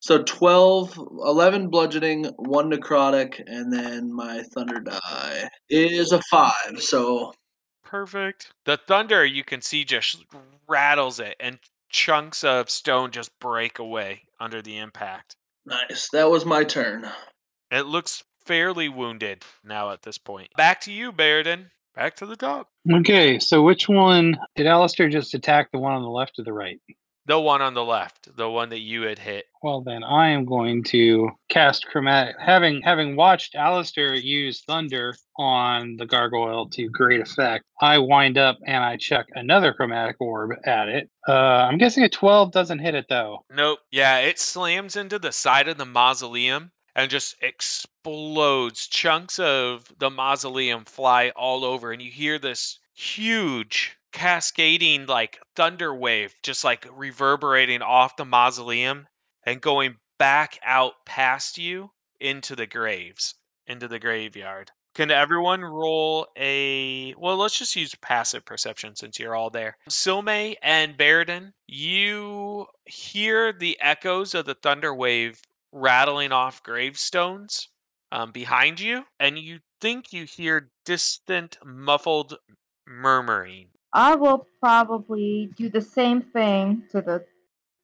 So 0.00 0.22
12, 0.22 0.98
11 0.98 1.68
bludgeoning, 1.68 2.26
one 2.36 2.70
necrotic, 2.70 3.42
and 3.46 3.72
then 3.72 4.12
my 4.12 4.42
thunder 4.54 4.80
die 4.80 5.48
is 5.70 6.12
a 6.12 6.20
five. 6.30 6.80
So 6.80 7.32
Perfect. 7.82 8.52
The 8.64 8.76
thunder 8.76 9.24
you 9.24 9.44
can 9.44 9.62
see 9.62 9.84
just 9.84 10.24
rattles 10.68 11.20
it, 11.20 11.36
and 11.40 11.58
chunks 11.88 12.44
of 12.44 12.68
stone 12.68 13.10
just 13.10 13.30
break 13.40 13.78
away 13.78 14.22
under 14.38 14.60
the 14.60 14.78
impact. 14.78 15.36
Nice. 15.66 16.08
That 16.12 16.30
was 16.30 16.44
my 16.44 16.64
turn. 16.64 17.08
It 17.70 17.86
looks 17.86 18.22
fairly 18.44 18.88
wounded 18.88 19.42
now 19.64 19.90
at 19.90 20.02
this 20.02 20.18
point. 20.18 20.48
Back 20.56 20.80
to 20.82 20.92
you, 20.92 21.12
Baradin. 21.12 21.66
Back 21.94 22.16
to 22.16 22.26
the 22.26 22.36
top. 22.36 22.68
Okay, 22.90 23.38
so 23.38 23.62
which 23.62 23.88
one 23.88 24.36
did 24.54 24.66
Alistair 24.66 25.08
just 25.08 25.34
attack? 25.34 25.70
The 25.72 25.78
one 25.78 25.94
on 25.94 26.02
the 26.02 26.08
left 26.08 26.38
or 26.38 26.44
the 26.44 26.52
right? 26.52 26.78
The 27.26 27.40
one 27.40 27.60
on 27.60 27.74
the 27.74 27.84
left, 27.84 28.36
the 28.36 28.48
one 28.48 28.68
that 28.68 28.78
you 28.78 29.02
had 29.02 29.18
hit. 29.18 29.46
Well, 29.60 29.80
then 29.80 30.04
I 30.04 30.28
am 30.28 30.44
going 30.44 30.84
to 30.84 31.30
cast 31.48 31.86
chromatic. 31.86 32.36
Having 32.38 32.82
having 32.82 33.16
watched 33.16 33.56
Alistair 33.56 34.14
use 34.14 34.62
thunder 34.62 35.16
on 35.36 35.96
the 35.96 36.06
gargoyle 36.06 36.68
to 36.70 36.88
great 36.88 37.20
effect, 37.20 37.64
I 37.80 37.98
wind 37.98 38.38
up 38.38 38.58
and 38.64 38.84
I 38.84 38.96
chuck 38.96 39.26
another 39.34 39.72
chromatic 39.72 40.20
orb 40.20 40.52
at 40.64 40.88
it. 40.88 41.10
Uh, 41.28 41.32
I'm 41.68 41.78
guessing 41.78 42.04
a 42.04 42.08
12 42.08 42.52
doesn't 42.52 42.78
hit 42.78 42.94
it 42.94 43.06
though. 43.08 43.44
Nope. 43.50 43.80
Yeah, 43.90 44.18
it 44.18 44.38
slams 44.38 44.94
into 44.94 45.18
the 45.18 45.32
side 45.32 45.66
of 45.66 45.78
the 45.78 45.84
mausoleum 45.84 46.70
and 46.94 47.10
just 47.10 47.36
explodes. 47.42 48.86
Chunks 48.86 49.40
of 49.40 49.92
the 49.98 50.10
mausoleum 50.10 50.84
fly 50.84 51.30
all 51.30 51.64
over, 51.64 51.92
and 51.92 52.00
you 52.00 52.10
hear 52.10 52.38
this 52.38 52.78
huge 52.94 53.96
cascading 54.16 55.04
like 55.04 55.38
thunder 55.56 55.94
wave 55.94 56.34
just 56.42 56.64
like 56.64 56.88
reverberating 56.90 57.82
off 57.82 58.16
the 58.16 58.24
mausoleum 58.24 59.06
and 59.44 59.60
going 59.60 59.94
back 60.18 60.58
out 60.64 60.94
past 61.04 61.58
you 61.58 61.90
into 62.18 62.56
the 62.56 62.66
graves, 62.66 63.34
into 63.66 63.86
the 63.88 63.98
graveyard. 63.98 64.70
Can 64.94 65.10
everyone 65.10 65.60
roll 65.60 66.28
a 66.34 67.12
well, 67.18 67.36
let's 67.36 67.58
just 67.58 67.76
use 67.76 67.94
passive 67.96 68.46
perception 68.46 68.96
since 68.96 69.18
you're 69.18 69.36
all 69.36 69.50
there. 69.50 69.76
Silme 69.90 70.56
and 70.62 70.96
Baradin, 70.96 71.52
you 71.66 72.64
hear 72.86 73.52
the 73.52 73.78
echoes 73.82 74.34
of 74.34 74.46
the 74.46 74.54
thunder 74.54 74.94
wave 74.94 75.38
rattling 75.72 76.32
off 76.32 76.62
gravestones 76.62 77.68
um, 78.12 78.32
behind 78.32 78.80
you, 78.80 79.04
and 79.20 79.38
you 79.38 79.58
think 79.82 80.14
you 80.14 80.24
hear 80.24 80.70
distant, 80.86 81.58
muffled 81.62 82.38
murmuring. 82.86 83.68
I 83.96 84.14
will 84.14 84.46
probably 84.60 85.48
do 85.56 85.70
the 85.70 85.80
same 85.80 86.20
thing 86.20 86.82
to 86.90 87.00
the 87.00 87.24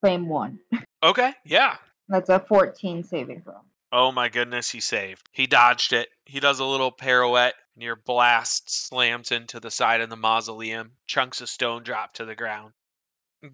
same 0.05 0.29
one. 0.29 0.59
Okay, 1.03 1.33
yeah. 1.47 1.79
That's 2.09 2.29
a 2.29 2.39
14 2.39 3.03
saving 3.03 3.41
throw. 3.41 3.63
Oh 3.93 4.13
my 4.13 4.29
goodness, 4.29 4.69
he 4.69 4.81
saved. 4.81 5.27
He 5.33 5.47
dodged 5.47 5.95
it. 5.95 6.11
He 6.27 6.39
does 6.39 6.61
a 6.61 6.67
little 6.67 6.93
pirouette, 6.93 7.55
and 7.75 7.83
your 7.83 7.97
blast 7.97 8.71
slams 8.71 9.33
into 9.33 9.59
the 9.59 9.71
side 9.71 10.03
of 10.03 10.11
the 10.11 10.17
mausoleum. 10.17 10.93
Chunks 11.07 11.41
of 11.41 11.49
stone 11.49 11.83
drop 11.83 12.13
to 12.13 12.27
the 12.27 12.37
ground. 12.37 12.75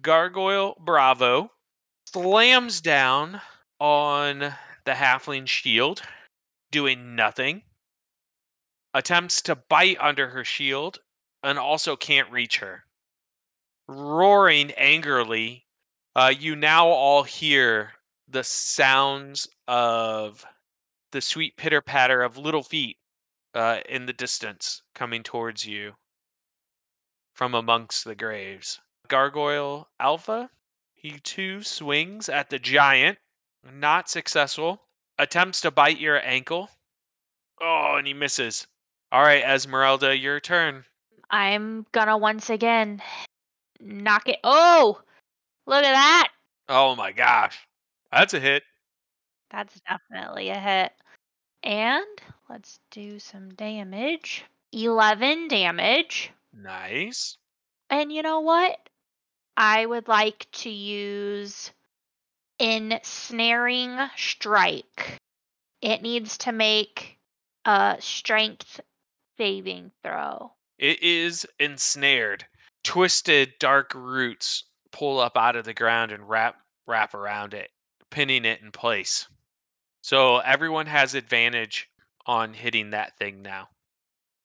Gargoyle 0.01 0.75
Bravo 0.81 1.51
slams 2.11 2.81
down 2.81 3.39
on 3.79 4.39
the 4.83 4.91
halfling 4.91 5.47
shield, 5.47 6.01
doing 6.71 7.15
nothing. 7.15 7.63
Attempts 8.93 9.43
to 9.43 9.55
bite 9.55 9.97
under 9.99 10.27
her 10.27 10.43
shield 10.43 10.99
and 11.43 11.57
also 11.57 11.95
can't 11.95 12.31
reach 12.31 12.57
her. 12.57 12.83
Roaring 13.87 14.71
angrily, 14.71 15.65
uh, 16.15 16.33
you 16.37 16.55
now 16.55 16.87
all 16.87 17.23
hear 17.23 17.93
the 18.27 18.43
sounds 18.43 19.47
of 19.67 20.45
the 21.11 21.21
sweet 21.21 21.57
pitter 21.57 21.81
patter 21.81 22.21
of 22.21 22.37
little 22.37 22.63
feet 22.63 22.97
uh, 23.53 23.79
in 23.87 24.05
the 24.05 24.13
distance 24.13 24.83
coming 24.93 25.23
towards 25.23 25.65
you 25.65 25.93
from 27.33 27.55
amongst 27.55 28.03
the 28.03 28.15
graves. 28.15 28.79
Gargoyle 29.07 29.89
Alpha, 29.99 30.49
he 30.93 31.19
too 31.19 31.63
swings 31.63 32.29
at 32.29 32.49
the 32.49 32.59
giant, 32.59 33.17
not 33.63 34.09
successful. 34.09 34.81
Attempts 35.17 35.61
to 35.61 35.71
bite 35.71 35.99
your 35.99 36.23
ankle. 36.23 36.69
Oh, 37.61 37.95
and 37.97 38.05
he 38.05 38.13
misses. 38.13 38.67
All 39.11 39.21
right, 39.21 39.43
Esmeralda, 39.43 40.15
your 40.15 40.39
turn. 40.39 40.85
I'm 41.29 41.85
gonna 41.91 42.17
once 42.17 42.49
again 42.49 43.01
knock 43.79 44.27
it. 44.29 44.39
Oh, 44.43 45.01
look 45.65 45.83
at 45.83 45.93
that. 45.93 46.29
Oh 46.67 46.95
my 46.95 47.11
gosh. 47.11 47.59
That's 48.11 48.33
a 48.33 48.39
hit. 48.39 48.63
That's 49.51 49.79
definitely 49.81 50.49
a 50.49 50.59
hit. 50.59 50.91
And 51.63 52.05
let's 52.49 52.79
do 52.91 53.19
some 53.19 53.49
damage. 53.49 54.45
11 54.71 55.47
damage. 55.47 56.31
Nice. 56.53 57.37
And 57.89 58.11
you 58.11 58.21
know 58.21 58.41
what? 58.41 58.77
I 59.57 59.85
would 59.85 60.07
like 60.07 60.47
to 60.53 60.69
use 60.69 61.71
ensnaring 62.59 63.97
strike. 64.15 65.19
It 65.81 66.01
needs 66.01 66.37
to 66.39 66.51
make 66.51 67.17
a 67.65 67.97
strength 67.99 68.79
saving 69.37 69.91
throw. 70.03 70.51
It 70.79 71.03
is 71.03 71.45
ensnared. 71.59 72.45
Twisted 72.85 73.53
dark 73.59 73.91
roots 73.93 74.63
pull 74.91 75.19
up 75.19 75.35
out 75.35 75.57
of 75.57 75.65
the 75.65 75.73
ground 75.73 76.13
and 76.13 76.27
wrap 76.27 76.55
wrap 76.87 77.13
around 77.13 77.53
it, 77.53 77.69
pinning 78.09 78.45
it 78.45 78.61
in 78.61 78.71
place. 78.71 79.27
So 80.01 80.37
everyone 80.37 80.85
has 80.85 81.13
advantage 81.13 81.89
on 82.25 82.53
hitting 82.53 82.91
that 82.91 83.17
thing 83.17 83.41
now. 83.41 83.67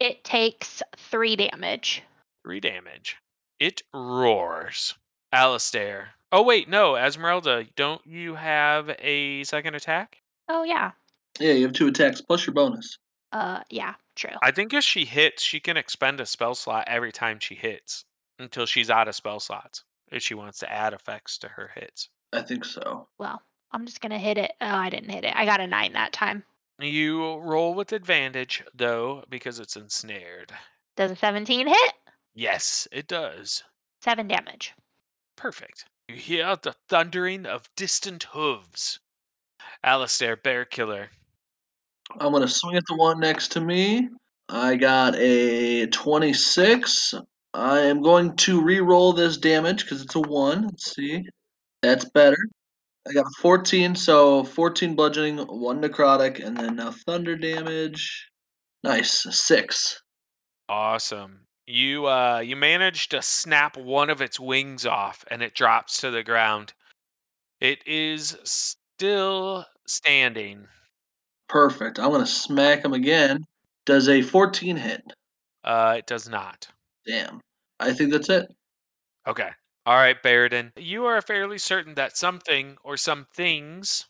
It 0.01 0.25
takes 0.25 0.83
three 0.97 1.37
damage. 1.37 2.03
Three 2.45 2.61
damage. 2.61 3.17
It 3.61 3.83
roars. 3.95 4.95
Alistair. 5.33 6.09
Oh 6.33 6.43
wait, 6.43 6.69
no, 6.69 6.97
Esmeralda, 6.97 7.65
don't 7.77 8.05
you 8.05 8.35
have 8.35 8.91
a 8.99 9.45
second 9.45 9.77
attack? 9.77 10.19
Oh 10.49 10.65
yeah. 10.65 10.91
Yeah, 11.39 11.53
you 11.53 11.63
have 11.63 11.75
two 11.75 11.87
attacks 11.87 12.21
plus 12.21 12.45
your 12.45 12.55
bonus. 12.55 12.99
Uh 13.31 13.61
yeah, 13.71 13.95
true. 14.15 14.37
I 14.43 14.51
think 14.51 14.73
if 14.73 14.85
she 14.85 15.05
hits, 15.05 15.43
she 15.43 15.61
can 15.61 15.77
expend 15.77 16.21
a 16.21 16.27
spell 16.27 16.55
slot 16.55 16.85
every 16.87 17.13
time 17.13 17.39
she 17.41 17.55
hits 17.55 18.05
until 18.39 18.67
she's 18.67 18.91
out 18.91 19.09
of 19.09 19.15
spell 19.15 19.41
slots. 19.41 19.85
If 20.11 20.23
she 20.23 20.35
wants 20.35 20.59
to 20.61 20.73
add 20.73 20.93
effects 20.93 21.39
to 21.39 21.49
her 21.49 21.73
hits. 21.75 22.09
I 22.33 22.43
think 22.43 22.65
so. 22.65 23.09
Well, 23.19 23.43
I'm 23.73 23.87
just 23.87 24.01
gonna 24.01 24.19
hit 24.19 24.39
it. 24.39 24.53
Oh, 24.61 24.67
I 24.67 24.91
didn't 24.91 25.11
hit 25.11 25.25
it. 25.25 25.35
I 25.35 25.45
got 25.45 25.61
a 25.61 25.67
nine 25.67 25.93
that 25.95 26.13
time. 26.13 26.45
You 26.81 27.37
roll 27.39 27.75
with 27.75 27.93
advantage 27.93 28.63
though, 28.75 29.25
because 29.29 29.59
it's 29.59 29.77
ensnared. 29.77 30.53
Does 30.97 31.11
a 31.11 31.17
17 31.17 31.67
hit? 31.67 31.95
Yes, 32.35 32.87
it 32.93 33.09
does. 33.09 33.65
Seven 34.01 34.29
damage. 34.29 34.75
Perfect. 35.37 35.87
You 36.09 36.17
hear 36.17 36.57
the 36.57 36.75
thundering 36.89 37.47
of 37.47 37.75
distant 37.75 38.25
hooves. 38.25 39.01
Alistair, 39.83 40.37
bear 40.37 40.65
killer. 40.65 41.11
I'm 42.21 42.33
gonna 42.33 42.49
swing 42.49 42.77
at 42.77 42.85
the 42.87 42.97
one 42.97 43.21
next 43.21 43.53
to 43.53 43.61
me. 43.61 44.09
I 44.49 44.77
got 44.77 45.15
a 45.17 45.87
26. 45.87 47.15
I 47.55 47.81
am 47.81 48.03
going 48.03 48.37
to 48.37 48.63
re-roll 48.63 49.13
this 49.13 49.37
damage 49.37 49.85
because 49.85 50.03
it's 50.03 50.15
a 50.15 50.21
one. 50.21 50.65
Let's 50.65 50.95
see. 50.95 51.25
That's 51.83 52.09
better. 52.11 52.37
I 53.09 53.13
got 53.13 53.27
14, 53.41 53.95
so 53.95 54.45
14 54.45 54.97
bludgeoning, 54.97 55.39
one 55.39 55.81
necrotic, 55.81 56.45
and 56.45 56.57
then 56.57 56.77
now 56.77 56.91
thunder 57.07 57.37
damage. 57.37 58.29
Nice, 58.83 59.27
six. 59.31 60.01
Awesome. 60.69 61.41
You 61.67 62.07
uh 62.07 62.41
you 62.41 62.57
managed 62.57 63.13
to 63.13 63.23
snap 63.23 63.77
one 63.79 64.11
of 64.11 64.21
its 64.21 64.39
wings 64.39 64.85
off 64.85 65.25
and 65.31 65.43
it 65.43 65.55
drops 65.55 66.01
to 66.01 66.11
the 66.11 66.23
ground. 66.23 66.75
It 67.61 67.87
is 67.87 68.37
still 68.45 69.65
standing. 69.87 70.67
Perfect. 71.49 71.99
I'm 71.99 72.11
gonna 72.11 72.27
smack 72.27 72.85
him 72.85 72.93
again. 72.93 73.45
Does 73.87 74.09
a 74.09 74.23
14 74.23 74.77
hit? 74.77 75.03
Uh 75.63 75.97
it 75.99 76.07
does 76.07 76.29
not. 76.29 76.69
Damn. 77.07 77.41
I 77.81 77.93
think 77.93 78.13
that's 78.13 78.31
it. 78.31 78.47
Okay. 79.27 79.51
All 79.87 79.97
right, 79.97 80.23
Baradin. 80.23 80.71
You 80.77 81.05
are 81.07 81.21
fairly 81.21 81.59
certain 81.59 81.95
that 81.95 82.17
something 82.17 82.79
or 82.83 82.97
some 82.97 83.27
things 83.35 84.07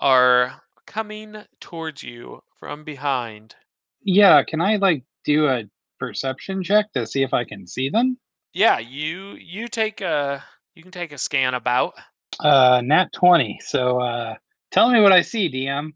are 0.00 0.62
coming 0.86 1.36
towards 1.60 2.02
you 2.02 2.42
from 2.58 2.84
behind. 2.84 3.56
Yeah, 4.02 4.42
can 4.44 4.60
I 4.60 4.76
like 4.76 5.02
do 5.24 5.48
a 5.48 5.64
perception 5.98 6.62
check 6.62 6.92
to 6.92 7.06
see 7.06 7.22
if 7.22 7.34
I 7.34 7.44
can 7.44 7.66
see 7.66 7.88
them? 7.88 8.18
Yeah, 8.54 8.78
you 8.78 9.34
you 9.34 9.68
take 9.68 10.00
a 10.00 10.44
you 10.74 10.82
can 10.82 10.92
take 10.92 11.12
a 11.12 11.18
scan 11.18 11.54
about. 11.54 11.94
Uh, 12.40 12.80
nat 12.84 13.12
20. 13.12 13.58
So 13.62 14.00
uh, 14.00 14.34
tell 14.70 14.90
me 14.90 15.00
what 15.00 15.12
I 15.12 15.22
see, 15.22 15.50
DM. 15.50 15.90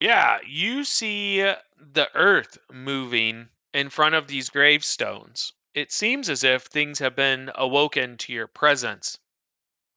Yeah, 0.00 0.38
you 0.46 0.84
see 0.84 1.42
uh, 1.42 1.56
the 1.76 2.08
earth 2.14 2.58
moving 2.70 3.48
in 3.72 3.90
front 3.90 4.14
of 4.14 4.28
these 4.28 4.50
gravestones. 4.50 5.52
It 5.74 5.90
seems 5.90 6.28
as 6.30 6.44
if 6.44 6.62
things 6.62 7.00
have 7.00 7.16
been 7.16 7.50
awoken 7.56 8.16
to 8.18 8.32
your 8.32 8.46
presence 8.46 9.18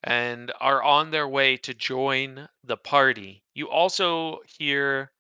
and 0.04 0.52
are 0.60 0.82
on 0.82 1.12
their 1.12 1.28
way 1.28 1.58
to 1.58 1.74
join 1.74 2.50
the 2.64 2.78
party. 2.78 3.44
You 3.54 3.70
also 3.70 4.42
hear 4.48 5.12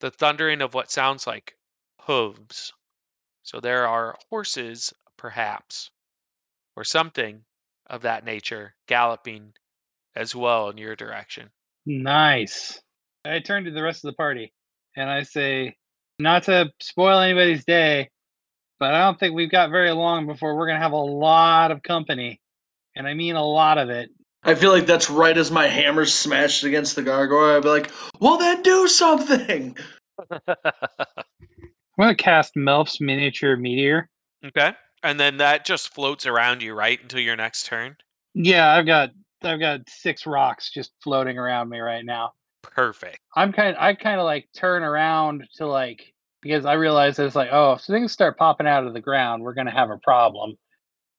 the 0.00 0.10
thundering 0.10 0.62
of 0.62 0.74
what 0.74 0.90
sounds 0.90 1.26
like 1.26 1.58
hooves. 2.02 2.72
So 3.42 3.60
there 3.60 3.86
are 3.86 4.18
horses, 4.30 4.92
perhaps, 5.16 5.90
or 6.76 6.84
something 6.84 7.44
of 7.86 8.02
that 8.02 8.24
nature 8.24 8.76
galloping 8.86 9.54
as 10.14 10.34
well 10.34 10.70
in 10.70 10.78
your 10.78 10.96
direction. 10.96 11.50
Nice. 11.84 12.80
I 13.26 13.40
turn 13.40 13.64
to 13.64 13.70
the 13.70 13.82
rest 13.82 14.04
of 14.04 14.10
the 14.10 14.16
party. 14.16 14.52
and 14.96 15.10
I 15.10 15.22
say, 15.24 15.76
not 16.18 16.44
to 16.44 16.72
spoil 16.80 17.20
anybody's 17.20 17.64
day, 17.64 18.10
but 18.78 18.94
I 18.94 19.04
don't 19.04 19.18
think 19.18 19.34
we've 19.34 19.50
got 19.50 19.70
very 19.70 19.92
long 19.92 20.26
before 20.26 20.56
we're 20.56 20.66
gonna 20.66 20.78
have 20.78 20.92
a 20.92 20.96
lot 20.96 21.70
of 21.70 21.82
company, 21.82 22.40
and 22.94 23.06
I 23.06 23.14
mean 23.14 23.36
a 23.36 23.44
lot 23.44 23.78
of 23.78 23.90
it. 23.90 24.10
I 24.42 24.54
feel 24.54 24.70
like 24.70 24.86
that's 24.86 25.10
right 25.10 25.36
as 25.36 25.50
my 25.50 25.66
hammer's 25.66 26.14
smashed 26.14 26.64
against 26.64 26.94
the 26.94 27.02
gargoyle. 27.02 27.56
I'd 27.56 27.62
be 27.62 27.68
like, 27.68 27.90
well, 28.20 28.38
then 28.38 28.62
do 28.62 28.86
something. 28.88 29.76
I'm 30.30 30.54
gonna 31.98 32.14
cast 32.14 32.56
Melf's 32.56 33.00
miniature 33.00 33.56
meteor. 33.56 34.08
okay. 34.44 34.72
And 35.02 35.20
then 35.20 35.36
that 35.38 35.64
just 35.64 35.94
floats 35.94 36.26
around 36.26 36.62
you, 36.62 36.74
right, 36.74 37.00
until 37.00 37.20
your 37.20 37.36
next 37.36 37.66
turn. 37.66 37.96
Yeah, 38.34 38.72
I've 38.72 38.86
got 38.86 39.10
I've 39.42 39.60
got 39.60 39.88
six 39.88 40.26
rocks 40.26 40.70
just 40.72 40.92
floating 41.02 41.38
around 41.38 41.68
me 41.68 41.78
right 41.78 42.04
now. 42.04 42.32
Perfect. 42.74 43.18
I'm 43.34 43.52
kind 43.52 43.76
Of, 43.76 43.82
I 43.82 43.94
kind 43.94 44.20
of 44.20 44.24
like 44.24 44.48
turn 44.54 44.82
around 44.82 45.46
to 45.56 45.66
like 45.66 46.12
because 46.42 46.64
I 46.64 46.74
realize 46.74 47.18
it's 47.18 47.36
like 47.36 47.48
oh 47.52 47.72
if 47.72 47.82
things 47.82 48.12
start 48.12 48.38
popping 48.38 48.66
out 48.66 48.86
of 48.86 48.92
the 48.94 49.00
ground 49.00 49.42
we're 49.42 49.54
gonna 49.54 49.70
have 49.70 49.90
a 49.90 49.98
problem. 49.98 50.56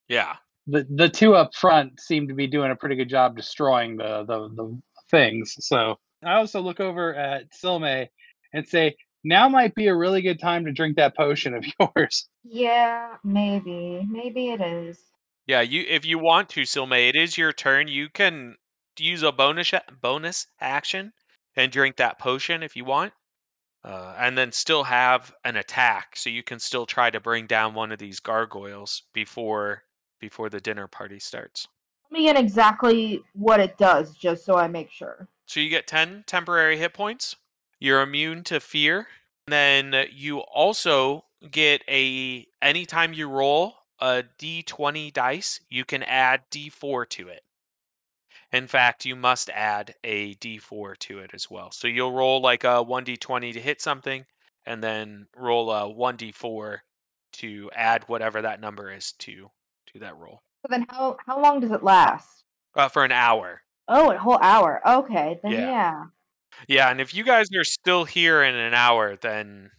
Yeah. 0.08 0.36
The 0.68 0.86
the 0.90 1.10
two 1.10 1.36
up 1.36 1.56
front 1.56 2.00
seem 2.00 2.28
to 2.28 2.34
be 2.34 2.48
doing 2.48 2.72
a 2.72 2.76
pretty 2.76 2.96
good 2.96 3.10
job 3.10 3.36
destroying 3.36 3.98
the 3.98 4.24
the, 4.26 4.50
the 4.56 4.82
things. 5.10 5.56
So 5.60 5.96
I 6.24 6.36
also 6.36 6.62
look 6.62 6.80
over 6.80 7.14
at 7.16 7.52
Silme 7.52 8.08
and 8.54 8.68
say 8.68 8.96
now 9.24 9.50
might 9.50 9.76
be 9.76 9.88
a 9.88 9.96
really 9.96 10.22
good 10.22 10.40
time 10.40 10.66
to 10.66 10.72
drink 10.72 10.96
that 10.98 11.16
potion 11.16 11.54
of 11.54 11.66
yours. 11.80 12.30
Yeah, 12.44 13.16
maybe. 13.24 14.06
Maybe 14.10 14.50
it 14.50 14.62
is. 14.62 15.00
Yeah, 15.48 15.62
you 15.62 15.86
if 15.88 16.06
you 16.06 16.20
want 16.20 16.50
to, 16.50 16.62
Silme, 16.62 17.10
it 17.10 17.16
is 17.16 17.38
your 17.38 17.54
turn. 17.54 17.88
You 17.88 18.10
can 18.10 18.56
use 19.00 19.24
a 19.24 19.32
bonus 19.32 19.74
a- 19.74 19.84
bonus 20.02 20.48
action 20.60 21.14
and 21.58 21.72
drink 21.72 21.98
that 21.98 22.20
potion 22.20 22.64
if 22.64 22.76
you 22.76 22.86
want, 22.86 23.12
uh, 23.84 24.16
and 24.18 24.38
then 24.38 24.52
still 24.52 24.84
have 24.84 25.34
an 25.44 25.58
attack, 25.58 26.16
so 26.16 26.30
you 26.30 26.44
can 26.44 26.60
still 26.60 26.86
try 26.86 27.10
to 27.10 27.20
bring 27.20 27.48
down 27.48 27.74
one 27.74 27.92
of 27.92 28.00
these 28.00 28.20
gargoyles 28.20 29.04
before 29.14 29.84
before 30.20 30.50
the 30.50 30.62
dinner 30.62 30.88
party 30.88 31.20
starts. 31.20 31.68
Tell 32.10 32.20
me 32.20 32.30
again 32.30 32.44
exactly 32.44 33.22
what 33.34 33.60
it 33.60 33.78
does, 33.78 34.16
just 34.16 34.46
so 34.46 34.56
I 34.56 34.68
make 34.68 34.90
sure. 34.90 35.28
So 35.46 35.60
you 35.60 35.70
get 35.70 35.88
10 35.88 36.24
temporary 36.26 36.78
hit 36.78 36.94
points. 36.94 37.36
You're 37.80 38.02
immune 38.02 38.44
to 38.46 38.60
fear. 38.60 39.08
Then 39.48 40.08
you 40.12 40.40
also 40.40 41.24
get 41.52 41.84
a 41.88 42.48
anytime 42.62 43.14
you 43.14 43.30
roll 43.30 43.76
a 44.00 44.24
d20 44.40 45.14
dice, 45.14 45.60
you 45.70 45.86
can 45.86 46.04
add 46.04 46.42
d4 46.52 47.08
to 47.10 47.30
it. 47.30 47.44
In 48.54 48.68
fact, 48.68 49.06
you 49.06 49.16
must 49.16 49.50
add 49.50 49.94
a 50.04 50.36
d4 50.36 50.98
to 51.00 51.20
it 51.20 51.32
as 51.34 51.50
well. 51.50 51.72
So 51.72 51.88
you'll 51.88 52.14
roll 52.14 52.42
like 52.42 52.64
a 52.64 52.84
1d20 52.84 53.54
to 53.54 53.60
hit 53.60 53.82
something 53.82 54.26
and 54.66 54.82
then 54.84 55.28
roll 55.36 55.70
a 55.72 55.82
1d4 55.94 56.78
to 57.34 57.72
add 57.76 58.04
whatever 58.08 58.42
that 58.42 58.62
number 58.62 58.92
is 58.92 59.12
to 59.20 59.50
to 59.88 60.00
that 60.00 60.18
roll. 60.18 60.42
So 60.62 60.68
then, 60.70 60.86
how 60.90 61.18
how 61.26 61.42
long 61.42 61.60
does 61.60 61.72
it 61.72 61.84
last? 61.84 62.44
Uh, 62.76 62.90
for 62.90 63.04
an 63.04 63.12
hour. 63.12 63.62
Oh, 63.88 64.12
a 64.12 64.18
whole 64.18 64.40
hour. 64.42 64.82
Okay, 64.88 65.40
then 65.44 65.52
Yeah. 65.54 65.60
yeah. 65.60 66.04
Yeah, 66.68 66.90
and 66.90 67.00
if 67.00 67.14
you 67.14 67.24
guys 67.24 67.48
are 67.56 67.64
still 67.64 68.04
here 68.04 68.44
in 68.44 68.56
an 68.56 68.74
hour, 68.74 69.16
then 69.18 69.72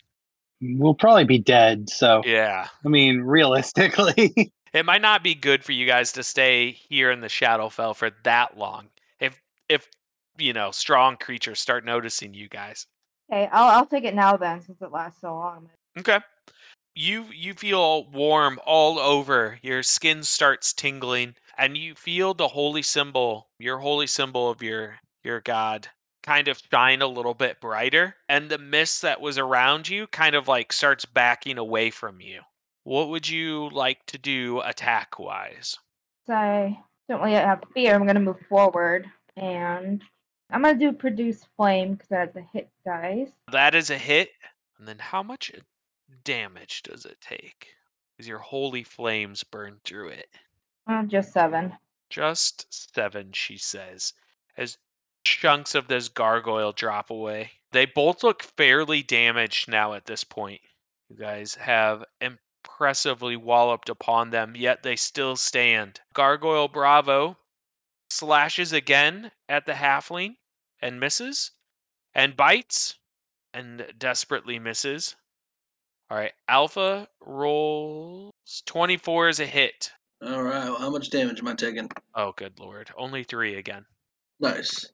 We'll 0.61 0.95
probably 0.95 1.25
be 1.25 1.39
dead. 1.39 1.89
So 1.89 2.23
yeah. 2.25 2.69
I 2.85 2.89
mean 2.89 3.21
realistically. 3.21 4.53
it 4.73 4.85
might 4.85 5.03
not 5.03 5.23
be 5.23 5.35
good 5.35 5.65
for 5.65 5.73
you 5.73 5.87
guys 5.87 6.13
to 6.13 6.23
stay 6.23 6.73
here 6.73 7.11
in 7.11 7.21
the 7.21 7.29
Shadowfell 7.29 7.97
for 7.97 8.11
that 8.25 8.57
long. 8.57 8.89
If 9.21 9.41
if 9.69 9.89
you 10.39 10.53
know 10.53 10.71
strong 10.71 11.17
creatures 11.17 11.61
start 11.61 11.85
noticing 11.85 12.35
you 12.35 12.49
guys. 12.49 12.87
Okay, 13.31 13.49
I'll 13.53 13.69
I'll 13.69 13.87
take 13.87 14.05
it 14.05 14.15
now 14.15 14.37
then, 14.37 14.63
since 14.63 14.81
it 14.81 14.93
lasts 14.93 15.21
so 15.21 15.35
long. 15.35 15.69
Okay. 15.99 16.21
You 16.95 17.27
you 17.33 17.55
feel 17.55 18.11
warm 18.11 18.59
all 18.65 18.99
over. 18.99 19.59
Your 19.63 19.83
skin 19.83 20.23
starts 20.23 20.73
tingling, 20.73 21.37
and 21.57 21.77
you 21.77 21.95
feel 21.95 22.35
the 22.35 22.49
holy 22.49 22.83
symbol, 22.83 23.49
your 23.59 23.79
holy 23.79 24.07
symbol 24.07 24.51
of 24.51 24.63
your 24.63 24.99
your 25.23 25.41
god, 25.41 25.89
kind 26.23 26.49
of 26.49 26.61
shine 26.71 27.03
a 27.03 27.07
little 27.07 27.35
bit 27.35 27.61
brighter, 27.61 28.17
and 28.29 28.49
the 28.49 28.59
mist 28.59 29.03
that 29.03 29.21
was 29.21 29.39
around 29.39 29.89
you 29.89 30.07
kind 30.09 30.35
of 30.35 30.49
like 30.49 30.73
starts 30.73 31.05
backing 31.05 31.59
away 31.59 31.91
from 31.91 32.21
you. 32.21 32.41
What 32.89 33.11
would 33.11 33.29
you 33.29 33.69
like 33.69 34.07
to 34.07 34.17
do 34.17 34.61
attack 34.61 35.19
wise? 35.19 35.77
So 36.27 36.33
I 36.33 36.83
don't 37.07 37.21
really 37.21 37.35
have 37.35 37.63
fear. 37.75 37.95
I'm 37.95 38.07
gonna 38.07 38.19
move 38.19 38.41
forward, 38.49 39.07
and 39.37 40.03
I'm 40.49 40.63
gonna 40.63 40.79
do 40.79 40.95
produce 40.95 41.45
flame 41.55 41.93
because 41.93 42.09
that's 42.09 42.37
a 42.37 42.41
hit 42.41 42.71
dice. 42.87 43.29
That 43.53 43.75
is 43.75 43.91
a 43.91 43.99
hit. 43.99 44.31
And 44.79 44.89
then 44.89 44.99
how 44.99 45.23
much 45.23 45.53
damage 46.25 46.83
does 46.83 47.05
it 47.05 47.21
take? 47.21 47.67
Is 48.17 48.27
your 48.27 48.39
holy 48.39 48.85
flames 48.85 49.45
burn 49.45 49.81
through 49.85 50.09
it? 50.09 50.31
Uh, 50.87 51.03
just 51.03 51.35
seven. 51.35 51.75
Just 52.09 52.95
seven, 52.95 53.33
she 53.33 53.59
says, 53.59 54.15
as 54.57 54.79
chunks 55.25 55.75
of 55.75 55.89
this 55.89 56.09
gargoyle 56.09 56.73
drop 56.73 57.11
away. 57.11 57.51
They 57.71 57.85
both 57.85 58.23
look 58.23 58.43
fairly 58.43 59.03
damaged 59.03 59.69
now 59.69 59.93
at 59.93 60.07
this 60.07 60.25
point. 60.25 60.63
You 61.11 61.17
guys 61.17 61.55
have 61.57 62.03
impressively 62.65 63.37
walloped 63.37 63.89
upon 63.89 64.31
them, 64.31 64.55
yet 64.57 64.83
they 64.83 64.97
still 64.97 65.37
stand. 65.37 66.01
Gargoyle 66.15 66.69
Bravo 66.69 67.37
slashes 68.11 68.73
again 68.73 69.31
at 69.49 69.67
the 69.67 69.73
halfling 69.73 70.37
and 70.81 71.01
misses, 71.01 71.51
and 72.15 72.37
bites 72.37 72.97
and 73.53 73.87
desperately 73.99 74.59
misses. 74.59 75.17
All 76.11 76.17
right, 76.17 76.33
Alpha 76.49 77.09
rolls 77.21 78.33
24 78.67 79.29
is 79.29 79.41
a 79.41 79.47
hit. 79.47 79.91
All 80.25 80.43
right. 80.43 80.65
Well, 80.65 80.79
how 80.79 80.91
much 80.91 81.11
damage 81.11 81.39
am 81.41 81.49
I 81.49 81.55
taking? 81.55 81.89
Oh, 82.15 82.33
good 82.33 82.59
lord. 82.59 82.91
Only 82.97 83.23
three 83.23 83.57
again. 83.57 83.85
Nice. 84.41 84.91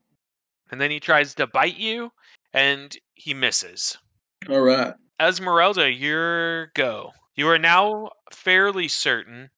And 0.70 0.80
then 0.80 0.90
he 0.90 1.00
tries 1.00 1.34
to 1.34 1.46
bite 1.46 1.78
you, 1.78 2.10
and 2.52 2.94
he 3.14 3.32
misses. 3.32 3.96
All 4.50 4.60
right. 4.60 4.92
Esmeralda, 5.20 5.90
your 5.90 6.66
go. 6.74 7.12
You 7.36 7.48
are 7.48 7.58
now 7.58 8.12
fairly 8.32 8.86
certain 8.86 9.50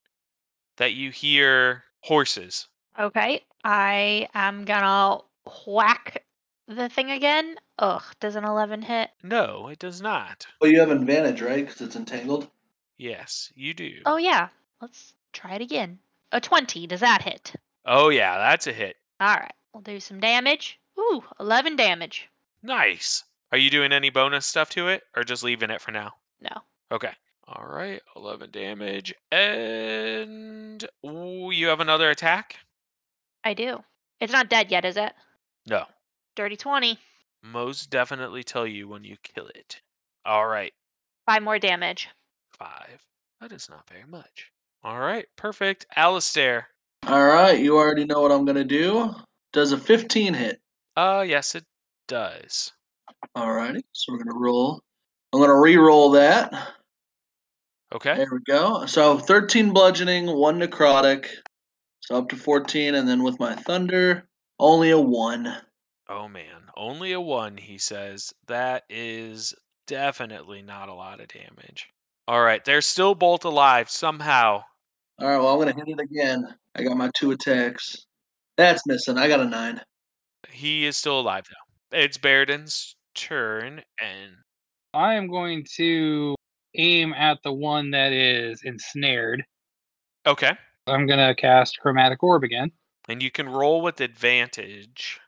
that 0.77 0.95
you 0.95 1.11
hear 1.11 1.85
horses. 2.01 2.69
Okay, 2.99 3.45
I 3.65 4.29
am 4.35 4.65
gonna 4.65 5.21
whack 5.67 6.25
the 6.67 6.89
thing 6.89 7.11
again. 7.11 7.57
Ugh, 7.79 8.03
does 8.19 8.37
an 8.37 8.45
11 8.45 8.81
hit? 8.81 9.11
No, 9.23 9.69
it 9.69 9.79
does 9.79 10.01
not. 10.01 10.47
Well, 10.61 10.71
you 10.71 10.81
have 10.81 10.91
advantage, 10.91 11.43
right? 11.43 11.67
Because 11.67 11.83
it's 11.83 11.97
entangled. 11.97 12.49
Yes, 12.97 13.53
you 13.55 13.75
do. 13.75 13.99
Oh, 14.07 14.17
yeah. 14.17 14.49
Let's 14.81 15.13
try 15.35 15.55
it 15.55 15.61
again. 15.61 15.99
A 16.33 16.41
20, 16.41 16.87
does 16.87 17.01
that 17.01 17.21
hit? 17.21 17.53
Oh, 17.85 18.09
yeah, 18.09 18.39
that's 18.39 18.67
a 18.67 18.73
hit. 18.73 18.97
Alright, 19.23 19.53
we'll 19.75 19.83
do 19.83 20.01
some 20.01 20.19
damage. 20.19 20.81
Ooh, 20.99 21.23
11 21.39 21.77
damage. 21.77 22.29
Nice. 22.63 23.25
Are 23.53 23.59
you 23.59 23.69
doing 23.69 23.93
any 23.93 24.09
bonus 24.09 24.47
stuff 24.47 24.71
to 24.71 24.89
it, 24.89 25.03
or 25.15 25.25
just 25.25 25.45
leaving 25.45 25.71
it 25.71 25.83
for 25.83 25.93
now? 25.93 26.15
No. 26.41 26.63
Okay. 26.91 27.13
All 27.49 27.67
right, 27.67 28.03
11 28.17 28.51
damage. 28.51 29.15
And 29.31 30.85
ooh, 31.07 31.51
you 31.53 31.69
have 31.69 31.81
another 31.81 32.11
attack? 32.11 32.57
I 33.45 33.55
do. 33.55 33.83
It's 34.21 34.33
not 34.33 34.49
dead 34.51 34.71
yet, 34.71 34.85
is 34.85 34.97
it? 34.97 35.13
No. 35.67 35.85
Dirty 36.35 36.57
20. 36.57 36.99
Most 37.45 37.91
definitely 37.91 38.43
tell 38.43 38.67
you 38.67 38.89
when 38.89 39.05
you 39.05 39.17
kill 39.23 39.47
it. 39.55 39.81
All 40.25 40.47
right, 40.47 40.73
Five 41.27 41.43
more 41.43 41.59
damage. 41.59 42.09
five. 42.59 43.01
That 43.41 43.53
is 43.53 43.69
not 43.69 43.89
very 43.89 44.05
much. 44.09 44.51
All 44.83 44.99
right, 44.99 45.27
perfect. 45.37 45.87
Alistair. 45.95 46.69
All 47.07 47.25
right. 47.27 47.59
You 47.61 47.77
already 47.77 48.05
know 48.05 48.21
what 48.23 48.33
I'm 48.33 48.45
gonna 48.45 48.65
do. 48.65 49.15
Does 49.53 49.71
a 49.73 49.79
15 49.79 50.35
hit? 50.35 50.61
Uh, 50.97 51.25
yes, 51.27 51.55
it 51.55 51.65
does. 52.09 52.73
All 53.37 53.53
righty. 53.53 53.85
So 53.93 54.13
we're 54.13 54.25
gonna 54.25 54.39
roll. 54.39 54.81
I'm 55.33 55.41
gonna 55.41 55.61
re-roll 55.61 56.11
that. 56.13 56.53
Okay. 57.95 58.17
There 58.17 58.29
we 58.33 58.41
go. 58.41 58.87
So 58.87 59.19
13 59.19 59.73
bludgeoning, 59.73 60.27
one 60.27 60.59
necrotic. 60.59 61.29
So 62.01 62.17
up 62.17 62.29
to 62.29 62.37
14, 62.37 62.95
and 62.95 63.09
then 63.09 63.23
with 63.23 63.41
my 63.41 63.55
thunder, 63.55 64.29
only 64.59 64.91
a 64.91 65.01
one. 65.01 65.57
Oh 66.09 66.29
man, 66.29 66.71
only 66.77 67.13
a 67.13 67.21
one, 67.21 67.57
he 67.57 67.79
says. 67.79 68.33
That 68.47 68.85
is 68.89 69.55
definitely 69.87 70.63
not 70.63 70.89
a 70.89 70.95
lot 70.95 71.21
of 71.21 71.29
damage. 71.29 71.89
All 72.29 72.43
right, 72.43 72.65
they're 72.65 72.81
still 72.81 73.15
both 73.15 73.45
alive 73.45 73.91
somehow. 73.91 74.63
All 75.19 75.29
right. 75.29 75.39
Well, 75.39 75.49
I'm 75.49 75.59
gonna 75.59 75.75
hit 75.75 75.89
it 75.89 76.01
again. 76.01 76.55
I 76.77 76.85
got 76.85 76.97
my 76.97 77.11
two 77.15 77.33
attacks. 77.33 78.07
That's 78.57 78.87
missing. 78.87 79.19
I 79.19 79.27
got 79.29 79.41
a 79.41 79.47
nine. 79.47 79.81
He 80.49 80.87
is 80.87 80.97
still 80.97 81.21
alive 81.21 81.45
though. 81.49 81.99
It's 81.99 82.19
Baradin's 82.19 82.95
turn, 83.15 83.83
and 84.01 84.33
I 84.95 85.15
am 85.15 85.29
going 85.29 85.65
to 85.77 86.36
aim 86.77 87.13
at 87.15 87.43
the 87.43 87.53
one 87.53 87.91
that 87.93 88.13
is 88.13 88.63
ensnared. 88.65 89.45
okay, 90.27 90.53
I'm 90.87 91.07
gonna 91.07 91.35
cast 91.35 91.79
Chromatic 91.81 92.23
Orb 92.23 92.45
again. 92.45 92.71
and 93.09 93.23
you 93.23 93.31
can 93.31 93.49
roll 93.49 93.83
with 93.83 94.01
advantage 94.01 95.21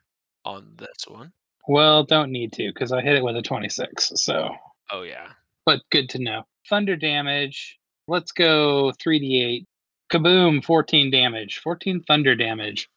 on 0.45 0.73
this 0.77 1.05
one. 1.07 1.31
Well, 1.67 2.03
don't 2.03 2.31
need 2.31 2.53
to 2.53 2.71
because 2.73 2.91
I 2.91 3.01
hit 3.01 3.15
it 3.15 3.23
with 3.23 3.35
a 3.35 3.41
26. 3.41 4.11
So, 4.15 4.49
Oh 4.91 5.03
yeah. 5.03 5.29
but 5.65 5.81
good 5.91 6.09
to 6.09 6.19
know. 6.19 6.43
Thunder 6.69 6.95
damage. 6.95 7.77
Let's 8.07 8.31
go 8.31 8.91
3d8. 9.01 9.65
Kaboom, 10.11 10.63
14 10.63 11.11
damage. 11.11 11.59
14 11.59 12.01
thunder 12.07 12.35
damage. 12.35 12.89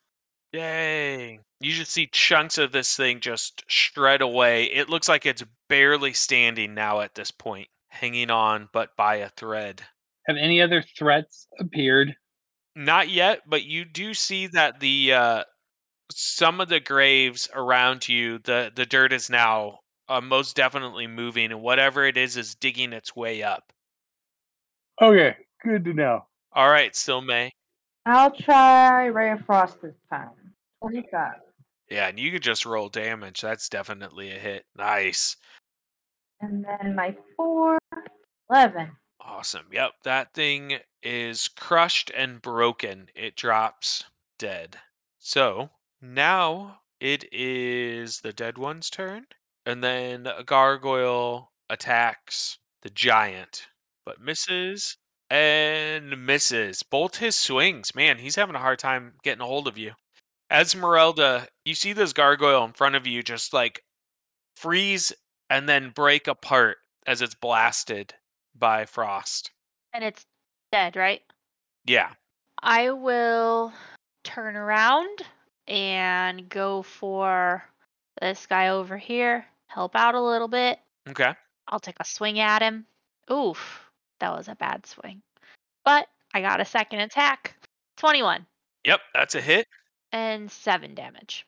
Yay. 0.52 1.38
You 1.60 1.72
just 1.72 1.90
see 1.92 2.06
chunks 2.06 2.58
of 2.58 2.72
this 2.72 2.96
thing 2.96 3.20
just 3.20 3.62
shred 3.66 4.20
away. 4.22 4.64
It 4.64 4.88
looks 4.88 5.08
like 5.08 5.26
it's 5.26 5.44
barely 5.68 6.12
standing 6.14 6.74
now 6.74 7.00
at 7.00 7.14
this 7.14 7.30
point, 7.30 7.68
hanging 7.92 8.30
on 8.30 8.68
but 8.72 8.96
by 8.96 9.16
a 9.16 9.28
thread. 9.28 9.82
Have 10.26 10.36
any 10.36 10.62
other 10.62 10.82
threats 10.98 11.46
appeared? 11.60 12.16
Not 12.74 13.10
yet, 13.10 13.42
but 13.46 13.64
you 13.64 13.84
do 13.84 14.14
see 14.14 14.46
that 14.48 14.80
the 14.80 15.12
uh 15.12 15.44
some 16.10 16.60
of 16.60 16.68
the 16.68 16.80
graves 16.80 17.48
around 17.54 18.08
you, 18.08 18.38
the 18.38 18.72
the 18.74 18.86
dirt 18.86 19.12
is 19.12 19.30
now 19.30 19.78
uh, 20.08 20.20
most 20.20 20.56
definitely 20.56 21.06
moving 21.06 21.52
and 21.52 21.62
whatever 21.62 22.04
it 22.06 22.16
is 22.16 22.36
is 22.36 22.54
digging 22.54 22.92
its 22.92 23.14
way 23.14 23.42
up. 23.42 23.72
Okay, 25.00 25.36
good 25.64 25.84
to 25.84 25.92
know. 25.92 26.26
All 26.52 26.70
right, 26.70 26.92
Silme. 26.92 27.50
I'll 28.04 28.30
try 28.30 29.06
Ray 29.06 29.30
of 29.30 29.44
Frost 29.46 29.80
this 29.80 29.94
time. 30.10 30.30
25. 30.80 31.34
Yeah, 31.88 32.08
and 32.08 32.18
you 32.18 32.32
could 32.32 32.42
just 32.42 32.66
roll 32.66 32.88
damage. 32.88 33.40
That's 33.40 33.68
definitely 33.68 34.30
a 34.32 34.38
hit. 34.38 34.64
Nice. 34.76 35.36
And 36.42 36.64
then 36.64 36.96
my 36.96 37.16
4, 37.36 37.78
11. 38.50 38.90
Awesome. 39.20 39.66
Yep, 39.70 39.92
that 40.02 40.34
thing 40.34 40.78
is 41.02 41.48
crushed 41.48 42.10
and 42.14 42.42
broken. 42.42 43.08
It 43.14 43.36
drops 43.36 44.04
dead. 44.38 44.76
So 45.20 45.70
now 46.00 46.80
it 46.98 47.24
is 47.32 48.20
the 48.20 48.32
dead 48.32 48.58
one's 48.58 48.90
turn, 48.90 49.26
and 49.64 49.82
then 49.84 50.26
a 50.26 50.42
gargoyle 50.42 51.52
attacks 51.70 52.58
the 52.82 52.90
giant, 52.90 53.68
but 54.04 54.20
misses 54.20 54.96
and 55.30 56.26
misses 56.26 56.82
both 56.82 57.16
his 57.16 57.36
swings. 57.36 57.94
Man, 57.94 58.18
he's 58.18 58.36
having 58.36 58.56
a 58.56 58.60
hard 58.60 58.80
time 58.80 59.14
getting 59.22 59.40
a 59.42 59.46
hold 59.46 59.68
of 59.68 59.78
you. 59.78 59.92
Esmeralda, 60.50 61.46
you 61.64 61.76
see 61.76 61.92
this 61.92 62.12
gargoyle 62.12 62.64
in 62.64 62.72
front 62.72 62.96
of 62.96 63.06
you 63.06 63.22
just 63.22 63.52
like 63.52 63.82
freeze 64.56 65.12
and 65.52 65.68
then 65.68 65.90
break 65.90 66.28
apart 66.28 66.78
as 67.06 67.20
it's 67.20 67.34
blasted 67.34 68.14
by 68.58 68.86
frost. 68.86 69.50
And 69.92 70.02
it's 70.02 70.24
dead, 70.72 70.96
right? 70.96 71.20
Yeah. 71.84 72.08
I 72.62 72.90
will 72.90 73.70
turn 74.24 74.56
around 74.56 75.20
and 75.68 76.48
go 76.48 76.80
for 76.82 77.62
this 78.22 78.46
guy 78.46 78.68
over 78.68 78.96
here. 78.96 79.44
Help 79.66 79.94
out 79.94 80.14
a 80.14 80.20
little 80.22 80.48
bit. 80.48 80.78
Okay. 81.10 81.34
I'll 81.68 81.80
take 81.80 82.00
a 82.00 82.04
swing 82.04 82.40
at 82.40 82.62
him. 82.62 82.86
Oof, 83.30 83.90
that 84.20 84.32
was 84.34 84.48
a 84.48 84.54
bad 84.54 84.86
swing. 84.86 85.20
But 85.84 86.08
I 86.32 86.40
got 86.40 86.60
a 86.62 86.64
second 86.64 87.00
attack. 87.00 87.56
21 87.98 88.46
Yep, 88.84 89.00
that's 89.12 89.34
a 89.34 89.40
hit. 89.42 89.66
and 90.12 90.50
7 90.50 90.94
damage. 90.94 91.46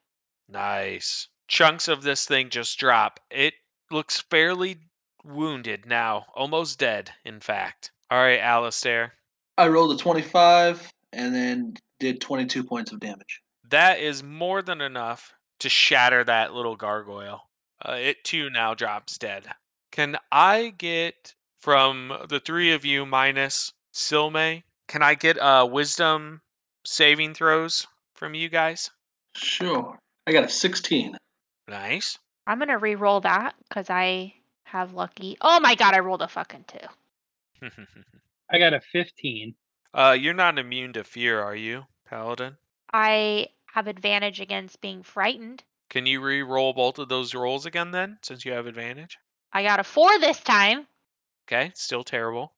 Nice. 0.51 1.29
Chunks 1.49 1.89
of 1.89 2.03
this 2.03 2.27
thing 2.27 2.51
just 2.51 2.79
drop. 2.79 3.19
It 3.31 3.55
looks 3.91 4.21
fairly 4.21 4.79
wounded 5.25 5.87
now, 5.87 6.27
almost 6.35 6.79
dead, 6.79 7.11
in 7.25 7.41
fact. 7.41 7.91
All 8.11 8.19
right, 8.19 8.41
Alistair. 8.41 9.15
I 9.57 9.69
rolled 9.69 9.93
a 9.93 10.03
25 10.03 10.93
and 11.13 11.35
then 11.35 11.75
did 12.01 12.21
22 12.21 12.65
points 12.65 12.93
of 12.93 13.01
damage. 13.01 13.41
That 13.71 13.99
is 14.01 14.23
more 14.23 14.63
than 14.63 14.81
enough 14.81 15.33
to 15.61 15.69
shatter 15.69 16.25
that 16.25 16.53
little 16.53 16.77
gargoyle. 16.77 17.49
Uh, 17.85 17.93
it 17.93 18.25
too 18.25 18.51
now 18.51 18.75
drops 18.75 19.19
dead. 19.19 19.45
Can 19.93 20.17
I 20.31 20.75
get 20.77 21.35
from 21.61 22.13
the 22.29 22.41
three 22.41 22.73
of 22.73 22.85
you 22.85 23.07
minus 23.07 23.73
Silme? 23.93 24.63
Can 24.89 25.03
I 25.03 25.15
get 25.15 25.39
uh, 25.39 25.67
wisdom 25.71 26.43
saving 26.85 27.35
throws 27.35 27.87
from 28.15 28.35
you 28.35 28.49
guys? 28.49 28.91
Sure. 29.37 29.99
I 30.27 30.33
got 30.33 30.45
a 30.45 30.49
16. 30.49 31.17
Nice. 31.69 32.19
I'm 32.47 32.59
going 32.59 32.69
to 32.69 32.79
re 32.79 32.95
roll 32.95 33.21
that 33.21 33.55
because 33.69 33.91
I 33.91 34.35
have 34.65 34.95
lucky. 34.95 35.37
Oh 35.41 35.61
my 35.61 35.75
god, 35.75 35.95
I 35.95 36.01
rolled 36.01 36.23
a 36.23 36.29
fucking 36.29 36.65
2. 36.69 36.79
I 38.51 38.59
got 38.59 38.75
a 38.75 38.81
15. 38.81 39.55
uh, 39.95 40.17
you're 40.19 40.35
not 40.35 40.59
immune 40.59 40.93
to 40.95 41.05
fear, 41.05 41.41
are 41.41 41.55
you, 41.57 41.87
Paladin? 42.05 42.57
I 42.93 43.49
have 43.67 43.87
advantage 43.89 44.41
against 44.41 44.81
being 44.81 45.03
frightened. 45.03 45.65
Can 45.89 46.07
you 46.07 46.21
re-roll 46.21 46.73
both 46.73 46.99
of 46.99 47.09
those 47.09 47.35
rolls 47.35 47.67
again 47.67 47.91
then, 47.91 48.19
since 48.23 48.45
you 48.45 48.53
have 48.53 48.67
advantage? 48.67 49.19
I 49.53 49.63
got 49.63 49.81
a 49.81 49.85
4 49.85 50.19
this 50.19 50.41
time 50.41 50.87
Okay, 51.47 51.73
still 51.75 52.05
terrible. 52.05 52.55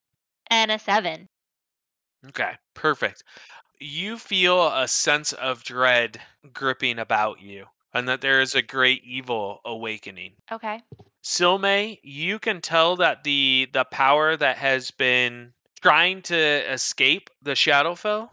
and 0.49 0.70
a 0.70 0.78
7. 0.78 1.28
Okay, 2.28 2.57
perfect. 2.74 3.22
You 3.78 4.18
feel 4.18 4.68
a 4.68 4.89
sense 4.89 5.32
of 5.34 5.64
dread 5.64 6.20
gripping 6.53 6.99
about 6.99 7.41
you, 7.41 7.66
and 7.97 8.09
that 8.09 8.20
there 8.20 8.42
is 8.42 8.55
a 8.55 8.61
great 8.61 9.03
evil 9.05 9.61
awakening. 9.64 10.32
Okay. 10.53 10.82
Silme, 11.24 11.99
you 12.03 12.38
can 12.38 12.61
tell 12.61 12.97
that 12.97 13.24
the 13.24 13.68
the 13.72 13.84
power 13.84 14.36
that 14.36 14.59
has 14.59 14.90
been 14.90 15.53
trying 15.80 16.20
to 16.22 16.36
escape 16.72 17.30
the 17.42 17.53
Shadowfell 17.53 18.28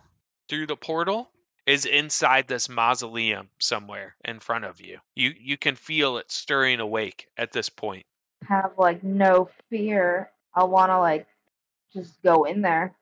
through 0.50 0.68
the 0.68 0.76
portal 0.76 1.30
is 1.66 1.86
inside 1.86 2.46
this 2.46 2.68
mausoleum 2.68 3.48
somewhere 3.60 4.16
in 4.26 4.42
front 4.42 4.66
of 4.66 4.82
you. 4.82 5.00
You 5.16 5.34
you 5.40 5.58
can 5.58 5.76
feel 5.76 6.18
it 6.18 6.30
stirring 6.30 6.82
awake 6.82 7.28
at 7.38 7.54
this 7.54 7.70
point. 7.70 8.06
Have 8.50 8.74
like 8.78 9.02
no 9.02 9.50
fear. 9.70 10.30
I 10.54 10.66
want 10.66 10.92
to 10.92 11.00
like 11.00 11.26
just 11.94 12.22
go 12.22 12.44
in 12.44 12.62
there. 12.62 12.94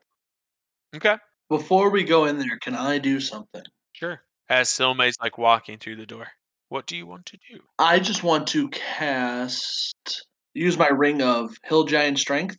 Okay. 0.94 1.16
Before 1.48 1.90
we 1.90 2.04
go 2.04 2.26
in 2.26 2.38
there, 2.38 2.56
can 2.58 2.76
I 2.76 2.98
do 2.98 3.18
something? 3.18 3.64
Sure. 3.94 4.22
As 4.48 4.68
Silme's 4.68 5.16
like 5.20 5.38
walking 5.38 5.78
through 5.78 5.96
the 5.96 6.06
door. 6.06 6.28
What 6.72 6.86
do 6.86 6.96
you 6.96 7.06
want 7.06 7.26
to 7.26 7.36
do? 7.50 7.60
I 7.78 7.98
just 7.98 8.22
want 8.22 8.46
to 8.46 8.70
cast, 8.70 10.26
use 10.54 10.78
my 10.78 10.88
ring 10.88 11.20
of 11.20 11.54
Hill 11.64 11.84
Giant 11.84 12.18
Strength. 12.18 12.56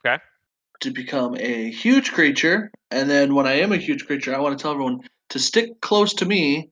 Okay. 0.00 0.16
To 0.80 0.90
become 0.90 1.36
a 1.36 1.70
huge 1.70 2.12
creature. 2.12 2.70
And 2.90 3.10
then 3.10 3.34
when 3.34 3.46
I 3.46 3.60
am 3.60 3.72
a 3.72 3.76
huge 3.76 4.06
creature, 4.06 4.34
I 4.34 4.38
want 4.38 4.56
to 4.56 4.62
tell 4.62 4.70
everyone 4.70 5.00
to 5.28 5.38
stick 5.38 5.78
close 5.82 6.14
to 6.14 6.24
me. 6.24 6.70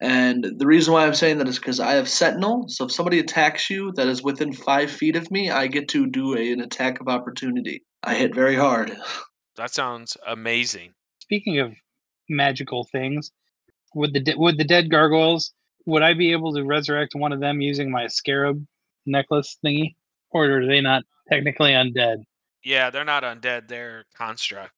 And 0.00 0.46
the 0.56 0.66
reason 0.66 0.94
why 0.94 1.04
I'm 1.04 1.12
saying 1.12 1.36
that 1.38 1.48
is 1.48 1.58
because 1.58 1.78
I 1.78 1.92
have 1.92 2.08
Sentinel. 2.08 2.64
So 2.68 2.86
if 2.86 2.92
somebody 2.92 3.18
attacks 3.18 3.68
you 3.68 3.92
that 3.96 4.08
is 4.08 4.22
within 4.22 4.54
five 4.54 4.90
feet 4.90 5.14
of 5.14 5.30
me, 5.30 5.50
I 5.50 5.66
get 5.66 5.88
to 5.88 6.06
do 6.06 6.38
a, 6.38 6.52
an 6.52 6.62
attack 6.62 7.02
of 7.02 7.08
opportunity. 7.08 7.84
I 8.02 8.14
hit 8.14 8.34
very 8.34 8.56
hard. 8.56 8.96
That 9.58 9.74
sounds 9.74 10.16
amazing. 10.26 10.94
Speaking 11.18 11.58
of 11.58 11.74
magical 12.30 12.84
things, 12.84 13.30
would 13.94 14.14
the 14.14 14.20
de- 14.20 14.38
with 14.38 14.56
the 14.56 14.62
dead 14.62 14.88
gargoyles, 14.88 15.52
would 15.88 16.02
I 16.02 16.12
be 16.12 16.32
able 16.32 16.52
to 16.52 16.64
resurrect 16.64 17.14
one 17.14 17.32
of 17.32 17.40
them 17.40 17.62
using 17.62 17.90
my 17.90 18.08
scarab 18.08 18.64
necklace 19.06 19.56
thingy, 19.64 19.94
or 20.30 20.58
are 20.58 20.66
they 20.66 20.82
not 20.82 21.02
technically 21.32 21.70
undead? 21.70 22.24
Yeah, 22.62 22.90
they're 22.90 23.06
not 23.06 23.22
undead, 23.22 23.68
they're 23.68 24.04
construct. 24.14 24.72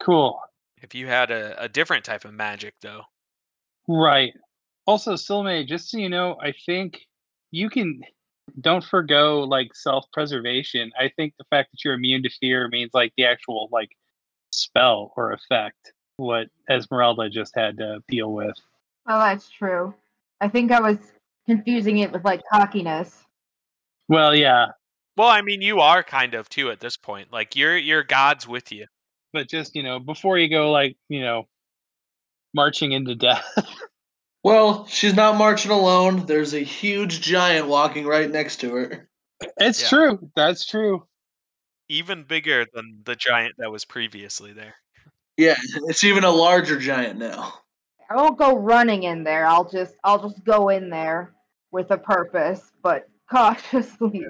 Cool. 0.00 0.40
If 0.80 0.94
you 0.94 1.06
had 1.06 1.30
a, 1.30 1.64
a 1.64 1.68
different 1.68 2.02
type 2.02 2.24
of 2.24 2.32
magic 2.32 2.72
though. 2.80 3.02
Right. 3.86 4.32
Also, 4.86 5.14
Silme, 5.14 5.66
just 5.66 5.90
so 5.90 5.98
you 5.98 6.08
know, 6.08 6.38
I 6.40 6.54
think 6.64 7.02
you 7.50 7.68
can 7.68 8.00
don't 8.58 8.84
forgo 8.84 9.40
like 9.40 9.74
self-preservation. 9.74 10.92
I 10.98 11.10
think 11.14 11.34
the 11.36 11.44
fact 11.50 11.72
that 11.72 11.84
you're 11.84 11.92
immune 11.92 12.22
to 12.22 12.30
fear 12.30 12.68
means 12.68 12.92
like 12.94 13.12
the 13.18 13.26
actual 13.26 13.68
like 13.70 13.90
spell 14.50 15.12
or 15.14 15.32
effect 15.32 15.92
what 16.16 16.46
Esmeralda 16.70 17.28
just 17.28 17.54
had 17.54 17.76
to 17.76 18.02
deal 18.08 18.32
with. 18.32 18.56
Oh, 19.06 19.18
that's 19.18 19.50
true. 19.50 19.92
I 20.40 20.48
think 20.48 20.72
I 20.72 20.80
was 20.80 20.98
confusing 21.46 21.98
it 21.98 22.12
with 22.12 22.24
like 22.24 22.42
cockiness. 22.50 23.24
Well, 24.08 24.34
yeah, 24.34 24.66
Well, 25.16 25.28
I 25.28 25.42
mean 25.42 25.62
you 25.62 25.80
are 25.80 26.02
kind 26.02 26.34
of 26.34 26.48
too 26.48 26.70
at 26.70 26.80
this 26.80 26.96
point. 26.96 27.32
Like 27.32 27.56
your 27.56 27.76
your 27.76 28.02
god's 28.02 28.46
with 28.46 28.72
you. 28.72 28.86
but 29.32 29.48
just, 29.48 29.74
you 29.74 29.82
know, 29.82 29.98
before 29.98 30.38
you 30.38 30.48
go 30.48 30.70
like, 30.70 30.96
you 31.08 31.20
know, 31.20 31.48
marching 32.54 32.92
into 32.92 33.14
death. 33.14 33.44
Well, 34.44 34.86
she's 34.88 35.14
not 35.14 35.38
marching 35.38 35.70
alone. 35.70 36.26
There's 36.26 36.52
a 36.52 36.60
huge 36.60 37.22
giant 37.22 37.66
walking 37.66 38.04
right 38.06 38.30
next 38.30 38.58
to 38.60 38.74
her. 38.74 39.08
it's 39.56 39.80
Yeah. 39.80 39.88
true. 39.88 40.30
That's 40.36 40.66
true. 40.66 41.06
Even 41.88 42.24
bigger 42.24 42.66
than 42.74 43.00
the 43.04 43.16
giant 43.16 43.54
that 43.56 43.72
was 43.72 43.86
previously 43.86 44.52
there. 44.52 44.74
Yeah, 45.38 45.56
it's 45.88 46.04
even 46.04 46.24
a 46.24 46.30
larger 46.30 46.78
giant 46.78 47.18
now. 47.18 47.54
I 48.10 48.16
won't 48.16 48.38
go 48.38 48.56
running 48.56 49.04
in 49.04 49.24
there. 49.24 49.46
I'll 49.46 49.68
just 49.68 49.94
I'll 50.04 50.28
just 50.28 50.44
go 50.44 50.68
in 50.68 50.90
there 50.90 51.34
with 51.70 51.90
a 51.90 51.98
purpose, 51.98 52.72
but 52.82 53.08
cautiously. 53.30 54.26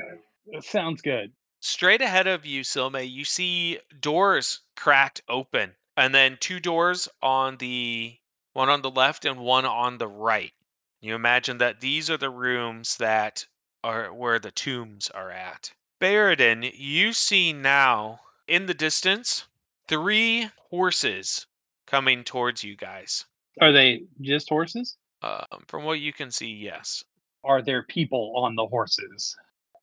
Sounds 0.60 1.02
good. 1.02 1.32
Straight 1.60 2.02
ahead 2.02 2.26
of 2.26 2.44
you, 2.44 2.62
Silme, 2.62 3.10
you 3.10 3.24
see 3.24 3.78
doors 4.00 4.60
cracked 4.76 5.22
open, 5.28 5.74
and 5.96 6.14
then 6.14 6.36
two 6.38 6.60
doors 6.60 7.08
on 7.22 7.56
the 7.56 8.16
one 8.52 8.68
on 8.68 8.82
the 8.82 8.90
left 8.90 9.24
and 9.24 9.40
one 9.40 9.64
on 9.64 9.98
the 9.98 10.06
right. 10.08 10.52
You 11.00 11.14
imagine 11.14 11.58
that 11.58 11.80
these 11.80 12.08
are 12.10 12.16
the 12.16 12.30
rooms 12.30 12.96
that 12.98 13.46
are 13.82 14.12
where 14.12 14.38
the 14.38 14.50
tombs 14.50 15.10
are 15.10 15.30
at. 15.30 15.72
Baradin, 16.00 16.70
you 16.74 17.12
see 17.12 17.52
now 17.52 18.20
in 18.46 18.66
the 18.66 18.74
distance 18.74 19.46
three 19.88 20.50
horses 20.70 21.46
coming 21.86 22.24
towards 22.24 22.64
you 22.64 22.76
guys. 22.76 23.26
Are 23.60 23.72
they 23.72 24.04
just 24.20 24.48
horses? 24.48 24.96
Um, 25.22 25.64
from 25.68 25.84
what 25.84 26.00
you 26.00 26.12
can 26.12 26.30
see, 26.30 26.48
yes. 26.48 27.04
Are 27.44 27.62
there 27.62 27.82
people 27.82 28.34
on 28.36 28.56
the 28.56 28.66
horses? 28.66 29.36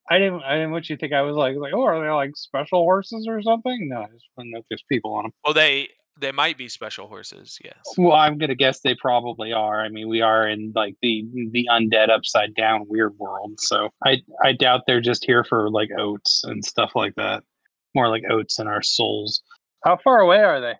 I 0.10 0.20
didn't. 0.20 0.44
I 0.44 0.56
didn't 0.56 0.72
want 0.72 0.90
you 0.90 0.96
to 0.96 1.00
think 1.00 1.14
I 1.14 1.22
was 1.22 1.36
like 1.36 1.56
like 1.56 1.74
oh 1.74 1.84
are 1.84 2.02
they 2.02 2.10
like 2.10 2.36
special 2.36 2.80
horses 2.82 3.28
or 3.30 3.42
something? 3.42 3.88
No, 3.90 4.02
I 4.02 4.08
just 4.08 4.26
want 4.36 4.48
to 4.48 4.52
know 4.52 4.60
if 4.60 4.66
there's 4.70 4.84
people 4.90 5.14
on 5.14 5.24
them. 5.24 5.32
Well, 5.46 5.54
they 5.54 5.90
they 6.20 6.32
might 6.32 6.58
be 6.58 6.68
special 6.68 7.08
horses. 7.08 7.58
Yes. 7.64 7.78
Well, 7.98 8.14
I'm 8.14 8.38
gonna 8.38 8.56
guess 8.56 8.82
they 8.82 8.96
probably 8.96 9.54
are. 9.54 9.84
I 9.84 9.90
mean, 9.90 10.10
we 10.10 10.22
are 10.22 10.48
in 10.48 10.74
like 10.76 10.96
the 11.02 11.26
the 11.52 11.68
undead 11.72 12.10
upside 12.10 12.56
down 12.56 12.86
weird 12.88 13.18
world, 13.18 13.60
so 13.60 13.90
I 14.06 14.18
I 14.44 14.54
doubt 14.54 14.82
they're 14.88 15.02
just 15.02 15.24
here 15.26 15.44
for 15.44 15.70
like 15.70 15.90
oats 15.98 16.44
and 16.44 16.64
stuff 16.66 16.92
like 16.96 17.16
that. 17.16 17.44
More 17.96 18.10
like 18.10 18.24
oats 18.30 18.60
in 18.60 18.68
our 18.68 18.82
souls. 18.82 19.42
How 19.84 19.98
far 19.98 20.20
away 20.20 20.40
are 20.40 20.62
they? 20.62 20.74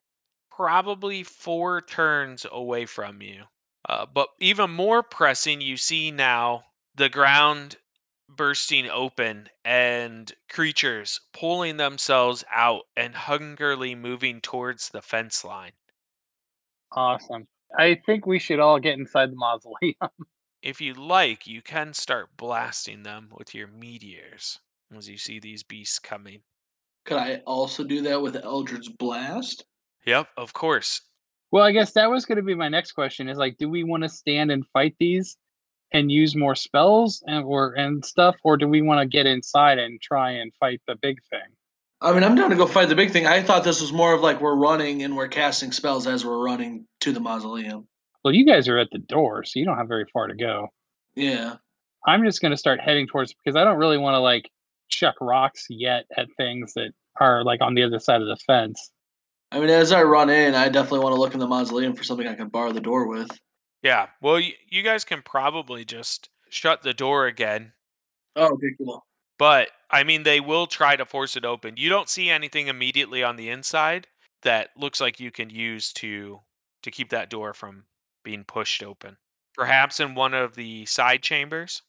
Probably 0.62 1.24
four 1.24 1.82
turns 1.82 2.46
away 2.52 2.86
from 2.86 3.24
you. 3.24 3.46
Uh, 3.90 4.06
but 4.06 4.30
even 4.40 4.70
more 4.70 5.02
pressing, 5.02 5.60
you 5.60 5.76
see 5.76 6.12
now 6.12 6.66
the 6.94 7.10
ground 7.10 7.78
bursting 8.30 8.88
open 8.88 9.50
and 9.66 10.32
creatures 10.52 11.20
pulling 11.34 11.78
themselves 11.78 12.44
out 12.52 12.84
and 12.96 13.16
hungrily 13.16 13.96
moving 13.96 14.40
towards 14.40 14.90
the 14.90 15.02
fence 15.02 15.44
line. 15.44 15.72
Awesome. 16.92 17.48
I 17.76 17.96
think 17.96 18.28
we 18.28 18.38
should 18.38 18.60
all 18.60 18.80
get 18.80 19.00
inside 19.00 19.32
the 19.32 19.38
mausoleum. 19.38 19.96
If 20.62 20.80
you 20.80 20.94
like, 20.94 21.48
you 21.48 21.64
can 21.64 21.92
start 21.96 22.38
blasting 22.38 23.02
them 23.02 23.30
with 23.36 23.56
your 23.56 23.68
meteors 23.68 24.60
as 24.96 25.10
you 25.10 25.18
see 25.18 25.40
these 25.40 25.64
beasts 25.64 25.98
coming. 25.98 26.44
Could 27.06 27.18
I 27.18 27.38
also 27.48 27.84
do 27.84 28.04
that 28.04 28.22
with 28.22 28.36
Eldritch 28.36 28.96
Blast? 29.00 29.66
Yep, 30.06 30.30
of 30.38 30.54
course. 30.54 31.02
well, 31.52 31.64
I 31.64 31.72
guess 31.72 31.94
that 31.94 32.10
was 32.10 32.26
going 32.26 32.38
to 32.38 32.44
be 32.44 32.56
my 32.56 32.70
next 32.70 32.94
question. 32.94 33.30
Is 33.30 33.38
like, 33.38 33.58
do 33.58 33.70
we 33.70 33.84
want 33.84 34.04
to 34.04 34.10
stand 34.10 34.52
and 34.52 34.66
fight 34.74 34.96
these 35.00 35.38
and 35.94 36.12
use 36.12 36.36
more 36.36 36.56
spells 36.56 37.24
and 37.28 37.44
or 37.44 37.74
and 37.74 38.04
stuff, 38.06 38.36
or 38.44 38.58
do 38.58 38.68
we 38.68 38.82
want 38.82 39.00
to 39.02 39.06
get 39.06 39.26
inside 39.26 39.78
and 39.78 40.02
try 40.02 40.32
and 40.32 40.52
fight 40.60 40.82
the 40.88 40.96
big 41.02 41.20
thing? 41.30 41.40
I 42.04 42.14
mean, 42.14 42.24
I'm 42.24 42.34
down 42.34 42.50
to 42.50 42.56
go 42.56 42.66
fight 42.66 42.90
the 42.90 42.96
big 42.96 43.12
thing. 43.12 43.28
I 43.28 43.44
thought 43.44 43.64
this 43.64 43.80
was 43.80 43.94
more 43.94 44.14
of 44.14 44.22
like 44.22 44.42
we're 44.42 44.56
running 44.56 45.04
and 45.04 45.16
we're 45.16 45.28
casting 45.28 45.72
spells 45.72 46.08
as 46.08 46.26
we're 46.26 46.44
running 46.44 46.88
to 47.02 47.12
the 47.12 47.20
mausoleum. 47.20 47.88
Well, 48.24 48.34
you 48.34 48.44
guys 48.46 48.68
are 48.68 48.80
at 48.80 48.90
the 48.92 48.98
door, 48.98 49.44
so 49.44 49.60
you 49.60 49.66
don't 49.66 49.78
have 49.78 49.88
very 49.88 50.06
far 50.12 50.28
to 50.28 50.36
go. 50.36 50.70
Yeah. 51.16 51.56
I'm 52.08 52.24
just 52.24 52.42
going 52.42 52.52
to 52.52 52.58
start 52.58 52.80
heading 52.80 53.06
towards 53.06 53.34
because 53.34 53.56
I 53.56 53.64
don't 53.64 53.78
really 53.78 54.00
want 54.00 54.16
to 54.16 54.20
like 54.20 54.50
chuck 54.90 55.16
rocks 55.22 55.68
yet 55.70 56.06
at 56.18 56.28
things 56.38 56.74
that 56.74 56.92
are 57.20 57.44
like 57.44 57.62
on 57.62 57.76
the 57.76 57.84
other 57.84 58.00
side 58.00 58.22
of 58.22 58.28
the 58.28 58.38
fence. 58.48 58.92
I 59.52 59.60
mean, 59.60 59.70
as 59.70 59.92
I 59.92 60.02
run 60.04 60.30
in, 60.30 60.56
I 60.56 60.70
definitely 60.70 61.00
want 61.00 61.14
to 61.14 61.20
look 61.20 61.34
in 61.34 61.40
the 61.40 61.48
mausoleum 61.48 61.96
for 61.96 62.04
something 62.04 62.28
I 62.28 62.36
can 62.36 62.50
bar 62.50 62.72
the 62.72 62.82
door 62.82 63.08
with. 63.08 63.30
Yeah, 63.84 64.10
well, 64.22 64.36
y- 64.36 64.58
you 64.68 64.82
guys 64.82 65.06
can 65.06 65.22
probably 65.22 65.86
just 65.86 66.30
shut 66.50 66.82
the 66.82 66.94
door 66.96 67.28
again 67.28 67.74
Oh, 68.36 68.54
okay, 68.54 68.76
cool. 68.78 69.06
But 69.38 69.72
I 69.90 70.04
mean, 70.06 70.24
they 70.24 70.40
will 70.40 70.68
try 70.68 70.96
to 70.96 71.06
force 71.06 71.36
it 71.36 71.44
open. 71.44 71.76
You 71.76 71.90
don't 71.90 72.08
see 72.10 72.30
anything 72.30 72.68
immediately 72.68 73.24
on 73.24 73.36
the 73.36 73.50
inside 73.50 74.08
that 74.42 74.70
looks 74.78 75.02
like 75.02 75.20
you 75.20 75.32
can 75.32 75.50
use 75.50 75.92
to 75.94 76.42
to 76.84 76.92
keep 76.92 77.10
that 77.10 77.30
door 77.30 77.54
from 77.54 77.88
being 78.24 78.46
pushed 78.46 78.82
open. 78.84 79.18
Perhaps 79.54 80.00
in 80.00 80.16
one 80.16 80.34
of 80.34 80.56
the 80.56 80.86
side 80.86 81.24
chambers, 81.24 81.82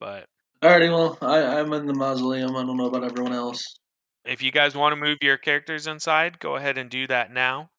but 0.00 0.28
Alrighty, 0.62 0.88
well, 0.90 1.18
I, 1.20 1.58
I'm 1.60 1.72
in 1.74 1.86
the 1.86 1.94
mausoleum. 1.94 2.56
I 2.56 2.64
don't 2.64 2.76
know 2.76 2.86
about 2.86 3.04
everyone 3.04 3.32
else. 3.32 3.62
If 4.24 4.42
you 4.42 4.50
guys 4.52 4.74
want 4.74 4.92
to 4.92 4.96
move 5.00 5.18
your 5.20 5.38
characters 5.38 5.86
inside, 5.86 6.38
go 6.38 6.56
ahead 6.56 6.78
and 6.78 6.90
do 6.90 7.06
that 7.06 7.32
now. 7.32 7.70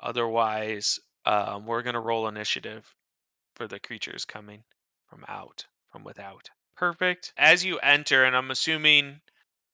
Otherwise, 0.00 0.98
um, 1.26 1.66
we're 1.66 1.82
gonna 1.82 2.00
roll 2.00 2.28
initiative 2.28 2.94
for 3.54 3.66
the 3.66 3.78
creatures 3.78 4.24
coming 4.24 4.64
from 5.08 5.24
out, 5.28 5.66
from 5.92 6.04
without. 6.04 6.48
Perfect. 6.76 7.32
As 7.36 7.64
you 7.64 7.78
enter, 7.80 8.24
and 8.24 8.34
I'm 8.34 8.50
assuming 8.50 9.20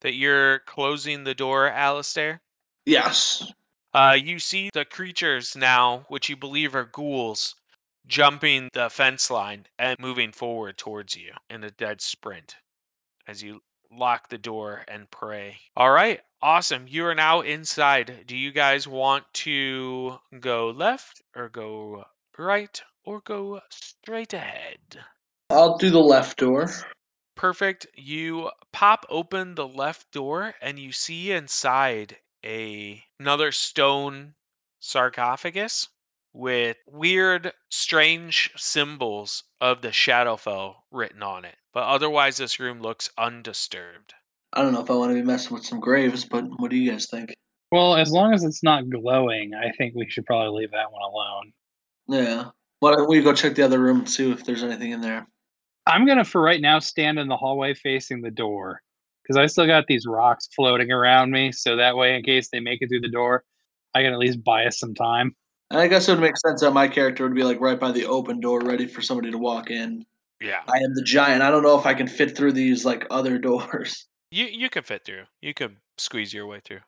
that 0.01 0.15
you're 0.15 0.61
closing 0.61 1.25
the 1.25 1.35
door, 1.35 1.69
Alistair. 1.69 2.41
Yes. 2.85 3.53
Uh, 3.95 4.17
you 4.21 4.39
see 4.39 4.71
the 4.75 4.85
creatures 4.85 5.57
now, 5.57 6.05
which 6.09 6.29
you 6.29 6.37
believe 6.37 6.75
are 6.75 6.85
ghouls, 6.85 7.55
jumping 8.07 8.69
the 8.73 8.91
fence 8.91 9.31
line 9.31 9.67
and 9.79 9.99
moving 9.99 10.33
forward 10.33 10.77
towards 10.77 11.17
you 11.17 11.33
in 11.49 11.65
a 11.65 11.71
dead 11.71 12.01
sprint 12.01 12.57
as 13.27 13.43
you 13.43 13.63
lock 13.91 14.29
the 14.29 14.39
door 14.39 14.85
and 14.89 15.11
pray. 15.11 15.59
All 15.77 15.91
right, 15.91 16.21
awesome. 16.43 16.87
You 16.89 17.07
are 17.07 17.15
now 17.15 17.41
inside. 17.41 18.25
Do 18.27 18.37
you 18.37 18.53
guys 18.53 18.87
want 18.87 19.25
to 19.35 20.19
go 20.41 20.71
left 20.71 21.23
or 21.35 21.49
go 21.49 22.05
right 22.39 22.83
or 23.05 23.21
go 23.21 23.61
straight 23.71 24.35
ahead? 24.35 24.79
I'll 25.51 25.79
do 25.79 25.91
the 25.91 25.99
left 25.99 26.39
door. 26.39 26.71
Perfect. 27.37 27.87
You 27.95 28.51
pop 28.73 29.07
open 29.09 29.55
the 29.55 29.69
left 29.69 30.11
door 30.13 30.55
and 30.61 30.79
you 30.79 30.93
see 30.93 31.33
inside 31.33 32.17
a 32.45 33.05
another 33.19 33.53
stone 33.53 34.35
sarcophagus 34.81 35.89
with 36.37 36.77
weird 36.87 37.53
strange 37.71 38.53
symbols 38.57 39.43
of 39.61 39.81
the 39.81 39.89
Shadowfell 39.89 40.75
written 40.91 41.23
on 41.23 41.45
it. 41.47 41.57
But 41.73 41.85
otherwise 41.85 42.37
this 42.37 42.61
room 42.61 42.81
looks 42.81 43.11
undisturbed. 43.17 44.13
I 44.53 44.63
don't 44.63 44.73
know 44.73 44.83
if 44.83 44.91
I 44.91 44.95
want 44.95 45.11
to 45.11 45.15
be 45.15 45.23
messing 45.23 45.55
with 45.55 45.65
some 45.65 45.81
graves, 45.81 46.25
but 46.25 46.45
what 46.59 46.71
do 46.71 46.77
you 46.77 46.91
guys 46.91 47.07
think? 47.07 47.35
Well, 47.73 47.97
as 47.97 48.11
long 48.11 48.35
as 48.35 48.45
it's 48.45 48.63
not 48.63 48.89
glowing, 48.91 49.53
I 49.55 49.73
think 49.73 49.95
we 49.95 50.09
should 50.09 50.27
probably 50.27 50.61
leave 50.61 50.71
that 50.73 50.93
one 50.93 51.03
alone. 51.03 51.53
Yeah. 52.09 52.51
Why 52.81 52.93
don't 52.93 53.09
we 53.09 53.23
go 53.23 53.33
check 53.33 53.55
the 53.55 53.65
other 53.65 53.81
room 53.81 54.01
and 54.01 54.09
see 54.09 54.31
if 54.31 54.45
there's 54.45 54.63
anything 54.63 54.93
in 54.93 55.01
there? 55.01 55.27
I'm 55.87 56.07
gonna 56.07 56.25
for 56.25 56.43
right 56.43 56.61
now 56.61 56.79
stand 56.81 57.19
in 57.19 57.29
the 57.29 57.37
hallway 57.37 57.75
facing 57.75 58.21
the 58.21 58.31
door 58.31 58.83
because 59.23 59.37
I 59.37 59.47
still 59.47 59.67
got 59.67 59.87
these 59.87 60.07
rocks 60.07 60.49
floating 60.55 60.93
around 60.93 61.31
me, 61.31 61.51
so 61.53 61.77
that 61.77 61.97
way, 61.97 62.15
in 62.15 62.23
case 62.23 62.49
they 62.51 62.61
make 62.61 62.83
it 62.83 62.89
through 62.89 63.01
the 63.01 63.09
door, 63.09 63.45
I 63.95 64.03
can 64.03 64.13
at 64.13 64.19
least 64.19 64.45
buy 64.45 64.67
us 64.67 64.79
some 64.79 64.95
time. 64.95 65.35
And 65.71 65.81
I 65.81 65.89
guess 65.89 66.09
it 66.09 66.13
would 66.13 66.21
make 66.21 66.37
sense 66.37 66.61
that 66.61 66.73
my 66.73 66.87
character 66.87 67.25
would 67.25 67.35
be 67.35 67.43
like 67.43 67.61
right 67.61 67.79
by 67.79 67.91
the 67.91 68.07
open 68.07 68.41
door, 68.41 68.61
ready 68.61 68.87
for 68.87 69.03
somebody 69.03 69.31
to 69.33 69.39
walk 69.39 69.71
in. 69.71 70.07
Yeah. 70.41 70.63
I 70.69 70.77
am 70.79 70.95
the 70.95 71.03
giant. 71.03 71.43
I 71.43 71.51
don't 71.51 71.63
know 71.63 71.79
if 71.79 71.87
I 71.87 71.95
can 71.95 72.07
fit 72.07 72.37
through 72.37 72.53
these 72.53 72.85
like 72.85 73.07
other 73.11 73.39
doors. 73.49 74.07
You 74.31 74.47
you 74.47 74.69
could 74.71 74.87
fit 74.87 75.05
through. 75.05 75.25
You 75.41 75.55
could 75.55 75.77
squeeze 75.99 76.33
your 76.33 76.47
way 76.47 76.61
through. 76.61 76.81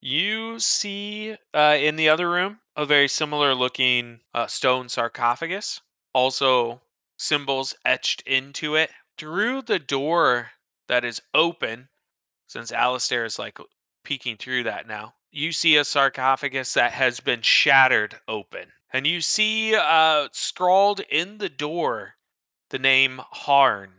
You 0.00 0.58
see 0.58 1.36
uh, 1.52 1.76
in 1.78 1.96
the 1.96 2.08
other 2.08 2.30
room 2.30 2.58
a 2.74 2.86
very 2.86 3.06
similar 3.06 3.54
looking 3.54 4.20
uh, 4.32 4.46
stone 4.46 4.88
sarcophagus, 4.88 5.80
also 6.14 6.80
symbols 7.18 7.74
etched 7.84 8.22
into 8.22 8.76
it. 8.76 8.90
Through 9.18 9.62
the 9.62 9.78
door 9.78 10.50
that 10.88 11.04
is 11.04 11.20
open, 11.34 11.90
since 12.46 12.72
Alistair 12.72 13.26
is 13.26 13.38
like 13.38 13.58
peeking 14.02 14.38
through 14.38 14.62
that 14.64 14.86
now, 14.86 15.14
you 15.32 15.52
see 15.52 15.76
a 15.76 15.84
sarcophagus 15.84 16.74
that 16.74 16.92
has 16.92 17.20
been 17.20 17.42
shattered 17.42 18.18
open. 18.28 18.66
And 18.92 19.06
you 19.06 19.20
see 19.20 19.74
uh, 19.74 20.28
scrawled 20.32 21.00
in 21.00 21.38
the 21.38 21.48
door 21.48 22.14
the 22.70 22.78
name 22.78 23.20
Harn, 23.30 23.92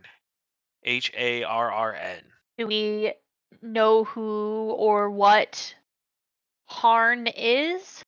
H 0.84 1.12
A 1.18 1.44
R 1.44 1.72
R 1.72 1.94
N. 1.94 2.24
Do 2.58 2.68
we 2.68 3.14
know 3.62 4.04
who 4.04 4.72
or 4.78 5.10
what 5.10 5.74
Harn 6.66 7.28
is? 7.28 8.04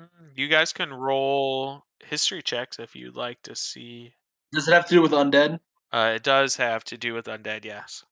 Mm, 0.00 0.08
You 0.36 0.48
guys 0.48 0.72
can 0.72 0.92
roll 0.92 1.84
history 2.04 2.42
checks 2.42 2.78
if 2.78 2.94
you'd 2.94 3.16
like 3.16 3.42
to 3.42 3.56
see. 3.56 4.14
Does 4.52 4.68
it 4.68 4.74
have 4.74 4.86
to 4.86 4.94
do 4.94 5.02
with 5.02 5.12
undead? 5.12 5.58
Uh, 5.92 6.12
it 6.16 6.22
does 6.22 6.56
have 6.56 6.84
to 6.84 6.96
do 6.96 7.14
with 7.14 7.26
undead, 7.26 7.64
yes. 7.64 8.04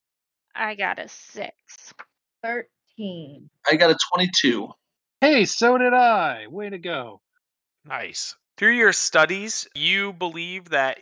I 0.55 0.75
got 0.75 0.99
a 0.99 1.09
six. 1.09 1.95
13. 2.97 3.51
I 3.71 3.77
got 3.77 3.91
a 3.91 3.97
22. 4.15 4.69
Hey, 5.21 5.45
so 5.45 5.79
did 5.79 5.93
I. 5.93 6.47
Way 6.49 6.71
to 6.71 6.79
go. 6.79 7.21
Nice. 7.85 8.37
Through 8.57 8.77
your 8.77 8.93
studies, 8.93 9.69
you 9.75 10.13
believe 10.13 10.71
that 10.71 10.99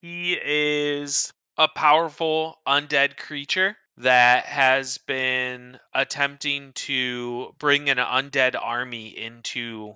he 0.00 0.38
is 0.42 1.32
a 1.56 1.68
powerful 1.68 2.58
undead 2.66 3.16
creature 3.16 3.76
that 3.98 4.44
has 4.46 4.98
been 4.98 5.78
attempting 5.94 6.72
to 6.74 7.54
bring 7.58 7.88
an 7.88 7.98
undead 7.98 8.54
army 8.60 9.08
into 9.08 9.94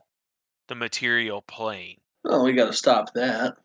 the 0.68 0.74
material 0.74 1.42
plane. 1.42 1.98
Oh, 2.24 2.44
we 2.44 2.52
got 2.52 2.66
to 2.66 2.72
stop 2.72 3.12
that. 3.14 3.56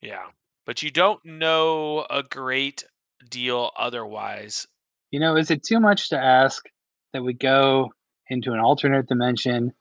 Yeah. 0.00 0.24
But 0.64 0.82
you 0.82 0.90
don't 0.90 1.24
know 1.24 2.06
a 2.08 2.22
great 2.22 2.84
deal 3.28 3.70
otherwise. 3.76 4.66
You 5.10 5.20
know, 5.20 5.36
is 5.36 5.50
it 5.50 5.62
too 5.62 5.80
much 5.80 6.08
to 6.10 6.18
ask 6.18 6.64
that 7.12 7.22
we 7.22 7.32
go 7.32 7.92
into 8.28 8.52
an 8.52 8.60
alternate 8.60 9.06
dimension 9.06 9.72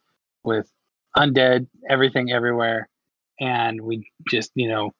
with 0.43 0.69
undead, 1.15 1.67
everything 1.89 2.31
everywhere, 2.31 2.89
and 3.39 3.81
we 3.81 4.11
just, 4.29 4.51
you 4.55 4.69
know, 4.69 4.91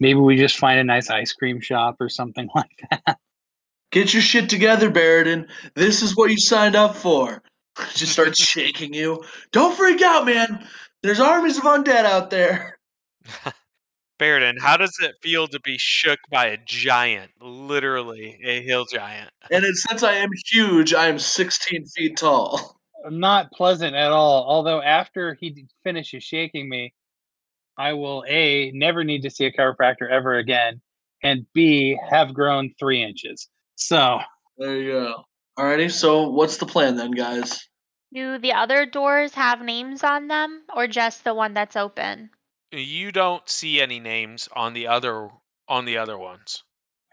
Maybe 0.00 0.18
we 0.18 0.36
just 0.36 0.58
find 0.58 0.78
a 0.78 0.84
nice 0.84 1.10
ice 1.10 1.32
cream 1.32 1.60
shop 1.60 1.96
or 2.00 2.08
something 2.08 2.48
like 2.54 2.82
that. 2.90 3.18
Get 3.90 4.12
your 4.12 4.22
shit 4.22 4.48
together, 4.50 4.90
Barrington. 4.90 5.48
This 5.74 6.02
is 6.02 6.16
what 6.16 6.30
you 6.30 6.38
signed 6.38 6.76
up 6.76 6.96
for. 6.96 7.42
Just 7.94 8.12
start 8.12 8.36
shaking 8.36 8.92
you. 8.92 9.22
Don't 9.52 9.76
freak 9.76 10.02
out, 10.02 10.26
man. 10.26 10.66
There's 11.02 11.20
armies 11.20 11.58
of 11.58 11.64
undead 11.64 12.04
out 12.04 12.30
there. 12.30 12.78
Baradin, 14.18 14.60
how 14.60 14.76
does 14.76 14.96
it 15.02 15.16
feel 15.22 15.48
to 15.48 15.60
be 15.60 15.76
shook 15.76 16.20
by 16.30 16.46
a 16.46 16.56
giant, 16.64 17.32
literally 17.40 18.38
a 18.44 18.62
hill 18.62 18.84
giant? 18.84 19.30
And 19.50 19.64
it, 19.64 19.74
since 19.76 20.02
I 20.02 20.12
am 20.12 20.30
huge, 20.46 20.94
I 20.94 21.08
am 21.08 21.18
16 21.18 21.86
feet 21.86 22.16
tall. 22.16 22.80
Not 23.10 23.50
pleasant 23.52 23.94
at 23.94 24.12
all. 24.12 24.44
Although 24.48 24.80
after 24.80 25.34
he 25.34 25.66
finishes 25.82 26.22
shaking 26.22 26.68
me, 26.68 26.94
I 27.76 27.92
will 27.92 28.24
a 28.28 28.70
never 28.72 29.02
need 29.04 29.22
to 29.22 29.30
see 29.30 29.46
a 29.46 29.52
chiropractor 29.52 30.08
ever 30.08 30.38
again, 30.38 30.80
and 31.22 31.44
b 31.52 31.98
have 32.08 32.32
grown 32.32 32.70
three 32.78 33.02
inches. 33.02 33.48
So 33.74 34.20
There 34.56 34.76
you 34.76 34.92
go. 34.92 35.24
Alrighty, 35.58 35.90
so 35.90 36.28
what's 36.28 36.56
the 36.56 36.66
plan 36.66 36.96
then, 36.96 37.10
guys? 37.10 37.68
Do 38.12 38.38
the 38.38 38.52
other 38.52 38.86
doors 38.86 39.34
have 39.34 39.60
names 39.60 40.04
on 40.04 40.28
them 40.28 40.62
or 40.74 40.86
just 40.86 41.24
the 41.24 41.34
one 41.34 41.52
that's 41.52 41.76
open? 41.76 42.30
You 42.74 43.12
don't 43.12 43.48
see 43.48 43.80
any 43.80 44.00
names 44.00 44.48
on 44.54 44.74
the 44.74 44.88
other 44.88 45.28
on 45.68 45.84
the 45.84 45.96
other 45.96 46.18
ones. 46.18 46.62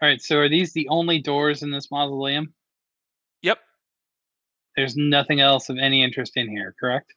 all 0.00 0.08
right. 0.08 0.20
So 0.20 0.38
are 0.38 0.48
these 0.48 0.72
the 0.72 0.88
only 0.88 1.20
doors 1.20 1.62
in 1.62 1.70
this 1.70 1.90
mausoleum? 1.90 2.52
Yep. 3.42 3.58
There's 4.76 4.96
nothing 4.96 5.40
else 5.40 5.68
of 5.68 5.78
any 5.78 6.02
interest 6.02 6.36
in 6.36 6.48
here, 6.48 6.74
correct? 6.78 7.14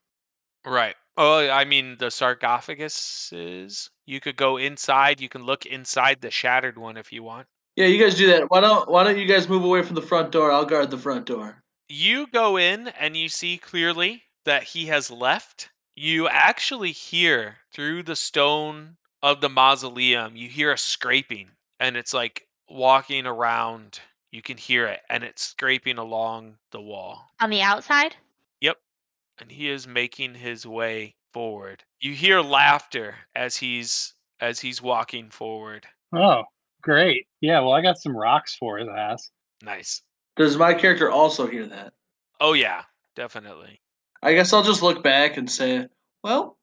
Right. 0.65 0.95
Oh, 1.17 1.49
I 1.49 1.65
mean 1.65 1.97
the 1.97 2.07
sarcophaguses. 2.07 3.89
You 4.05 4.19
could 4.19 4.35
go 4.35 4.57
inside. 4.57 5.21
You 5.21 5.29
can 5.29 5.43
look 5.43 5.65
inside 5.65 6.21
the 6.21 6.31
shattered 6.31 6.77
one 6.77 6.97
if 6.97 7.11
you 7.11 7.23
want. 7.23 7.47
Yeah, 7.75 7.87
you 7.87 8.01
guys 8.01 8.15
do 8.15 8.27
that. 8.27 8.49
Why 8.49 8.61
don't 8.61 8.89
Why 8.89 9.03
don't 9.03 9.17
you 9.17 9.25
guys 9.25 9.49
move 9.49 9.63
away 9.63 9.81
from 9.81 9.95
the 9.95 10.01
front 10.01 10.31
door? 10.31 10.51
I'll 10.51 10.65
guard 10.65 10.91
the 10.91 10.97
front 10.97 11.25
door. 11.25 11.63
You 11.87 12.27
go 12.27 12.57
in 12.57 12.87
and 12.99 13.15
you 13.15 13.29
see 13.29 13.57
clearly 13.57 14.23
that 14.45 14.63
he 14.63 14.85
has 14.87 15.11
left. 15.11 15.69
You 15.95 16.27
actually 16.27 16.91
hear 16.91 17.55
through 17.73 18.03
the 18.03 18.17
stone 18.17 18.97
of 19.23 19.39
the 19.39 19.49
mausoleum, 19.49 20.35
you 20.35 20.49
hear 20.49 20.73
a 20.73 20.77
scraping, 20.77 21.49
and 21.79 21.95
it's 21.95 22.13
like 22.13 22.47
walking 22.69 23.25
around. 23.25 23.99
You 24.31 24.41
can 24.41 24.57
hear 24.57 24.87
it, 24.87 24.99
and 25.09 25.23
it's 25.23 25.41
scraping 25.41 25.97
along 25.97 26.57
the 26.71 26.81
wall. 26.81 27.31
On 27.39 27.49
the 27.49 27.61
outside? 27.61 28.15
Yep. 28.59 28.77
And 29.39 29.49
he 29.49 29.69
is 29.69 29.87
making 29.87 30.35
his 30.35 30.67
way 30.67 31.15
forward. 31.31 31.83
You 32.01 32.13
hear 32.13 32.41
laughter 32.41 33.15
as 33.33 33.55
he's 33.55 34.13
as 34.41 34.59
he's 34.59 34.81
walking 34.81 35.29
forward. 35.29 35.87
Oh, 36.13 36.43
great. 36.81 37.27
Yeah. 37.39 37.61
Well, 37.61 37.71
I 37.71 37.81
got 37.81 37.97
some 37.97 38.15
rocks 38.15 38.53
for 38.53 38.77
his 38.77 38.89
ass. 38.89 39.31
Nice. 39.63 40.01
Does 40.35 40.57
my 40.57 40.73
character 40.73 41.09
also 41.09 41.47
hear 41.47 41.65
that? 41.67 41.93
Oh 42.41 42.51
yeah, 42.51 42.83
definitely. 43.15 43.79
I 44.25 44.33
guess 44.33 44.53
I'll 44.53 44.63
just 44.63 44.81
look 44.81 45.03
back 45.03 45.37
and 45.37 45.47
say, 45.47 45.85
well, 46.23 46.57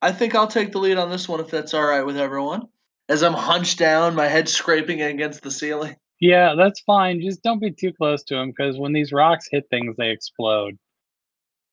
I 0.00 0.12
think 0.12 0.34
I'll 0.34 0.46
take 0.46 0.72
the 0.72 0.78
lead 0.78 0.96
on 0.96 1.10
this 1.10 1.28
one 1.28 1.40
if 1.40 1.50
that's 1.50 1.74
all 1.74 1.84
right 1.84 2.06
with 2.06 2.16
everyone. 2.16 2.68
As 3.06 3.22
I'm 3.22 3.34
hunched 3.34 3.78
down, 3.78 4.14
my 4.14 4.28
head 4.28 4.48
scraping 4.48 5.02
against 5.02 5.42
the 5.42 5.50
ceiling. 5.50 5.96
Yeah, 6.20 6.54
that's 6.56 6.80
fine. 6.80 7.20
Just 7.20 7.42
don't 7.42 7.60
be 7.60 7.70
too 7.70 7.92
close 7.92 8.22
to 8.24 8.36
him 8.36 8.48
because 8.48 8.78
when 8.78 8.94
these 8.94 9.12
rocks 9.12 9.46
hit 9.50 9.64
things, 9.68 9.94
they 9.98 10.08
explode. 10.08 10.78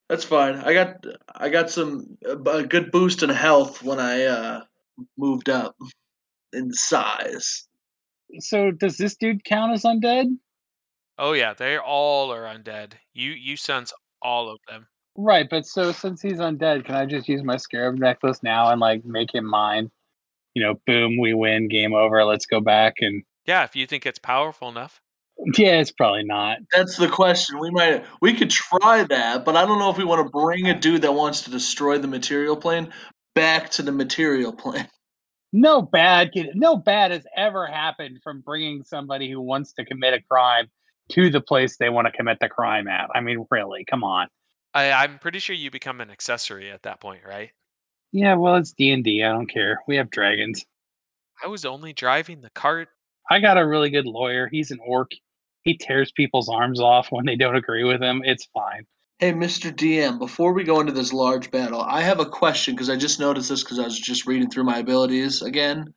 That's 0.09 0.25
fine. 0.25 0.55
I 0.55 0.73
got 0.73 1.05
I 1.33 1.47
got 1.47 1.69
some 1.69 2.17
a 2.25 2.35
a 2.49 2.63
good 2.63 2.91
boost 2.91 3.23
in 3.23 3.29
health 3.29 3.81
when 3.81 3.99
I 3.99 4.23
uh 4.23 4.61
moved 5.17 5.47
up 5.47 5.77
in 6.51 6.73
size. 6.73 7.65
So 8.39 8.71
does 8.71 8.97
this 8.97 9.15
dude 9.15 9.45
count 9.45 9.71
as 9.71 9.83
undead? 9.83 10.25
Oh 11.17 11.31
yeah, 11.31 11.53
they 11.53 11.77
all 11.77 12.33
are 12.33 12.43
undead. 12.43 12.93
You 13.13 13.31
you 13.31 13.55
sense 13.55 13.93
all 14.21 14.51
of 14.51 14.59
them. 14.67 14.87
Right, 15.21 15.49
but 15.49 15.65
so 15.65 15.91
since 15.91 16.21
he's 16.21 16.37
undead, 16.37 16.85
can 16.85 16.95
I 16.95 17.05
just 17.05 17.27
use 17.27 17.43
my 17.43 17.57
scarab 17.57 17.95
necklace 17.99 18.41
now 18.41 18.71
and 18.71 18.79
like 18.79 19.03
make 19.03 19.33
him 19.35 19.45
mine? 19.45 19.91
You 20.53 20.63
know, 20.63 20.75
boom, 20.87 21.17
we 21.19 21.33
win, 21.33 21.67
game 21.67 21.93
over. 21.93 22.23
Let's 22.23 22.45
go 22.45 22.61
back 22.61 22.95
and 23.01 23.23
Yeah, 23.45 23.65
if 23.65 23.75
you 23.75 23.85
think 23.85 24.05
it's 24.05 24.17
powerful 24.19 24.69
enough. 24.69 25.01
yeah, 25.57 25.79
it's 25.79 25.91
probably 25.91 26.23
not. 26.23 26.59
That's 26.71 26.95
the 26.95 27.09
question. 27.09 27.59
We 27.59 27.69
might 27.69 28.05
we 28.21 28.33
could 28.33 28.49
try 28.49 29.03
that, 29.03 29.43
but 29.43 29.57
I 29.57 29.65
don't 29.65 29.77
know 29.79 29.89
if 29.89 29.97
we 29.97 30.05
want 30.05 30.25
to 30.25 30.31
bring 30.31 30.67
a 30.67 30.79
dude 30.79 31.01
that 31.01 31.11
wants 31.13 31.41
to 31.43 31.51
destroy 31.51 31.97
the 31.97 32.07
material 32.07 32.55
plane 32.55 32.93
back 33.35 33.69
to 33.71 33.81
the 33.81 33.91
material 33.91 34.53
plane. 34.53 34.87
No 35.51 35.81
bad 35.81 36.31
can 36.31 36.51
no 36.53 36.77
bad 36.77 37.09
has 37.09 37.25
ever 37.35 37.65
happened 37.65 38.19
from 38.23 38.41
bringing 38.41 38.83
somebody 38.83 39.31
who 39.31 39.41
wants 39.41 39.73
to 39.73 39.85
commit 39.85 40.13
a 40.13 40.21
crime 40.21 40.67
to 41.13 41.31
the 41.31 41.41
place 41.41 41.75
they 41.77 41.89
want 41.89 42.05
to 42.05 42.11
commit 42.11 42.37
the 42.39 42.47
crime 42.47 42.87
at. 42.87 43.09
I 43.15 43.21
mean, 43.21 43.43
really, 43.49 43.83
come 43.83 44.03
on. 44.03 44.27
I, 44.73 44.91
I'm 44.91 45.19
pretty 45.19 45.39
sure 45.39 45.55
you 45.55 45.71
become 45.71 46.01
an 46.01 46.11
accessory 46.11 46.71
at 46.71 46.83
that 46.83 47.01
point, 47.01 47.21
right? 47.27 47.51
Yeah, 48.11 48.35
well, 48.35 48.55
it's 48.55 48.71
D 48.71 48.91
and 48.91 49.05
I 49.07 49.31
don't 49.31 49.47
care. 49.47 49.81
We 49.87 49.97
have 49.97 50.09
dragons. 50.09 50.65
I 51.43 51.47
was 51.47 51.65
only 51.65 51.93
driving 51.93 52.41
the 52.41 52.49
cart. 52.49 52.89
I 53.29 53.39
got 53.39 53.57
a 53.57 53.67
really 53.67 53.89
good 53.89 54.05
lawyer. 54.05 54.47
He's 54.47 54.71
an 54.71 54.79
orc. 54.85 55.11
He 55.61 55.77
tears 55.77 56.11
people's 56.11 56.49
arms 56.49 56.79
off 56.79 57.11
when 57.11 57.25
they 57.25 57.35
don't 57.35 57.55
agree 57.55 57.83
with 57.83 58.01
him. 58.01 58.21
It's 58.25 58.45
fine. 58.53 58.85
Hey, 59.19 59.33
Mr. 59.33 59.71
DM, 59.71 60.17
before 60.17 60.53
we 60.53 60.63
go 60.63 60.79
into 60.79 60.93
this 60.93 61.13
large 61.13 61.51
battle, 61.51 61.81
I 61.81 62.01
have 62.01 62.19
a 62.19 62.25
question 62.25 62.73
because 62.73 62.89
I 62.89 62.95
just 62.95 63.19
noticed 63.19 63.49
this 63.49 63.63
because 63.63 63.77
I 63.77 63.83
was 63.83 63.99
just 63.99 64.25
reading 64.25 64.49
through 64.49 64.63
my 64.63 64.79
abilities 64.79 65.41
again. 65.41 65.93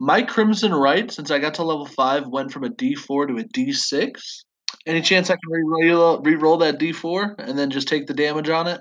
My 0.00 0.22
Crimson 0.22 0.74
Rite, 0.74 1.12
since 1.12 1.30
I 1.30 1.38
got 1.38 1.54
to 1.54 1.62
level 1.62 1.86
5, 1.86 2.26
went 2.26 2.52
from 2.52 2.64
a 2.64 2.68
D4 2.68 3.28
to 3.28 3.38
a 3.38 3.44
D6. 3.44 4.44
Any 4.86 5.00
chance 5.00 5.30
I 5.30 5.34
can 5.36 5.50
re-roll, 5.50 6.20
re-roll 6.20 6.58
that 6.58 6.78
D4 6.78 7.36
and 7.38 7.58
then 7.58 7.70
just 7.70 7.88
take 7.88 8.06
the 8.06 8.14
damage 8.14 8.48
on 8.50 8.66
it? 8.66 8.80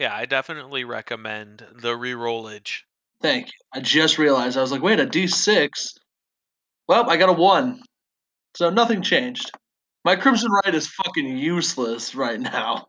Yeah, 0.00 0.14
I 0.14 0.26
definitely 0.26 0.84
recommend 0.84 1.64
the 1.80 1.94
rerollage. 1.94 2.80
Thank 3.20 3.46
you. 3.46 3.52
I 3.72 3.80
just 3.80 4.18
realized. 4.18 4.56
I 4.56 4.60
was 4.60 4.72
like, 4.72 4.82
wait, 4.82 5.00
a 5.00 5.06
D6? 5.06 5.68
Well, 6.88 7.08
I 7.08 7.16
got 7.16 7.28
a 7.28 7.32
1. 7.32 7.82
So 8.56 8.70
nothing 8.70 9.02
changed. 9.02 9.50
My 10.04 10.16
Crimson 10.16 10.50
Rite 10.64 10.74
is 10.74 10.88
fucking 10.88 11.36
useless 11.36 12.14
right 12.14 12.40
now. 12.40 12.86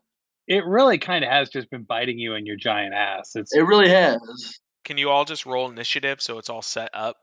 It 0.48 0.64
really 0.64 0.98
kind 0.98 1.24
of 1.24 1.30
has 1.30 1.48
just 1.50 1.70
been 1.70 1.82
biting 1.82 2.18
you 2.18 2.34
in 2.34 2.46
your 2.46 2.56
giant 2.56 2.94
ass. 2.94 3.36
It's 3.36 3.54
It 3.54 3.60
really 3.62 3.88
has. 3.88 4.58
Can 4.84 4.98
you 4.98 5.10
all 5.10 5.24
just 5.24 5.46
roll 5.46 5.70
initiative 5.70 6.20
so 6.20 6.38
it's 6.38 6.50
all 6.50 6.62
set 6.62 6.90
up? 6.92 7.16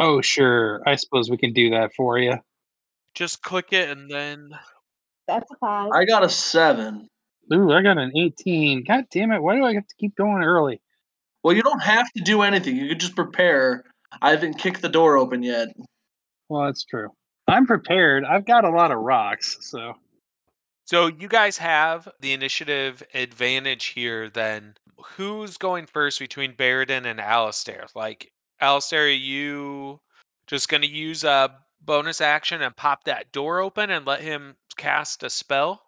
oh 0.00 0.20
sure. 0.20 0.82
I 0.86 0.96
suppose 0.96 1.30
we 1.30 1.36
can 1.36 1.52
do 1.52 1.70
that 1.70 1.92
for 1.94 2.18
you. 2.18 2.34
Just 3.14 3.42
click 3.42 3.72
it 3.72 3.90
and 3.90 4.10
then 4.10 4.50
That's 5.28 5.50
a 5.50 5.56
five. 5.56 5.90
I 5.92 6.04
got 6.04 6.24
a 6.24 6.28
7. 6.28 7.08
Ooh, 7.52 7.72
I 7.72 7.82
got 7.82 7.98
an 7.98 8.12
18. 8.16 8.84
God 8.84 9.04
damn 9.10 9.30
it! 9.32 9.42
Why 9.42 9.56
do 9.56 9.64
I 9.64 9.74
have 9.74 9.86
to 9.86 9.94
keep 9.98 10.16
going 10.16 10.42
early? 10.42 10.80
Well, 11.42 11.54
you 11.54 11.62
don't 11.62 11.82
have 11.82 12.10
to 12.16 12.22
do 12.22 12.42
anything. 12.42 12.76
You 12.76 12.88
could 12.88 13.00
just 13.00 13.14
prepare. 13.14 13.84
I 14.22 14.30
haven't 14.30 14.58
kicked 14.58 14.80
the 14.80 14.88
door 14.88 15.18
open 15.18 15.42
yet. 15.42 15.68
Well, 16.48 16.64
that's 16.64 16.84
true. 16.84 17.10
I'm 17.46 17.66
prepared. 17.66 18.24
I've 18.24 18.46
got 18.46 18.64
a 18.64 18.70
lot 18.70 18.90
of 18.90 18.98
rocks, 18.98 19.58
so 19.60 19.94
So 20.86 21.06
you 21.08 21.28
guys 21.28 21.58
have 21.58 22.08
the 22.20 22.32
initiative 22.32 23.02
advantage 23.12 23.86
here 23.86 24.30
then. 24.30 24.74
Who's 25.16 25.58
going 25.58 25.86
first 25.86 26.18
between 26.18 26.54
Baradin 26.54 27.04
and 27.06 27.20
Alistair? 27.20 27.86
Like 27.94 28.32
Alistair, 28.60 29.04
are 29.04 29.08
you 29.08 30.00
just 30.46 30.68
gonna 30.68 30.86
use 30.86 31.24
a 31.24 31.54
bonus 31.84 32.20
action 32.20 32.62
and 32.62 32.76
pop 32.76 33.04
that 33.04 33.32
door 33.32 33.60
open 33.60 33.90
and 33.90 34.06
let 34.06 34.20
him 34.20 34.56
cast 34.76 35.22
a 35.22 35.30
spell 35.30 35.82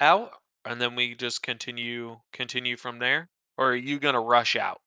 out? 0.00 0.30
And 0.64 0.80
then 0.80 0.94
we 0.94 1.14
just 1.14 1.42
continue 1.42 2.18
continue 2.32 2.76
from 2.76 2.98
there? 2.98 3.28
Or 3.58 3.72
are 3.72 3.76
you 3.76 3.98
gonna 3.98 4.20
rush 4.20 4.56
out? 4.56 4.80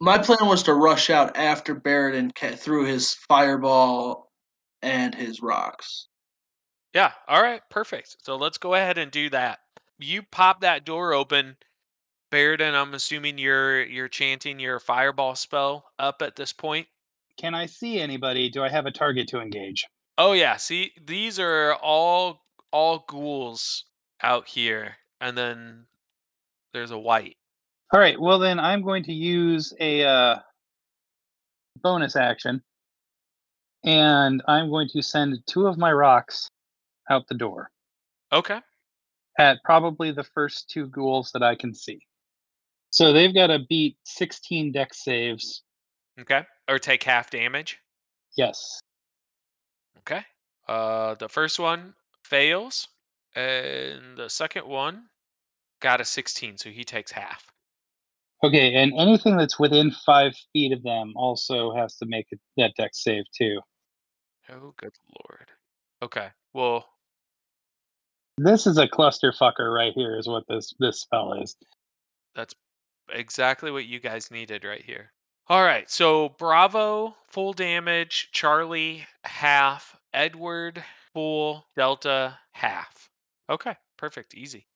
My 0.00 0.18
plan 0.18 0.46
was 0.48 0.62
to 0.64 0.74
rush 0.74 1.10
out 1.10 1.36
after 1.36 1.74
Barrett 1.74 2.34
ca- 2.34 2.54
threw 2.54 2.84
his 2.84 3.14
fireball 3.14 4.30
and 4.82 5.14
his 5.14 5.42
rocks. 5.42 6.08
Yeah, 6.94 7.12
all 7.26 7.42
right, 7.42 7.62
perfect. 7.68 8.16
So 8.22 8.36
let's 8.36 8.58
go 8.58 8.74
ahead 8.74 8.98
and 8.98 9.10
do 9.10 9.30
that. 9.30 9.58
You 9.98 10.22
pop 10.22 10.60
that 10.60 10.84
door 10.84 11.12
open. 11.12 11.56
Baradin, 12.30 12.74
I'm 12.74 12.94
assuming 12.94 13.38
you're 13.38 13.84
you're 13.84 14.08
chanting 14.08 14.60
your 14.60 14.78
fireball 14.80 15.34
spell 15.34 15.90
up 15.98 16.22
at 16.22 16.36
this 16.36 16.52
point. 16.52 16.86
Can 17.38 17.54
I 17.54 17.66
see 17.66 18.00
anybody? 18.00 18.50
Do 18.50 18.62
I 18.64 18.68
have 18.68 18.86
a 18.86 18.90
target 18.90 19.28
to 19.28 19.40
engage? 19.40 19.86
Oh 20.16 20.32
yeah, 20.32 20.56
see 20.56 20.92
these 21.06 21.38
are 21.38 21.74
all 21.74 22.44
all 22.72 23.04
ghouls 23.08 23.84
out 24.22 24.48
here. 24.48 24.96
And 25.20 25.36
then 25.36 25.86
there's 26.72 26.90
a 26.90 26.98
wight. 26.98 27.36
All 27.92 28.00
right. 28.00 28.20
Well, 28.20 28.38
then 28.38 28.58
I'm 28.60 28.82
going 28.82 29.04
to 29.04 29.12
use 29.12 29.72
a 29.80 30.04
uh, 30.04 30.36
bonus 31.82 32.14
action, 32.16 32.62
and 33.84 34.42
I'm 34.46 34.70
going 34.70 34.88
to 34.92 35.02
send 35.02 35.38
two 35.46 35.66
of 35.66 35.78
my 35.78 35.92
rocks 35.92 36.50
out 37.10 37.26
the 37.28 37.34
door 37.34 37.70
Okay. 38.32 38.60
at 39.38 39.58
probably 39.64 40.10
the 40.12 40.24
first 40.24 40.68
two 40.68 40.86
ghouls 40.88 41.30
that 41.32 41.42
I 41.42 41.54
can 41.54 41.74
see. 41.74 42.00
So 42.90 43.12
they've 43.12 43.34
got 43.34 43.46
to 43.48 43.60
beat 43.68 43.96
16 44.04 44.72
Dex 44.72 45.02
saves. 45.02 45.62
Okay. 46.20 46.42
Or 46.68 46.78
take 46.78 47.02
half 47.02 47.30
damage. 47.30 47.78
Yes. 48.36 48.80
Okay. 50.00 50.22
Uh, 50.66 51.14
the 51.14 51.28
first 51.28 51.58
one 51.58 51.94
fails, 52.24 52.88
and 53.34 54.16
the 54.16 54.28
second 54.28 54.66
one 54.66 55.04
got 55.80 56.00
a 56.00 56.04
16, 56.04 56.58
so 56.58 56.68
he 56.70 56.84
takes 56.84 57.10
half. 57.10 57.50
Okay, 58.44 58.74
and 58.74 58.92
anything 58.98 59.36
that's 59.36 59.58
within 59.58 59.90
five 60.06 60.32
feet 60.52 60.72
of 60.72 60.82
them 60.82 61.12
also 61.16 61.74
has 61.74 61.96
to 61.96 62.06
make 62.06 62.26
it, 62.30 62.38
that 62.56 62.72
Dex 62.76 63.02
save 63.02 63.24
too. 63.36 63.60
Oh, 64.50 64.72
good 64.76 64.92
lord. 65.26 65.48
Okay. 66.02 66.28
Well, 66.52 66.86
This 68.36 68.66
is 68.66 68.78
a 68.78 68.86
clusterfucker 68.86 69.74
right 69.74 69.92
here, 69.94 70.16
is 70.16 70.28
what 70.28 70.44
this 70.48 70.72
this 70.78 71.00
spell 71.00 71.32
is. 71.42 71.56
that's 72.36 72.54
exactly 73.10 73.70
what 73.72 73.86
you 73.86 73.98
guys 73.98 74.30
needed 74.30 74.64
right 74.64 74.84
here. 74.84 75.12
All 75.48 75.62
right. 75.62 75.90
So 75.90 76.30
Bravo 76.30 77.16
full 77.28 77.52
damage, 77.52 78.28
Charlie 78.32 79.06
half, 79.24 79.96
Edward 80.12 80.82
full, 81.12 81.66
Delta 81.76 82.38
half. 82.52 83.08
Okay. 83.50 83.74
Perfect. 83.96 84.34
Easy. 84.34 84.66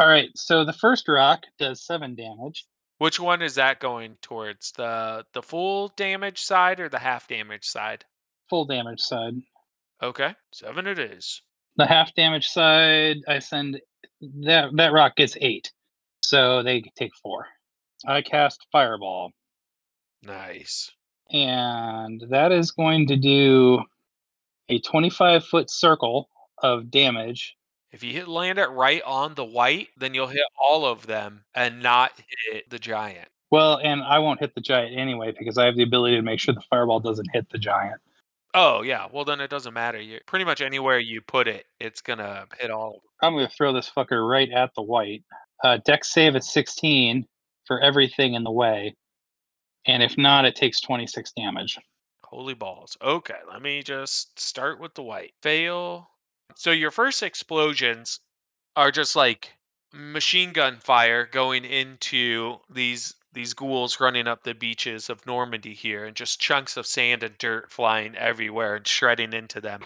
All 0.00 0.08
right, 0.08 0.30
so 0.34 0.64
the 0.64 0.72
first 0.72 1.08
rock 1.08 1.42
does 1.58 1.84
seven 1.84 2.14
damage. 2.14 2.64
Which 2.96 3.20
one 3.20 3.42
is 3.42 3.56
that 3.56 3.80
going 3.80 4.16
towards? 4.22 4.72
The 4.72 5.26
the 5.34 5.42
full 5.42 5.88
damage 5.88 6.40
side 6.40 6.80
or 6.80 6.88
the 6.88 6.98
half 6.98 7.28
damage 7.28 7.66
side? 7.66 8.06
Full 8.48 8.64
damage 8.64 9.00
side. 9.00 9.34
Okay. 10.02 10.34
7 10.54 10.86
it 10.86 10.98
is. 10.98 11.42
The 11.76 11.84
half 11.84 12.14
damage 12.14 12.48
side, 12.48 13.18
I 13.28 13.40
send 13.40 13.80
that 14.40 14.70
that 14.74 14.92
rock 14.92 15.16
gets 15.16 15.36
eight, 15.38 15.70
so 16.22 16.62
they 16.62 16.82
take 16.96 17.12
four. 17.22 17.46
I 18.06 18.22
cast 18.22 18.66
fireball, 18.72 19.32
Nice. 20.24 20.90
and 21.30 22.22
that 22.28 22.52
is 22.52 22.70
going 22.70 23.06
to 23.08 23.16
do 23.16 23.82
a 24.68 24.80
twenty-five 24.80 25.44
foot 25.44 25.70
circle 25.70 26.28
of 26.62 26.90
damage. 26.90 27.56
If 27.92 28.04
you 28.04 28.12
hit 28.12 28.28
land 28.28 28.58
it 28.58 28.66
right 28.68 29.02
on 29.04 29.34
the 29.34 29.44
wight, 29.44 29.88
then 29.96 30.14
you'll 30.14 30.28
hit 30.28 30.44
all 30.56 30.84
of 30.86 31.06
them 31.06 31.42
and 31.54 31.82
not 31.82 32.12
hit 32.52 32.68
the 32.70 32.78
giant. 32.78 33.28
Well, 33.50 33.80
and 33.82 34.02
I 34.02 34.20
won't 34.20 34.38
hit 34.38 34.54
the 34.54 34.60
giant 34.60 34.96
anyway 34.96 35.34
because 35.36 35.58
I 35.58 35.64
have 35.64 35.74
the 35.74 35.82
ability 35.82 36.14
to 36.16 36.22
make 36.22 36.38
sure 36.38 36.54
the 36.54 36.62
fireball 36.70 37.00
doesn't 37.00 37.26
hit 37.32 37.48
the 37.50 37.58
giant. 37.58 38.00
Oh 38.54 38.82
yeah, 38.82 39.06
well 39.12 39.24
then 39.24 39.40
it 39.40 39.50
doesn't 39.50 39.74
matter. 39.74 40.00
You 40.00 40.20
pretty 40.26 40.44
much 40.44 40.60
anywhere 40.60 40.98
you 40.98 41.20
put 41.20 41.48
it, 41.48 41.66
it's 41.80 42.00
gonna 42.00 42.46
hit 42.58 42.70
all 42.70 42.88
of 42.88 42.94
them. 42.94 43.00
I'm 43.22 43.34
going 43.34 43.46
to 43.48 43.54
throw 43.54 43.72
this 43.72 43.90
fucker 43.94 44.26
right 44.28 44.50
at 44.50 44.74
the 44.74 44.82
wight. 44.82 45.24
Uh, 45.62 45.78
Dex 45.84 46.10
save 46.12 46.36
at 46.36 46.44
16 46.44 47.26
for 47.66 47.80
everything 47.80 48.32
in 48.34 48.44
the 48.44 48.50
way. 48.50 48.96
And 49.86 50.02
if 50.02 50.16
not, 50.18 50.44
it 50.44 50.56
takes 50.56 50.80
26 50.80 51.32
damage. 51.32 51.78
Holy 52.24 52.54
balls. 52.54 52.96
Okay, 53.02 53.38
let 53.50 53.62
me 53.62 53.82
just 53.82 54.38
start 54.38 54.78
with 54.78 54.94
the 54.94 55.02
wight. 55.02 55.34
Fail. 55.42 56.10
So 56.54 56.70
your 56.70 56.90
first 56.90 57.22
explosions 57.22 58.20
are 58.76 58.90
just 58.90 59.16
like 59.16 59.52
machine 59.92 60.52
gun 60.52 60.78
fire 60.78 61.26
going 61.26 61.64
into 61.64 62.58
these 62.70 63.14
these 63.32 63.54
ghouls 63.54 64.00
running 64.00 64.26
up 64.26 64.42
the 64.42 64.54
beaches 64.54 65.08
of 65.08 65.24
Normandy 65.26 65.74
here 65.74 66.04
and 66.04 66.16
just 66.16 66.40
chunks 66.40 66.76
of 66.76 66.86
sand 66.86 67.22
and 67.22 67.38
dirt 67.38 67.70
flying 67.70 68.16
everywhere 68.16 68.76
and 68.76 68.86
shredding 68.86 69.32
into 69.32 69.60
them. 69.60 69.82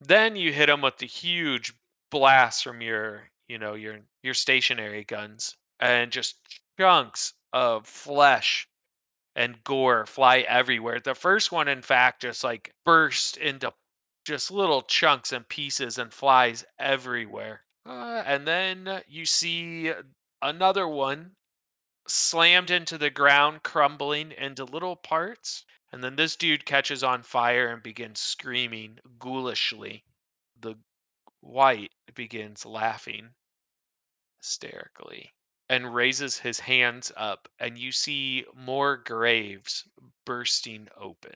Then 0.00 0.36
you 0.36 0.52
hit 0.52 0.66
them 0.66 0.82
with 0.82 0.98
the 0.98 1.06
huge 1.06 1.72
blast 2.10 2.62
from 2.62 2.82
your, 2.82 3.30
you 3.48 3.58
know, 3.58 3.74
your 3.74 4.00
your 4.22 4.34
stationary 4.34 5.04
guns 5.04 5.56
and 5.80 6.12
just 6.12 6.36
chunks 6.78 7.32
of 7.52 7.86
flesh 7.86 8.66
and 9.34 9.62
gore 9.64 10.06
fly 10.06 10.40
everywhere. 10.40 11.00
The 11.00 11.14
first 11.14 11.52
one, 11.52 11.68
in 11.68 11.82
fact, 11.82 12.22
just 12.22 12.44
like 12.44 12.74
burst 12.84 13.36
into 13.36 13.72
just 14.24 14.50
little 14.50 14.82
chunks 14.82 15.32
and 15.32 15.48
pieces 15.48 15.98
and 15.98 16.12
flies 16.12 16.64
everywhere. 16.78 17.64
Uh, 17.86 18.22
and 18.24 18.46
then 18.46 19.02
you 19.08 19.26
see 19.26 19.92
another 20.40 20.86
one 20.86 21.32
slammed 22.06 22.70
into 22.70 22.98
the 22.98 23.10
ground, 23.10 23.62
crumbling 23.62 24.32
into 24.32 24.64
little 24.64 24.96
parts. 24.96 25.64
And 25.92 26.02
then 26.02 26.16
this 26.16 26.36
dude 26.36 26.64
catches 26.64 27.02
on 27.02 27.22
fire 27.22 27.72
and 27.72 27.82
begins 27.82 28.20
screaming 28.20 28.98
ghoulishly. 29.18 30.04
The 30.60 30.76
wight 31.42 31.92
begins 32.14 32.64
laughing 32.64 33.30
hysterically 34.38 35.32
and 35.72 35.94
raises 35.94 36.36
his 36.36 36.60
hands 36.60 37.10
up, 37.16 37.48
and 37.58 37.78
you 37.78 37.90
see 37.90 38.44
more 38.54 38.98
graves 38.98 39.88
bursting 40.26 40.86
open. 41.00 41.32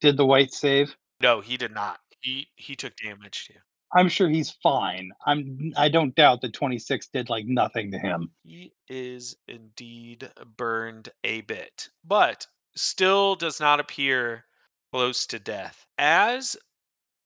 Did 0.00 0.16
the 0.16 0.24
wight 0.24 0.52
save? 0.52 0.96
No, 1.20 1.40
he 1.40 1.56
did 1.56 1.72
not. 1.72 1.98
He 2.20 2.46
he 2.54 2.76
took 2.76 2.94
damage 2.96 3.48
too. 3.48 3.58
I'm 3.92 4.08
sure 4.08 4.28
he's 4.28 4.52
fine. 4.62 5.10
I'm 5.26 5.72
I 5.76 5.88
don't 5.88 6.14
doubt 6.14 6.40
that 6.42 6.52
26 6.52 7.08
did 7.08 7.28
like 7.28 7.46
nothing 7.46 7.90
to 7.90 7.98
him. 7.98 8.30
He 8.44 8.72
is 8.88 9.36
indeed 9.48 10.30
burned 10.56 11.08
a 11.24 11.40
bit, 11.40 11.88
but 12.04 12.46
still 12.76 13.34
does 13.34 13.58
not 13.58 13.80
appear 13.80 14.44
close 14.92 15.26
to 15.26 15.40
death. 15.40 15.84
As 15.98 16.56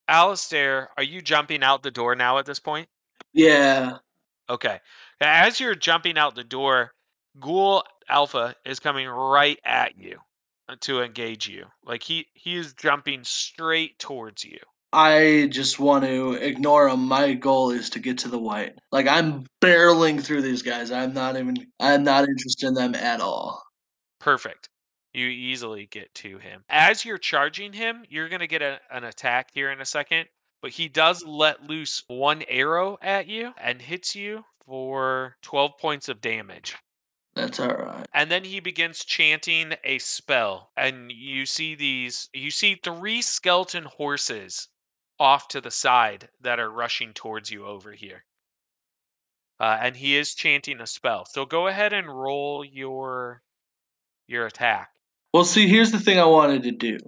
Alistair, 0.08 0.88
are 0.96 1.02
you 1.02 1.20
jumping 1.20 1.62
out 1.62 1.82
the 1.82 1.90
door 1.90 2.14
now 2.14 2.38
at 2.38 2.46
this 2.46 2.58
point? 2.58 2.88
Yeah. 3.34 3.98
Okay. 4.50 4.80
As 5.20 5.60
you're 5.60 5.74
jumping 5.74 6.16
out 6.18 6.34
the 6.34 6.44
door, 6.44 6.92
Ghoul 7.38 7.84
Alpha 8.08 8.54
is 8.64 8.80
coming 8.80 9.06
right 9.06 9.58
at 9.64 9.98
you 9.98 10.18
uh, 10.68 10.76
to 10.80 11.02
engage 11.02 11.48
you. 11.48 11.66
Like 11.84 12.02
he 12.02 12.26
he 12.34 12.56
is 12.56 12.74
jumping 12.74 13.24
straight 13.24 13.98
towards 13.98 14.44
you. 14.44 14.58
I 14.92 15.48
just 15.52 15.78
want 15.78 16.04
to 16.04 16.32
ignore 16.32 16.88
him. 16.88 17.06
My 17.06 17.34
goal 17.34 17.70
is 17.70 17.90
to 17.90 17.98
get 17.98 18.18
to 18.18 18.28
the 18.28 18.38
wight. 18.38 18.74
Like 18.90 19.06
I'm 19.06 19.44
barreling 19.60 20.22
through 20.22 20.42
these 20.42 20.62
guys. 20.62 20.90
I'm 20.90 21.12
not 21.12 21.36
even. 21.36 21.56
I'm 21.78 22.04
not 22.04 22.24
interested 22.24 22.68
in 22.68 22.74
them 22.74 22.94
at 22.94 23.20
all. 23.20 23.62
Perfect. 24.18 24.70
You 25.12 25.26
easily 25.26 25.86
get 25.86 26.12
to 26.16 26.38
him. 26.38 26.64
As 26.68 27.04
you're 27.04 27.18
charging 27.18 27.72
him, 27.72 28.04
you're 28.08 28.28
going 28.28 28.40
to 28.40 28.46
get 28.46 28.62
a, 28.62 28.78
an 28.90 29.04
attack 29.04 29.48
here 29.52 29.70
in 29.70 29.80
a 29.80 29.84
second, 29.84 30.28
but 30.60 30.70
he 30.70 30.88
does 30.88 31.24
let 31.24 31.68
loose 31.68 32.02
one 32.08 32.42
arrow 32.48 32.98
at 33.00 33.26
you 33.26 33.54
and 33.58 33.80
hits 33.80 34.14
you 34.14 34.44
for 34.66 35.36
12 35.42 35.78
points 35.78 36.08
of 36.08 36.20
damage. 36.20 36.76
That's 37.34 37.60
all 37.60 37.68
right. 37.68 38.06
And 38.12 38.30
then 38.30 38.42
he 38.42 38.60
begins 38.60 39.04
chanting 39.04 39.74
a 39.84 39.98
spell, 39.98 40.72
and 40.76 41.12
you 41.12 41.46
see 41.46 41.76
these 41.76 42.28
you 42.32 42.50
see 42.50 42.74
three 42.74 43.22
skeleton 43.22 43.84
horses 43.84 44.68
off 45.20 45.48
to 45.48 45.60
the 45.60 45.70
side 45.70 46.28
that 46.40 46.58
are 46.58 46.70
rushing 46.70 47.12
towards 47.12 47.50
you 47.50 47.64
over 47.64 47.92
here. 47.92 48.24
Uh, 49.60 49.78
and 49.80 49.96
he 49.96 50.16
is 50.16 50.34
chanting 50.34 50.80
a 50.80 50.86
spell. 50.86 51.26
So 51.26 51.44
go 51.44 51.68
ahead 51.68 51.92
and 51.92 52.08
roll 52.08 52.64
your 52.64 53.42
your 54.26 54.46
attack. 54.46 54.90
Well, 55.32 55.44
see, 55.44 55.68
here's 55.68 55.92
the 55.92 56.00
thing 56.00 56.18
I 56.18 56.24
wanted 56.24 56.62
to 56.64 56.72
do. 56.72 56.98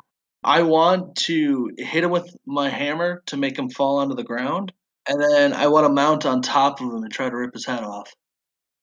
I 0.42 0.62
want 0.62 1.16
to 1.16 1.70
hit 1.76 2.04
him 2.04 2.10
with 2.10 2.34
my 2.46 2.68
hammer 2.68 3.22
to 3.26 3.36
make 3.36 3.58
him 3.58 3.68
fall 3.68 3.98
onto 3.98 4.14
the 4.14 4.24
ground, 4.24 4.72
and 5.08 5.20
then 5.20 5.52
I 5.52 5.66
want 5.66 5.86
to 5.86 5.92
mount 5.92 6.24
on 6.26 6.40
top 6.42 6.80
of 6.80 6.86
him 6.86 7.02
and 7.02 7.12
try 7.12 7.28
to 7.28 7.36
rip 7.36 7.52
his 7.54 7.66
head 7.66 7.84
off. 7.84 8.12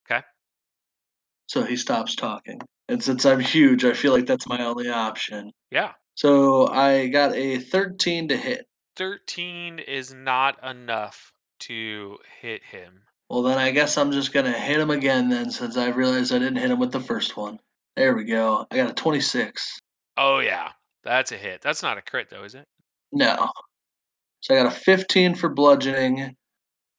Okay. 0.09 0.21
So 1.47 1.63
he 1.63 1.75
stops 1.77 2.15
talking. 2.15 2.59
And 2.89 3.03
since 3.03 3.25
I'm 3.25 3.39
huge, 3.39 3.83
I 3.85 3.93
feel 3.93 4.13
like 4.13 4.25
that's 4.25 4.47
my 4.47 4.63
only 4.63 4.89
option. 4.89 5.51
Yeah. 5.71 5.93
So 6.15 6.67
I 6.67 7.07
got 7.07 7.33
a 7.35 7.59
13 7.59 8.29
to 8.29 8.37
hit. 8.37 8.65
13 8.95 9.79
is 9.79 10.13
not 10.13 10.63
enough 10.63 11.31
to 11.59 12.17
hit 12.41 12.63
him. 12.63 13.01
Well, 13.29 13.43
then 13.43 13.57
I 13.57 13.71
guess 13.71 13.97
I'm 13.97 14.11
just 14.11 14.31
going 14.31 14.45
to 14.45 14.51
hit 14.51 14.79
him 14.79 14.89
again 14.89 15.29
then 15.29 15.51
since 15.51 15.75
I 15.75 15.89
realized 15.89 16.33
I 16.33 16.39
didn't 16.39 16.57
hit 16.57 16.71
him 16.71 16.79
with 16.79 16.91
the 16.91 16.99
first 16.99 17.35
one. 17.35 17.59
There 17.95 18.15
we 18.15 18.23
go. 18.23 18.65
I 18.71 18.75
got 18.75 18.91
a 18.91 18.93
26. 18.93 19.79
Oh 20.17 20.39
yeah. 20.39 20.69
That's 21.03 21.31
a 21.31 21.37
hit. 21.37 21.61
That's 21.61 21.83
not 21.83 21.97
a 21.97 22.01
crit 22.01 22.29
though, 22.29 22.43
is 22.43 22.55
it? 22.55 22.67
No. 23.11 23.49
So 24.41 24.53
I 24.53 24.63
got 24.63 24.71
a 24.71 24.75
15 24.75 25.35
for 25.35 25.49
bludgeoning, 25.49 26.35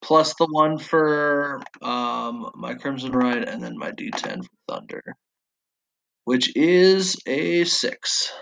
plus 0.03 0.35
the 0.35 0.49
one 0.51 0.79
for 0.79 1.63
um, 1.83 2.51
my 2.55 2.75
Crimson 2.75 3.13
Rite, 3.13 3.49
and 3.49 3.63
then 3.63 3.79
my 3.79 3.91
D10 3.93 4.43
for 4.43 4.51
Thunder, 4.69 5.03
which 6.25 6.55
is 6.57 7.17
a 7.27 7.65
6. 7.65 8.33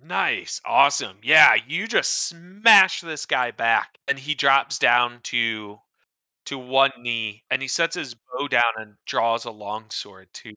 Nice. 0.00 0.60
Awesome. 0.66 1.16
Yeah, 1.22 1.54
you 1.66 1.86
just 1.86 2.28
smash 2.28 3.00
this 3.00 3.24
guy 3.24 3.50
back 3.52 3.96
and 4.06 4.18
he 4.18 4.34
drops 4.34 4.78
down 4.78 5.20
to 5.24 5.78
to 6.46 6.58
one 6.58 6.92
knee 6.98 7.42
and 7.50 7.62
he 7.62 7.68
sets 7.68 7.96
his 7.96 8.14
bow 8.14 8.46
down 8.48 8.72
and 8.76 8.94
draws 9.06 9.46
a 9.46 9.50
longsword 9.50 10.28
to 10.34 10.52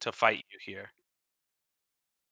to 0.00 0.12
fight 0.12 0.44
you 0.52 0.58
here. 0.64 0.92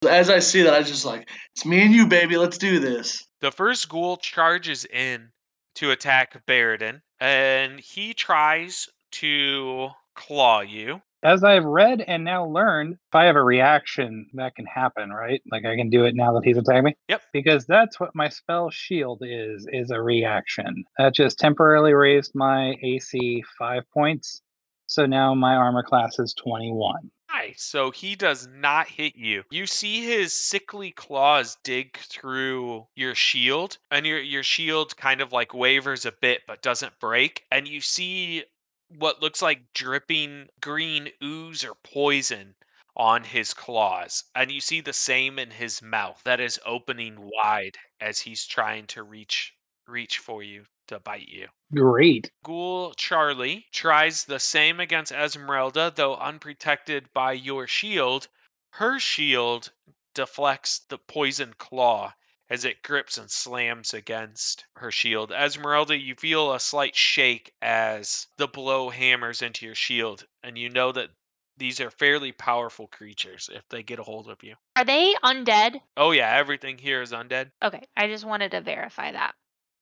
As 0.08 0.30
I 0.30 0.38
see 0.38 0.62
that, 0.62 0.72
I 0.72 0.82
just 0.82 1.04
like, 1.04 1.28
it's 1.54 1.66
me 1.66 1.82
and 1.82 1.92
you, 1.92 2.06
baby. 2.06 2.38
Let's 2.38 2.56
do 2.56 2.78
this. 2.78 3.22
The 3.42 3.52
first 3.52 3.86
ghoul 3.90 4.16
charges 4.16 4.86
in 4.86 5.28
to 5.74 5.90
attack 5.90 6.42
Baradin 6.46 7.02
and 7.20 7.78
he 7.78 8.14
tries 8.14 8.88
to 9.12 9.88
claw 10.14 10.60
you. 10.60 11.02
As 11.22 11.44
I've 11.44 11.64
read 11.64 12.00
and 12.00 12.24
now 12.24 12.46
learned, 12.46 12.94
if 12.94 13.14
I 13.14 13.24
have 13.24 13.36
a 13.36 13.42
reaction, 13.42 14.26
that 14.32 14.54
can 14.54 14.64
happen, 14.64 15.10
right? 15.10 15.42
Like 15.52 15.66
I 15.66 15.76
can 15.76 15.90
do 15.90 16.06
it 16.06 16.14
now 16.14 16.32
that 16.32 16.44
he's 16.44 16.56
attacking 16.56 16.84
me. 16.84 16.96
Yep. 17.08 17.22
Because 17.34 17.66
that's 17.66 18.00
what 18.00 18.14
my 18.14 18.30
spell 18.30 18.70
shield 18.70 19.22
is, 19.22 19.66
is 19.70 19.90
a 19.90 20.00
reaction. 20.00 20.84
That 20.96 21.14
just 21.14 21.38
temporarily 21.38 21.92
raised 21.92 22.32
my 22.34 22.74
AC 22.82 23.44
five 23.58 23.82
points. 23.92 24.40
So 24.86 25.04
now 25.04 25.34
my 25.34 25.56
armor 25.56 25.82
class 25.82 26.18
is 26.18 26.32
21. 26.42 27.10
So 27.56 27.90
he 27.90 28.14
does 28.16 28.46
not 28.46 28.88
hit 28.88 29.16
you. 29.16 29.44
You 29.50 29.66
see 29.66 30.04
his 30.04 30.34
sickly 30.34 30.92
claws 30.92 31.56
dig 31.64 31.96
through 31.98 32.88
your 32.94 33.14
shield, 33.14 33.78
and 33.90 34.06
your 34.06 34.20
your 34.20 34.42
shield 34.42 34.96
kind 34.96 35.20
of 35.20 35.32
like 35.32 35.54
wavers 35.54 36.04
a 36.04 36.12
bit 36.12 36.42
but 36.46 36.62
doesn't 36.62 36.98
break. 37.00 37.46
And 37.50 37.66
you 37.66 37.80
see 37.80 38.44
what 38.88 39.22
looks 39.22 39.42
like 39.42 39.72
dripping 39.74 40.48
green 40.60 41.10
ooze 41.22 41.64
or 41.64 41.74
poison 41.84 42.54
on 42.96 43.24
his 43.24 43.54
claws. 43.54 44.24
And 44.34 44.50
you 44.50 44.60
see 44.60 44.80
the 44.80 44.92
same 44.92 45.38
in 45.38 45.50
his 45.50 45.80
mouth 45.82 46.20
that 46.24 46.40
is 46.40 46.60
opening 46.66 47.16
wide 47.18 47.78
as 48.00 48.20
he's 48.20 48.44
trying 48.46 48.86
to 48.88 49.02
reach 49.02 49.54
reach 49.86 50.18
for 50.18 50.42
you 50.42 50.66
to 50.90 51.00
bite 51.00 51.28
you. 51.28 51.48
Great. 51.74 52.30
Ghoul 52.44 52.92
Charlie 52.94 53.66
tries 53.72 54.24
the 54.24 54.38
same 54.38 54.80
against 54.80 55.12
Esmeralda, 55.12 55.92
though 55.94 56.16
unprotected 56.16 57.08
by 57.14 57.32
your 57.32 57.66
shield. 57.66 58.28
Her 58.72 58.98
shield 58.98 59.70
deflects 60.14 60.80
the 60.88 60.98
poison 60.98 61.54
claw 61.58 62.12
as 62.50 62.64
it 62.64 62.82
grips 62.82 63.18
and 63.18 63.30
slams 63.30 63.94
against 63.94 64.64
her 64.74 64.90
shield. 64.90 65.30
Esmeralda, 65.30 65.96
you 65.96 66.16
feel 66.16 66.52
a 66.52 66.60
slight 66.60 66.96
shake 66.96 67.52
as 67.62 68.26
the 68.36 68.48
blow 68.48 68.90
hammers 68.90 69.40
into 69.40 69.64
your 69.64 69.76
shield, 69.76 70.26
and 70.42 70.58
you 70.58 70.68
know 70.68 70.90
that 70.90 71.10
these 71.56 71.80
are 71.80 71.90
fairly 71.90 72.32
powerful 72.32 72.88
creatures 72.88 73.48
if 73.52 73.62
they 73.68 73.84
get 73.84 74.00
a 74.00 74.02
hold 74.02 74.28
of 74.28 74.42
you. 74.42 74.56
Are 74.74 74.84
they 74.84 75.14
undead? 75.22 75.80
Oh, 75.96 76.10
yeah, 76.10 76.34
everything 76.36 76.78
here 76.78 77.02
is 77.02 77.12
undead. 77.12 77.52
Okay, 77.62 77.86
I 77.96 78.08
just 78.08 78.24
wanted 78.24 78.50
to 78.50 78.60
verify 78.60 79.12
that. 79.12 79.34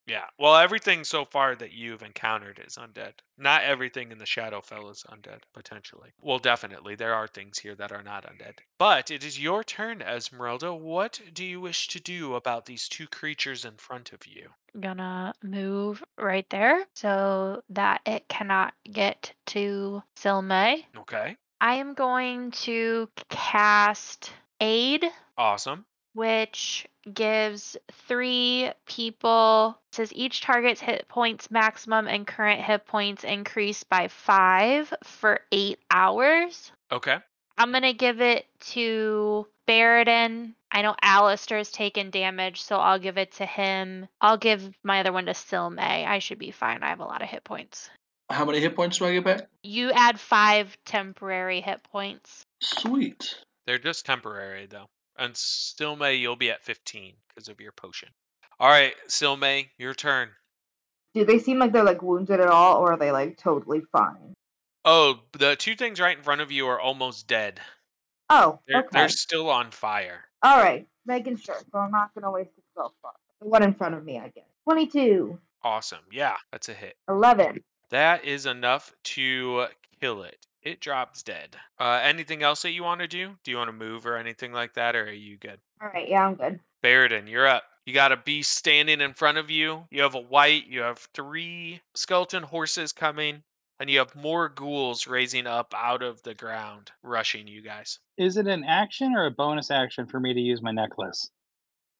Yeah. 0.09 0.25
Well, 0.39 0.57
everything 0.57 1.05
so 1.05 1.25
far 1.25 1.55
that 1.55 1.73
you've 1.73 2.03
encountered 2.03 2.63
is 2.67 2.77
undead. 2.77 3.13
Not 3.37 3.63
everything 3.63 4.11
in 4.11 4.19
the 4.19 4.25
Shadowfell 4.25 4.91
is 4.91 5.05
undead, 5.09 5.43
potentially. 5.53 6.11
Well, 6.21 6.39
definitely. 6.39 6.95
There 6.95 7.15
are 7.15 7.29
things 7.29 7.59
here 7.59 7.75
that 7.75 7.93
are 7.93 8.03
not 8.03 8.25
undead. 8.25 8.59
But 8.79 9.11
it 9.11 9.23
is 9.23 9.39
your 9.39 9.63
turn, 9.63 10.01
Esmeralda. 10.01 10.73
What 10.73 11.21
do 11.35 11.45
you 11.45 11.61
wish 11.61 11.89
to 11.89 12.01
do 12.01 12.35
about 12.35 12.65
these 12.65 12.89
two 12.89 13.07
creatures 13.07 13.65
in 13.67 13.77
front 13.77 14.13
of 14.13 14.27
you? 14.27 14.49
Gonna 14.81 15.35
move 15.43 16.03
right 16.17 16.49
there 16.51 16.85
so 16.95 17.63
that 17.71 18.01
it 18.07 18.29
cannot 18.29 18.75
get 18.91 19.33
to 19.47 20.03
Silme. 20.17 20.85
Okay. 20.97 21.37
I 21.61 21.75
am 21.75 21.95
going 21.95 22.53
to 22.53 23.09
cast 23.29 24.33
Aid, 24.61 25.05
Awesome. 25.37 25.85
Which 26.19 26.85
gives 27.15 27.77
three 28.09 28.73
people 28.86 29.78
says 29.93 30.12
each 30.16 30.40
target's 30.40 30.81
hit 30.81 31.07
points 31.07 31.49
maximum 31.49 32.09
and 32.09 32.27
current 32.27 32.61
hit 32.61 32.85
points 32.86 33.23
increase 33.23 33.85
by 33.85 34.09
five 34.09 34.93
for 35.05 35.39
eight 35.53 35.78
hours. 35.93 36.73
Okay. 36.90 37.19
I'm 37.57 37.70
gonna 37.70 37.93
give 37.93 38.20
it 38.20 38.47
to 38.73 39.47
Baradin. 39.69 40.55
I 40.73 40.82
know 40.82 40.97
Alistair's 41.01 41.70
taken 41.70 42.11
damage, 42.11 42.62
so 42.62 42.78
I'll 42.78 42.99
give 42.99 43.16
it 43.16 43.31
to 43.35 43.47
him. 43.47 44.09
I'll 44.20 44.39
give 44.39 44.69
my 44.82 44.99
other 44.99 45.12
one 45.12 45.27
to 45.27 45.35
Silme. 45.35 45.78
I 45.78 46.19
should 46.19 46.40
be 46.40 46.51
fine. 46.51 46.82
I 46.82 46.89
have 46.89 47.01
a 47.01 47.05
lot 47.05 47.23
of 47.23 47.28
hit 47.28 47.45
points. 47.45 47.90
How 48.28 48.45
many 48.45 48.59
hit 48.59 48.74
points 48.74 48.99
do 48.99 49.07
I 49.07 49.12
get 49.12 49.24
back? 49.24 49.49
You 49.62 49.93
add 49.93 50.19
five 50.19 50.77
temporary 50.85 51.61
hit 51.61 51.85
points. 51.85 52.45
Sweet. 52.61 53.36
They're 53.66 53.78
just 53.78 54.05
temporary, 54.05 54.66
though. 54.66 54.86
And 55.19 55.35
Silme, 55.35 56.19
you'll 56.19 56.36
be 56.36 56.51
at 56.51 56.65
15 56.65 57.15
because 57.28 57.49
of 57.49 57.61
your 57.61 57.73
potion. 57.73 58.09
All 58.61 58.69
right, 58.69 58.95
Silme, 59.09 59.69
your 59.77 59.95
turn. 59.95 60.31
Do 61.15 61.24
they 61.24 61.39
seem 61.39 61.59
like 61.59 61.73
they're 61.73 61.85
like 61.85 62.03
wounded 62.03 62.40
at 62.40 62.49
all, 62.49 62.77
or 62.78 62.93
are 62.93 62.97
they 62.97 63.11
like 63.11 63.36
totally 63.36 63.82
fine? 63.93 64.35
Oh, 64.85 65.20
the 65.32 65.57
two 65.57 65.74
things 65.74 66.01
right 66.01 66.16
in 66.16 66.23
front 66.23 66.40
of 66.40 66.53
you 66.53 66.66
are 66.69 66.81
almost 66.81 67.27
dead. 67.27 67.61
Oh, 68.31 68.61
They're, 68.69 68.81
okay. 68.81 68.89
they're 68.93 69.09
still 69.09 69.49
on 69.51 69.70
fire. 69.70 70.24
All 70.43 70.59
right, 70.59 70.86
making 71.07 71.36
sure. 71.36 71.57
So 71.73 71.78
I'm 71.78 71.90
not 71.90 72.15
gonna 72.15 72.31
waste 72.31 72.51
a 72.59 72.62
spell 72.73 72.95
slot. 73.01 73.16
The 73.40 73.49
one 73.49 73.62
in 73.62 73.74
front 73.74 73.95
of 73.95 74.05
me, 74.05 74.19
I 74.19 74.28
guess. 74.28 74.45
Twenty-two. 74.65 75.39
Awesome. 75.62 75.99
Yeah, 76.12 76.36
that's 76.53 76.69
a 76.69 76.74
hit. 76.74 76.97
11. 77.09 77.65
That 77.90 78.24
is 78.24 78.47
enough 78.47 78.93
to 79.05 79.66
kill 80.01 80.23
it. 80.23 80.47
It 80.69 80.81
drops 80.81 81.23
dead. 81.23 81.57
Uh, 81.81 81.99
anything 82.03 82.43
else 82.43 82.61
that 82.61 82.73
you 82.73 82.82
want 82.82 83.01
to 83.01 83.09
do? 83.09 83.31
Do 83.43 83.51
you 83.51 83.57
want 83.57 83.69
to 83.69 83.73
move 83.73 84.05
or 84.05 84.19
anything 84.19 84.53
like 84.53 84.74
that, 84.74 84.95
or 84.95 85.05
are 85.05 85.11
you 85.11 85.39
good? 85.39 85.59
All 85.81 85.89
right, 85.89 86.07
yeah, 86.07 86.27
I'm 86.27 86.35
good. 86.35 86.61
Baradin, 86.85 87.27
you're 87.27 87.47
up. 87.47 87.62
You 87.86 87.95
got 87.95 88.12
a 88.12 88.19
beast 88.19 88.53
standing 88.53 89.01
in 89.01 89.15
front 89.15 89.39
of 89.39 89.51
you. 89.51 89.86
You 89.90 90.03
have 90.03 90.15
a 90.15 90.20
wight. 90.20 90.66
You 90.66 90.82
have 90.82 90.99
three 91.15 91.81
skeleton 91.95 92.43
horses 92.43 92.93
coming, 92.93 93.43
and 93.81 93.89
you 93.89 94.01
have 94.01 94.15
more 94.15 94.51
ghouls 94.51 95.07
raising 95.07 95.47
up 95.47 95.73
out 95.74 96.03
of 96.03 96.23
the 96.23 96.35
ground, 96.35 96.90
rushing 97.03 97.49
you 97.49 97.62
guys. 97.62 97.99
Is 98.19 98.36
it 98.36 98.47
an 98.47 98.62
action 98.62 99.15
or 99.15 99.24
a 99.24 99.31
bonus 99.31 99.70
action 99.70 100.05
for 100.05 100.20
me 100.20 100.35
to 100.35 100.40
use 100.40 100.61
my 100.61 100.73
necklace? 100.73 101.31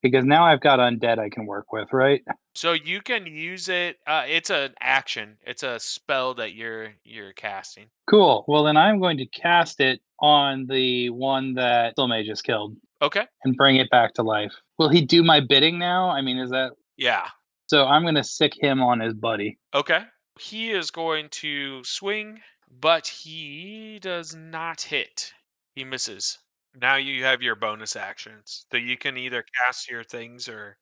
Because 0.03 0.25
now 0.25 0.45
I've 0.45 0.61
got 0.61 0.79
undead 0.79 1.19
I 1.19 1.29
can 1.29 1.45
work 1.47 1.73
with, 1.73 1.93
right? 1.93 2.23
So 2.55 2.73
you 2.73 3.01
can 3.01 3.27
use 3.27 3.69
it. 3.69 3.97
Uh, 4.07 4.25
it's 4.29 4.51
an 4.51 4.75
action. 4.81 5.37
It's 5.47 5.63
a 5.63 5.79
spell 5.81 6.35
that 6.35 6.55
you're 6.55 6.93
you're 7.05 7.33
casting. 7.33 7.87
Cool. 8.09 8.45
Well, 8.49 8.65
then 8.65 8.77
I'm 8.77 9.01
going 9.01 9.19
to 9.19 9.27
cast 9.27 9.81
it 9.81 10.01
on 10.21 10.67
the 10.69 11.11
one 11.11 11.55
that 11.55 11.97
Silme 11.97 12.25
just 12.25 12.45
killed 12.45 12.77
Okay. 13.03 13.25
and 13.45 13.57
bring 13.57 13.77
it 13.77 13.91
back 13.91 14.15
to 14.15 14.23
life. 14.23 14.53
Will 14.79 14.89
he 14.89 15.01
do 15.05 15.23
my 15.23 15.41
bidding 15.41 15.79
now? 15.79 16.11
I 16.11 16.21
mean, 16.23 16.39
is 16.39 16.51
that 16.51 16.73
Yeah. 16.97 17.27
so? 17.69 17.85
I'm 17.87 18.03
going 18.03 18.15
to 18.17 18.25
sick 18.25 18.55
him 18.61 18.83
on 18.83 19.01
his 19.01 19.15
buddy. 19.15 19.59
Okay. 19.75 20.01
He 20.41 20.71
is 20.71 20.91
going 20.93 21.29
to 21.31 21.83
swing, 21.85 22.41
but 22.81 23.07
he 23.07 23.99
does 24.01 24.35
not 24.35 24.81
hit. 24.81 25.33
He 25.75 25.85
misses. 25.85 26.39
Now 26.75 26.97
you 26.97 27.25
have 27.25 27.43
your 27.43 27.57
bonus 27.57 27.97
actions. 27.97 28.67
So 28.71 28.79
you 28.79 28.97
can 28.97 29.17
either 29.17 29.45
cast 29.67 29.91
your 29.91 30.05
things 30.05 30.49
or 30.49 30.77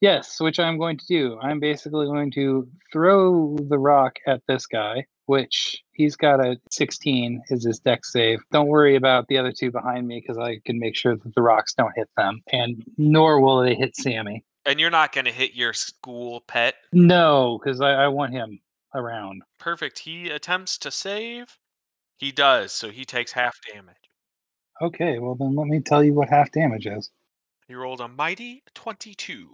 Yes, 0.00 0.38
which 0.40 0.58
I'm 0.58 0.76
going 0.76 0.98
to 0.98 1.06
do. 1.06 1.38
I'm 1.40 1.60
basically 1.60 2.04
going 2.06 2.30
to 2.32 2.68
throw 2.92 3.56
the 3.56 3.78
rock 3.78 4.16
at 4.26 4.42
this 4.46 4.66
guy, 4.66 5.06
which 5.26 5.82
he's 5.92 6.14
got 6.14 6.44
a 6.44 6.58
16 6.70 7.42
is 7.48 7.64
his 7.64 7.78
Dex 7.78 8.12
save. 8.12 8.40
Don't 8.52 8.66
worry 8.66 8.96
about 8.96 9.28
the 9.28 9.38
other 9.38 9.52
two 9.52 9.70
behind 9.70 10.06
me 10.06 10.20
because 10.20 10.36
I 10.36 10.58
can 10.66 10.78
make 10.78 10.94
sure 10.94 11.16
that 11.16 11.34
the 11.34 11.40
rocks 11.40 11.72
don't 11.72 11.92
hit 11.96 12.10
them, 12.18 12.42
and 12.52 12.84
nor 12.98 13.40
will 13.40 13.62
they 13.62 13.74
hit 13.74 13.96
Sammy. 13.96 14.44
and 14.66 14.78
you're 14.78 14.90
not 14.90 15.12
going 15.12 15.24
to 15.24 15.32
hit 15.32 15.54
your 15.54 15.72
school 15.72 16.40
pet. 16.40 16.74
No, 16.92 17.58
because 17.62 17.80
I, 17.80 17.92
I 17.92 18.08
want 18.08 18.32
him 18.32 18.60
around. 18.94 19.42
Perfect. 19.58 19.98
He 19.98 20.28
attempts 20.28 20.76
to 20.78 20.90
save. 20.90 21.56
He 22.18 22.30
does, 22.30 22.72
so 22.72 22.90
he 22.90 23.04
takes 23.06 23.32
half 23.32 23.56
damage. 23.72 23.96
Okay, 24.82 25.18
well 25.18 25.34
then 25.34 25.54
let 25.54 25.66
me 25.66 25.80
tell 25.80 26.02
you 26.02 26.14
what 26.14 26.28
half 26.28 26.50
damage 26.52 26.86
is. 26.86 27.10
He 27.68 27.74
rolled 27.74 28.00
a 28.00 28.08
mighty 28.08 28.62
22. 28.74 29.48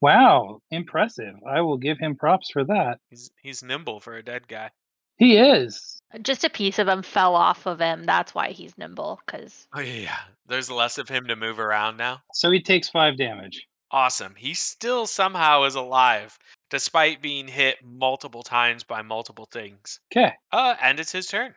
Wow, 0.00 0.60
impressive. 0.70 1.34
I 1.48 1.60
will 1.62 1.78
give 1.78 1.98
him 1.98 2.14
props 2.16 2.50
for 2.50 2.64
that. 2.64 2.98
He's 3.10 3.30
he's 3.42 3.62
nimble 3.62 4.00
for 4.00 4.16
a 4.16 4.22
dead 4.22 4.46
guy. 4.48 4.70
He 5.16 5.36
is. 5.38 6.00
Just 6.22 6.44
a 6.44 6.50
piece 6.50 6.78
of 6.78 6.88
him 6.88 7.02
fell 7.02 7.34
off 7.34 7.66
of 7.66 7.80
him. 7.80 8.04
That's 8.04 8.34
why 8.34 8.50
he's 8.50 8.76
nimble. 8.76 9.20
Because 9.24 9.66
Oh 9.74 9.80
yeah, 9.80 9.92
yeah. 9.94 10.18
There's 10.46 10.70
less 10.70 10.98
of 10.98 11.08
him 11.08 11.26
to 11.28 11.36
move 11.36 11.58
around 11.58 11.96
now. 11.96 12.20
So 12.32 12.50
he 12.50 12.60
takes 12.60 12.88
five 12.88 13.16
damage. 13.16 13.66
Awesome. 13.90 14.34
He 14.36 14.54
still 14.54 15.06
somehow 15.06 15.62
is 15.64 15.76
alive, 15.76 16.36
despite 16.68 17.22
being 17.22 17.46
hit 17.46 17.76
multiple 17.84 18.42
times 18.42 18.82
by 18.82 19.02
multiple 19.02 19.46
things. 19.52 20.00
Okay, 20.12 20.32
Uh, 20.52 20.74
and 20.82 20.98
it's 20.98 21.12
his 21.12 21.26
turn. 21.28 21.54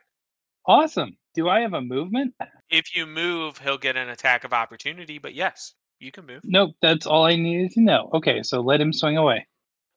awesome. 0.66 1.16
Do 1.34 1.48
I 1.48 1.60
have 1.60 1.74
a 1.74 1.80
movement? 1.80 2.34
If 2.70 2.94
you 2.94 3.06
move, 3.06 3.58
he'll 3.58 3.78
get 3.78 3.96
an 3.96 4.08
attack 4.08 4.44
of 4.44 4.52
opportunity. 4.52 5.18
But 5.18 5.34
yes, 5.34 5.74
you 6.00 6.12
can 6.12 6.26
move. 6.26 6.40
Nope, 6.44 6.74
that's 6.80 7.06
all 7.06 7.24
I 7.24 7.36
needed 7.36 7.72
to 7.72 7.80
know. 7.80 8.10
Okay, 8.14 8.42
so 8.42 8.60
let 8.60 8.80
him 8.80 8.92
swing 8.92 9.16
away. 9.16 9.46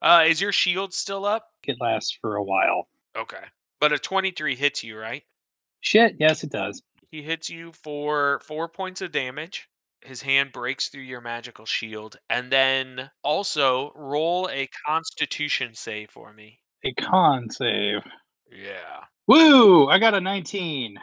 Uh, 0.01 0.23
is 0.27 0.41
your 0.41 0.51
shield 0.51 0.93
still 0.93 1.25
up? 1.25 1.47
It 1.63 1.77
lasts 1.79 2.17
for 2.21 2.35
a 2.35 2.43
while. 2.43 2.87
Okay. 3.15 3.43
But 3.79 3.93
a 3.93 3.99
23 3.99 4.55
hits 4.55 4.83
you, 4.83 4.97
right? 4.97 5.23
Shit, 5.81 6.15
yes, 6.19 6.43
it 6.43 6.51
does. 6.51 6.81
He 7.11 7.21
hits 7.21 7.49
you 7.49 7.71
for 7.73 8.41
four 8.43 8.67
points 8.67 9.01
of 9.01 9.11
damage. 9.11 9.67
His 10.01 10.21
hand 10.21 10.51
breaks 10.51 10.89
through 10.89 11.03
your 11.03 11.21
magical 11.21 11.65
shield. 11.65 12.17
And 12.29 12.51
then 12.51 13.11
also 13.23 13.91
roll 13.95 14.49
a 14.49 14.69
constitution 14.87 15.73
save 15.75 16.09
for 16.09 16.33
me. 16.33 16.59
A 16.83 16.93
con 16.93 17.49
save. 17.49 18.01
Yeah. 18.51 19.05
Woo! 19.27 19.87
I 19.87 19.99
got 19.99 20.15
a 20.15 20.21
19. 20.21 20.97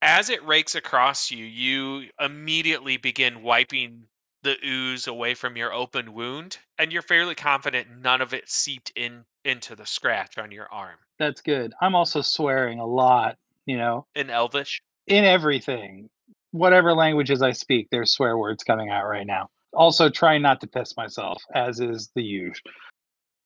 As 0.00 0.30
it 0.30 0.44
rakes 0.44 0.74
across 0.74 1.30
you, 1.30 1.44
you 1.44 2.08
immediately 2.20 2.96
begin 2.96 3.42
wiping 3.42 4.04
the 4.42 4.56
ooze 4.64 5.08
away 5.08 5.34
from 5.34 5.56
your 5.56 5.72
open 5.72 6.14
wound, 6.14 6.58
and 6.78 6.92
you're 6.92 7.02
fairly 7.02 7.34
confident 7.34 7.88
none 8.00 8.20
of 8.20 8.32
it 8.32 8.48
seeped 8.48 8.92
in 8.94 9.24
into 9.44 9.74
the 9.74 9.86
scratch 9.86 10.38
on 10.38 10.52
your 10.52 10.70
arm. 10.70 10.98
That's 11.18 11.40
good. 11.40 11.72
I'm 11.80 11.94
also 11.94 12.20
swearing 12.20 12.78
a 12.78 12.86
lot 12.86 13.36
you 13.68 13.76
know, 13.76 14.06
In 14.14 14.30
Elvish. 14.30 14.80
in 15.06 15.24
everything. 15.24 16.08
Whatever 16.52 16.94
languages 16.94 17.42
I 17.42 17.52
speak, 17.52 17.88
there's 17.90 18.12
swear 18.12 18.38
words 18.38 18.64
coming 18.64 18.88
out 18.88 19.04
right 19.06 19.26
now. 19.26 19.50
Also, 19.74 20.08
trying 20.08 20.40
not 20.40 20.62
to 20.62 20.66
piss 20.66 20.96
myself, 20.96 21.42
as 21.54 21.78
is 21.78 22.10
the 22.14 22.22
usual. 22.22 22.72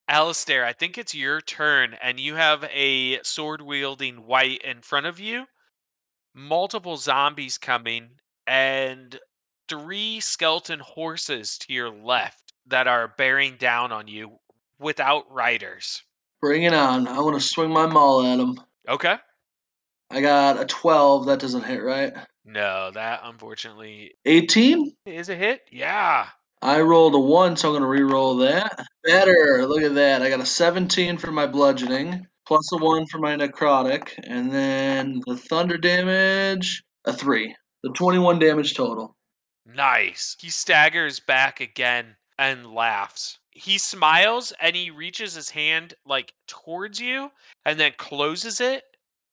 Alistair, 0.07 0.65
I 0.65 0.73
think 0.73 0.97
it's 0.97 1.15
your 1.15 1.41
turn, 1.41 1.97
and 2.01 2.21
you 2.21 2.37
have 2.37 2.65
a 2.73 3.21
sword 3.25 3.61
wielding 3.61 4.25
wight 4.25 4.63
in 4.63 4.81
front 4.81 5.07
of 5.07 5.19
you, 5.19 5.47
multiple 6.35 6.97
zombies 6.97 7.59
coming, 7.59 8.11
and 8.47 9.19
three 9.69 10.21
skeleton 10.21 10.81
horses 10.81 11.59
to 11.59 11.73
your 11.73 11.91
left 11.91 12.53
that 12.67 12.87
are 12.87 13.15
bearing 13.17 13.57
down 13.57 13.93
on 13.93 14.09
you 14.09 14.39
without 14.79 15.31
riders. 15.33 16.03
Bring 16.41 16.65
it 16.65 16.75
on. 16.75 17.07
I 17.07 17.21
want 17.21 17.41
to 17.41 17.47
swing 17.47 17.71
my 17.71 17.87
maul 17.87 18.25
at 18.27 18.37
them. 18.37 18.61
Okay. 18.89 19.17
I 20.11 20.21
got 20.21 20.61
a 20.61 20.65
12. 20.65 21.27
That 21.27 21.39
doesn't 21.39 21.65
hit, 21.65 21.83
right? 21.83 22.13
No, 22.45 22.91
that 22.93 23.21
unfortunately 23.23 24.15
18? 24.27 24.93
is 25.07 25.29
a 25.29 25.37
hit. 25.37 25.63
Yeah. 25.71 26.27
I 26.61 26.81
rolled 26.81 27.15
a 27.15 27.19
1, 27.19 27.57
so 27.57 27.69
I'm 27.69 27.73
going 27.73 27.83
to 27.83 27.89
re-roll 27.89 28.37
that. 28.39 28.87
Better. 29.05 29.65
Look 29.67 29.83
at 29.83 29.95
that. 29.95 30.23
I 30.23 30.29
got 30.29 30.41
a 30.41 30.47
17 30.47 31.19
for 31.19 31.33
my 31.33 31.47
bludgeoning, 31.47 32.27
plus 32.47 32.71
a 32.73 32.77
1 32.77 33.07
for 33.07 33.19
my 33.19 33.37
necrotic, 33.37 34.13
and 34.25 34.53
then 34.53 35.21
the 35.27 35.37
thunder 35.37 35.79
damage, 35.79 36.83
a 37.05 37.13
3. 37.13 37.55
The 37.83 37.91
21 37.91 38.39
damage 38.39 38.75
total. 38.75 39.17
Nice. 39.67 40.37
He 40.41 40.51
staggers 40.51 41.21
back 41.21 41.61
again 41.61 42.17
and 42.39 42.67
laughs. 42.75 43.39
He 43.51 43.79
smiles 43.79 44.53
and 44.61 44.75
he 44.75 44.91
reaches 44.91 45.35
his 45.35 45.51
hand 45.51 45.95
like 46.07 46.33
towards 46.47 47.01
you 47.01 47.31
and 47.65 47.79
then 47.79 47.93
closes 47.99 48.61
it 48.61 48.85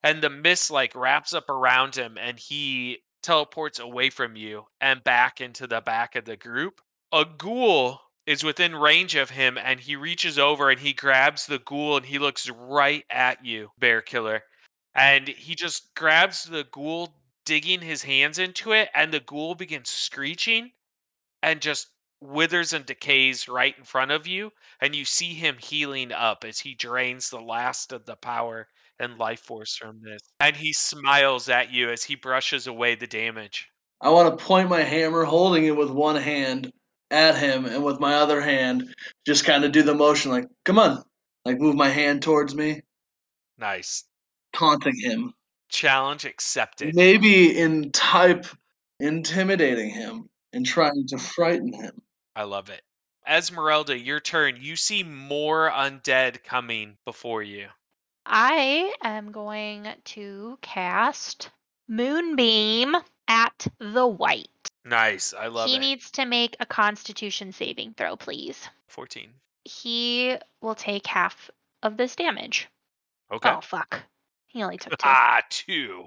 and 0.04 0.22
the 0.22 0.30
mist 0.30 0.72
like 0.72 0.96
wraps 0.96 1.34
up 1.34 1.50
around 1.50 1.96
him 1.96 2.18
and 2.20 2.40
he 2.40 3.00
teleports 3.24 3.80
away 3.80 4.10
from 4.10 4.36
you 4.36 4.66
and 4.82 5.04
back 5.04 5.42
into 5.42 5.68
the 5.68 5.82
back 5.82 6.16
of 6.16 6.26
the 6.26 6.38
group. 6.38 6.82
A 7.12 7.26
ghoul 7.26 8.00
is 8.30 8.44
within 8.44 8.76
range 8.76 9.16
of 9.16 9.32
him 9.32 9.58
and 9.58 9.80
he 9.80 9.96
reaches 9.96 10.38
over 10.38 10.70
and 10.70 10.80
he 10.80 10.94
grabs 10.94 11.48
the 11.48 11.58
ghoul 11.58 11.98
and 11.98 12.06
he 12.06 12.20
looks 12.20 12.48
right 12.48 13.04
at 13.10 13.44
you, 13.44 13.72
Bear 13.80 14.04
Killer. 14.04 14.44
And 14.94 15.28
he 15.28 15.56
just 15.56 15.96
grabs 15.96 16.44
the 16.44 16.64
ghoul 16.72 17.12
digging 17.46 17.82
his 17.82 18.04
hands 18.04 18.38
into 18.38 18.72
it 18.72 18.88
and 18.94 19.12
the 19.12 19.20
ghoul 19.20 19.56
begins 19.56 19.90
screeching 19.90 20.70
and 21.42 21.60
just 21.60 21.88
withers 22.22 22.72
and 22.72 22.86
decays 22.86 23.48
right 23.48 23.76
in 23.80 23.84
front 23.84 24.12
of 24.12 24.28
you 24.28 24.52
and 24.80 24.96
you 24.96 25.06
see 25.06 25.34
him 25.34 25.58
healing 25.58 26.12
up 26.12 26.44
as 26.44 26.60
he 26.60 26.76
drains 26.76 27.32
the 27.32 27.42
last 27.42 27.92
of 27.92 28.06
the 28.06 28.16
power 28.16 28.68
and 29.00 29.18
life 29.18 29.40
force 29.40 29.76
from 29.76 30.02
this. 30.04 30.22
And 30.40 30.56
he 30.56 30.72
smiles 30.74 31.50
at 31.50 31.72
you 31.72 31.90
as 31.90 32.04
he 32.04 32.14
brushes 32.14 32.68
away 32.68 32.94
the 32.94 33.08
damage. 33.08 33.70
I 34.02 34.12
want 34.12 34.38
to 34.38 34.46
point 34.46 34.70
my 34.70 34.82
hammer, 34.82 35.24
holding 35.24 35.66
it 35.66 35.76
with 35.76 35.90
one 35.90 36.16
hand, 36.16 36.72
at 37.12 37.38
him, 37.38 37.66
and 37.66 37.84
with 37.84 38.00
my 38.00 38.16
other 38.16 38.42
hand, 38.42 38.94
just 39.26 39.46
kind 39.46 39.64
of 39.66 39.72
do 39.72 39.84
the 39.84 39.96
motion 39.96 40.32
like, 40.32 40.48
come 40.66 40.80
on. 40.80 41.04
Like, 41.46 41.60
move 41.60 41.76
my 41.76 41.90
hand 41.90 42.22
towards 42.22 42.54
me, 42.54 42.82
nice 43.58 44.04
taunting 44.54 45.00
him. 45.00 45.34
challenge 45.70 46.26
accepted 46.26 46.96
Maybe 46.96 47.58
in 47.58 47.92
type, 47.92 48.46
intimidating 49.00 49.90
him 49.90 50.30
and 50.54 50.66
trying 50.66 51.08
to 51.08 51.18
frighten 51.18 51.72
him. 51.74 52.02
i 52.36 52.44
love 52.44 52.70
it 52.70 52.82
esmeralda 53.28 53.98
your 53.98 54.20
turn 54.20 54.58
you 54.60 54.76
see 54.76 55.04
more 55.04 55.70
undead 55.72 56.44
coming 56.44 56.98
before 57.06 57.44
you 57.44 57.68
I 58.26 58.94
am 59.04 59.32
going 59.32 59.88
to 60.06 60.58
cast 60.62 61.50
Moonbeam 61.88 62.96
at 63.28 63.68
the 63.80 64.06
wight. 64.08 64.69
Nice 64.86 65.34
i 65.34 65.48
love 65.48 65.68
it. 65.68 65.72
he 65.72 65.78
it 65.78 65.80
needs 65.80 66.12
to 66.12 66.26
make 66.26 66.56
a 66.60 66.66
constitution 66.66 67.52
saving 67.52 67.94
throw, 67.94 68.16
please. 68.16 68.68
14 68.88 69.30
He 69.66 70.36
will 70.62 70.76
take 70.76 71.06
half 71.08 71.50
of 71.84 71.98
this 71.98 72.16
damage. 72.16 72.68
okay 73.32 73.50
Oh, 73.50 73.62
fuck. 73.62 74.02
He 74.48 74.64
only 74.64 74.78
took 74.78 74.92
two. 74.98 75.04
Ah, 75.04 75.42
two. 75.50 76.06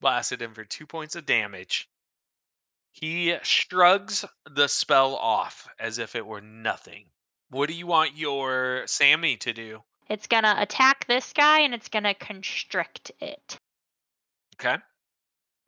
Blasted 0.00 0.40
him 0.40 0.54
for 0.54 0.64
two 0.64 0.86
points 0.86 1.16
of 1.16 1.26
damage. 1.26 1.88
He 2.92 3.36
shrugs 3.42 4.24
the 4.50 4.68
spell 4.68 5.14
off 5.16 5.68
as 5.78 5.98
if 5.98 6.16
it 6.16 6.26
were 6.26 6.40
nothing. 6.40 7.06
What 7.50 7.68
do 7.68 7.74
you 7.74 7.86
want 7.86 8.16
your 8.16 8.84
Sammy 8.86 9.36
to 9.38 9.52
do? 9.52 9.82
It's 10.08 10.26
gonna 10.26 10.56
attack 10.58 11.06
this 11.06 11.32
guy 11.32 11.60
and 11.60 11.74
it's 11.74 11.88
gonna 11.88 12.14
constrict 12.14 13.12
it. 13.20 13.58
Okay. 14.56 14.76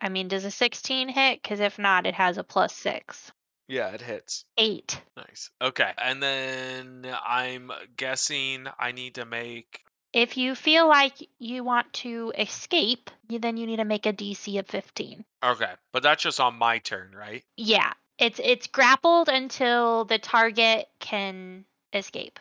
I 0.02 0.08
mean, 0.08 0.26
does 0.26 0.44
a 0.44 0.50
16 0.50 1.08
hit? 1.08 1.40
Because 1.40 1.60
if 1.60 1.78
not, 1.78 2.06
it 2.06 2.14
has 2.14 2.36
a 2.36 2.42
plus 2.44 2.74
six. 2.74 3.30
Yeah, 3.68 3.90
it 3.90 4.02
hits. 4.02 4.44
Eight. 4.58 5.00
Nice. 5.16 5.50
Okay. 5.62 5.92
And 5.96 6.20
then 6.20 7.06
I'm 7.24 7.70
guessing 7.96 8.66
I 8.78 8.90
need 8.90 9.14
to 9.14 9.24
make. 9.24 9.80
If 10.12 10.36
you 10.36 10.56
feel 10.56 10.88
like 10.88 11.14
you 11.38 11.62
want 11.62 11.90
to 11.94 12.32
escape, 12.36 13.10
you, 13.28 13.38
then 13.38 13.56
you 13.56 13.66
need 13.66 13.76
to 13.76 13.84
make 13.84 14.04
a 14.04 14.12
DC 14.12 14.58
of 14.58 14.66
15. 14.66 15.24
Okay. 15.42 15.72
But 15.92 16.02
that's 16.02 16.22
just 16.22 16.40
on 16.40 16.56
my 16.56 16.78
turn, 16.80 17.12
right? 17.16 17.44
Yeah, 17.56 17.92
it's 18.18 18.40
it's 18.42 18.66
grappled 18.66 19.28
until 19.28 20.04
the 20.04 20.18
target 20.18 20.88
can 20.98 21.64
escape. 21.92 22.40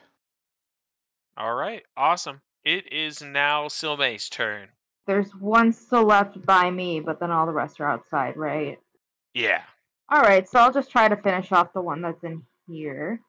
All 1.38 1.54
right. 1.54 1.84
Awesome. 1.96 2.42
It 2.66 2.92
is 2.92 3.22
now 3.22 3.68
Silme's 3.68 4.30
turn. 4.30 4.68
There's 5.08 5.32
one 5.36 5.74
still 5.74 6.04
left 6.06 6.44
by 6.46 6.70
me, 6.70 7.00
but 7.00 7.20
then 7.20 7.32
all 7.32 7.46
the 7.46 7.52
rest 7.52 7.80
are 7.82 7.90
outside, 7.90 8.38
right? 8.38 8.80
Yeah. 9.34 9.62
All 10.10 10.22
right, 10.22 10.48
so 10.48 10.60
I'll 10.60 10.74
just 10.74 10.92
try 10.92 11.08
to 11.08 11.16
finish 11.16 11.52
off 11.52 11.74
the 11.74 11.82
one 11.82 12.02
that's 12.02 12.24
in 12.24 12.44
here. 12.68 13.22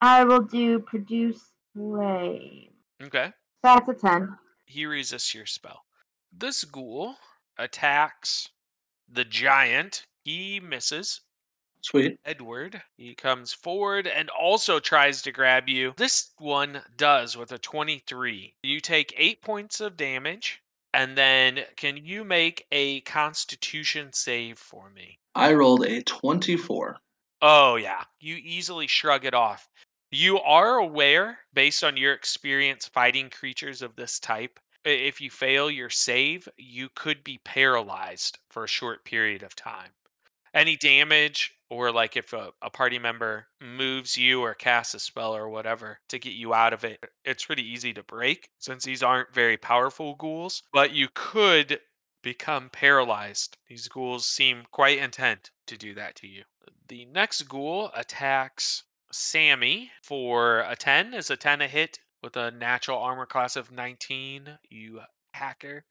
I 0.00 0.24
will 0.24 0.42
do 0.42 0.80
produce 0.80 1.40
flame. 1.74 2.70
Okay. 3.02 3.32
That's 3.62 3.88
a 3.88 3.94
ten. 3.94 4.36
he 4.66 4.86
resists 4.86 5.34
your 5.34 5.46
spell. 5.46 5.84
This 6.32 6.64
ghoul 6.64 7.16
attacks 7.58 8.48
the 9.08 9.24
giant. 9.24 10.04
He 10.24 10.60
misses. 10.60 11.20
Sweet. 11.82 12.18
Edward, 12.24 12.82
he 12.96 13.14
comes 13.14 13.52
forward 13.52 14.06
and 14.06 14.30
also 14.30 14.80
tries 14.80 15.20
to 15.22 15.32
grab 15.32 15.68
you. 15.68 15.92
This 15.98 16.30
one 16.38 16.80
does 16.96 17.36
with 17.36 17.52
a 17.52 17.58
23. 17.58 18.54
You 18.62 18.80
take 18.80 19.14
8 19.16 19.42
points 19.42 19.80
of 19.80 19.96
damage, 19.96 20.62
and 20.94 21.18
then 21.18 21.58
can 21.76 21.96
you 21.96 22.24
make 22.24 22.66
a 22.70 23.00
constitution 23.00 24.12
save 24.12 24.58
for 24.58 24.88
me? 24.90 25.18
I 25.34 25.52
rolled 25.52 25.84
a 25.84 26.02
24. 26.02 26.96
Oh, 27.42 27.74
yeah. 27.74 28.04
You 28.20 28.36
easily 28.36 28.86
shrug 28.86 29.24
it 29.24 29.34
off. 29.34 29.68
You 30.12 30.38
are 30.38 30.76
aware, 30.76 31.38
based 31.52 31.82
on 31.82 31.96
your 31.96 32.14
experience 32.14 32.86
fighting 32.86 33.28
creatures 33.28 33.82
of 33.82 33.96
this 33.96 34.20
type, 34.20 34.60
if 34.84 35.20
you 35.20 35.30
fail 35.30 35.68
your 35.68 35.90
save, 35.90 36.48
you 36.56 36.88
could 36.94 37.24
be 37.24 37.40
paralyzed 37.44 38.38
for 38.50 38.62
a 38.62 38.68
short 38.68 39.04
period 39.04 39.42
of 39.42 39.56
time. 39.56 39.90
Any 40.54 40.76
damage, 40.76 41.52
or 41.68 41.90
like 41.90 42.16
if 42.16 42.32
a, 42.32 42.52
a 42.62 42.70
party 42.70 42.98
member 42.98 43.48
moves 43.60 44.16
you 44.16 44.40
or 44.40 44.54
casts 44.54 44.94
a 44.94 45.00
spell 45.00 45.34
or 45.34 45.48
whatever 45.48 45.98
to 46.08 46.18
get 46.18 46.34
you 46.34 46.54
out 46.54 46.72
of 46.72 46.84
it, 46.84 47.02
it's 47.24 47.44
pretty 47.44 47.68
easy 47.68 47.92
to 47.94 48.04
break 48.04 48.48
since 48.58 48.84
these 48.84 49.02
aren't 49.02 49.34
very 49.34 49.56
powerful 49.56 50.14
ghouls. 50.14 50.62
But 50.72 50.92
you 50.92 51.08
could 51.12 51.80
become 52.22 52.70
paralyzed. 52.70 53.56
These 53.68 53.88
ghouls 53.88 54.26
seem 54.26 54.64
quite 54.70 54.98
intent 54.98 55.50
to 55.66 55.76
do 55.76 55.94
that 55.94 56.14
to 56.16 56.28
you. 56.28 56.44
The 56.86 57.04
next 57.06 57.42
ghoul 57.42 57.90
attacks 57.94 58.84
Sammy 59.12 59.92
for 60.02 60.60
a 60.60 60.74
10. 60.74 61.14
Is 61.14 61.30
a 61.30 61.36
10 61.36 61.62
a 61.62 61.68
hit 61.68 61.98
with 62.22 62.36
a 62.36 62.50
natural 62.50 62.98
armor 62.98 63.26
class 63.26 63.56
of 63.56 63.70
19? 63.70 64.58
You 64.70 65.02
hacker. 65.32 65.84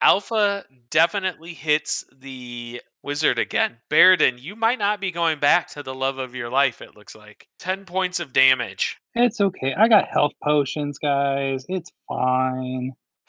Alpha 0.00 0.64
definitely 0.90 1.54
hits 1.54 2.04
the 2.12 2.80
wizard 3.02 3.38
again. 3.38 3.76
Baradin, 3.90 4.40
you 4.40 4.56
might 4.56 4.78
not 4.78 5.00
be 5.00 5.10
going 5.10 5.38
back 5.38 5.68
to 5.68 5.82
the 5.82 5.94
love 5.94 6.18
of 6.18 6.34
your 6.34 6.50
life, 6.50 6.82
it 6.82 6.96
looks 6.96 7.14
like. 7.14 7.46
10 7.58 7.84
points 7.84 8.20
of 8.20 8.32
damage. 8.32 8.98
It's 9.14 9.40
okay. 9.40 9.74
I 9.74 9.88
got 9.88 10.08
health 10.08 10.32
potions, 10.42 10.98
guys. 10.98 11.64
It's 11.68 11.90
fine. 12.08 12.92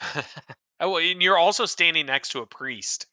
oh, 0.80 0.90
well, 0.92 0.98
and 0.98 1.22
you're 1.22 1.38
also 1.38 1.66
standing 1.66 2.06
next 2.06 2.30
to 2.30 2.40
a 2.40 2.46
priest. 2.46 3.06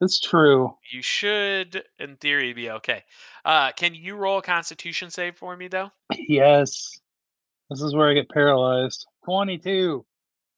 That's 0.00 0.20
true. 0.20 0.74
You 0.92 1.02
should, 1.02 1.82
in 1.98 2.16
theory, 2.16 2.52
be 2.52 2.70
okay. 2.70 3.02
Uh, 3.44 3.72
can 3.72 3.94
you 3.94 4.14
roll 4.14 4.38
a 4.38 4.42
constitution 4.42 5.10
save 5.10 5.36
for 5.36 5.56
me, 5.56 5.68
though? 5.68 5.90
Yes. 6.16 6.98
This 7.70 7.82
is 7.82 7.94
where 7.94 8.08
I 8.08 8.14
get 8.14 8.30
paralyzed. 8.30 9.06
22. 9.24 10.04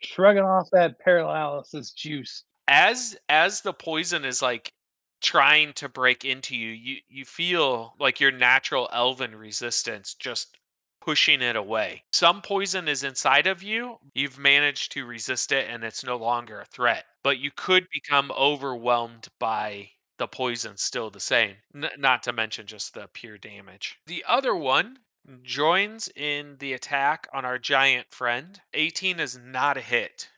Shrugging 0.01 0.44
off 0.44 0.68
that 0.72 0.98
paralysis 1.01 1.90
juice. 1.90 2.44
as 2.68 3.16
as 3.28 3.62
the 3.62 3.72
poison 3.72 4.24
is 4.24 4.40
like 4.40 4.72
trying 5.21 5.73
to 5.75 5.89
break 5.89 6.25
into 6.25 6.57
you 6.57 6.71
you 6.71 7.01
you 7.09 7.25
feel 7.25 7.95
like 7.99 8.21
your 8.21 8.31
natural 8.33 8.89
elven 8.93 9.35
resistance 9.35 10.15
just 10.15 10.57
pushing 11.01 11.41
it 11.43 11.57
away. 11.57 12.05
Some 12.13 12.43
poison 12.43 12.89
is 12.89 13.03
inside 13.05 13.47
of 13.47 13.63
you. 13.63 13.99
You've 14.15 14.39
managed 14.39 14.93
to 14.93 15.07
resist 15.07 15.53
it 15.53 15.69
and 15.69 15.83
it's 15.85 16.05
no 16.05 16.17
longer 16.17 16.61
a 16.61 16.65
threat. 16.67 17.07
But 17.23 17.39
you 17.39 17.51
could 17.51 17.89
become 17.91 18.31
overwhelmed 18.33 19.29
by 19.39 19.93
the 20.19 20.29
poison 20.29 20.77
still 20.77 21.11
the 21.11 21.21
same. 21.21 21.57
N- 21.75 21.91
not 21.97 22.23
to 22.25 22.33
mention 22.33 22.67
just 22.67 22.95
the 22.95 23.09
pure 23.09 23.39
damage. 23.39 23.99
The 24.07 24.25
other 24.25 24.55
one 24.55 24.99
joins 25.43 26.09
in 26.09 26.57
the 26.59 26.73
attack 26.75 27.27
on 27.33 27.45
our 27.45 27.59
giant 27.59 28.13
friend. 28.13 28.61
18 28.75 29.21
is 29.21 29.37
not 29.37 29.77
a 29.77 29.83
hit. 29.83 30.31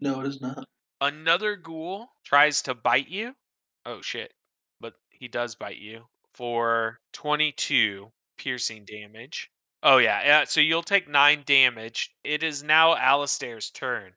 No, 0.00 0.20
it 0.20 0.26
is 0.26 0.40
not. 0.40 0.68
Another 1.02 1.56
ghoul 1.56 2.10
tries 2.24 2.62
to 2.62 2.74
bite 2.74 3.08
you. 3.08 3.36
Oh 3.86 4.00
shit. 4.02 4.32
But 4.80 4.94
he 5.10 5.28
does 5.28 5.54
bite 5.54 5.78
you 5.78 6.04
for 6.34 6.98
22 7.12 8.10
piercing 8.38 8.84
damage. 8.84 9.50
Oh 9.82 9.98
yeah, 9.98 10.22
yeah. 10.24 10.44
So 10.44 10.60
you'll 10.60 10.82
take 10.82 11.08
nine 11.08 11.42
damage. 11.46 12.10
It 12.24 12.42
is 12.42 12.62
now 12.62 12.94
Alistair's 12.96 13.70
turn. 13.70 14.12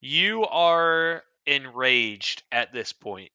You 0.00 0.44
are 0.46 1.22
enraged 1.46 2.42
at 2.52 2.72
this 2.72 2.92
point. 2.92 3.30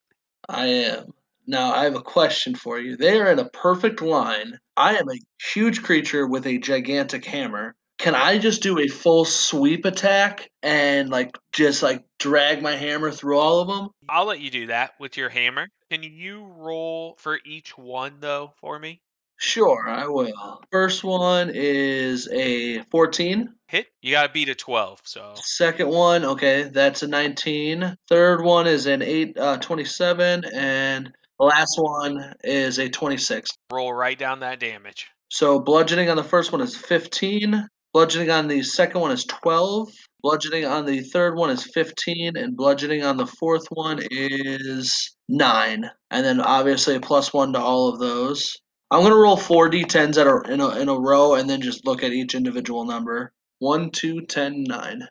I 0.48 0.68
am. 0.68 1.14
Now, 1.48 1.74
I 1.74 1.84
have 1.84 1.96
a 1.96 2.02
question 2.02 2.56
for 2.56 2.80
you. 2.80 2.98
They 2.98 3.20
are 3.20 3.32
in 3.32 3.40
a 3.40 3.50
perfect 3.50 4.02
line. 4.02 4.60
I 4.76 4.96
am 4.98 5.10
a 5.10 5.20
huge 5.54 5.84
creature 5.84 6.26
with 6.26 6.48
a 6.48 6.58
gigantic 6.58 7.24
hammer. 7.26 7.76
Can 7.98 8.14
I 8.14 8.38
just 8.38 8.62
do 8.62 8.80
a 8.80 8.88
full 8.88 9.26
sweep 9.26 9.86
attack 9.86 10.50
and 10.62 11.10
like 11.10 11.38
just 11.54 11.82
like 11.82 12.04
drag 12.20 12.62
my 12.62 12.76
hammer 12.76 13.12
through 13.12 13.40
all 13.40 13.62
of 13.62 13.68
them? 13.68 13.90
I'll 14.10 14.26
let 14.26 14.42
you 14.42 14.52
do 14.52 14.68
that 14.68 14.92
with 15.00 15.18
your 15.18 15.30
hammer. 15.30 15.70
Can 15.90 16.04
you 16.04 16.46
roll 16.46 17.16
for 17.20 17.40
each 17.46 17.78
one 17.78 18.18
though 18.20 18.54
for 18.60 18.78
me? 18.80 19.02
Sure, 19.38 19.88
I 19.88 20.08
will. 20.08 20.62
First 20.72 21.04
one 21.04 21.52
is 21.54 22.30
a 22.32 22.82
14. 22.84 23.54
Hit. 23.68 23.88
You 24.02 24.12
gotta 24.12 24.32
beat 24.32 24.50
a 24.50 24.56
12. 24.56 25.02
So 25.04 25.34
Second 25.36 25.90
one, 25.90 26.24
okay, 26.24 26.64
that's 26.64 27.04
a 27.04 27.08
19. 27.08 27.98
Third 28.08 28.44
one 28.44 28.66
is 28.68 28.86
an 28.86 29.02
8, 29.02 29.38
uh, 29.38 29.58
27. 29.58 30.46
And 30.54 31.12
the 31.40 31.46
last 31.46 31.76
one 31.78 32.34
is 32.44 32.80
a 32.80 32.90
26. 32.90 33.50
roll 33.72 33.94
right 33.94 34.18
down 34.18 34.40
that 34.40 34.60
damage. 34.60 35.08
So 35.30 35.60
bludgeoning 35.60 36.10
on 36.10 36.18
the 36.18 36.24
first 36.24 36.52
one 36.52 36.62
is 36.62 36.76
15. 36.76 37.68
Bludgeoning 37.96 38.30
on 38.30 38.50
the 38.50 38.62
second 38.62 39.00
one 39.00 39.12
is 39.12 39.24
12. 39.24 39.88
Bludgeoning 40.22 40.66
on 40.66 40.86
the 40.86 41.00
third 41.00 41.38
one 41.38 41.50
is 41.50 41.64
15. 41.64 42.36
And 42.36 42.58
bludgeoning 42.58 43.06
on 43.06 43.16
the 43.16 43.26
fourth 43.26 43.68
one 43.70 44.02
is 44.12 45.16
9. 45.30 45.90
And 46.12 46.26
then 46.26 46.42
obviously 46.42 46.96
a 46.96 47.00
plus 47.00 47.34
1 47.34 47.54
to 47.54 47.60
all 47.60 47.88
of 47.88 48.00
those. 48.00 48.58
I'm 48.92 49.00
going 49.00 49.14
to 49.14 49.18
roll 49.18 49.38
four 49.38 49.70
d10s 49.70 50.20
at 50.20 50.28
a, 50.28 50.42
in, 50.52 50.60
a, 50.60 50.78
in 50.78 50.90
a 50.90 51.00
row 51.00 51.36
and 51.36 51.50
then 51.50 51.62
just 51.62 51.86
look 51.86 52.04
at 52.04 52.12
each 52.12 52.36
individual 52.36 52.84
number. 52.84 53.32
1, 53.60 53.92
2, 53.92 54.26
10, 54.26 54.66
9. 54.66 55.08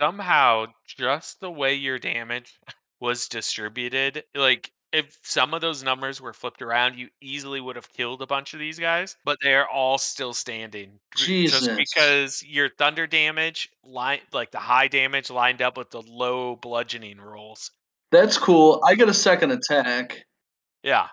Somehow, 0.00 0.66
just 0.96 1.40
the 1.40 1.50
way 1.50 1.74
your 1.74 1.98
damage 1.98 2.56
was 3.00 3.26
distributed, 3.26 4.22
like 4.32 4.70
if 4.92 5.18
some 5.22 5.54
of 5.54 5.60
those 5.60 5.82
numbers 5.82 6.20
were 6.20 6.32
flipped 6.32 6.62
around, 6.62 6.96
you 6.98 7.08
easily 7.20 7.60
would 7.60 7.76
have 7.76 7.90
killed 7.92 8.20
a 8.22 8.26
bunch 8.26 8.52
of 8.54 8.60
these 8.60 8.78
guys, 8.78 9.16
but 9.24 9.38
they're 9.42 9.68
all 9.68 9.98
still 9.98 10.34
standing. 10.34 10.98
G- 11.16 11.46
Just 11.46 11.64
Jesus. 11.64 11.76
because 11.76 12.42
your 12.42 12.68
thunder 12.68 13.06
damage 13.06 13.70
line 13.84 14.20
like 14.32 14.50
the 14.50 14.58
high 14.58 14.88
damage 14.88 15.30
lined 15.30 15.62
up 15.62 15.76
with 15.76 15.90
the 15.90 16.02
low 16.02 16.56
bludgeoning 16.56 17.20
rolls. 17.20 17.70
That's 18.10 18.36
cool. 18.36 18.82
I 18.86 18.94
get 18.94 19.08
a 19.08 19.14
second 19.14 19.52
attack. 19.52 20.24
Yeah. 20.82 21.08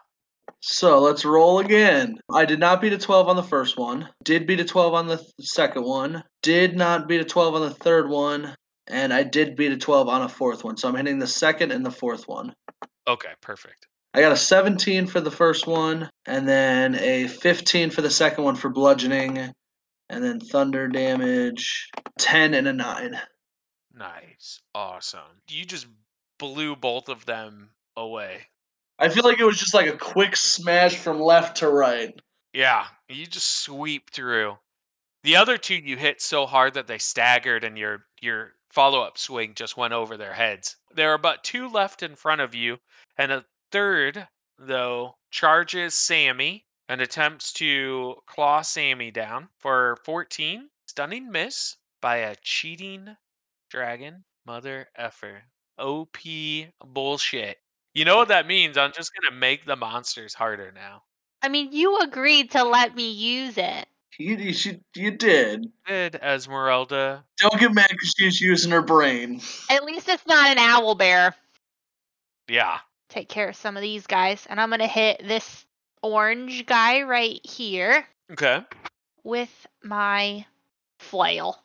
So 0.62 1.00
let's 1.00 1.24
roll 1.24 1.60
again. 1.60 2.20
I 2.30 2.44
did 2.44 2.60
not 2.60 2.82
beat 2.82 2.92
a 2.92 2.98
12 2.98 3.30
on 3.30 3.38
the 3.38 3.44
first 3.44 3.78
one. 3.78 4.10
Did 4.24 4.46
beat 4.46 4.60
a 4.60 4.66
12 4.66 4.94
on 4.94 5.08
the 5.08 5.18
th- 5.18 5.30
second 5.40 5.84
one. 5.86 6.24
Did 6.42 6.76
not 6.76 7.08
beat 7.08 7.22
a 7.22 7.26
12 7.26 7.56
on 7.56 7.62
the 7.62 7.74
third 7.74 8.10
one. 8.10 8.54
And 8.88 9.14
I 9.14 9.24
did 9.24 9.56
beat 9.56 9.72
a 9.72 9.78
12 9.78 10.10
on 10.10 10.24
a 10.24 10.28
fourth 10.28 10.64
one. 10.64 10.76
So 10.76 10.90
I'm 10.90 10.96
hitting 10.96 11.20
the 11.20 11.28
second 11.28 11.72
and 11.72 11.86
the 11.86 11.92
fourth 11.92 12.28
one. 12.28 12.54
Okay, 13.10 13.30
perfect. 13.42 13.88
I 14.14 14.22
got 14.22 14.32
a 14.32 14.38
17 14.38 15.08
for 15.08 15.20
the 15.20 15.32
first 15.32 15.66
one, 15.66 16.12
and 16.28 16.48
then 16.48 16.94
a 16.94 17.28
15 17.28 17.90
for 17.90 18.04
the 18.04 18.10
second 18.12 18.44
one 18.44 18.56
for 18.56 18.70
bludgeoning, 18.70 19.52
and 20.10 20.24
then 20.24 20.40
thunder 20.40 20.88
damage, 20.88 21.90
10 22.20 22.54
and 22.54 22.68
a 22.68 22.74
9. 22.74 23.20
Nice. 23.96 24.62
Awesome. 24.76 25.42
You 25.50 25.66
just 25.66 25.88
blew 26.38 26.76
both 26.76 27.10
of 27.10 27.26
them 27.26 27.72
away. 27.98 28.42
I 29.00 29.10
feel 29.10 29.24
like 29.24 29.40
it 29.40 29.46
was 29.46 29.58
just 29.58 29.74
like 29.74 29.88
a 29.88 29.98
quick 29.98 30.36
smash 30.36 30.96
from 30.96 31.20
left 31.20 31.58
to 31.58 31.70
right. 31.70 32.14
Yeah, 32.54 32.86
you 33.08 33.26
just 33.26 33.64
sweep 33.64 34.12
through. 34.12 34.58
The 35.24 35.36
other 35.36 35.58
two 35.58 35.76
you 35.76 35.98
hit 35.98 36.22
so 36.22 36.46
hard 36.46 36.76
that 36.76 36.88
they 36.88 37.00
staggered 37.00 37.64
and 37.64 37.78
your 37.78 38.06
your 38.22 38.54
follow-up 38.70 39.18
swing 39.18 39.54
just 39.56 39.78
went 39.78 39.94
over 39.94 40.16
their 40.16 40.34
heads. 40.34 40.76
There 40.94 41.12
are 41.14 41.18
but 41.18 41.44
two 41.44 41.70
left 41.70 42.04
in 42.04 42.16
front 42.16 42.42
of 42.42 42.56
you, 42.56 42.78
and 43.20 43.32
a 43.32 43.46
third, 43.72 44.28
though, 44.58 45.16
charges 45.30 45.94
Sammy 45.94 46.66
and 46.88 47.02
attempts 47.02 47.54
to 47.54 48.16
claw 48.26 48.62
Sammy 48.62 49.12
down 49.12 49.50
for 49.60 49.98
14. 50.06 50.70
Stunning 50.88 51.30
miss 51.32 51.78
by 52.02 52.16
a 52.18 52.36
cheating 52.42 53.16
dragon 53.70 54.24
mother 54.46 54.90
effer. 54.96 55.44
OP 55.78 56.18
bullshit. 56.84 57.58
You 57.94 58.06
know 58.06 58.18
what 58.18 58.30
that 58.30 58.48
means? 58.48 58.78
I'm 58.78 58.92
just 58.94 59.12
gonna 59.14 59.36
make 59.36 59.66
the 59.66 59.76
monsters 59.76 60.34
harder 60.34 60.72
now. 60.72 61.04
I 61.42 61.50
mean, 61.50 61.72
you 61.72 62.00
agreed 62.00 62.52
to 62.52 62.64
let 62.64 62.96
me 62.96 63.12
use 63.12 63.58
it. 63.58 63.88
You, 64.18 64.36
you, 64.36 64.54
should- 64.54 64.84
you 64.96 65.12
did. 65.12 65.72
Good, 65.86 66.16
Esmeralda. 66.16 67.24
Don't 67.38 67.60
get 67.60 67.74
mad 67.74 67.88
because 67.90 68.14
she's 68.18 68.42
using 68.42 68.72
her 68.72 68.82
brain. 68.82 69.42
At 69.70 69.84
least 69.84 70.10
it's 70.10 70.26
not 70.26 70.50
an 70.50 70.58
owl 70.58 70.96
bear. 70.96 71.36
Yeah. 72.48 72.80
Take 73.10 73.28
care 73.30 73.50
of 73.50 73.56
some 73.56 73.76
of 73.76 73.82
these 73.82 74.06
guys. 74.08 74.46
And 74.50 74.62
I'm 74.62 74.70
going 74.70 74.80
to 74.80 74.88
hit 74.88 75.22
this 75.28 75.66
orange 76.02 76.66
guy 76.66 77.02
right 77.02 77.44
here 77.46 78.06
Okay. 78.32 78.64
with 79.24 79.68
my 79.84 80.46
flail. 81.00 81.62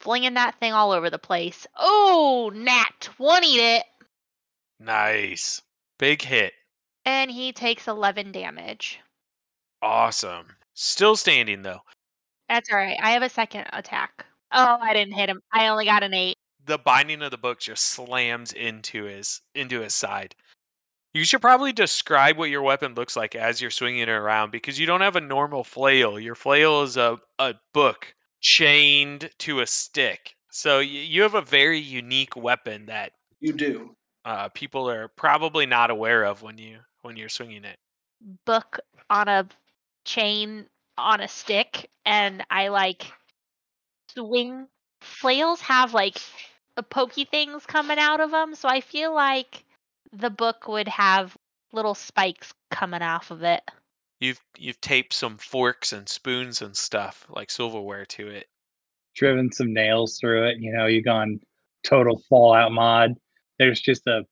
Flinging 0.00 0.34
that 0.34 0.58
thing 0.60 0.72
all 0.72 0.92
over 0.92 1.10
the 1.10 1.18
place. 1.18 1.66
Oh, 1.76 2.50
nat 2.54 2.90
20 3.00 3.46
it. 3.58 3.84
Nice. 4.78 5.62
Big 5.98 6.22
hit. 6.22 6.52
And 7.04 7.30
he 7.30 7.52
takes 7.52 7.88
11 7.88 8.32
damage. 8.32 9.00
Awesome. 9.82 10.46
Still 10.74 11.16
standing 11.16 11.62
though. 11.62 11.80
That's 12.48 12.70
all 12.70 12.78
right. 12.78 12.98
I 13.02 13.10
have 13.12 13.22
a 13.22 13.28
second 13.28 13.66
attack. 13.72 14.24
Oh, 14.52 14.78
I 14.80 14.92
didn't 14.92 15.14
hit 15.14 15.28
him. 15.28 15.40
I 15.52 15.68
only 15.68 15.84
got 15.84 16.02
an 16.02 16.14
8. 16.14 16.36
The 16.66 16.78
binding 16.78 17.22
of 17.22 17.30
the 17.30 17.38
book 17.38 17.60
just 17.60 17.84
slams 17.84 18.52
into 18.52 19.04
his 19.04 19.40
into 19.54 19.80
his 19.80 19.94
side. 19.94 20.34
You 21.16 21.24
should 21.24 21.40
probably 21.40 21.72
describe 21.72 22.36
what 22.36 22.50
your 22.50 22.62
weapon 22.62 22.94
looks 22.94 23.16
like 23.16 23.34
as 23.34 23.60
you're 23.60 23.70
swinging 23.70 24.02
it 24.02 24.08
around 24.08 24.50
because 24.50 24.78
you 24.78 24.86
don't 24.86 25.00
have 25.00 25.16
a 25.16 25.20
normal 25.20 25.64
flail. 25.64 26.18
Your 26.20 26.34
flail 26.34 26.82
is 26.82 26.96
a, 26.96 27.18
a 27.38 27.54
book 27.72 28.14
chained 28.40 29.30
to 29.38 29.60
a 29.60 29.66
stick. 29.66 30.36
So 30.50 30.78
y- 30.78 30.82
you 30.84 31.22
have 31.22 31.34
a 31.34 31.42
very 31.42 31.78
unique 31.78 32.36
weapon 32.36 32.86
that 32.86 33.12
You 33.40 33.52
do. 33.52 33.96
uh, 34.24 34.48
people 34.50 34.88
are 34.90 35.08
probably 35.08 35.66
not 35.66 35.90
aware 35.90 36.24
of 36.24 36.42
when 36.42 36.58
you 36.58 36.78
when 37.02 37.16
you're 37.16 37.28
swinging 37.28 37.64
it. 37.64 37.78
book 38.44 38.78
on 39.10 39.28
a 39.28 39.48
chain 40.04 40.66
on 40.98 41.20
a 41.20 41.28
stick 41.28 41.90
and 42.04 42.44
I 42.50 42.68
like 42.68 43.12
swing 44.10 44.68
flails 45.00 45.60
have 45.60 45.94
like 45.94 46.18
the 46.76 46.82
pokey 46.82 47.24
things 47.24 47.66
coming 47.66 47.98
out 47.98 48.20
of 48.20 48.30
them 48.30 48.54
so 48.54 48.68
I 48.68 48.80
feel 48.80 49.14
like 49.14 49.64
the 50.16 50.30
book 50.30 50.68
would 50.68 50.88
have 50.88 51.36
little 51.72 51.94
spikes 51.94 52.54
coming 52.70 53.02
off 53.02 53.30
of 53.30 53.42
it. 53.42 53.62
You've 54.20 54.40
you've 54.56 54.80
taped 54.80 55.12
some 55.12 55.36
forks 55.36 55.92
and 55.92 56.08
spoons 56.08 56.62
and 56.62 56.76
stuff 56.76 57.26
like 57.28 57.50
silverware 57.50 58.06
to 58.06 58.28
it. 58.28 58.46
driven 59.14 59.52
some 59.52 59.72
nails 59.72 60.18
through 60.18 60.48
it. 60.48 60.56
You 60.58 60.72
know, 60.72 60.86
you've 60.86 61.04
gone 61.04 61.40
total 61.84 62.20
Fallout 62.28 62.72
mod. 62.72 63.14
There's 63.58 63.80
just 63.80 64.06
a 64.06 64.24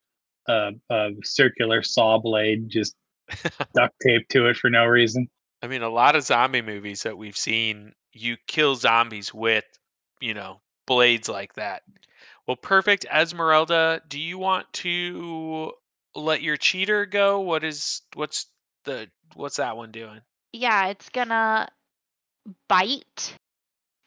a, 0.49 0.73
a 0.91 1.11
circular 1.23 1.83
saw 1.83 2.19
blade 2.19 2.69
just 2.69 2.95
duct 3.75 3.95
taped 4.03 4.31
to 4.31 4.49
it 4.49 4.57
for 4.57 4.71
no 4.71 4.85
reason. 4.85 5.29
I 5.63 5.67
mean, 5.67 5.83
a 5.83 5.89
lot 5.89 6.17
of 6.17 6.25
zombie 6.25 6.63
movies 6.63 7.03
that 7.05 7.17
we've 7.17 7.37
seen, 7.37 7.93
you 8.13 8.37
kill 8.47 8.75
zombies 8.75 9.33
with, 9.33 9.65
you 10.21 10.35
know, 10.35 10.61
blades 10.87 11.29
like 11.29 11.55
that. 11.55 11.83
Well, 12.47 12.57
perfect. 12.57 13.07
Esmeralda, 13.13 14.03
do 14.09 14.19
you 14.21 14.39
want 14.39 14.71
to 14.75 15.73
let 16.15 16.43
your 16.43 16.57
cheater 16.57 17.07
go? 17.07 17.41
What 17.41 17.65
is 17.65 18.03
what's 18.15 18.47
the 18.85 19.09
what's 19.35 19.57
that 19.57 19.77
one 19.77 19.91
doing? 19.91 20.21
Yeah, 20.53 20.89
it's 20.89 21.09
gonna 21.09 21.69
bite 22.69 23.35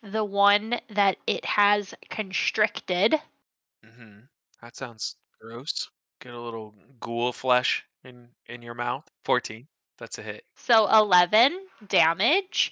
the 0.03 0.23
one 0.23 0.79
that 0.89 1.17
it 1.25 1.43
has 1.45 1.93
constricted. 2.09 3.15
hmm 3.83 4.19
That 4.61 4.75
sounds 4.75 5.15
gross. 5.41 5.89
Get 6.21 6.33
a 6.33 6.39
little 6.41 6.75
ghoul 6.99 7.33
flesh 7.33 7.85
in 8.03 8.29
in 8.47 8.61
your 8.61 8.75
mouth. 8.75 9.07
Fourteen. 9.25 9.67
That's 9.97 10.19
a 10.19 10.21
hit. 10.23 10.43
So 10.55 10.87
11 10.87 11.59
damage. 11.87 12.71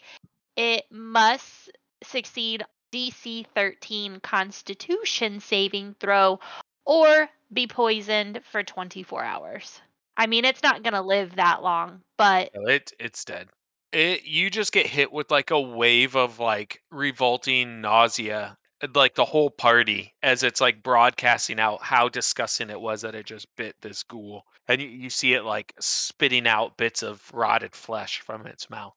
It 0.56 0.86
must 0.92 1.72
succeed 2.04 2.64
DC 2.92 3.46
13 3.54 4.20
Constitution 4.22 5.40
saving 5.40 5.96
throw 6.00 6.40
or 6.86 7.30
be 7.52 7.68
poisoned 7.68 8.42
for 8.44 8.64
24 8.64 9.24
hours. 9.24 9.82
I 10.18 10.28
mean, 10.28 10.46
it's 10.46 10.64
not 10.64 10.84
going 10.84 10.94
to 10.94 11.02
live 11.02 11.36
that 11.36 11.62
long, 11.64 12.02
but 12.18 12.50
It 12.54 12.92
it's 13.00 13.26
dead. 13.26 13.50
It 13.92 14.24
you 14.24 14.50
just 14.50 14.72
get 14.72 14.88
hit 14.88 15.12
with 15.12 15.32
like 15.32 15.52
a 15.52 15.60
wave 15.60 16.16
of 16.16 16.40
like 16.40 16.82
revolting 16.92 17.82
nausea, 17.82 18.58
like 18.94 19.16
the 19.16 19.26
whole 19.26 19.50
party 19.50 20.14
as 20.24 20.44
it's 20.44 20.62
like 20.62 20.84
broadcasting 20.84 21.60
out 21.60 21.82
how 21.82 22.10
disgusting 22.10 22.70
it 22.70 22.80
was 22.80 23.02
that 23.02 23.16
it 23.16 23.26
just 23.26 23.54
bit 23.56 23.76
this 23.82 24.04
ghoul, 24.04 24.46
and 24.68 24.82
you, 24.82 24.88
you 24.88 25.10
see 25.10 25.34
it 25.34 25.44
like 25.44 25.74
spitting 25.80 26.48
out 26.48 26.78
bits 26.78 27.04
of 27.04 27.22
rotted 27.34 27.76
flesh 27.76 28.22
from 28.22 28.48
its 28.48 28.70
mouth. 28.70 28.94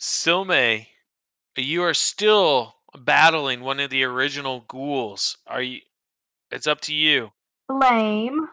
Silme, 0.00 0.86
you 1.56 1.82
are 1.82 1.94
still 1.94 2.74
battling 2.98 3.60
one 3.60 3.80
of 3.80 3.90
the 3.90 4.04
original 4.04 4.64
ghouls. 4.68 5.36
Are 5.46 5.62
you? 5.62 5.80
It's 6.50 6.66
up 6.66 6.80
to 6.82 6.94
you. 6.94 7.30
Flame. 7.68 8.48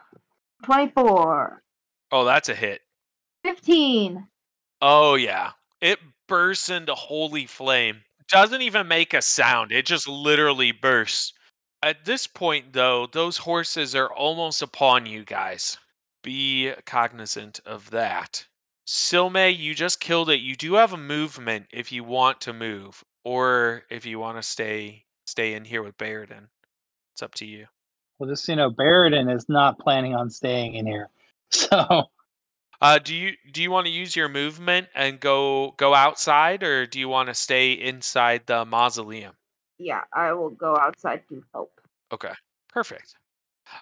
24. 0.64 1.62
Oh, 2.12 2.24
that's 2.24 2.48
a 2.48 2.54
hit. 2.54 2.82
15. 3.44 4.26
Oh 4.80 5.14
yeah. 5.14 5.50
It 5.80 5.98
bursts 6.26 6.70
into 6.70 6.94
holy 6.94 7.46
flame. 7.46 8.02
Doesn't 8.28 8.62
even 8.62 8.88
make 8.88 9.14
a 9.14 9.22
sound. 9.22 9.72
It 9.72 9.86
just 9.86 10.06
literally 10.06 10.72
bursts. 10.72 11.32
At 11.82 12.04
this 12.04 12.26
point 12.26 12.72
though, 12.72 13.06
those 13.06 13.36
horses 13.36 13.94
are 13.94 14.12
almost 14.12 14.62
upon 14.62 15.06
you 15.06 15.24
guys. 15.24 15.78
Be 16.22 16.72
cognizant 16.84 17.60
of 17.64 17.90
that. 17.90 18.44
Silme, 18.86 19.56
you 19.56 19.74
just 19.74 20.00
killed 20.00 20.30
it. 20.30 20.40
You 20.40 20.56
do 20.56 20.74
have 20.74 20.92
a 20.92 20.96
movement 20.96 21.66
if 21.70 21.92
you 21.92 22.04
want 22.04 22.40
to 22.42 22.52
move 22.52 23.04
or 23.28 23.82
if 23.90 24.06
you 24.06 24.18
want 24.18 24.38
to 24.38 24.42
stay 24.42 25.04
stay 25.26 25.52
in 25.52 25.62
here 25.62 25.82
with 25.82 25.98
Baradin. 25.98 26.48
It's 27.12 27.22
up 27.22 27.34
to 27.34 27.44
you. 27.44 27.66
Well, 28.18 28.30
just 28.30 28.48
you 28.48 28.56
know, 28.56 28.70
Baradin 28.70 29.30
is 29.34 29.48
not 29.50 29.78
planning 29.78 30.14
on 30.14 30.30
staying 30.30 30.74
in 30.74 30.86
here. 30.86 31.10
So 31.50 32.04
Uh, 32.80 32.98
do 32.98 33.14
you 33.14 33.32
do 33.52 33.60
you 33.60 33.70
want 33.70 33.86
to 33.86 33.92
use 33.92 34.14
your 34.14 34.28
movement 34.28 34.86
and 34.94 35.18
go 35.18 35.74
go 35.78 35.94
outside, 35.94 36.62
or 36.62 36.86
do 36.86 37.00
you 37.00 37.08
want 37.08 37.28
to 37.28 37.34
stay 37.34 37.72
inside 37.72 38.46
the 38.46 38.64
mausoleum? 38.64 39.34
Yeah, 39.78 40.02
I 40.12 40.32
will 40.32 40.50
go 40.50 40.76
outside 40.76 41.22
to 41.28 41.42
help. 41.52 41.72
Okay, 42.12 42.32
perfect. 42.68 43.14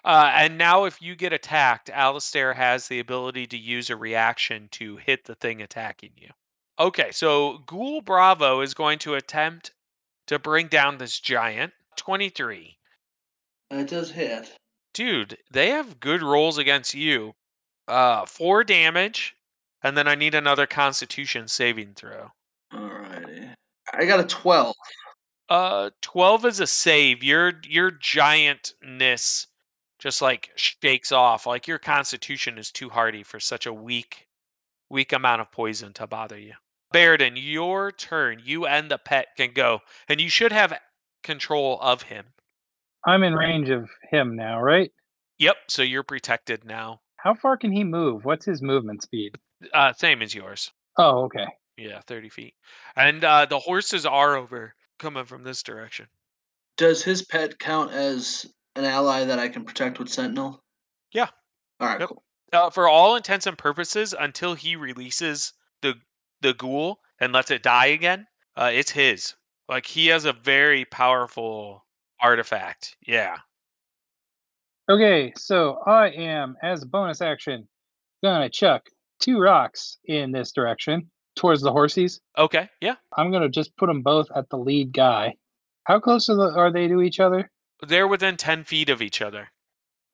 Uh, 0.03 0.31
and 0.33 0.57
now, 0.57 0.85
if 0.85 1.01
you 1.01 1.15
get 1.15 1.31
attacked, 1.31 1.89
Alistair 1.89 2.53
has 2.53 2.87
the 2.87 2.99
ability 2.99 3.47
to 3.47 3.57
use 3.57 3.89
a 3.89 3.95
reaction 3.95 4.67
to 4.71 4.97
hit 4.97 5.25
the 5.25 5.35
thing 5.35 5.61
attacking 5.61 6.11
you. 6.15 6.29
Okay, 6.79 7.11
so 7.11 7.59
Ghoul 7.65 8.01
Bravo 8.01 8.61
is 8.61 8.73
going 8.73 8.99
to 8.99 9.15
attempt 9.15 9.71
to 10.27 10.37
bring 10.37 10.67
down 10.67 10.97
this 10.97 11.19
giant. 11.19 11.73
23. 11.95 12.77
It 13.71 13.87
does 13.87 14.11
hit. 14.11 14.55
Dude, 14.93 15.37
they 15.51 15.69
have 15.71 15.99
good 15.99 16.21
rolls 16.21 16.57
against 16.57 16.93
you. 16.93 17.33
Uh, 17.87 18.25
four 18.25 18.63
damage, 18.63 19.35
and 19.83 19.97
then 19.97 20.07
I 20.07 20.15
need 20.15 20.35
another 20.35 20.67
Constitution 20.67 21.47
saving 21.47 21.93
throw. 21.95 22.31
Alrighty. 22.73 23.53
I 23.93 24.05
got 24.05 24.19
a 24.19 24.25
12. 24.25 24.75
Uh, 25.49 25.89
12 26.01 26.45
is 26.45 26.59
a 26.59 26.67
save. 26.67 27.23
Your 27.23 27.53
your 27.63 27.91
giantness 27.91 29.47
just 29.99 30.21
like 30.21 30.51
shakes 30.55 31.11
off. 31.11 31.45
Like 31.45 31.67
your 31.67 31.79
constitution 31.79 32.57
is 32.57 32.71
too 32.71 32.89
hardy 32.89 33.23
for 33.23 33.39
such 33.39 33.65
a 33.65 33.73
weak 33.73 34.27
weak 34.89 35.13
amount 35.13 35.41
of 35.41 35.51
poison 35.51 35.93
to 35.93 36.07
bother 36.07 36.37
you. 36.37 36.53
Baradin, 36.93 37.33
your 37.35 37.91
turn. 37.91 38.41
You 38.43 38.65
and 38.65 38.89
the 38.89 38.97
pet 38.97 39.27
can 39.37 39.51
go, 39.53 39.79
and 40.07 40.21
you 40.21 40.29
should 40.29 40.51
have 40.51 40.77
control 41.23 41.77
of 41.81 42.03
him. 42.03 42.25
I'm 43.05 43.23
in 43.23 43.33
range 43.35 43.69
of 43.69 43.89
him 44.09 44.35
now, 44.35 44.61
right? 44.61 44.91
Yep. 45.39 45.55
So 45.67 45.81
you're 45.81 46.03
protected 46.03 46.65
now. 46.65 47.01
How 47.17 47.33
far 47.33 47.57
can 47.57 47.71
he 47.71 47.83
move? 47.83 48.25
What's 48.25 48.45
his 48.45 48.61
movement 48.61 49.01
speed? 49.03 49.37
Uh, 49.73 49.93
same 49.93 50.21
as 50.21 50.33
yours. 50.33 50.71
Oh, 50.97 51.23
okay. 51.25 51.45
Yeah, 51.77 52.01
30 52.07 52.29
feet. 52.29 52.53
And 52.95 53.23
uh, 53.23 53.45
the 53.45 53.59
horses 53.59 54.05
are 54.05 54.35
over 54.35 54.73
coming 54.99 55.25
from 55.25 55.43
this 55.43 55.61
direction. 55.63 56.07
Does 56.77 57.03
his 57.03 57.23
pet 57.23 57.59
count 57.59 57.91
as 57.91 58.45
an 58.75 58.85
ally 58.85 59.25
that 59.25 59.39
I 59.39 59.47
can 59.47 59.63
protect 59.63 59.99
with 59.99 60.09
Sentinel? 60.09 60.63
Yeah. 61.11 61.27
Alright, 61.81 61.99
Yep. 61.99 62.09
cool. 62.09 62.23
uh, 62.53 62.69
for 62.69 62.87
all 62.87 63.15
intents 63.15 63.45
and 63.47 63.57
purposes, 63.57 64.15
until 64.19 64.53
he 64.55 64.75
releases 64.75 65.53
the 65.81 65.95
the 66.41 66.53
ghoul 66.53 66.99
and 67.19 67.33
lets 67.33 67.51
it 67.51 67.63
die 67.63 67.87
again, 67.87 68.27
uh, 68.55 68.71
it's 68.73 68.91
his. 68.91 69.35
Like 69.69 69.85
he 69.85 70.07
has 70.07 70.25
a 70.25 70.33
very 70.33 70.85
powerful 70.85 71.85
artifact. 72.21 72.95
Yeah. 73.05 73.37
Okay, 74.89 75.33
so 75.35 75.79
I 75.85 76.07
am, 76.09 76.55
as 76.63 76.83
a 76.83 76.85
bonus 76.85 77.21
action, 77.21 77.67
gonna 78.23 78.49
chuck 78.49 78.87
two 79.19 79.39
rocks 79.39 79.97
in 80.05 80.31
this 80.31 80.51
direction 80.51 81.09
towards 81.35 81.61
the 81.61 81.71
horsies. 81.71 82.19
Okay. 82.37 82.69
Yeah. 82.81 82.95
I'm 83.15 83.31
gonna 83.31 83.49
just 83.49 83.75
put 83.77 83.87
them 83.87 84.01
both 84.01 84.27
at 84.35 84.49
the 84.49 84.57
lead 84.57 84.93
guy. 84.93 85.35
How 85.83 85.99
close 85.99 86.29
are 86.29 86.71
they 86.71 86.87
to 86.87 87.01
each 87.01 87.19
other? 87.19 87.49
They're 87.85 88.07
within 88.07 88.37
ten 88.37 88.63
feet 88.63 88.89
of 88.89 89.01
each 89.01 89.21
other. 89.21 89.49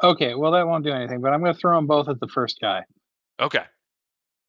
Okay, 0.04 0.34
well 0.36 0.52
that 0.52 0.68
won't 0.68 0.84
do 0.84 0.92
anything, 0.92 1.22
but 1.22 1.34
I'm 1.34 1.42
gonna 1.42 1.54
throw 1.54 1.76
them 1.76 1.88
both 1.88 2.10
at 2.10 2.20
the 2.20 2.28
first 2.28 2.60
guy. 2.60 2.84
Okay. 3.40 3.64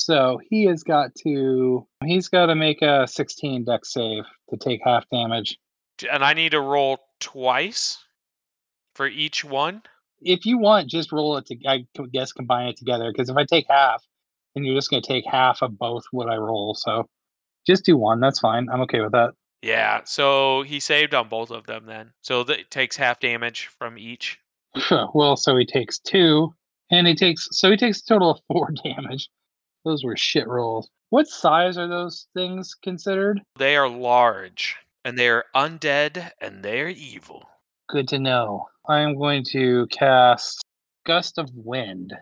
So 0.05 0.39
he 0.51 0.65
has 0.67 0.83
got 0.83 1.15
to 1.25 1.87
he's 2.05 2.29
got 2.29 2.47
to 2.47 2.55
make 2.55 2.83
a 2.83 3.07
16 3.07 3.65
Dex 3.65 3.91
save 3.91 4.25
to 4.51 4.57
take 4.59 4.83
half 4.85 5.09
damage. 5.09 5.59
And 6.11 6.23
I 6.23 6.35
need 6.35 6.51
to 6.51 6.61
roll 6.61 6.99
twice 7.21 8.05
for 8.95 9.07
each 9.07 9.47
one. 9.47 9.83
If 10.21 10.45
you 10.45 10.59
want, 10.59 10.91
just 10.91 11.11
roll 11.11 11.39
it 11.39 11.47
to 11.47 11.57
I 11.67 11.87
guess 12.13 12.33
combine 12.33 12.69
it 12.69 12.77
together 12.77 13.11
because 13.11 13.31
if 13.31 13.37
I 13.39 13.47
take 13.47 13.65
half, 13.71 14.05
then 14.55 14.65
you're 14.65 14.77
just 14.77 14.91
gonna 14.91 15.01
take 15.01 15.25
half 15.25 15.63
of 15.63 15.79
both 15.79 16.05
what 16.11 16.29
I 16.29 16.37
roll. 16.37 16.75
So 16.75 17.09
just 17.67 17.87
do 17.87 17.97
one. 17.97 18.21
That's 18.21 18.41
fine. 18.41 18.69
I'm 18.71 18.83
okay 18.83 19.01
with 19.01 19.13
that. 19.13 19.31
Yeah. 19.63 20.03
So 20.05 20.65
he 20.65 20.81
saved 20.81 21.15
on 21.15 21.31
both 21.31 21.51
of 21.51 21.65
them 21.65 21.87
then. 21.87 22.13
So 22.21 22.45
that 22.45 22.71
takes 22.71 22.99
half 22.99 23.21
damage 23.21 23.71
from 23.79 23.97
each. 23.97 24.39
well, 25.15 25.39
so 25.39 25.57
he 25.57 25.65
takes 25.65 25.99
two, 25.99 26.53
and 26.91 27.07
he 27.07 27.15
takes 27.15 27.49
so 27.53 27.71
he 27.71 27.79
takes 27.79 28.03
a 28.03 28.05
total 28.05 28.33
of 28.33 28.41
four 28.49 28.69
damage. 28.85 29.31
Those 29.85 30.05
were 30.05 30.17
shit 30.17 30.47
rolls. 30.49 30.89
What 31.11 31.29
size 31.29 31.79
are 31.79 31.89
those 31.89 32.27
things 32.35 32.75
considered? 32.75 33.43
They 33.59 33.77
are 33.77 33.89
large 33.89 34.77
and 35.05 35.19
they 35.19 35.29
are 35.29 35.45
undead 35.55 36.31
and 36.41 36.63
they're 36.63 36.89
evil. 36.89 37.49
Good 37.89 38.09
to 38.09 38.19
know. 38.19 38.69
I 38.89 39.01
am 39.01 39.17
going 39.17 39.45
to 39.51 39.87
cast 39.89 40.65
Gust 41.05 41.39
of 41.39 41.51
Wind. 41.55 42.15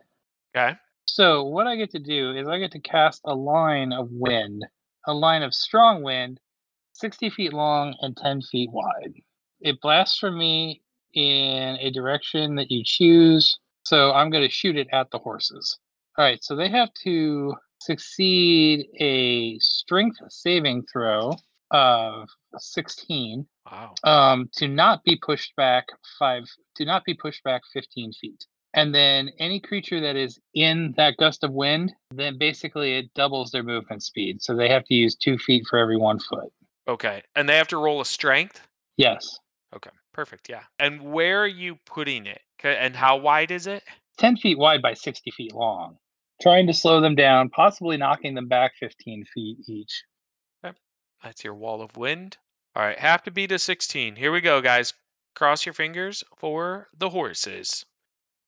Okay. 0.55 0.77
So 1.05 1.45
what 1.45 1.67
I 1.67 1.77
get 1.77 1.91
to 1.93 1.99
do 1.99 2.37
is 2.37 2.49
I 2.49 2.59
get 2.59 2.73
to 2.73 2.81
cast 2.81 3.21
a 3.25 3.35
line 3.35 3.93
of 3.93 4.09
wind, 4.11 4.65
a 5.07 5.15
line 5.15 5.43
of 5.43 5.55
strong 5.55 6.03
wind, 6.03 6.41
60 6.95 7.31
feet 7.31 7.53
long 7.53 7.95
and 8.01 8.17
10 8.17 8.43
feet 8.43 8.71
wide. 8.73 9.15
It 9.61 9.81
blasts 9.81 10.19
from 10.19 10.37
me 10.39 10.83
in 11.15 11.77
a 11.81 11.91
direction 11.91 12.57
that 12.57 12.71
you 12.71 12.83
choose. 12.85 13.59
So 13.85 14.13
I'm 14.13 14.31
going 14.31 14.45
to 14.45 14.51
shoot 14.51 14.77
it 14.77 14.89
at 14.93 15.11
the 15.11 15.19
horses. 15.19 15.79
All 16.19 16.25
right, 16.25 16.43
so 16.45 16.55
they 16.55 16.69
have 16.69 16.93
to 17.05 17.55
succeed 17.81 18.87
a 19.01 19.59
strength 19.59 20.19
saving 20.29 20.85
throw 20.93 21.35
of 21.71 22.29
16 22.59 23.47
Wow. 23.71 23.95
um, 24.05 24.51
to 24.57 24.69
not 24.69 25.03
be 25.05 25.17
pushed 25.17 25.57
back 25.57 25.87
five, 26.19 26.45
to 26.77 26.85
not 26.85 27.05
be 27.05 27.15
pushed 27.15 27.43
back 27.45 27.63
15 27.73 28.13
feet. 28.13 28.45
And 28.75 28.95
then 28.95 29.31
any 29.39 29.61
creature 29.61 30.01
that 30.01 30.17
is 30.17 30.39
in 30.55 30.95
that 30.97 31.17
gust 31.19 31.45
of 31.45 31.53
wind, 31.53 31.93
then 32.11 32.39
basically 32.39 32.95
it 32.95 33.13
doubles 33.15 33.51
their 33.51 33.63
movement 33.63 34.03
speed. 34.03 34.43
So 34.43 34.55
they 34.55 34.69
have 34.69 34.85
to 34.87 34.95
use 34.95 35.15
two 35.15 35.39
feet 35.39 35.65
for 35.69 35.79
every 35.79 35.97
one 35.99 36.19
foot. 36.19 36.53
Okay. 36.89 37.23
And 37.37 37.49
they 37.49 37.57
have 37.57 37.69
to 37.69 37.77
roll 37.77 38.01
a 38.01 38.05
strength? 38.07 38.67
Yes. 38.97 39.39
Okay. 39.75 39.91
Perfect. 40.13 40.49
Yeah. 40.49 40.63
And 40.79 41.13
where 41.13 41.43
are 41.43 41.47
you 41.47 41.77
putting 41.87 42.27
it? 42.27 42.41
And 42.63 42.95
how 42.97 43.17
wide 43.17 43.51
is 43.51 43.67
it? 43.67 43.83
10 44.19 44.37
feet 44.37 44.59
wide 44.59 44.83
by 44.83 44.95
60 44.95 45.31
feet 45.31 45.55
long. 45.55 45.97
Trying 46.43 46.66
to 46.66 46.74
slow 46.74 47.01
them 47.01 47.14
down, 47.14 47.51
possibly 47.51 47.97
knocking 47.97 48.35
them 48.35 48.48
back 48.48 48.73
15 48.81 49.24
feet 49.32 49.59
each. 49.69 50.02
That's 51.23 51.44
your 51.44 51.55
wall 51.55 51.82
of 51.82 51.97
wind. 51.97 52.36
All 52.74 52.82
right. 52.82 52.98
Have 52.98 53.23
to 53.24 53.31
beat 53.31 53.52
a 53.52 53.59
16. 53.59 54.16
Here 54.16 54.32
we 54.32 54.40
go, 54.40 54.60
guys. 54.60 54.93
Cross 55.35 55.64
your 55.64 55.73
fingers 55.73 56.24
for 56.36 56.89
the 56.98 57.09
horses. 57.09 57.85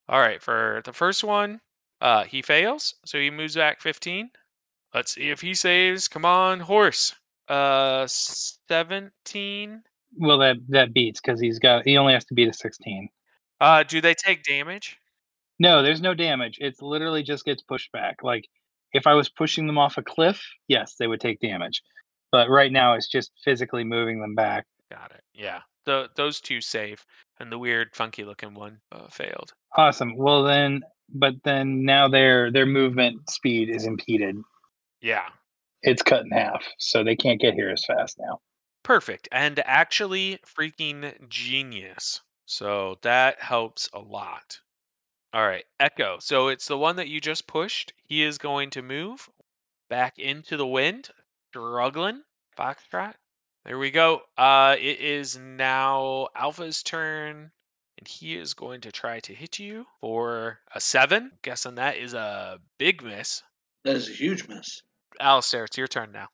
All 0.08 0.18
right. 0.18 0.42
For 0.42 0.82
the 0.84 0.92
first 0.92 1.22
one, 1.22 1.60
uh, 2.00 2.24
he 2.24 2.42
fails. 2.42 2.94
So 3.04 3.18
he 3.18 3.30
moves 3.30 3.54
back 3.54 3.80
15. 3.80 4.28
Let's 4.92 5.14
see 5.14 5.30
if 5.30 5.40
he 5.40 5.54
saves. 5.54 6.08
Come 6.08 6.24
on, 6.24 6.60
horse. 6.60 7.14
Uh, 7.48 8.06
17. 8.08 9.82
Well, 10.16 10.38
that 10.38 10.56
that 10.68 10.92
beats 10.94 11.20
because 11.20 11.40
he's 11.40 11.58
got 11.58 11.84
he 11.84 11.96
only 11.96 12.12
has 12.12 12.24
to 12.26 12.34
beat 12.34 12.48
a 12.48 12.52
16. 12.52 13.08
Uh, 13.60 13.82
do 13.82 14.00
they 14.00 14.14
take 14.14 14.44
damage? 14.44 14.98
No, 15.58 15.82
there's 15.82 16.00
no 16.00 16.14
damage. 16.14 16.58
It's 16.60 16.82
literally 16.82 17.22
just 17.22 17.44
gets 17.44 17.62
pushed 17.62 17.92
back. 17.92 18.16
Like 18.22 18.46
if 18.92 19.06
I 19.06 19.14
was 19.14 19.28
pushing 19.28 19.66
them 19.66 19.78
off 19.78 19.98
a 19.98 20.02
cliff, 20.02 20.42
yes, 20.68 20.94
they 20.98 21.06
would 21.06 21.20
take 21.20 21.40
damage. 21.40 21.82
But 22.32 22.48
right 22.48 22.72
now 22.72 22.94
it's 22.94 23.08
just 23.08 23.32
physically 23.44 23.84
moving 23.84 24.20
them 24.20 24.34
back. 24.34 24.66
Got 24.90 25.12
it. 25.12 25.22
Yeah. 25.34 25.60
The 25.84 26.08
those 26.16 26.40
two 26.40 26.60
save, 26.60 27.04
and 27.38 27.52
the 27.52 27.58
weird, 27.58 27.94
funky 27.94 28.24
looking 28.24 28.54
one 28.54 28.80
uh, 28.90 29.08
failed. 29.08 29.52
Awesome. 29.76 30.16
Well 30.16 30.44
then, 30.44 30.82
but 31.12 31.34
then 31.44 31.84
now 31.84 32.08
their 32.08 32.50
their 32.50 32.66
movement 32.66 33.28
speed 33.28 33.68
is 33.68 33.84
impeded. 33.84 34.36
Yeah. 35.02 35.26
It's 35.82 36.02
cut 36.02 36.24
in 36.24 36.30
half, 36.30 36.64
so 36.78 37.04
they 37.04 37.16
can't 37.16 37.40
get 37.40 37.52
here 37.52 37.68
as 37.68 37.84
fast 37.84 38.18
now. 38.18 38.40
Perfect. 38.82 39.28
And 39.30 39.60
actually, 39.66 40.38
freaking 40.58 41.28
genius. 41.28 42.22
So 42.46 42.98
that 43.02 43.40
helps 43.40 43.88
a 43.92 43.98
lot. 43.98 44.60
All 45.34 45.44
right, 45.44 45.64
Echo. 45.80 46.18
So 46.20 46.46
it's 46.46 46.68
the 46.68 46.78
one 46.78 46.94
that 46.94 47.08
you 47.08 47.20
just 47.20 47.48
pushed. 47.48 47.92
He 48.04 48.22
is 48.22 48.38
going 48.38 48.70
to 48.70 48.82
move 48.82 49.28
back 49.90 50.16
into 50.20 50.56
the 50.56 50.66
wind, 50.66 51.08
struggling. 51.50 52.22
Foxtrot. 52.56 53.14
There 53.64 53.76
we 53.76 53.90
go. 53.90 54.20
Uh, 54.38 54.76
it 54.78 55.00
is 55.00 55.36
now 55.36 56.28
Alpha's 56.36 56.84
turn, 56.84 57.50
and 57.98 58.06
he 58.06 58.36
is 58.36 58.54
going 58.54 58.82
to 58.82 58.92
try 58.92 59.18
to 59.20 59.34
hit 59.34 59.58
you 59.58 59.86
for 60.00 60.60
a 60.72 60.80
seven. 60.80 61.32
Guessing 61.42 61.74
that 61.74 61.96
is 61.96 62.14
a 62.14 62.60
big 62.78 63.02
miss. 63.02 63.42
That 63.82 63.96
is 63.96 64.08
a 64.08 64.12
huge 64.12 64.46
miss. 64.46 64.82
Alistair, 65.18 65.64
it's 65.64 65.76
your 65.76 65.88
turn 65.88 66.12
now. 66.12 66.28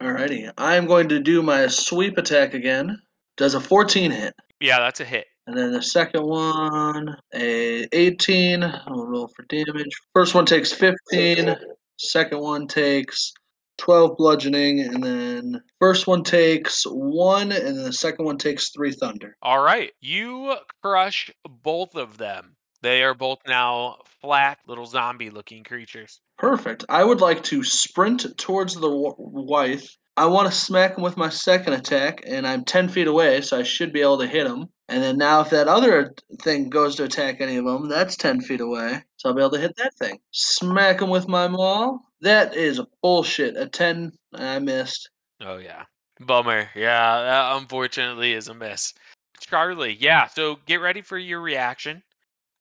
Alrighty. 0.00 0.50
I'm 0.56 0.86
going 0.86 1.10
to 1.10 1.20
do 1.20 1.42
my 1.42 1.66
sweep 1.66 2.16
attack 2.16 2.54
again. 2.54 3.02
Does 3.36 3.52
a 3.52 3.60
14 3.60 4.12
hit? 4.12 4.34
Yeah, 4.60 4.78
that's 4.78 5.00
a 5.00 5.04
hit. 5.04 5.26
And 5.46 5.56
then 5.56 5.72
the 5.72 5.82
second 5.82 6.24
one, 6.24 7.16
a 7.34 7.86
18. 7.92 8.62
I'll 8.64 9.06
roll 9.06 9.28
for 9.28 9.44
damage. 9.48 9.94
First 10.12 10.34
one 10.34 10.44
takes 10.46 10.72
15. 10.72 11.54
Second 11.98 12.40
one 12.40 12.66
takes 12.66 13.32
12 13.78 14.16
bludgeoning. 14.16 14.80
And 14.80 15.02
then 15.04 15.62
first 15.78 16.06
one 16.06 16.24
takes 16.24 16.82
one. 16.84 17.52
And 17.52 17.76
then 17.78 17.84
the 17.84 17.92
second 17.92 18.24
one 18.24 18.38
takes 18.38 18.70
three 18.70 18.92
thunder. 18.92 19.36
All 19.40 19.62
right. 19.62 19.92
You 20.00 20.56
crush 20.82 21.30
both 21.44 21.94
of 21.94 22.18
them. 22.18 22.56
They 22.82 23.02
are 23.02 23.14
both 23.14 23.38
now 23.46 23.96
flat 24.20 24.58
little 24.66 24.86
zombie 24.86 25.30
looking 25.30 25.64
creatures. 25.64 26.20
Perfect. 26.38 26.84
I 26.88 27.04
would 27.04 27.20
like 27.20 27.42
to 27.44 27.64
sprint 27.64 28.26
towards 28.36 28.74
the 28.74 28.82
w- 28.82 29.14
wife. 29.18 29.96
I 30.16 30.26
want 30.26 30.50
to 30.50 30.56
smack 30.56 30.96
him 30.96 31.02
with 31.02 31.16
my 31.16 31.28
second 31.28 31.74
attack, 31.74 32.22
and 32.26 32.46
I'm 32.46 32.64
10 32.64 32.88
feet 32.88 33.06
away, 33.06 33.40
so 33.40 33.58
I 33.58 33.62
should 33.64 33.92
be 33.92 34.00
able 34.00 34.18
to 34.18 34.26
hit 34.26 34.46
him. 34.46 34.66
And 34.88 35.02
then 35.02 35.18
now, 35.18 35.40
if 35.40 35.50
that 35.50 35.66
other 35.66 36.14
thing 36.42 36.70
goes 36.70 36.94
to 36.96 37.04
attack 37.04 37.40
any 37.40 37.56
of 37.56 37.64
them, 37.64 37.88
that's 37.88 38.16
10 38.16 38.40
feet 38.40 38.60
away, 38.60 39.02
so 39.16 39.28
I'll 39.28 39.34
be 39.34 39.40
able 39.40 39.50
to 39.50 39.58
hit 39.58 39.76
that 39.76 39.94
thing. 39.96 40.20
Smack 40.30 41.02
him 41.02 41.10
with 41.10 41.26
my 41.26 41.48
maul. 41.48 42.02
That 42.20 42.54
is 42.54 42.80
bullshit. 43.02 43.56
A 43.56 43.66
10, 43.66 44.12
I 44.34 44.60
missed. 44.60 45.10
Oh, 45.40 45.56
yeah. 45.56 45.84
Bummer. 46.20 46.70
Yeah, 46.74 47.20
that 47.22 47.56
unfortunately 47.56 48.32
is 48.32 48.48
a 48.48 48.54
miss. 48.54 48.94
Charlie, 49.40 49.96
yeah, 49.98 50.28
so 50.28 50.58
get 50.66 50.80
ready 50.80 51.02
for 51.02 51.18
your 51.18 51.40
reaction. 51.40 52.02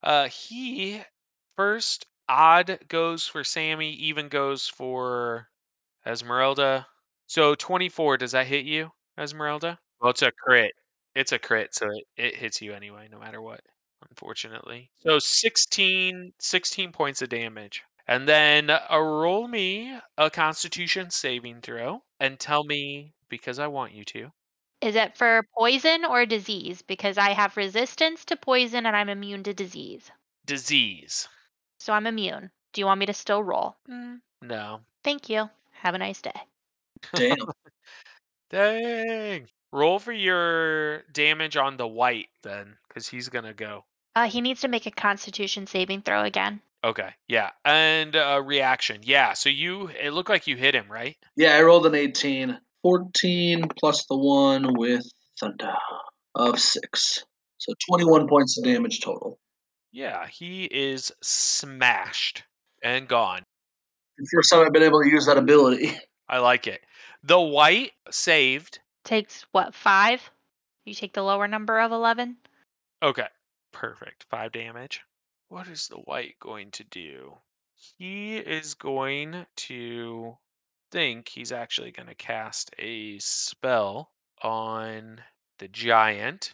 Uh, 0.03 0.27
he 0.27 1.01
first 1.55 2.05
odd 2.27 2.79
goes 2.87 3.27
for 3.27 3.43
Sammy, 3.43 3.91
even 3.93 4.27
goes 4.29 4.67
for 4.67 5.47
Esmeralda. 6.05 6.85
So 7.27 7.55
24, 7.55 8.17
does 8.17 8.31
that 8.33 8.47
hit 8.47 8.65
you, 8.65 8.91
Esmeralda? 9.17 9.79
Well, 10.01 10.11
it's 10.11 10.21
a 10.21 10.31
crit. 10.31 10.73
It's 11.15 11.31
a 11.31 11.39
crit, 11.39 11.73
so 11.73 11.89
it, 11.89 12.03
it 12.17 12.35
hits 12.35 12.61
you 12.61 12.73
anyway, 12.73 13.07
no 13.09 13.19
matter 13.19 13.41
what, 13.41 13.61
unfortunately. 14.09 14.91
So 14.99 15.17
16, 15.17 16.33
16 16.39 16.91
points 16.91 17.21
of 17.21 17.29
damage. 17.29 17.83
And 18.07 18.27
then 18.27 18.69
uh, 18.69 18.79
roll 18.91 19.47
me 19.47 19.97
a 20.17 20.29
constitution 20.29 21.09
saving 21.09 21.61
throw 21.61 22.03
and 22.19 22.39
tell 22.39 22.63
me, 22.63 23.13
because 23.29 23.57
I 23.57 23.67
want 23.67 23.93
you 23.93 24.03
to. 24.05 24.31
Is 24.81 24.95
it 24.95 25.17
for 25.17 25.47
poison 25.57 26.05
or 26.05 26.25
disease? 26.25 26.81
Because 26.81 27.17
I 27.17 27.31
have 27.31 27.57
resistance 27.57 28.25
to 28.25 28.35
poison 28.35 28.85
and 28.85 28.95
I'm 28.95 29.09
immune 29.09 29.43
to 29.43 29.53
disease. 29.53 30.11
Disease. 30.45 31.27
So 31.79 31.93
I'm 31.93 32.05
immune. 32.05 32.51
Do 32.73 32.81
you 32.81 32.85
want 32.85 32.99
me 32.99 33.05
to 33.07 33.13
still 33.13 33.41
roll? 33.41 33.77
Mm, 33.89 34.21
no. 34.41 34.81
Thank 35.03 35.29
you. 35.29 35.49
Have 35.71 35.95
a 35.95 35.97
nice 35.97 36.21
day. 36.21 36.39
Damn. 37.13 37.37
Dang. 38.49 39.47
Roll 39.75 39.99
for 39.99 40.13
your 40.13 41.01
damage 41.11 41.57
on 41.57 41.75
the 41.75 41.87
wight 41.87 42.27
then, 42.43 42.77
because 42.87 43.09
he's 43.09 43.27
gonna 43.27 43.53
go. 43.53 43.83
Uh, 44.15 44.29
he 44.29 44.39
needs 44.39 44.61
to 44.61 44.69
make 44.69 44.85
a 44.85 44.91
constitution 44.91 45.67
saving 45.67 46.01
throw 46.01 46.23
again. 46.23 46.61
Okay, 46.83 47.09
yeah, 47.27 47.49
and 47.65 48.15
uh, 48.15 48.41
reaction, 48.45 49.01
yeah. 49.03 49.33
So 49.33 49.49
you, 49.49 49.89
it 50.01 50.11
looked 50.11 50.29
like 50.29 50.47
you 50.47 50.55
hit 50.55 50.75
him, 50.75 50.89
right? 50.89 51.17
yeah, 51.35 51.57
I 51.57 51.61
rolled 51.61 51.85
an 51.85 51.95
18. 51.95 52.57
14 52.83 53.67
plus 53.79 54.05
the 54.05 54.15
1 54.15 54.77
with 54.77 55.03
thunder 55.39 55.73
of 56.35 56.59
6. 56.59 57.23
So 57.57 57.73
21 57.89 58.27
points 58.27 58.59
of 58.59 58.63
damage 58.63 59.01
total. 59.01 59.39
Yeah, 59.91 60.27
he 60.27 60.65
is 60.65 61.11
smashed 61.23 62.43
and 62.83 63.07
gone. 63.07 63.41
First 64.31 64.51
time 64.51 64.63
I've 64.63 64.71
been 64.71 64.83
able 64.83 65.01
to 65.01 65.09
use 65.09 65.25
that 65.25 65.37
ability. 65.37 65.97
I 66.29 66.37
like 66.37 66.67
it. 66.67 66.81
The 67.23 67.39
wight 67.41 67.91
saved. 68.11 68.79
Takes 69.05 69.45
what, 69.51 69.75
five? 69.75 70.29
You 70.83 70.95
take 70.95 71.13
the 71.13 71.21
lower 71.21 71.47
number 71.47 71.79
of 71.79 71.91
11? 71.91 72.37
Okay, 73.03 73.27
perfect. 73.71 74.25
Five 74.31 74.51
damage. 74.51 75.01
What 75.49 75.67
is 75.67 75.87
the 75.87 76.01
wight 76.05 76.35
going 76.39 76.71
to 76.71 76.83
do? 76.85 77.33
He 77.97 78.37
is 78.37 78.73
going 78.73 79.45
to 79.57 80.37
think 80.91 81.29
he's 81.29 81.51
actually 81.51 81.91
going 81.91 82.07
to 82.07 82.15
cast 82.15 82.71
a 82.79 83.19
spell 83.19 84.09
on 84.41 85.21
the 85.59 85.67
giant. 85.67 86.53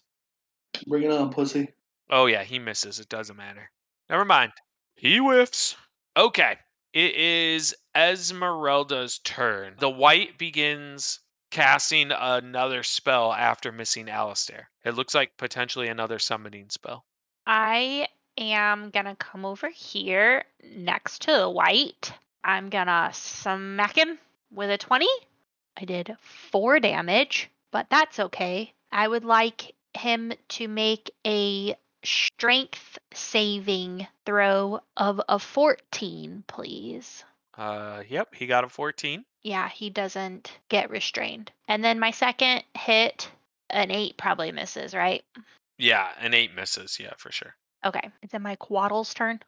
Bring 0.88 1.04
it 1.04 1.12
on, 1.12 1.32
pussy. 1.32 1.70
Oh, 2.10 2.26
yeah, 2.26 2.44
he 2.44 2.60
misses. 2.60 3.00
It 3.00 3.08
doesn't 3.08 3.38
matter. 3.38 3.72
Never 4.10 4.26
mind. 4.26 4.52
He 4.96 5.18
whiffs. 5.18 5.78
Okay. 6.18 6.58
It 6.94 7.16
is 7.16 7.74
Esmeralda's 7.96 9.20
turn. 9.20 9.76
The 9.80 9.90
wight 9.90 10.38
begins 10.38 11.22
casting 11.52 12.12
another 12.12 12.82
spell 12.82 13.32
after 13.32 13.72
missing 13.72 14.10
Alistair. 14.10 14.70
It 14.84 14.96
looks 14.96 15.14
like 15.14 15.38
potentially 15.38 15.90
another 15.90 16.18
summoning 16.18 16.70
spell. 16.70 17.06
I 17.46 18.08
am 18.38 18.90
gonna 18.90 19.16
come 19.16 19.46
over 19.46 19.70
here 19.70 20.46
next 20.64 21.24
to 21.24 21.32
the 21.34 21.50
wight. 21.50 22.14
I'm 22.44 22.70
gonna 22.70 23.12
smack 23.14 23.98
him 23.98 24.18
with 24.52 24.72
a 24.72 24.78
20. 24.78 25.08
I 25.78 25.86
did 25.86 26.16
four 26.22 26.80
damage, 26.80 27.50
but 27.72 27.90
that's 27.90 28.20
okay. 28.20 28.74
I 28.92 29.08
would 29.08 29.26
like 29.26 29.76
him 29.94 30.34
to 30.50 30.68
make 30.68 31.12
a 31.26 31.76
strength 32.04 32.98
saving 33.14 34.08
throw 34.26 34.80
of 34.98 35.22
a 35.30 35.38
14, 35.38 36.44
please. 36.48 37.24
Uh, 37.58 38.04
yep, 38.08 38.34
he 38.34 38.48
got 38.48 38.64
a 38.64 38.70
14. 38.70 39.26
Yeah, 39.44 39.70
he 39.70 39.90
doesn't 39.90 40.52
get 40.70 40.90
restrained. 40.90 41.52
And 41.68 41.84
then 41.84 42.00
my 42.00 42.12
second 42.12 42.64
hit, 42.78 43.30
an 43.70 43.92
8 43.92 44.18
probably 44.18 44.52
misses, 44.52 44.94
right? 44.94 45.24
Yeah, 45.78 46.10
an 46.20 46.34
8 46.34 46.56
misses. 46.56 47.00
Yeah, 47.00 47.14
for 47.18 47.32
sure. 47.32 47.56
Okay, 47.86 48.10
it's 48.22 48.34
in 48.34 48.42
my 48.42 48.56
couatl's 48.56 49.14
turn. 49.14 49.40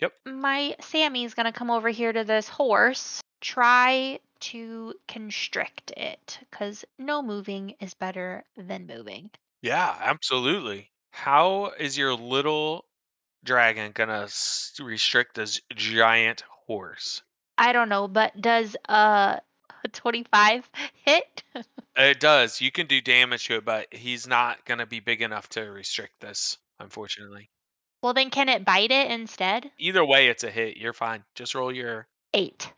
Yep. 0.00 0.12
My 0.26 0.76
Sammy's 0.80 1.34
gonna 1.34 1.52
come 1.52 1.70
over 1.70 1.88
here 1.88 2.12
to 2.12 2.24
this 2.24 2.48
horse, 2.48 3.20
try 3.40 4.18
to 4.40 4.94
constrict 5.08 5.92
it, 5.96 6.38
because 6.50 6.84
no 6.98 7.22
moving 7.22 7.74
is 7.80 7.94
better 7.94 8.44
than 8.56 8.86
moving. 8.86 9.30
Yeah, 9.62 9.96
absolutely. 10.00 10.90
How 11.12 11.72
is 11.78 11.96
your 11.96 12.14
little 12.14 12.84
dragon 13.44 13.92
gonna 13.92 14.28
restrict 14.80 15.34
this 15.34 15.60
giant 15.74 16.42
horse? 16.66 17.22
I 17.62 17.72
don't 17.72 17.88
know, 17.88 18.08
but 18.08 18.38
does 18.40 18.76
uh, 18.88 19.36
a 19.84 19.88
25 19.92 20.68
hit? 21.04 21.42
It 21.96 22.18
does. 22.18 22.60
You 22.60 22.72
can 22.72 22.86
do 22.88 23.00
damage 23.00 23.46
to 23.46 23.56
it, 23.58 23.64
but 23.64 23.86
he's 23.92 24.26
not 24.26 24.64
gonna 24.64 24.86
be 24.86 24.98
big 25.00 25.22
enough 25.22 25.48
to 25.50 25.60
restrict 25.60 26.20
this, 26.20 26.58
unfortunately. 26.80 27.50
well, 28.02 28.14
then 28.14 28.30
can 28.30 28.48
it 28.48 28.64
bite 28.64 28.90
it 28.90 29.10
instead? 29.10 29.70
Either 29.78 30.04
way, 30.04 30.26
it's 30.28 30.42
a 30.42 30.50
hit. 30.50 30.76
You're 30.76 30.92
fine. 30.92 31.22
Just 31.36 31.54
roll 31.54 31.70
your 31.70 32.08
8. 32.34 32.72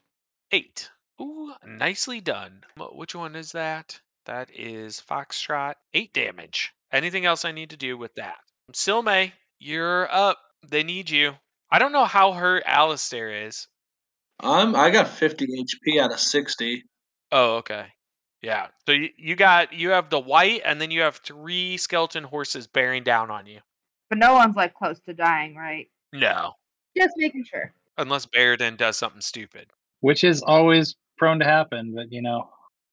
eight. 0.53 0.91
Ooh, 1.21 1.55
nicely 1.65 2.21
done. 2.21 2.63
Which 2.77 3.15
one 3.15 3.37
is 3.37 3.53
that? 3.53 3.99
That 4.27 4.51
is 4.53 5.01
Foxtrot. 5.09 5.75
Eight 5.95 6.13
damage. 6.13 6.75
Anything 6.93 7.25
else 7.25 7.45
I 7.45 7.53
need 7.53 7.71
to 7.71 7.77
do 7.77 7.97
with 7.97 8.15
that? 8.17 8.37
Silme, 8.73 9.33
you're 9.61 10.13
up. 10.13 10.39
They 10.69 10.83
need 10.83 11.09
you. 11.09 11.33
I 11.71 11.79
don't 11.79 11.93
know 11.93 12.05
how 12.05 12.33
hurt 12.33 12.65
Alistair 12.67 13.47
is. 13.47 13.67
I'm 14.41 14.75
I 14.77 14.91
got 14.91 15.09
50 15.09 15.47
HP 15.47 16.01
out 16.01 16.13
of 16.13 16.21
60. 16.21 16.85
Oh, 17.33 17.57
okay. 17.57 17.87
Yeah. 18.43 18.69
So 18.87 18.93
you, 18.93 19.09
you 19.17 19.37
got 19.37 19.73
you 19.73 19.91
have 19.91 20.11
the 20.11 20.21
wight, 20.21 20.63
and 20.65 20.81
then 20.81 20.91
you 20.91 21.01
have 21.03 21.17
three 21.17 21.77
skeleton 21.77 22.25
horses 22.25 22.67
bearing 22.67 23.03
down 23.05 23.31
on 23.31 23.47
you. 23.47 23.61
But 24.11 24.19
no 24.19 24.35
one's 24.35 24.57
like 24.57 24.75
close 24.75 25.01
to 25.07 25.15
dying, 25.15 25.55
right? 25.57 25.89
No, 26.13 26.53
Just 26.97 27.15
making 27.17 27.45
sure. 27.45 27.73
unless 27.99 28.27
Baradin 28.27 28.77
does 28.77 28.97
something 28.97 29.21
stupid. 29.21 29.67
which 30.01 30.23
is 30.25 30.43
always 30.43 30.95
prone 31.17 31.39
to 31.41 31.45
happen. 31.45 31.95
But 31.95 32.13
you 32.13 32.23
know, 32.23 32.51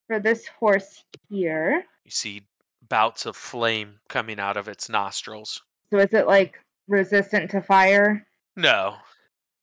For 0.07 0.19
this 0.19 0.47
horse 0.47 1.03
here, 1.29 1.83
You 2.05 2.11
see 2.11 2.43
bouts 2.89 3.25
of 3.25 3.35
flame 3.35 3.99
coming 4.09 4.39
out 4.39 4.57
of 4.57 4.67
its 4.67 4.89
nostrils. 4.89 5.61
So 5.91 5.99
is 5.99 6.13
it 6.13 6.25
like 6.27 6.59
resistant 6.87 7.51
to 7.51 7.61
fire? 7.61 8.25
No, 8.55 8.95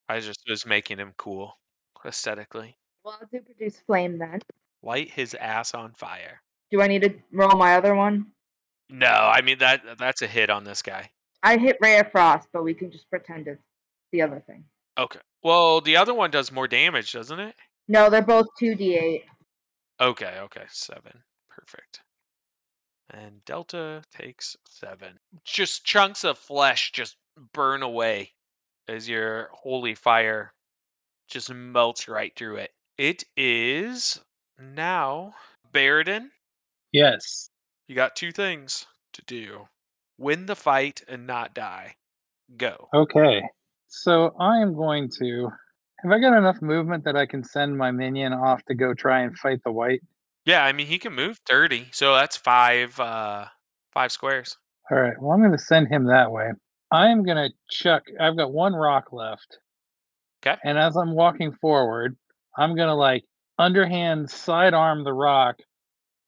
I 0.09 0.21
just 0.21 0.43
was 0.49 0.65
making 0.67 0.99
him 0.99 1.15
cool 1.17 1.58
aesthetically. 2.07 2.77
Well, 3.05 3.19
I'll 3.21 3.29
do 3.33 3.41
produce 3.41 3.81
flame 3.87 4.19
then. 4.19 4.41
Light 4.83 5.11
his 5.11 5.35
ass 5.35 5.75
on 5.75 5.93
fire. 5.93 6.41
Do 6.71 6.83
I 6.83 6.87
need 6.87 7.03
to 7.03 7.15
roll 7.33 7.57
my 7.57 7.77
other 7.77 7.95
one? 7.95 8.27
No, 8.91 9.07
I 9.07 9.43
mean 9.43 9.59
that 9.59 9.83
that's 9.99 10.23
a 10.23 10.27
hit 10.27 10.51
on 10.51 10.65
this 10.65 10.83
guy. 10.83 11.11
I 11.43 11.57
hit 11.57 11.79
Ray 11.81 11.99
of 11.99 12.11
Frost, 12.11 12.49
but 12.53 12.65
we 12.65 12.75
can 12.75 12.91
just 12.91 13.09
pretend 13.11 13.47
it's 13.47 13.63
the 14.13 14.23
other 14.23 14.43
thing. 14.47 14.65
Okay. 14.99 15.21
Well, 15.43 15.81
the 15.81 15.97
other 15.97 16.15
one 16.15 16.31
does 16.31 16.51
more 16.51 16.67
damage, 16.67 17.13
doesn't 17.13 17.39
it? 17.39 17.55
No, 17.87 18.11
they're 18.11 18.23
both 18.23 18.47
2d8. 18.61 19.23
Okay, 20.01 20.35
okay, 20.41 20.65
seven. 20.69 21.23
Perfect. 21.49 22.01
And 23.11 23.45
Delta 23.45 24.03
takes 24.15 24.57
seven. 24.69 25.19
Just 25.45 25.85
chunks 25.85 26.25
of 26.25 26.39
flesh 26.39 26.93
just 26.93 27.17
burn 27.53 27.83
away 27.83 28.33
as 28.89 29.09
your 29.09 29.49
holy 29.53 29.95
fire 29.95 30.53
just 31.29 31.53
melts 31.53 32.09
right 32.09 32.33
through 32.35 32.57
it. 32.57 32.71
It 32.97 33.25
is 33.37 34.21
now 34.59 35.35
Baradin. 35.73 36.29
Yes. 36.93 37.51
You 37.87 37.95
got 37.95 38.17
two 38.17 38.33
things 38.33 38.87
to 39.13 39.23
do 39.27 39.69
win 40.19 40.47
the 40.47 40.57
fight 40.57 41.03
and 41.09 41.27
not 41.27 41.55
die. 41.55 41.95
Go. 42.57 42.89
Okay. 42.93 43.43
So 43.87 44.35
I 44.39 44.59
am 44.59 44.75
going 44.75 45.09
to. 45.21 45.49
Have 46.03 46.13
I 46.13 46.21
got 46.21 46.37
enough 46.37 46.61
movement 46.61 47.05
that 47.05 47.17
I 47.17 47.27
can 47.27 47.43
send 47.43 47.77
my 47.77 47.91
minion 47.91 48.33
off 48.33 48.65
to 48.67 48.75
go 48.75 48.95
try 48.95 49.23
and 49.23 49.37
fight 49.37 49.61
the 49.65 49.73
wight? 49.73 50.01
Yeah, 50.45 50.65
I 50.65 50.73
mean 50.73 50.87
he 50.87 50.99
can 50.99 51.13
move 51.13 51.39
30, 51.47 51.89
so 51.93 52.15
that's 52.15 52.37
five 52.37 52.99
uh 53.01 53.47
five 53.93 54.13
squares. 54.13 54.57
All 54.91 54.99
right. 54.99 55.21
Well, 55.21 55.33
I'm 55.33 55.41
going 55.41 55.53
to 55.53 55.59
send 55.59 55.89
him 55.89 56.07
that 56.07 56.31
way. 56.31 56.51
I 56.91 57.09
am 57.09 57.23
going 57.23 57.37
to 57.37 57.51
chuck. 57.71 58.05
I've 58.19 58.37
got 58.37 58.53
one 58.53 58.75
rock 58.75 59.13
left. 59.13 59.59
'Kay. 60.43 60.57
And 60.65 60.79
as 60.79 60.97
I'm 60.97 61.13
walking 61.13 61.53
forward, 61.53 62.17
I'm 62.57 62.75
going 62.75 62.89
to 62.89 62.95
like 62.95 63.25
underhand 63.59 64.31
sidearm 64.31 65.05
the 65.05 65.13
rock 65.13 65.61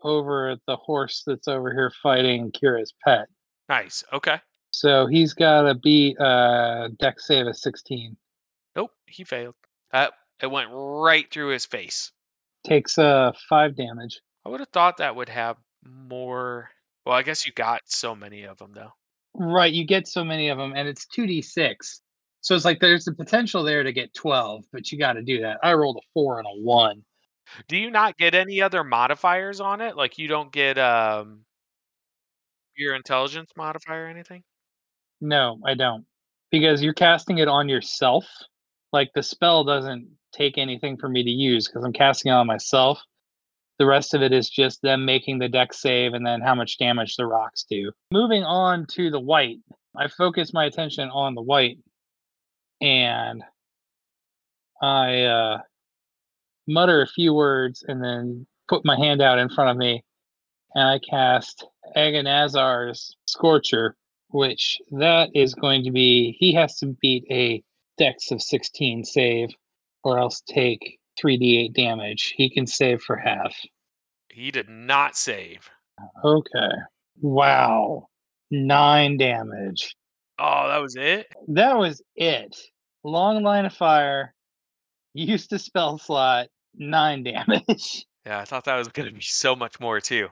over 0.03 0.51
at 0.51 0.59
the 0.67 0.77
horse 0.77 1.23
that's 1.27 1.49
over 1.49 1.73
here 1.73 1.93
fighting 2.03 2.51
Kira's 2.53 2.95
pet. 3.05 3.29
Nice. 3.69 4.03
Okay. 4.13 4.41
So 4.73 5.07
he's 5.07 5.35
got 5.35 5.63
to 5.63 5.75
beat 5.75 6.19
uh, 6.21 6.89
Dex 6.99 7.27
save 7.27 7.47
of 7.47 7.57
16. 7.57 8.17
Nope, 8.77 8.93
he 9.07 9.25
failed. 9.25 9.55
That 9.93 10.13
it 10.41 10.51
went 10.51 10.71
right 10.73 11.31
through 11.31 11.49
his 11.49 11.67
face. 11.67 12.13
Takes 12.65 12.99
uh, 12.99 13.33
five 13.49 13.77
damage. 13.77 14.21
I 14.45 14.49
would 14.49 14.61
have 14.61 14.69
thought 14.69 14.99
that 14.99 15.17
would 15.17 15.29
have 15.29 15.57
more. 15.85 16.71
Well, 17.05 17.15
I 17.15 17.23
guess 17.23 17.47
you 17.47 17.53
got 17.53 17.83
so 17.87 18.15
many 18.15 18.45
of 18.45 18.59
them 18.59 18.73
though. 18.75 18.93
Right. 19.35 19.73
You 19.73 19.85
get 19.85 20.09
so 20.09 20.25
many 20.25 20.49
of 20.49 20.59
them, 20.59 20.73
and 20.75 20.89
it's 20.89 21.07
2d6. 21.17 22.01
So 22.41 22.55
it's 22.55 22.65
like 22.65 22.81
there's 22.81 23.05
the 23.05 23.15
potential 23.15 23.63
there 23.63 23.83
to 23.83 23.93
get 23.93 24.15
12, 24.15 24.65
but 24.73 24.91
you 24.91 24.99
got 24.99 25.15
to 25.15 25.23
do 25.23 25.43
that. 25.43 25.59
I 25.63 25.75
rolled 25.75 25.99
a 25.99 26.07
four 26.15 26.39
and 26.39 26.47
a 26.47 26.63
one. 26.63 27.05
Do 27.69 27.77
you 27.77 27.91
not 27.91 28.17
get 28.17 28.35
any 28.35 28.63
other 28.63 28.85
modifiers 28.85 29.61
on 29.61 29.81
it? 29.81 29.97
Like 29.97 30.19
you 30.19 30.29
don't 30.29 30.53
get 30.53 30.79
um 30.79 31.41
your 32.77 32.95
intelligence 32.95 33.51
modifier 33.57 34.05
or 34.05 34.09
anything? 34.09 34.43
No, 35.21 35.59
I 35.67 35.75
don't. 35.75 36.07
Because 36.51 36.83
you're 36.83 36.95
casting 36.95 37.39
it 37.39 37.49
on 37.49 37.69
yourself. 37.69 38.27
Like 38.93 39.11
the 39.15 39.23
spell 39.23 39.65
doesn't 39.65 40.09
take 40.33 40.59
anything 40.59 40.97
for 40.97 41.09
me 41.09 41.23
to 41.23 41.31
use 41.31 41.69
because 41.69 41.85
I'm 41.85 41.93
casting 41.93 42.33
it 42.33 42.35
on 42.35 42.47
myself. 42.47 43.01
The 43.79 43.87
rest 43.87 44.15
of 44.15 44.23
it 44.23 44.33
is 44.33 44.49
just 44.49 44.83
them 44.83 45.05
making 45.05 45.39
the 45.39 45.49
Dex 45.49 45.81
save 45.81 46.13
and 46.13 46.27
then 46.27 46.41
how 46.41 46.55
much 46.55 46.79
damage 46.79 47.17
the 47.17 47.27
rocks 47.27 47.65
do. 47.69 47.93
Moving 48.13 48.45
on 48.45 48.87
to 48.93 49.11
the 49.11 49.21
wight, 49.21 49.59
I 49.97 50.09
focus 50.09 50.53
my 50.53 50.67
attention 50.67 51.09
on 51.11 51.35
the 51.35 51.43
wight 51.43 51.79
and 52.81 53.43
I 54.83 55.23
uh, 55.23 55.59
mutter 56.67 57.03
a 57.03 57.07
few 57.07 57.35
words 57.35 57.85
and 57.87 58.03
then 58.03 58.47
put 58.69 58.85
my 58.85 58.97
hand 58.97 59.21
out 59.21 59.39
in 59.39 59.49
front 59.49 59.71
of 59.71 59.77
me 59.77 60.03
and 60.75 60.89
I 60.89 60.99
cast 60.99 61.67
Aganazzar's 61.97 63.17
Scorcher, 63.27 63.97
which 64.29 64.81
that 64.93 65.31
is 65.35 65.55
going 65.55 65.85
to 65.85 65.91
be 65.91 66.37
he 66.39 66.53
has 66.55 66.77
to 66.79 66.97
beat 67.01 67.25
a 67.31 67.63
dex 67.99 68.31
of 68.31 68.41
16 68.41 69.05
save 69.05 69.51
or 70.05 70.19
else 70.19 70.43
take 70.49 70.99
3d8 71.23 71.75
damage. 71.75 72.35
He 72.37 72.49
can 72.49 72.67
save 72.67 73.03
for 73.03 73.17
half. 73.17 73.55
He 74.31 74.51
did 74.51 74.69
not 74.69 75.17
save. 75.17 75.69
Okay. 76.25 76.71
Wow. 77.21 78.07
Nine 78.51 79.19
damage. 79.19 79.95
Oh, 80.43 80.69
that 80.69 80.79
was 80.79 80.97
it? 80.97 81.27
That 81.49 81.77
was 81.77 82.01
it. 82.17 82.57
Long 83.05 83.43
line 83.43 83.67
of 83.67 83.75
fire. 83.75 84.35
Used 85.13 85.51
to 85.51 85.59
spell 85.59 85.99
slot. 85.99 86.49
Nine 86.75 87.23
damage. 87.25 88.07
Yeah, 88.25 88.39
I 88.39 88.45
thought 88.47 88.65
that 88.65 88.77
was 88.77 88.89
going 88.89 89.09
to 89.09 89.15
be 89.15 89.21
so 89.21 89.55
much 89.55 89.79
more 89.81 90.01
too. 90.01 90.29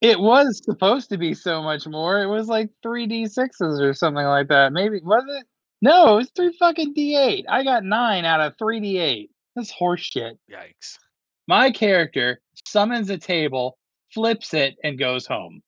It 0.00 0.18
was 0.18 0.60
supposed 0.64 1.10
to 1.10 1.18
be 1.18 1.34
so 1.34 1.62
much 1.62 1.86
more. 1.86 2.22
It 2.22 2.26
was 2.28 2.48
like 2.48 2.70
three 2.82 3.06
d 3.06 3.26
sixes 3.26 3.80
or 3.80 3.94
something 3.94 4.24
like 4.24 4.48
that. 4.48 4.72
Maybe 4.72 5.00
was 5.02 5.24
it? 5.28 5.46
No, 5.82 6.14
it 6.14 6.16
was 6.16 6.30
three 6.34 6.56
fucking 6.58 6.94
d 6.94 7.16
eight. 7.16 7.46
I 7.48 7.62
got 7.62 7.84
nine 7.84 8.24
out 8.24 8.40
of 8.40 8.54
three 8.58 8.80
d 8.80 8.98
eight. 8.98 9.30
That's 9.54 9.72
horseshit. 9.72 10.34
Yikes. 10.50 10.98
My 11.46 11.70
character 11.70 12.40
summons 12.66 13.10
a 13.10 13.18
table, 13.18 13.78
flips 14.12 14.54
it, 14.54 14.76
and 14.84 14.98
goes 14.98 15.26
home. 15.26 15.62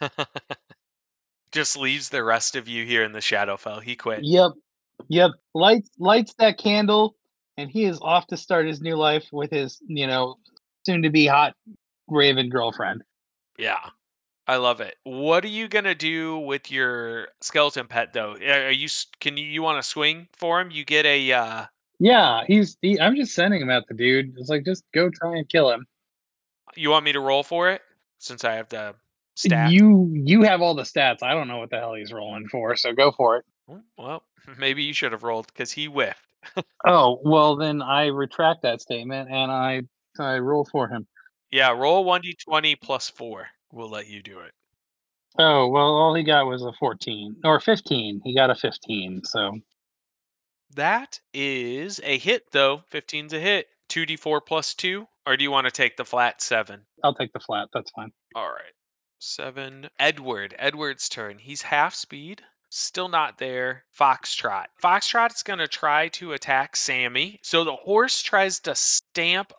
Just 1.58 1.76
leaves 1.76 2.08
the 2.08 2.22
rest 2.22 2.54
of 2.54 2.68
you 2.68 2.86
here 2.86 3.02
in 3.02 3.10
the 3.10 3.18
Shadowfell. 3.18 3.82
He 3.82 3.96
quit. 3.96 4.20
Yep, 4.22 4.52
yep. 5.08 5.32
Lights 5.54 5.90
lights 5.98 6.32
that 6.38 6.56
candle, 6.56 7.16
and 7.56 7.68
he 7.68 7.84
is 7.84 7.98
off 8.00 8.28
to 8.28 8.36
start 8.36 8.68
his 8.68 8.80
new 8.80 8.94
life 8.94 9.26
with 9.32 9.50
his, 9.50 9.82
you 9.88 10.06
know, 10.06 10.36
soon 10.86 11.02
to 11.02 11.10
be 11.10 11.26
hot 11.26 11.56
Raven 12.06 12.48
girlfriend. 12.48 13.02
Yeah. 13.58 13.80
I 14.46 14.58
love 14.58 14.80
it. 14.80 14.98
What 15.02 15.44
are 15.44 15.48
you 15.48 15.66
gonna 15.66 15.96
do 15.96 16.38
with 16.38 16.70
your 16.70 17.26
skeleton 17.40 17.88
pet 17.88 18.12
though? 18.12 18.34
Are 18.34 18.70
you 18.70 18.86
can 19.18 19.36
you 19.36 19.44
you 19.44 19.60
want 19.60 19.82
to 19.82 19.88
swing 19.88 20.28
for 20.34 20.60
him? 20.60 20.70
You 20.70 20.84
get 20.84 21.06
a 21.06 21.32
uh 21.32 21.64
Yeah, 21.98 22.44
he's. 22.46 22.76
He, 22.82 23.00
I'm 23.00 23.16
just 23.16 23.34
sending 23.34 23.60
him 23.60 23.70
at 23.70 23.88
the 23.88 23.94
dude. 23.94 24.34
It's 24.38 24.48
like 24.48 24.64
just 24.64 24.84
go 24.94 25.10
try 25.10 25.36
and 25.36 25.48
kill 25.48 25.72
him. 25.72 25.88
you 26.76 26.90
want 26.90 27.04
me 27.04 27.10
to 27.14 27.20
roll 27.20 27.42
for 27.42 27.68
it 27.68 27.82
since 28.20 28.44
I 28.44 28.54
have 28.54 28.68
the 28.68 28.94
stat. 29.38 29.70
You 29.72 30.10
you 30.14 30.42
have 30.42 30.60
all 30.62 30.74
the 30.74 30.82
stats. 30.82 31.22
I 31.22 31.34
don't 31.34 31.48
know 31.48 31.58
what 31.58 31.70
the 31.70 31.78
hell 31.78 31.94
he's 31.94 32.12
rolling 32.12 32.48
for, 32.48 32.76
so 32.76 32.92
go 32.92 33.12
for 33.12 33.36
it. 33.38 33.44
Oh, 33.70 33.80
Well, 33.96 34.22
maybe 34.58 34.82
you 34.82 34.92
should 34.92 35.12
have 35.12 35.22
rolled 35.22 35.46
because 35.48 35.72
he 35.72 35.86
whiffed. 35.86 36.20
Oh 36.86 37.20
well, 37.24 37.56
then 37.56 37.82
I 37.82 38.06
retract 38.06 38.62
that 38.62 38.80
statement 38.80 39.28
and 39.30 39.50
I 39.50 39.82
I 40.18 40.38
roll 40.38 40.64
for 40.70 40.88
him. 40.88 41.06
Yeah, 41.50 41.70
roll 41.72 42.04
one 42.04 42.20
d 42.22 42.34
twenty 42.42 42.76
plus 42.76 43.10
four. 43.10 43.48
We'll 43.72 43.90
let 43.90 44.06
you 44.06 44.22
do 44.22 44.38
it. 44.40 44.52
Oh 45.38 45.68
well, 45.68 45.84
all 45.94 46.14
he 46.14 46.22
got 46.22 46.46
was 46.46 46.62
a 46.62 46.72
14 46.78 47.36
or 47.44 47.60
15. 47.60 48.22
He 48.24 48.34
got 48.34 48.50
a 48.50 48.54
15. 48.54 49.22
So 49.24 49.58
That 50.74 51.20
is 51.34 52.00
a 52.04 52.18
hit 52.18 52.44
though. 52.52 52.82
15's 52.92 53.32
a 53.32 53.40
hit. 53.40 53.66
Two 53.88 54.04
d 54.06 54.16
four 54.16 54.40
plus 54.40 54.74
two, 54.74 55.06
or 55.26 55.36
do 55.36 55.42
you 55.44 55.50
want 55.50 55.64
to 55.66 55.70
take 55.70 55.96
the 55.96 56.04
flat 56.04 56.42
seven? 56.42 56.82
I'll 57.02 57.14
take 57.14 57.32
the 57.32 57.40
flat. 57.40 57.68
That's 57.72 57.90
fine. 57.90 58.12
All 58.34 58.48
right. 58.48 58.72
Seven. 59.18 59.88
Edward. 59.98 60.54
Edward's 60.58 61.08
turn. 61.08 61.38
He's 61.38 61.62
half 61.62 61.94
speed. 61.94 62.42
Still 62.70 63.08
not 63.08 63.38
there. 63.38 63.84
Foxtrot. 63.98 64.66
Foxtrot's 64.82 65.42
going 65.42 65.58
to 65.58 65.68
try 65.68 66.08
to 66.08 66.32
attack 66.32 66.76
Sammy. 66.76 67.40
So 67.42 67.64
the 67.64 67.74
horse 67.74 68.22
tries 68.22 68.60
to 68.60 68.74
stamp 68.74 69.52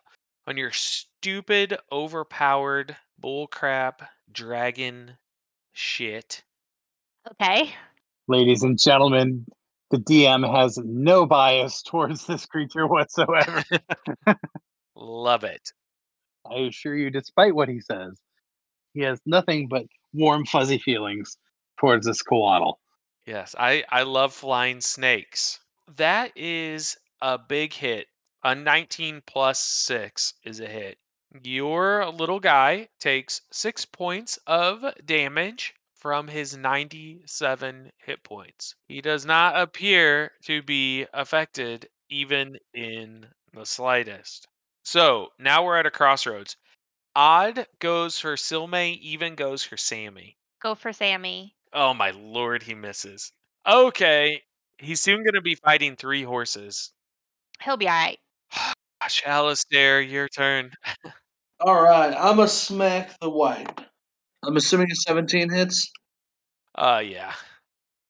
on 0.46 0.56
your 0.56 0.70
stupid, 0.70 1.76
overpowered, 1.92 2.96
bullcrap, 3.22 4.06
dragon 4.32 5.16
shit. 5.72 6.42
Okay. 7.32 7.70
Ladies 8.28 8.62
and 8.62 8.78
gentlemen, 8.78 9.44
the 9.90 9.98
DM 9.98 10.48
has 10.56 10.78
no 10.78 11.26
bias 11.26 11.82
towards 11.82 12.26
this 12.26 12.46
creature 12.46 12.86
whatsoever. 12.86 13.62
Love 14.96 15.44
it. 15.44 15.72
I 16.50 16.60
assure 16.60 16.96
you, 16.96 17.10
despite 17.10 17.54
what 17.54 17.68
he 17.68 17.80
says, 17.80 18.18
he 18.94 19.02
has 19.02 19.20
nothing 19.26 19.68
but 19.68 19.86
warm, 20.12 20.44
fuzzy 20.46 20.78
feelings 20.78 21.36
towards 21.78 22.06
this 22.06 22.22
couatl. 22.22 22.74
Yes, 23.26 23.54
I, 23.58 23.84
I 23.90 24.02
love 24.02 24.32
flying 24.32 24.80
snakes. 24.80 25.60
That 25.96 26.32
is 26.36 26.96
a 27.20 27.38
big 27.38 27.72
hit. 27.72 28.06
A 28.42 28.54
19 28.54 29.22
plus 29.26 29.60
6 29.60 30.34
is 30.44 30.60
a 30.60 30.66
hit. 30.66 30.98
Your 31.42 32.06
little 32.06 32.40
guy 32.40 32.88
takes 32.98 33.42
6 33.52 33.84
points 33.86 34.38
of 34.46 34.84
damage 35.04 35.74
from 35.94 36.26
his 36.26 36.56
97 36.56 37.92
hit 37.98 38.24
points. 38.24 38.74
He 38.88 39.02
does 39.02 39.26
not 39.26 39.60
appear 39.60 40.32
to 40.44 40.62
be 40.62 41.06
affected 41.12 41.88
even 42.08 42.56
in 42.72 43.26
the 43.52 43.66
slightest. 43.66 44.48
So 44.82 45.28
now 45.38 45.64
we're 45.64 45.76
at 45.76 45.86
a 45.86 45.90
crossroads. 45.90 46.56
Odd 47.22 47.66
goes 47.80 48.18
for 48.18 48.34
Silme, 48.36 48.98
even 49.02 49.34
goes 49.34 49.62
for 49.62 49.76
Sammy. 49.76 50.38
Go 50.62 50.74
for 50.74 50.90
Sammy. 50.90 51.54
Oh 51.70 51.92
my 51.92 52.12
lord, 52.12 52.62
he 52.62 52.72
misses. 52.72 53.30
Okay. 53.68 54.40
He's 54.78 55.02
soon 55.02 55.22
gonna 55.22 55.42
be 55.42 55.54
fighting 55.54 55.96
three 55.96 56.22
horses. 56.22 56.92
He'll 57.62 57.76
be 57.76 57.88
alright. 57.88 58.18
Gosh, 59.02 59.22
Alistair, 59.26 60.00
your 60.00 60.28
turn. 60.28 60.70
All 61.60 61.82
right, 61.82 62.14
I'm 62.16 62.36
gonna 62.36 62.48
smack 62.48 63.10
the 63.20 63.28
wight. 63.28 63.68
I'm 64.42 64.56
assuming 64.56 64.90
a 64.90 64.94
17 64.94 65.50
hits. 65.50 65.92
Uh 66.74 67.02
yeah. 67.04 67.34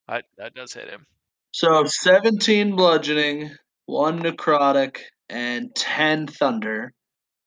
That 0.07 0.27
that 0.39 0.55
does 0.55 0.73
hit 0.73 0.89
him. 0.89 1.05
So 1.51 1.83
17 1.85 2.77
bludgeoning, 2.77 3.57
one 3.87 4.23
necrotic, 4.23 4.99
and 5.29 5.75
10 5.75 6.29
thunder 6.29 6.93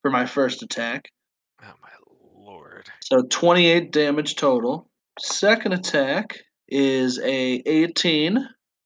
for 0.01 0.11
my 0.11 0.25
first 0.25 0.61
attack. 0.61 1.05
Oh 1.63 1.73
my 1.81 1.89
lord. 2.35 2.89
So 3.01 3.23
28 3.23 3.91
damage 3.91 4.35
total. 4.35 4.89
Second 5.19 5.73
attack 5.73 6.37
is 6.67 7.19
a 7.19 7.61
18. 7.65 8.37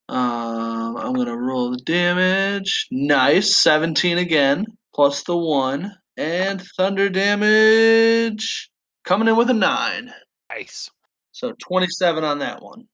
Um, 0.09 0.97
I'm 0.97 1.13
gonna 1.13 1.35
roll 1.35 1.71
the 1.71 1.77
damage. 1.77 2.87
Nice, 2.91 3.57
17 3.57 4.17
again, 4.17 4.65
plus 4.93 5.23
the 5.23 5.35
one, 5.35 5.93
and 6.15 6.61
thunder 6.77 7.09
damage 7.09 8.69
coming 9.03 9.27
in 9.27 9.35
with 9.35 9.49
a 9.49 9.53
nine. 9.53 10.13
Nice. 10.49 10.89
So 11.31 11.53
27 11.59 12.23
on 12.23 12.39
that 12.39 12.61
one. 12.61 12.87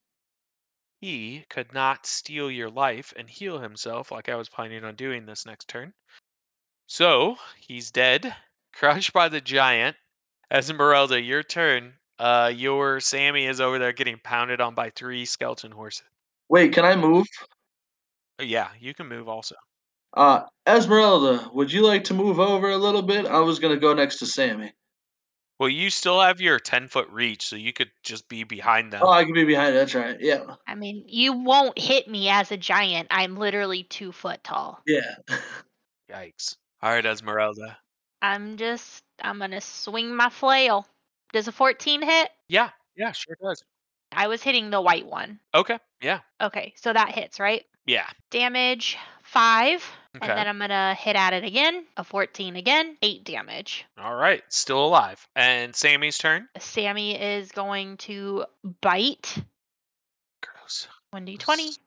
He 1.02 1.44
could 1.50 1.74
not 1.74 2.06
steal 2.06 2.50
your 2.50 2.70
life 2.70 3.14
and 3.18 3.30
heal 3.30 3.60
himself 3.60 4.12
like 4.12 4.30
I 4.30 4.36
was 4.36 4.50
planning 4.50 4.84
on 4.84 4.96
doing 4.96 5.26
this 5.26 5.46
next 5.46 5.68
turn. 5.68 5.94
So 6.88 7.36
he's 7.60 7.92
dead, 7.92 8.34
crushed 8.74 9.14
by 9.14 9.30
the 9.30 9.42
giant. 9.42 9.96
Esmeralda, 10.52 11.22
your 11.22 11.44
turn. 11.44 11.94
Uh, 12.20 12.52
your 12.56 13.00
Sammy 13.00 13.46
is 13.46 13.60
over 13.60 13.80
there 13.80 13.94
getting 13.94 14.20
pounded 14.24 14.62
on 14.62 14.76
by 14.76 14.92
three 14.92 15.26
skeleton 15.26 15.72
horses. 15.72 16.04
Wait, 16.50 16.74
can 16.74 16.86
I 16.86 16.96
move? 16.96 17.26
Oh, 18.40 18.44
yeah, 18.44 18.70
you 18.80 18.94
can 18.94 19.08
move 19.08 19.28
also. 19.28 19.56
Uh, 20.16 20.42
Esmeralda, 20.68 21.50
would 21.54 21.72
you 21.72 21.82
like 21.86 22.04
to 22.06 22.14
move 22.14 22.40
over 22.40 22.70
a 22.70 22.78
little 22.78 23.02
bit? 23.02 23.26
I 23.26 23.40
was 23.40 23.58
gonna 23.60 23.78
go 23.78 23.94
next 23.94 24.20
to 24.20 24.28
Sammy. 24.28 24.72
Well, 25.60 25.70
you 25.70 25.90
still 25.90 26.20
have 26.20 26.42
your 26.42 26.60
10 26.60 26.88
foot 26.88 27.10
reach, 27.10 27.46
so 27.48 27.56
you 27.56 27.74
could 27.74 27.90
just 28.04 28.28
be 28.28 28.44
behind 28.44 28.92
them. 28.92 29.02
Oh, 29.04 29.10
I 29.10 29.24
can 29.24 29.34
be 29.34 29.44
behind. 29.46 29.76
That's 29.76 29.96
right. 29.96 30.18
Yeah, 30.20 30.44
I 30.68 30.76
mean, 30.76 31.04
you 31.08 31.34
won't 31.34 31.78
hit 31.80 32.08
me 32.08 32.30
as 32.30 32.52
a 32.52 32.58
giant. 32.58 33.08
I'm 33.12 33.36
literally 33.36 33.84
two 33.84 34.12
foot 34.12 34.44
tall. 34.44 34.82
yeah. 34.86 35.16
Yikes. 36.12 36.58
All 36.82 36.92
right, 36.92 37.06
Esmeralda. 37.06 37.78
I'm 38.24 38.58
just, 38.58 39.04
I'm 39.22 39.38
gonna 39.38 39.62
swing 39.62 40.16
my 40.16 40.30
flail. 40.30 40.88
Does 41.34 41.48
a 41.48 41.52
14 41.52 42.02
hit? 42.02 42.30
Yeah, 42.48 42.70
yeah, 42.96 43.12
sure 43.12 43.36
does. 43.42 43.64
I 44.12 44.28
was 44.28 44.42
hitting 44.42 44.70
the 44.70 44.82
white 44.82 45.06
one. 45.06 45.40
Okay, 45.54 45.78
yeah, 46.02 46.20
Okay, 46.42 46.74
so 46.78 46.94
that 46.94 47.10
hits, 47.14 47.40
right? 47.40 47.64
yeah. 47.86 48.08
Damage 48.32 48.98
five, 49.24 49.84
Okay. 50.16 50.30
and 50.30 50.38
then 50.38 50.48
I'm 50.48 50.58
gonna 50.60 50.94
hit 50.96 51.16
at 51.18 51.34
it 51.34 51.44
again. 51.44 51.86
A 51.98 52.04
14 52.04 52.56
again, 52.56 52.96
eight 53.02 53.24
damage. 53.26 53.86
All 53.98 54.16
right, 54.16 54.42
still 54.50 54.86
alive. 54.86 55.28
And 55.36 55.76
Sammy's 55.76 56.18
turn. 56.18 56.48
Sammy 56.60 57.20
is 57.22 57.52
going 57.52 57.98
to 57.98 58.46
bite. 58.82 59.36
Gross. 60.42 60.88
1d20 61.14 61.68
S- 61.70 61.80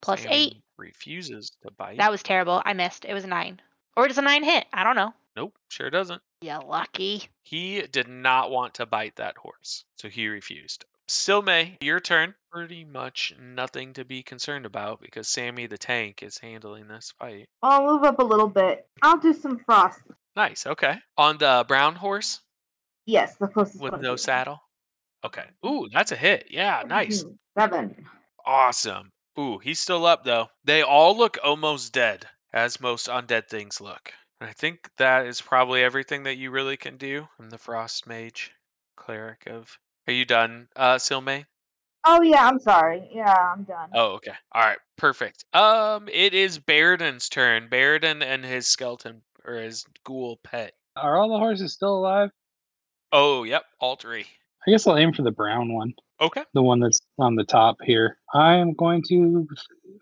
plus 0.00 0.22
Sammy 0.22 0.34
eight. 0.34 0.56
Refuses 0.78 1.50
to 1.62 1.70
bite. 1.72 1.98
That 1.98 2.10
was 2.10 2.22
terrible. 2.22 2.62
I 2.64 2.72
missed. 2.72 3.04
It 3.04 3.12
was 3.14 3.24
a 3.24 3.28
nine. 3.28 3.60
Or 3.96 4.08
does 4.08 4.18
a 4.18 4.22
nine 4.22 4.42
hit? 4.44 4.64
I 4.72 4.84
don't 4.84 4.96
know. 4.96 5.12
Nope, 5.36 5.56
sure 5.68 5.90
doesn't. 5.90 6.22
Yeah, 6.40 6.58
lucky. 6.58 7.28
He 7.42 7.82
did 7.82 8.08
not 8.08 8.50
want 8.50 8.74
to 8.74 8.86
bite 8.86 9.16
that 9.16 9.36
horse, 9.36 9.84
so 9.96 10.08
he 10.08 10.28
refused. 10.28 10.84
Silme, 11.08 11.76
your 11.80 12.00
turn. 12.00 12.34
Pretty 12.50 12.84
much 12.84 13.34
nothing 13.40 13.94
to 13.94 14.04
be 14.04 14.22
concerned 14.22 14.66
about 14.66 15.00
because 15.00 15.26
Sammy 15.26 15.66
the 15.66 15.78
tank 15.78 16.22
is 16.22 16.36
handling 16.36 16.86
this 16.86 17.14
fight. 17.18 17.48
I'll 17.62 17.86
move 17.86 18.04
up 18.04 18.18
a 18.18 18.24
little 18.24 18.48
bit. 18.48 18.86
I'll 19.00 19.18
do 19.18 19.32
some 19.32 19.58
frost. 19.64 20.00
Nice, 20.36 20.66
okay. 20.66 20.96
On 21.16 21.38
the 21.38 21.64
brown 21.66 21.94
horse 21.94 22.40
Yes, 23.06 23.36
the 23.36 23.48
closest 23.48 23.82
with 23.82 23.92
one 23.92 24.00
no 24.00 24.12
to 24.12 24.18
saddle. 24.18 24.60
Okay. 25.24 25.44
Ooh, 25.66 25.88
that's 25.92 26.12
a 26.12 26.16
hit. 26.16 26.46
Yeah, 26.50 26.82
nice. 26.86 27.24
Seven. 27.58 28.06
Awesome. 28.46 29.10
Ooh, 29.38 29.58
he's 29.58 29.80
still 29.80 30.06
up 30.06 30.24
though. 30.24 30.48
They 30.64 30.82
all 30.82 31.16
look 31.16 31.38
almost 31.42 31.92
dead, 31.92 32.26
as 32.52 32.80
most 32.80 33.08
undead 33.08 33.48
things 33.48 33.80
look. 33.80 34.12
And 34.42 34.50
I 34.50 34.54
think 34.54 34.90
that 34.98 35.26
is 35.26 35.40
probably 35.40 35.84
everything 35.84 36.24
that 36.24 36.36
you 36.36 36.50
really 36.50 36.76
can 36.76 36.96
do. 36.96 37.28
I'm 37.38 37.48
the 37.48 37.58
Frost 37.58 38.08
Mage, 38.08 38.50
cleric 38.96 39.46
of. 39.46 39.78
Are 40.08 40.12
you 40.12 40.24
done, 40.24 40.66
uh, 40.74 40.96
Silme? 40.96 41.44
Oh 42.04 42.22
yeah, 42.22 42.48
I'm 42.48 42.58
sorry. 42.58 43.08
Yeah, 43.14 43.32
I'm 43.32 43.62
done. 43.62 43.90
Oh, 43.94 44.14
okay. 44.14 44.32
All 44.50 44.64
right, 44.64 44.80
perfect. 44.98 45.44
Um, 45.54 46.08
it 46.12 46.34
is 46.34 46.58
Baradin's 46.58 47.28
turn. 47.28 47.68
Baradin 47.70 48.20
and 48.20 48.44
his 48.44 48.66
skeleton 48.66 49.22
or 49.44 49.58
his 49.58 49.84
ghoul 50.02 50.40
pet. 50.42 50.72
Are 50.96 51.16
all 51.16 51.28
the 51.28 51.38
horses 51.38 51.72
still 51.72 51.96
alive? 51.96 52.30
Oh, 53.12 53.44
yep, 53.44 53.62
all 53.78 53.94
three. 53.94 54.26
I 54.66 54.72
guess 54.72 54.88
I'll 54.88 54.98
aim 54.98 55.12
for 55.12 55.22
the 55.22 55.30
brown 55.30 55.72
one, 55.72 55.94
Okay. 56.22 56.44
the 56.54 56.62
one 56.62 56.78
that's 56.78 57.00
on 57.18 57.34
the 57.34 57.44
top 57.44 57.78
here. 57.82 58.18
I 58.32 58.54
am 58.54 58.74
going 58.74 59.02
to 59.08 59.46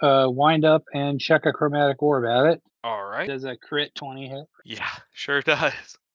uh, 0.02 0.26
wind 0.28 0.64
up 0.66 0.84
and 0.92 1.18
check 1.18 1.47
a 1.47 1.52
chromatic 1.52 2.02
orb 2.02 2.26
at 2.26 2.52
it. 2.52 2.62
All 2.84 3.05
right. 3.05 3.26
Does 3.26 3.44
a 3.44 3.56
crit 3.56 3.94
20 3.94 4.28
hit? 4.28 4.44
Yeah, 4.64 4.88
sure 5.12 5.40
does. 5.40 5.72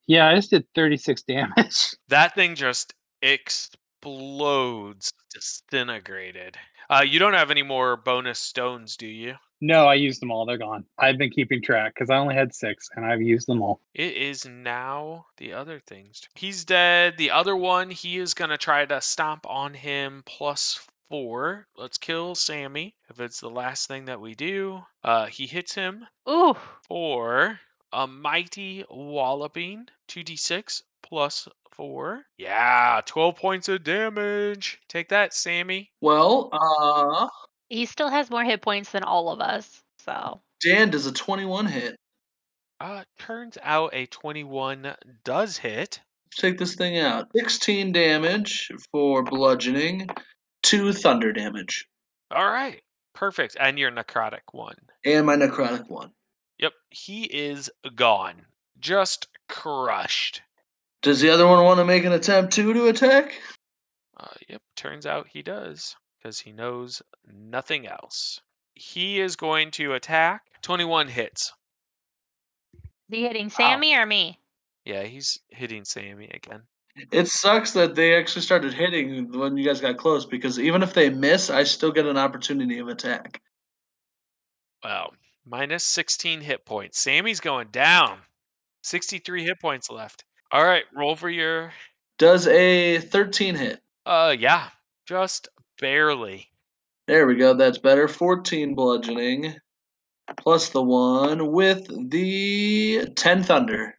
Yeah, 0.07 0.27
I 0.27 0.35
just 0.35 0.51
did 0.51 0.65
36 0.75 1.23
damage. 1.23 1.95
That 2.09 2.35
thing 2.35 2.53
just 2.53 2.93
explodes, 3.23 5.11
disintegrated. 5.33 6.55
Uh, 6.87 7.03
you 7.05 7.17
don't 7.17 7.33
have 7.33 7.49
any 7.49 7.63
more 7.63 7.97
bonus 7.97 8.37
stones, 8.39 8.95
do 8.95 9.07
you? 9.07 9.33
No, 9.61 9.87
I 9.87 9.95
used 9.95 10.21
them 10.21 10.31
all. 10.31 10.45
They're 10.45 10.57
gone. 10.57 10.85
I've 10.97 11.17
been 11.17 11.29
keeping 11.29 11.61
track 11.61 11.93
because 11.95 12.09
I 12.09 12.17
only 12.17 12.35
had 12.35 12.53
six 12.53 12.89
and 12.95 13.05
I've 13.05 13.21
used 13.21 13.47
them 13.47 13.61
all. 13.61 13.79
It 13.93 14.15
is 14.15 14.45
now 14.45 15.27
the 15.37 15.53
other 15.53 15.79
things. 15.79 16.21
He's 16.35 16.65
dead. 16.65 17.17
The 17.17 17.31
other 17.31 17.55
one, 17.55 17.89
he 17.89 18.17
is 18.17 18.33
going 18.33 18.49
to 18.49 18.57
try 18.57 18.85
to 18.85 19.01
stomp 19.01 19.45
on 19.47 19.73
him 19.73 20.23
plus 20.25 20.79
four. 21.09 21.67
Let's 21.77 21.97
kill 21.97 22.35
Sammy. 22.35 22.95
If 23.09 23.19
it's 23.19 23.39
the 23.39 23.49
last 23.49 23.87
thing 23.87 24.05
that 24.05 24.19
we 24.21 24.35
do, 24.35 24.81
uh, 25.03 25.27
he 25.27 25.47
hits 25.47 25.73
him 25.73 26.05
Ooh, 26.29 26.55
for 26.87 27.59
a 27.93 28.07
mighty 28.07 28.83
walloping 28.89 29.87
2d6 30.09 30.81
plus 31.01 31.47
four. 31.71 32.25
Yeah, 32.37 33.01
12 33.05 33.35
points 33.35 33.69
of 33.69 33.83
damage. 33.83 34.79
Take 34.89 35.09
that, 35.09 35.33
Sammy. 35.33 35.91
Well, 36.01 36.49
uh, 36.51 37.29
he 37.69 37.85
still 37.85 38.09
has 38.09 38.29
more 38.29 38.43
hit 38.43 38.61
points 38.61 38.91
than 38.91 39.03
all 39.03 39.29
of 39.29 39.39
us. 39.41 39.81
So 39.99 40.41
Dan 40.61 40.89
does 40.91 41.05
a 41.05 41.11
21 41.11 41.65
hit. 41.65 41.95
Uh, 42.79 43.03
turns 43.19 43.57
out 43.63 43.91
a 43.93 44.05
21 44.07 44.95
does 45.23 45.57
hit. 45.57 45.99
Take 46.37 46.57
this 46.57 46.75
thing 46.75 46.97
out 46.99 47.27
16 47.35 47.91
damage 47.93 48.69
for 48.91 49.23
bludgeoning, 49.23 50.07
2 50.63 50.91
thunder 50.91 51.31
damage, 51.31 51.87
All 52.31 52.49
right, 52.49 52.81
perfect. 53.13 53.55
And 53.59 53.79
your 53.79 53.91
necrotic 53.91 54.41
one. 54.51 54.75
and 55.05 55.25
my 55.25 55.37
necrotic 55.37 55.89
one. 55.89 56.11
Yep, 56.59 56.73
he 56.89 57.23
is 57.23 57.69
gone. 57.95 58.41
Just 58.79 59.27
crushed. 59.47 60.41
Does 61.01 61.21
the 61.21 61.29
other 61.29 61.47
one 61.47 61.63
want 61.63 61.77
to 61.79 61.85
make 61.85 62.03
an 62.03 62.11
attempt 62.11 62.51
too 62.53 62.73
to 62.73 62.87
attack? 62.87 63.33
Uh, 64.17 64.27
yep, 64.49 64.61
turns 64.75 65.05
out 65.05 65.27
he 65.31 65.41
does 65.41 65.95
because 66.25 66.39
he 66.39 66.51
knows 66.51 67.03
nothing 67.31 67.85
else. 67.85 68.41
He 68.73 69.19
is 69.19 69.35
going 69.35 69.69
to 69.71 69.93
attack. 69.93 70.41
21 70.63 71.07
hits. 71.07 71.53
is 72.73 72.81
he 73.11 73.21
hitting 73.21 73.51
Sammy 73.51 73.95
or 73.95 74.07
me? 74.07 74.39
Yeah, 74.85 75.03
he's 75.03 75.37
hitting 75.49 75.85
Sammy 75.85 76.31
again. 76.33 76.63
It 77.11 77.27
sucks 77.27 77.73
that 77.73 77.93
they 77.93 78.15
actually 78.15 78.41
started 78.41 78.73
hitting 78.73 79.37
when 79.37 79.55
you 79.55 79.63
guys 79.63 79.81
got 79.81 79.97
close 79.97 80.25
because 80.25 80.57
even 80.57 80.81
if 80.81 80.95
they 80.95 81.11
miss, 81.11 81.51
I 81.51 81.63
still 81.63 81.91
get 81.91 82.07
an 82.07 82.17
opportunity 82.17 82.79
of 82.79 82.87
attack. 82.87 83.39
Wow, 84.83 85.11
minus 85.45 85.83
16 85.83 86.41
hit 86.41 86.65
points. 86.65 86.97
Sammy's 86.97 87.39
going 87.39 87.67
down. 87.67 88.17
63 88.81 89.43
hit 89.43 89.59
points 89.61 89.91
left. 89.91 90.23
All 90.51 90.65
right, 90.65 90.85
roll 90.91 91.15
for 91.15 91.29
your. 91.29 91.71
Does 92.17 92.47
a 92.47 92.97
13 92.97 93.53
hit? 93.53 93.79
Uh, 94.07 94.35
yeah, 94.35 94.69
just 95.05 95.49
barely. 95.79 96.49
There 97.07 97.27
we 97.27 97.35
go. 97.35 97.53
That's 97.53 97.77
better. 97.77 98.07
14 98.07 98.75
bludgeoning 98.75 99.55
plus 100.37 100.69
the 100.69 100.81
one 100.81 101.51
with 101.51 101.87
the 102.09 103.07
10 103.15 103.43
thunder. 103.43 103.97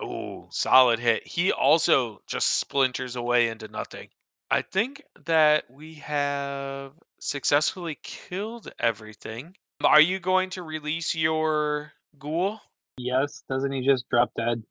Oh, 0.00 0.48
solid 0.50 0.98
hit. 0.98 1.26
He 1.26 1.52
also 1.52 2.20
just 2.26 2.58
splinters 2.58 3.16
away 3.16 3.48
into 3.48 3.68
nothing. 3.68 4.08
I 4.50 4.62
think 4.62 5.02
that 5.24 5.64
we 5.70 5.94
have 5.94 6.92
successfully 7.20 7.98
killed 8.02 8.70
everything. 8.78 9.56
Are 9.82 10.00
you 10.00 10.18
going 10.20 10.50
to 10.50 10.62
release 10.62 11.14
your 11.14 11.92
ghoul? 12.18 12.60
Yes, 12.98 13.42
doesn't 13.48 13.72
he 13.72 13.80
just 13.80 14.08
drop 14.10 14.30
dead? 14.36 14.62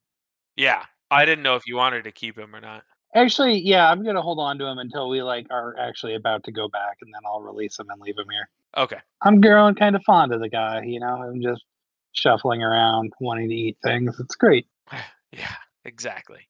Yeah, 0.56 0.84
I 1.10 1.26
didn't 1.26 1.44
know 1.44 1.56
if 1.56 1.64
you 1.66 1.76
wanted 1.76 2.04
to 2.04 2.12
keep 2.12 2.38
him 2.38 2.56
or 2.56 2.62
not. 2.62 2.84
Actually, 3.14 3.60
yeah, 3.60 3.90
I'm 3.90 4.04
gonna 4.04 4.22
hold 4.22 4.40
on 4.40 4.58
to 4.60 4.66
him 4.66 4.78
until 4.78 5.10
we 5.10 5.22
like 5.22 5.48
are 5.52 5.76
actually 5.78 6.16
about 6.16 6.44
to 6.46 6.52
go 6.52 6.70
back, 6.70 6.98
and 7.02 7.14
then 7.14 7.22
I'll 7.26 7.42
release 7.42 7.78
him 7.78 7.90
and 7.90 8.02
leave 8.02 8.18
him 8.18 8.30
here. 8.30 8.50
Okay. 8.78 8.98
I'm 9.22 9.42
growing 9.42 9.76
kind 9.76 9.96
of 9.96 10.04
fond 10.06 10.34
of 10.34 10.40
the 10.40 10.50
guy. 10.50 10.84
You 10.84 11.00
know, 11.02 11.22
I'm 11.22 11.42
just 11.42 11.64
shuffling 12.14 12.64
around, 12.64 13.12
wanting 13.20 13.50
to 13.50 13.56
eat 13.56 13.78
things. 13.84 14.20
It's 14.20 14.36
great. 14.36 14.68
Yeah, 15.34 15.56
exactly. 15.86 16.42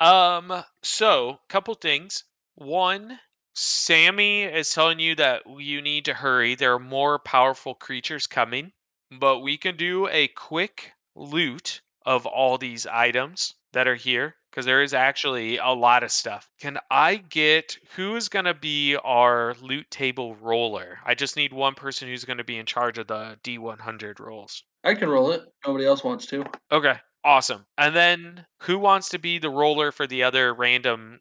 Um, 0.00 0.64
so 0.82 1.38
couple 1.48 1.74
things. 1.74 2.24
One, 2.56 3.20
Sammy 3.54 4.42
is 4.42 4.70
telling 4.70 4.98
you 4.98 5.14
that 5.14 5.42
you 5.60 5.80
need 5.80 6.06
to 6.06 6.14
hurry. 6.14 6.56
There 6.56 6.74
are 6.74 6.80
more 6.80 7.20
powerful 7.20 7.76
creatures 7.76 8.26
coming, 8.26 8.72
but 9.12 9.40
we 9.40 9.56
can 9.56 9.76
do 9.76 10.08
a 10.08 10.26
quick 10.26 10.90
loot 11.14 11.82
of 12.04 12.26
all 12.26 12.58
these 12.58 12.84
items 12.86 13.54
that 13.72 13.86
are 13.86 13.94
here 13.94 14.34
because 14.56 14.64
there 14.64 14.82
is 14.82 14.94
actually 14.94 15.58
a 15.58 15.68
lot 15.68 16.02
of 16.02 16.10
stuff. 16.10 16.48
Can 16.58 16.78
I 16.90 17.16
get 17.16 17.76
who 17.94 18.16
is 18.16 18.30
going 18.30 18.46
to 18.46 18.54
be 18.54 18.96
our 19.04 19.54
loot 19.60 19.90
table 19.90 20.34
roller? 20.36 20.98
I 21.04 21.14
just 21.14 21.36
need 21.36 21.52
one 21.52 21.74
person 21.74 22.08
who's 22.08 22.24
going 22.24 22.38
to 22.38 22.44
be 22.44 22.56
in 22.56 22.64
charge 22.64 22.96
of 22.96 23.06
the 23.06 23.38
D100 23.44 24.18
rolls. 24.18 24.62
I 24.82 24.94
can 24.94 25.10
roll 25.10 25.30
it. 25.32 25.42
Nobody 25.66 25.84
else 25.84 26.02
wants 26.02 26.24
to. 26.28 26.42
Okay, 26.72 26.94
awesome. 27.22 27.66
And 27.76 27.94
then 27.94 28.46
who 28.62 28.78
wants 28.78 29.10
to 29.10 29.18
be 29.18 29.38
the 29.38 29.50
roller 29.50 29.92
for 29.92 30.06
the 30.06 30.22
other 30.22 30.54
random 30.54 31.20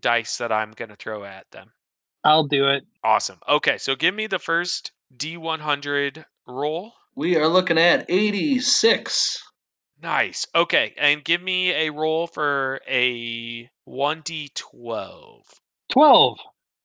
dice 0.00 0.36
that 0.36 0.52
I'm 0.52 0.70
going 0.70 0.90
to 0.90 0.96
throw 0.96 1.24
at 1.24 1.50
them? 1.50 1.72
I'll 2.22 2.46
do 2.46 2.68
it. 2.68 2.84
Awesome. 3.02 3.40
Okay, 3.48 3.78
so 3.78 3.96
give 3.96 4.14
me 4.14 4.28
the 4.28 4.38
first 4.38 4.92
D100 5.16 6.24
roll. 6.46 6.92
We 7.16 7.36
are 7.36 7.48
looking 7.48 7.78
at 7.78 8.08
86. 8.08 9.42
Nice. 10.02 10.46
Okay, 10.54 10.94
and 10.98 11.24
give 11.24 11.40
me 11.40 11.70
a 11.70 11.90
roll 11.90 12.26
for 12.26 12.80
a 12.86 13.70
1d12. 13.88 15.60
Twelve. 15.88 16.38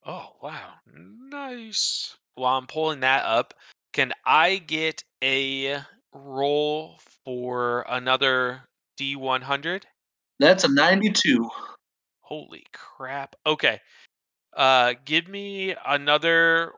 Oh, 0.06 0.36
wow. 0.42 0.76
Nice. 0.86 2.18
While 2.36 2.58
I'm 2.58 2.68
pulling 2.68 3.02
that 3.02 3.26
up, 3.26 3.54
can 3.94 4.14
I 4.26 4.58
get 4.58 5.04
a 5.24 5.82
roll 6.14 7.00
for 7.26 7.86
another 7.90 8.64
D100? 8.98 9.84
That's 10.40 10.64
a 10.64 10.70
92. 10.70 11.50
Holy 12.22 12.64
crap. 12.74 13.36
Okay. 13.46 13.80
Uh 14.56 14.96
give 15.06 15.28
me 15.28 15.76
another 15.86 16.74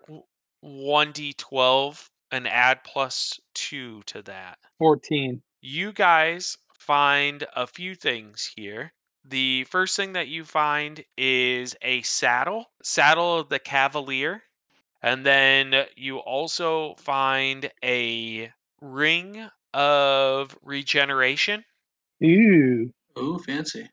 1d12 0.64 2.10
and 2.32 2.48
add 2.48 2.84
plus 2.84 3.40
2 3.56 4.02
to 4.04 4.22
that. 4.24 4.60
Fourteen. 4.80 5.44
You 5.66 5.94
guys 5.94 6.58
find 6.78 7.48
a 7.56 7.66
few 7.66 7.96
things 7.96 8.52
here. 8.54 8.92
The 9.24 9.64
first 9.64 9.96
thing 9.96 10.12
that 10.12 10.28
you 10.28 10.44
find 10.44 11.02
is 11.18 11.74
a 11.82 12.02
saddle, 12.02 12.66
saddle 12.84 13.40
of 13.40 13.48
the 13.48 13.60
cavalier. 13.60 14.44
And 15.02 15.26
then 15.26 15.86
you 15.96 16.18
also 16.18 16.96
find 16.96 17.72
a 17.82 18.52
ring 18.82 19.48
of 19.74 20.54
regeneration. 20.64 21.64
Ooh. 22.22 22.92
Ooh, 23.18 23.40
fancy. 23.40 23.90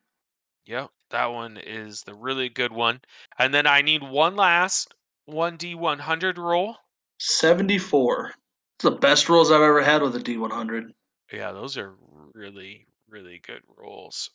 Yep, 0.66 0.90
that 1.10 1.26
one 1.26 1.56
is 1.56 2.02
the 2.02 2.14
really 2.14 2.48
good 2.48 2.72
one. 2.72 3.00
And 3.38 3.54
then 3.54 3.68
I 3.68 3.82
need 3.82 4.02
one 4.02 4.34
last 4.34 4.92
1d100 5.28 6.36
roll. 6.36 6.74
74. 7.18 8.32
It's 8.74 8.82
the 8.82 8.90
best 8.90 9.28
rolls 9.28 9.52
I've 9.52 9.60
ever 9.60 9.82
had 9.82 10.02
with 10.02 10.16
a 10.16 10.18
D100. 10.18 10.90
Yeah, 11.32 11.52
those 11.52 11.76
are 11.76 11.94
really, 12.34 12.86
really 13.08 13.40
good 13.46 13.62
rolls. 13.76 14.30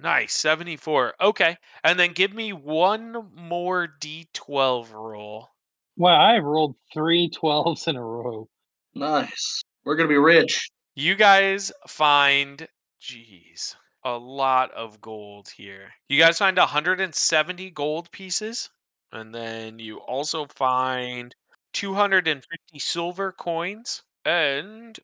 Nice, 0.00 0.34
74. 0.34 1.14
Okay. 1.20 1.56
And 1.82 1.98
then 1.98 2.12
give 2.12 2.32
me 2.32 2.52
one 2.52 3.30
more 3.34 3.88
d12 4.00 4.92
roll. 4.92 5.48
Wow, 5.96 6.20
I've 6.20 6.44
rolled 6.44 6.76
three 6.92 7.28
12s 7.30 7.88
in 7.88 7.96
a 7.96 8.04
row. 8.04 8.48
Nice. 8.94 9.62
We're 9.84 9.96
going 9.96 10.08
to 10.08 10.12
be 10.12 10.18
rich. 10.18 10.68
You 10.94 11.16
guys 11.16 11.72
find, 11.88 12.68
geez, 13.00 13.74
a 14.04 14.16
lot 14.16 14.70
of 14.72 15.00
gold 15.00 15.48
here. 15.48 15.92
You 16.08 16.20
guys 16.20 16.38
find 16.38 16.56
170 16.56 17.70
gold 17.70 18.10
pieces. 18.12 18.70
And 19.10 19.34
then 19.34 19.78
you 19.78 19.98
also 19.98 20.46
find 20.54 21.34
250 21.72 22.78
silver 22.78 23.32
coins 23.32 24.02
and 24.24 24.98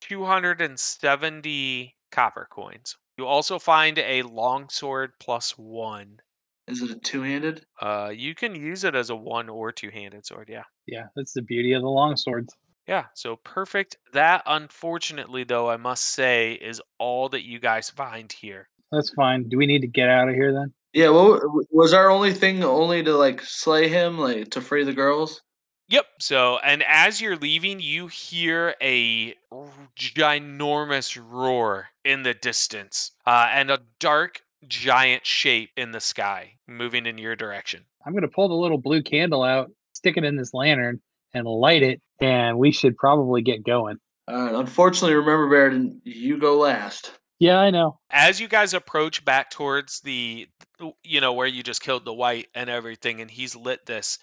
270 0.00 1.94
copper 2.12 2.48
coins. 2.50 2.96
You 3.18 3.26
also 3.26 3.58
find 3.58 3.98
a 3.98 4.22
longsword 4.22 5.12
plus 5.18 5.52
one. 5.52 6.20
Is 6.68 6.82
it 6.82 6.90
a 6.90 6.96
two 6.96 7.22
handed? 7.22 7.64
Uh, 7.80 8.12
you 8.14 8.34
can 8.34 8.54
use 8.54 8.84
it 8.84 8.94
as 8.94 9.10
a 9.10 9.16
one 9.16 9.48
or 9.48 9.72
two 9.72 9.90
handed 9.90 10.26
sword. 10.26 10.48
Yeah. 10.50 10.64
Yeah, 10.86 11.06
that's 11.14 11.32
the 11.32 11.42
beauty 11.42 11.72
of 11.72 11.82
the 11.82 11.88
longswords. 11.88 12.48
Yeah. 12.86 13.06
So 13.14 13.36
perfect. 13.36 13.96
That, 14.12 14.42
unfortunately, 14.46 15.44
though, 15.44 15.70
I 15.70 15.76
must 15.76 16.04
say, 16.04 16.52
is 16.52 16.80
all 16.98 17.28
that 17.30 17.44
you 17.44 17.58
guys 17.58 17.90
find 17.90 18.30
here. 18.32 18.68
That's 18.92 19.10
fine. 19.10 19.48
Do 19.48 19.58
we 19.58 19.66
need 19.66 19.80
to 19.80 19.88
get 19.88 20.08
out 20.08 20.28
of 20.28 20.34
here 20.34 20.52
then? 20.52 20.72
Yeah, 20.92 21.10
well, 21.10 21.40
was 21.70 21.92
our 21.92 22.10
only 22.10 22.32
thing 22.32 22.64
only 22.64 23.02
to 23.02 23.14
like 23.16 23.42
slay 23.42 23.88
him, 23.88 24.18
like 24.18 24.50
to 24.52 24.60
free 24.60 24.84
the 24.84 24.94
girls? 24.94 25.42
Yep. 25.88 26.06
So, 26.20 26.58
and 26.58 26.82
as 26.82 27.20
you're 27.20 27.36
leaving, 27.36 27.78
you 27.80 28.08
hear 28.08 28.74
a 28.82 29.34
ginormous 29.96 31.20
roar 31.30 31.88
in 32.04 32.22
the 32.22 32.34
distance 32.34 33.12
uh, 33.26 33.48
and 33.52 33.70
a 33.70 33.80
dark, 34.00 34.42
giant 34.66 35.24
shape 35.24 35.70
in 35.76 35.92
the 35.92 36.00
sky 36.00 36.54
moving 36.66 37.06
in 37.06 37.18
your 37.18 37.36
direction. 37.36 37.84
I'm 38.04 38.14
gonna 38.14 38.28
pull 38.28 38.48
the 38.48 38.54
little 38.54 38.78
blue 38.78 39.02
candle 39.02 39.42
out, 39.42 39.70
stick 39.92 40.16
it 40.16 40.24
in 40.24 40.36
this 40.36 40.52
lantern, 40.52 41.00
and 41.34 41.46
light 41.46 41.82
it, 41.82 42.00
and 42.20 42.58
we 42.58 42.72
should 42.72 42.96
probably 42.96 43.42
get 43.42 43.64
going. 43.64 43.98
All 44.28 44.36
right. 44.36 44.54
Unfortunately, 44.54 45.14
remember, 45.14 45.48
Baird, 45.48 46.00
you 46.02 46.38
go 46.38 46.58
last. 46.58 47.12
Yeah, 47.38 47.58
I 47.58 47.70
know. 47.70 47.98
As 48.10 48.40
you 48.40 48.48
guys 48.48 48.74
approach 48.74 49.24
back 49.24 49.50
towards 49.50 50.00
the, 50.00 50.48
you 51.04 51.20
know, 51.20 51.34
where 51.34 51.46
you 51.46 51.62
just 51.62 51.82
killed 51.82 52.04
the 52.04 52.14
wight 52.14 52.48
and 52.54 52.70
everything, 52.70 53.20
and 53.20 53.30
he's 53.30 53.54
lit 53.54 53.84
this, 53.86 54.18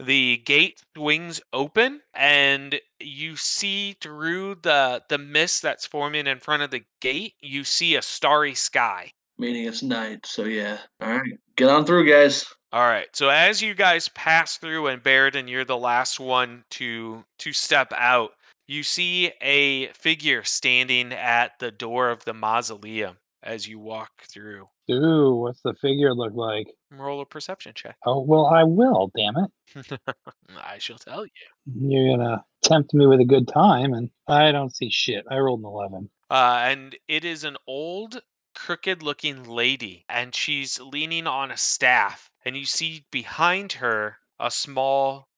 the 0.00 0.38
gate 0.38 0.82
swings 0.96 1.40
open 1.52 2.00
and 2.14 2.80
you 3.00 3.36
see 3.36 3.96
through 4.00 4.54
the 4.62 5.02
the 5.08 5.18
mist 5.18 5.62
that's 5.62 5.86
forming 5.86 6.26
in 6.26 6.38
front 6.38 6.62
of 6.62 6.70
the 6.70 6.84
gate 7.00 7.34
you 7.40 7.64
see 7.64 7.96
a 7.96 8.02
starry 8.02 8.54
sky 8.54 9.12
Meaning 9.40 9.66
it's 9.66 9.84
night. 9.84 10.26
So 10.26 10.44
yeah. 10.44 10.78
All 11.00 11.10
right. 11.10 11.38
Get 11.54 11.68
on 11.68 11.86
through, 11.86 12.08
guys. 12.10 12.44
all 12.72 12.82
right 12.82 13.08
so 13.14 13.28
as 13.28 13.62
you 13.62 13.74
guys 13.74 14.08
pass 14.10 14.58
through 14.58 14.88
and 14.88 15.02
Baird, 15.02 15.36
you're 15.48 15.64
the 15.64 15.76
last 15.76 16.20
one 16.20 16.64
to 16.70 17.24
to 17.38 17.52
step 17.52 17.92
out 17.96 18.32
you 18.66 18.82
see 18.82 19.32
a 19.40 19.86
figure 19.92 20.44
standing 20.44 21.12
at 21.12 21.58
the 21.58 21.70
door 21.70 22.10
of 22.10 22.24
the 22.24 22.34
mausoleum 22.34 23.16
as 23.42 23.66
you 23.66 23.78
walk 23.78 24.10
through 24.28 24.68
Ooh, 24.90 25.34
what's 25.34 25.60
the 25.62 25.74
figure 25.74 26.14
look 26.14 26.34
like? 26.34 26.68
roll 26.90 27.20
a 27.20 27.26
perception 27.26 27.72
check 27.74 27.96
Oh 28.06 28.20
well, 28.20 28.46
I 28.46 28.64
will. 28.64 29.10
Damn 29.16 29.36
it! 29.36 30.00
i 30.64 30.78
shall 30.78 30.98
tell 30.98 31.24
you 31.24 31.30
You're 31.66 32.16
gonna 32.16 32.44
tempt 32.62 32.94
me 32.94 33.06
with 33.06 33.20
a 33.20 33.24
good 33.24 33.48
time, 33.48 33.92
and 33.92 34.10
I 34.26 34.52
don't 34.52 34.74
see 34.74 34.90
shit. 34.90 35.24
I 35.30 35.38
rolled 35.38 35.60
an 35.60 35.66
eleven. 35.66 36.10
Uh, 36.30 36.60
and 36.64 36.96
it 37.08 37.24
is 37.24 37.44
an 37.44 37.56
old, 37.66 38.20
crooked 38.54 39.02
looking 39.02 39.44
lady, 39.44 40.04
and 40.08 40.34
she's 40.34 40.80
leaning 40.80 41.26
on 41.26 41.50
a 41.50 41.56
staff. 41.56 42.30
And 42.44 42.56
you 42.56 42.66
see 42.66 43.04
behind 43.10 43.72
her 43.72 44.18
a 44.38 44.50
small, 44.50 45.28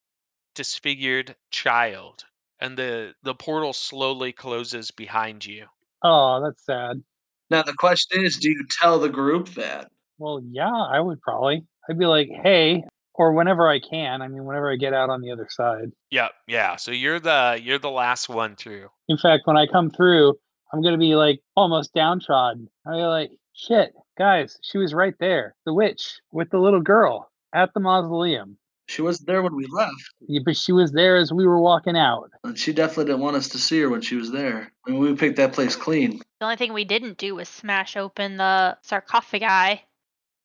disfigured 0.55 1.37
child. 1.51 2.25
And 2.61 2.77
the, 2.77 3.15
the 3.23 3.35
portal 3.35 3.73
slowly 3.73 4.33
closes 4.33 4.91
behind 4.91 5.47
you. 5.47 5.67
Oh, 6.03 6.43
that's 6.45 6.65
sad. 6.65 7.03
Now 7.51 7.63
the 7.63 7.75
question 7.75 8.25
is, 8.25 8.37
do 8.37 8.51
you 8.51 8.65
tell 8.71 8.99
the 8.99 9.09
group 9.09 9.51
that? 9.51 9.91
Well, 10.19 10.41
yeah, 10.51 10.71
I 10.71 11.01
would 11.01 11.21
probably. 11.21 11.65
I'd 11.89 11.99
be 11.99 12.07
like, 12.07 12.29
hey, 12.43 12.85
or 13.15 13.33
whenever 13.33 13.69
I 13.69 13.81
can. 13.81 14.23
I 14.23 14.29
mean, 14.29 14.45
whenever 14.45 14.71
I 14.71 14.77
get 14.77 14.95
out 14.95 15.11
on 15.11 15.21
the 15.21 15.31
other 15.33 15.49
side. 15.51 15.91
Yeah, 16.11 16.29
yeah. 16.47 16.77
So 16.77 16.91
you're 16.91 17.21
the 17.21 17.59
you're 17.63 17.79
the 17.79 17.91
last 17.91 18.29
one 18.29 18.57
through. 18.57 18.89
In 19.09 19.19
fact, 19.19 19.47
when 19.47 19.57
I 19.57 19.67
come 19.67 19.91
through, 19.91 20.37
I'm 20.73 20.83
gonna 20.83 20.99
be 20.99 21.17
like 21.17 21.41
almost 21.57 21.93
downtrodden. 21.95 22.69
I'll 22.87 22.97
be 22.97 23.03
like, 23.03 23.31
shit, 23.55 23.93
guys, 24.17 24.59
she 24.63 24.79
was 24.79 24.95
right 24.95 25.15
there, 25.21 25.55
the 25.67 25.75
witch 25.75 26.21
with 26.33 26.51
the 26.51 26.59
little 26.59 26.81
girl 26.81 27.31
at 27.55 27.75
the 27.75 27.81
mausoleum. 27.81 28.57
She 28.91 29.03
wasn't 29.03 29.29
there 29.29 29.41
when 29.41 29.55
we 29.55 29.67
left, 29.67 29.95
Yeah, 30.27 30.41
but 30.45 30.57
she 30.57 30.73
was 30.73 30.91
there 30.91 31.17
as 31.17 31.33
we 31.33 31.47
were 31.47 31.61
walking 31.61 31.97
out. 31.97 32.29
and 32.43 32.59
she 32.59 32.73
definitely 32.73 33.05
didn't 33.05 33.21
want 33.21 33.37
us 33.37 33.49
to 33.51 33.59
see 33.59 33.81
her 33.81 33.89
when 33.89 34.01
she 34.01 34.17
was 34.17 34.33
there. 34.33 34.73
I 34.87 34.91
mean, 34.91 34.99
we 34.99 35.15
picked 35.15 35.37
that 35.37 35.53
place 35.53 35.77
clean. 35.77 36.19
The 36.41 36.45
only 36.47 36.57
thing 36.57 36.73
we 36.73 36.85
didn't 36.85 37.17
do 37.17 37.37
was 37.37 37.49
smash 37.49 37.97
open 37.97 38.37
the 38.37 38.77
sarcophagi. 38.83 39.83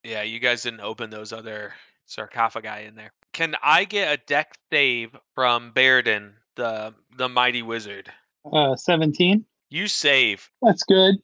Yeah, 0.03 0.21
you 0.21 0.39
guys 0.39 0.61
didn't 0.61 0.81
open 0.81 1.09
those 1.09 1.33
other 1.33 1.73
sarcophagi 2.05 2.85
in 2.85 2.93
there. 2.93 3.11
Can 3.33 3.55
I 3.63 3.83
get 3.85 4.13
a 4.13 4.21
Dex 4.27 4.55
save 4.71 5.09
from 5.33 5.71
Baradin, 5.73 6.33
the 6.55 6.93
the 7.17 7.27
mighty 7.27 7.63
wizard? 7.63 8.11
Uh, 8.53 8.75
17. 8.75 9.43
You 9.71 9.87
save. 9.87 10.47
That's 10.61 10.83
good. 10.83 11.15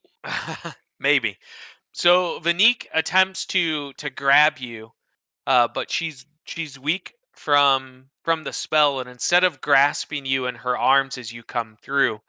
Maybe. 0.99 1.38
So 1.93 2.39
Vanique 2.39 2.88
attempts 2.93 3.45
to 3.48 3.93
to 3.93 4.10
grab 4.10 4.57
you, 4.57 4.91
uh, 5.45 5.68
but 5.68 5.91
she's 5.91 6.26
she's 6.43 6.80
weak 6.80 7.13
from 7.34 8.09
from 8.23 8.43
the 8.43 8.53
spell, 8.53 8.99
and 8.99 9.09
instead 9.09 9.43
of 9.43 9.61
grasping 9.61 10.26
you 10.26 10.45
in 10.45 10.55
her 10.55 10.77
arms 10.77 11.18
as 11.18 11.31
you 11.31 11.43
come 11.43 11.76
through, 11.81 12.22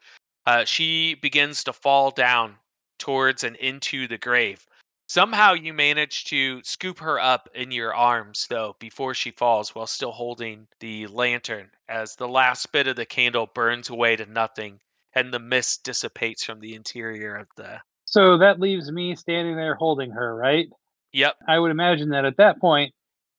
uh, 0.45 0.65
she 0.65 1.15
begins 1.15 1.63
to 1.63 1.73
fall 1.73 2.09
down 2.11 2.55
towards 2.97 3.43
and 3.43 3.55
into 3.57 4.07
the 4.07 4.17
grave. 4.17 4.65
Somehow 5.07 5.53
you 5.53 5.73
manage 5.73 6.23
to 6.25 6.63
scoop 6.63 6.99
her 6.99 7.19
up 7.19 7.49
in 7.53 7.71
your 7.71 7.93
arms, 7.93 8.47
though, 8.49 8.75
before 8.79 9.13
she 9.13 9.31
falls, 9.31 9.75
while 9.75 9.85
still 9.85 10.11
holding 10.11 10.67
the 10.79 11.05
lantern, 11.07 11.69
as 11.87 12.15
the 12.15 12.27
last 12.27 12.71
bit 12.71 12.87
of 12.87 12.95
the 12.95 13.05
candle 13.05 13.47
burns 13.53 13.89
away 13.89 14.15
to 14.15 14.25
nothing 14.25 14.79
and 15.13 15.33
the 15.33 15.39
mist 15.39 15.83
dissipates 15.83 16.43
from 16.43 16.59
the 16.59 16.73
interior 16.73 17.35
of 17.35 17.47
the. 17.55 17.79
So 18.05 18.37
that 18.37 18.59
leaves 18.59 18.91
me 18.91 19.15
standing 19.15 19.55
there 19.55 19.75
holding 19.75 20.11
her, 20.11 20.35
right? 20.35 20.67
Yep. 21.11 21.35
I 21.47 21.59
would 21.59 21.71
imagine 21.71 22.09
that 22.09 22.25
at 22.25 22.37
that 22.37 22.59
point, 22.59 22.93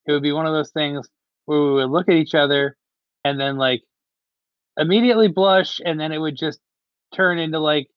it 0.07 0.13
would 0.13 0.23
be 0.23 0.33
one 0.33 0.47
of 0.47 0.53
those 0.53 0.71
things 0.71 1.09
where 1.47 1.61
we 1.61 1.73
would 1.75 1.91
look 1.91 2.09
at 2.09 2.15
each 2.17 2.35
other 2.35 2.77
and 3.25 3.41
then 3.41 3.57
like 3.57 3.83
immediately 4.79 5.29
blush, 5.29 5.81
and 5.85 5.99
then 5.99 6.13
it 6.13 6.19
would 6.19 6.37
just 6.37 6.61
turn 7.15 7.39
into 7.39 7.59
like 7.59 7.89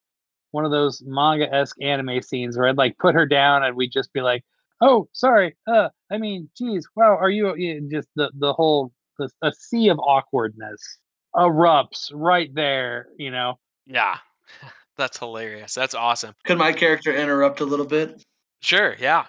one 0.51 0.65
of 0.65 0.71
those 0.71 1.01
manga 1.05 1.53
esque 1.53 1.81
anime 1.81 2.21
scenes 2.21 2.57
where 2.57 2.67
I'd 2.67 2.77
like 2.77 2.97
put 2.97 3.15
her 3.15 3.25
down 3.25 3.63
and 3.63 3.75
we'd 3.75 3.91
just 3.91 4.13
be 4.13 4.21
like, 4.21 4.43
"Oh, 4.81 5.07
sorry. 5.13 5.55
Uh, 5.67 5.89
I 6.11 6.17
mean, 6.17 6.49
geez, 6.57 6.87
wow, 6.95 7.17
are 7.17 7.29
you 7.29 7.55
yeah, 7.55 7.79
just 7.91 8.07
the 8.15 8.31
the 8.37 8.53
whole 8.53 8.91
the, 9.17 9.29
a 9.41 9.51
sea 9.51 9.89
of 9.89 9.99
awkwardness 9.99 10.99
erupts 11.35 12.11
right 12.13 12.53
there, 12.53 13.07
you 13.17 13.31
know? 13.31 13.59
Yeah. 13.85 14.17
That's 14.97 15.19
hilarious. 15.19 15.75
That's 15.75 15.93
awesome. 15.93 16.33
Could 16.45 16.57
my 16.57 16.73
character 16.73 17.13
interrupt 17.13 17.59
a 17.61 17.65
little 17.65 17.85
bit? 17.85 18.23
Sure. 18.61 18.95
Yeah. 18.99 19.25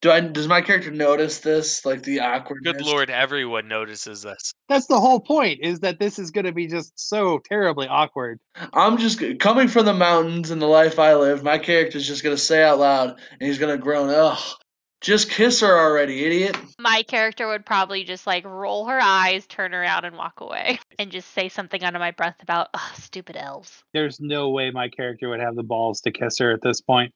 Do 0.00 0.12
I? 0.12 0.20
Does 0.20 0.46
my 0.46 0.60
character 0.60 0.92
notice 0.92 1.40
this, 1.40 1.84
like 1.84 2.02
the 2.02 2.20
awkwardness? 2.20 2.74
Good 2.74 2.86
lord, 2.86 3.10
everyone 3.10 3.66
notices 3.66 4.22
this. 4.22 4.52
That's 4.68 4.86
the 4.86 5.00
whole 5.00 5.18
point. 5.18 5.60
Is 5.62 5.80
that 5.80 5.98
this 5.98 6.20
is 6.20 6.30
going 6.30 6.44
to 6.44 6.52
be 6.52 6.68
just 6.68 6.92
so 6.96 7.40
terribly 7.48 7.88
awkward. 7.88 8.38
I'm 8.72 8.98
just 8.98 9.20
coming 9.40 9.66
from 9.66 9.86
the 9.86 9.94
mountains 9.94 10.52
and 10.52 10.62
the 10.62 10.66
life 10.66 11.00
I 11.00 11.14
live. 11.14 11.42
My 11.42 11.58
character's 11.58 12.06
just 12.06 12.22
gonna 12.22 12.36
say 12.36 12.62
out 12.62 12.78
loud, 12.78 13.18
and 13.40 13.48
he's 13.48 13.58
gonna 13.58 13.76
groan. 13.76 14.08
Ugh, 14.10 14.38
just 15.00 15.30
kiss 15.30 15.60
her 15.60 15.78
already, 15.78 16.24
idiot. 16.24 16.56
My 16.78 17.02
character 17.02 17.48
would 17.48 17.66
probably 17.66 18.04
just 18.04 18.24
like 18.24 18.44
roll 18.44 18.86
her 18.86 19.00
eyes, 19.00 19.46
turn 19.46 19.74
around, 19.74 20.04
and 20.04 20.16
walk 20.16 20.40
away, 20.40 20.78
and 21.00 21.10
just 21.10 21.32
say 21.32 21.48
something 21.48 21.82
under 21.82 21.98
my 21.98 22.12
breath 22.12 22.40
about, 22.40 22.68
"Ugh, 22.72 22.94
stupid 23.00 23.36
elves." 23.36 23.82
There's 23.92 24.20
no 24.20 24.50
way 24.50 24.70
my 24.70 24.88
character 24.88 25.28
would 25.28 25.40
have 25.40 25.56
the 25.56 25.64
balls 25.64 26.00
to 26.02 26.12
kiss 26.12 26.38
her 26.38 26.52
at 26.52 26.62
this 26.62 26.80
point. 26.80 27.12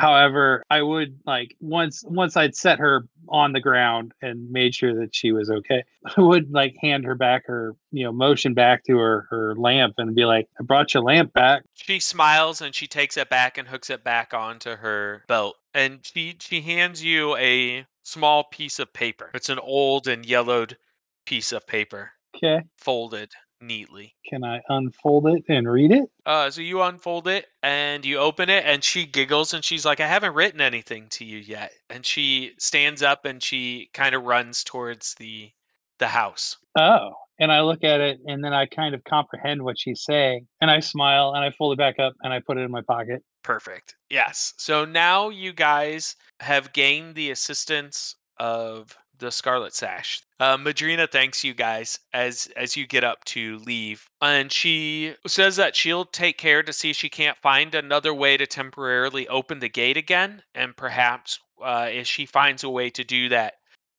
However, 0.00 0.64
I 0.70 0.80
would 0.80 1.20
like 1.26 1.54
once 1.60 2.02
once 2.06 2.34
I'd 2.34 2.54
set 2.54 2.78
her 2.78 3.06
on 3.28 3.52
the 3.52 3.60
ground 3.60 4.12
and 4.22 4.50
made 4.50 4.74
sure 4.74 4.94
that 4.98 5.14
she 5.14 5.30
was 5.30 5.50
okay, 5.50 5.84
I 6.16 6.22
would 6.22 6.50
like 6.50 6.74
hand 6.80 7.04
her 7.04 7.14
back 7.14 7.46
her, 7.46 7.76
you 7.92 8.04
know, 8.04 8.10
motion 8.10 8.54
back 8.54 8.82
to 8.84 8.96
her 8.96 9.26
her 9.28 9.54
lamp 9.56 9.96
and 9.98 10.14
be 10.14 10.24
like, 10.24 10.48
I 10.58 10.62
brought 10.62 10.94
your 10.94 11.02
lamp 11.02 11.34
back. 11.34 11.64
She 11.74 12.00
smiles 12.00 12.62
and 12.62 12.74
she 12.74 12.86
takes 12.86 13.18
it 13.18 13.28
back 13.28 13.58
and 13.58 13.68
hooks 13.68 13.90
it 13.90 14.02
back 14.02 14.32
onto 14.32 14.70
her 14.74 15.22
belt. 15.28 15.56
And 15.74 16.00
she 16.02 16.34
she 16.40 16.62
hands 16.62 17.04
you 17.04 17.36
a 17.36 17.84
small 18.02 18.44
piece 18.44 18.78
of 18.78 18.94
paper. 18.94 19.30
It's 19.34 19.50
an 19.50 19.58
old 19.58 20.08
and 20.08 20.24
yellowed 20.24 20.78
piece 21.26 21.52
of 21.52 21.66
paper, 21.66 22.12
Okay. 22.36 22.62
folded 22.78 23.32
neatly. 23.60 24.14
Can 24.28 24.44
I 24.44 24.60
unfold 24.68 25.26
it 25.28 25.44
and 25.48 25.70
read 25.70 25.92
it? 25.92 26.10
Uh, 26.26 26.50
so 26.50 26.60
you 26.60 26.82
unfold 26.82 27.28
it 27.28 27.46
and 27.62 28.04
you 28.04 28.18
open 28.18 28.48
it, 28.48 28.64
and 28.66 28.82
she 28.82 29.06
giggles 29.06 29.54
and 29.54 29.64
she's 29.64 29.84
like, 29.84 30.00
"I 30.00 30.06
haven't 30.06 30.34
written 30.34 30.60
anything 30.60 31.08
to 31.10 31.24
you 31.24 31.38
yet." 31.38 31.72
And 31.88 32.04
she 32.04 32.54
stands 32.58 33.02
up 33.02 33.24
and 33.24 33.42
she 33.42 33.90
kind 33.94 34.14
of 34.14 34.24
runs 34.24 34.64
towards 34.64 35.14
the 35.14 35.50
the 35.98 36.08
house. 36.08 36.56
Oh. 36.76 37.12
And 37.38 37.50
I 37.50 37.62
look 37.62 37.84
at 37.84 38.00
it 38.00 38.20
and 38.26 38.44
then 38.44 38.52
I 38.52 38.66
kind 38.66 38.94
of 38.94 39.02
comprehend 39.04 39.62
what 39.62 39.78
she's 39.78 40.04
saying. 40.04 40.46
And 40.60 40.70
I 40.70 40.80
smile 40.80 41.32
and 41.34 41.44
I 41.44 41.50
fold 41.50 41.72
it 41.72 41.78
back 41.78 41.98
up 41.98 42.14
and 42.22 42.32
I 42.32 42.40
put 42.40 42.58
it 42.58 42.62
in 42.62 42.70
my 42.70 42.82
pocket. 42.82 43.22
Perfect. 43.42 43.94
Yes. 44.10 44.52
So 44.58 44.84
now 44.84 45.30
you 45.30 45.52
guys 45.52 46.16
have 46.40 46.72
gained 46.74 47.14
the 47.14 47.30
assistance 47.30 48.16
of 48.38 48.96
the 49.20 49.30
Scarlet 49.30 49.74
Sash. 49.74 50.22
Uh, 50.40 50.56
Madrina 50.56 51.06
thanks 51.06 51.44
you 51.44 51.54
guys 51.54 51.98
as 52.12 52.48
as 52.56 52.76
you 52.76 52.86
get 52.86 53.04
up 53.04 53.24
to 53.26 53.58
leave, 53.58 54.08
and 54.20 54.50
she 54.50 55.14
says 55.26 55.56
that 55.56 55.76
she'll 55.76 56.06
take 56.06 56.38
care 56.38 56.62
to 56.62 56.72
see 56.72 56.90
if 56.90 56.96
she 56.96 57.08
can't 57.08 57.38
find 57.38 57.74
another 57.74 58.12
way 58.12 58.36
to 58.36 58.46
temporarily 58.46 59.28
open 59.28 59.60
the 59.60 59.68
gate 59.68 59.96
again, 59.96 60.42
and 60.54 60.76
perhaps 60.76 61.38
uh, 61.62 61.88
if 61.90 62.06
she 62.06 62.26
finds 62.26 62.64
a 62.64 62.70
way 62.70 62.90
to 62.90 63.04
do 63.04 63.28
that, 63.28 63.54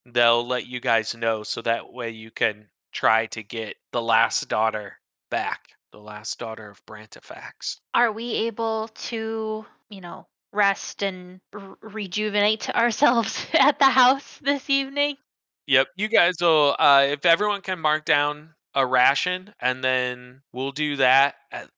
they'll 0.06 0.46
let 0.46 0.68
you 0.68 0.80
guys 0.80 1.16
know 1.16 1.44
so 1.44 1.62
that 1.62 1.94
way 1.94 2.10
you 2.10 2.32
can 2.32 2.68
try 2.92 3.28
to 3.28 3.44
get 3.44 3.76
the 3.92 4.02
last 4.02 4.50
daughter 4.50 4.98
back, 5.30 5.70
the 5.92 6.00
last 6.00 6.40
daughter 6.40 6.70
of 6.70 6.86
Brantifax. 6.86 7.78
Are 7.94 8.12
we 8.12 8.34
able 8.34 8.90
to, 8.90 9.66
you 9.90 10.02
know, 10.02 10.28
rest 10.52 11.04
and 11.04 11.40
r- 11.54 11.78
rejuvenate 11.82 12.70
ourselves 12.76 13.46
at 13.54 13.80
the 13.80 13.86
house 13.86 14.40
this 14.42 14.70
evening? 14.70 15.16
Yep, 15.68 15.88
you 15.96 16.08
guys 16.08 16.36
will. 16.42 16.76
Uh, 16.78 17.06
if 17.10 17.26
everyone 17.26 17.62
can 17.62 17.80
mark 17.80 18.06
down 18.06 18.54
a 18.74 18.86
ration, 18.86 19.54
and 19.60 19.84
then 19.84 20.42
we'll 20.54 20.72
do 20.72 20.96
that. 20.96 21.36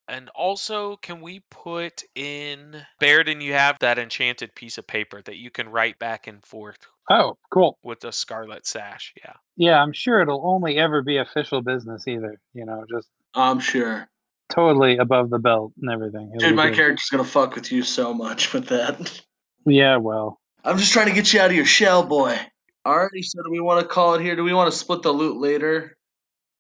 And 0.07 0.29
also, 0.35 0.95
can 0.97 1.21
we 1.21 1.41
put 1.49 2.03
in 2.15 2.81
Baird 2.99 3.29
and 3.29 3.41
you 3.41 3.53
have 3.53 3.79
that 3.79 3.97
enchanted 3.97 4.53
piece 4.55 4.77
of 4.77 4.85
paper 4.85 5.21
that 5.23 5.37
you 5.37 5.49
can 5.49 5.69
write 5.69 5.97
back 5.97 6.27
and 6.27 6.45
forth 6.45 6.77
Oh, 7.09 7.37
cool. 7.51 7.79
with 7.83 7.99
the 7.99 8.11
scarlet 8.11 8.67
sash? 8.67 9.11
Yeah. 9.17 9.33
Yeah, 9.57 9.81
I'm 9.81 9.91
sure 9.93 10.21
it'll 10.21 10.47
only 10.47 10.77
ever 10.77 11.01
be 11.01 11.17
official 11.17 11.61
business 11.61 12.07
either. 12.07 12.39
You 12.53 12.65
know, 12.65 12.85
just 12.89 13.09
I'm 13.33 13.59
sure. 13.59 14.07
Totally 14.49 14.97
above 14.97 15.29
the 15.29 15.39
belt 15.39 15.73
and 15.81 15.89
everything. 15.91 16.31
It'll 16.35 16.49
Dude, 16.49 16.55
my 16.55 16.67
good. 16.67 16.75
character's 16.75 17.09
gonna 17.09 17.23
fuck 17.23 17.55
with 17.55 17.71
you 17.71 17.83
so 17.83 18.13
much 18.13 18.53
with 18.53 18.67
that. 18.67 19.21
Yeah, 19.65 19.95
well, 19.95 20.41
I'm 20.65 20.77
just 20.77 20.91
trying 20.91 21.07
to 21.07 21.13
get 21.13 21.31
you 21.31 21.39
out 21.39 21.49
of 21.49 21.55
your 21.55 21.63
shell, 21.63 22.03
boy. 22.03 22.37
Alrighty, 22.85 23.23
so 23.23 23.41
do 23.43 23.49
we 23.49 23.61
want 23.61 23.79
to 23.79 23.87
call 23.87 24.15
it 24.15 24.21
here? 24.21 24.35
Do 24.35 24.43
we 24.43 24.53
want 24.53 24.69
to 24.69 24.77
split 24.77 25.03
the 25.03 25.11
loot 25.13 25.37
later? 25.37 25.95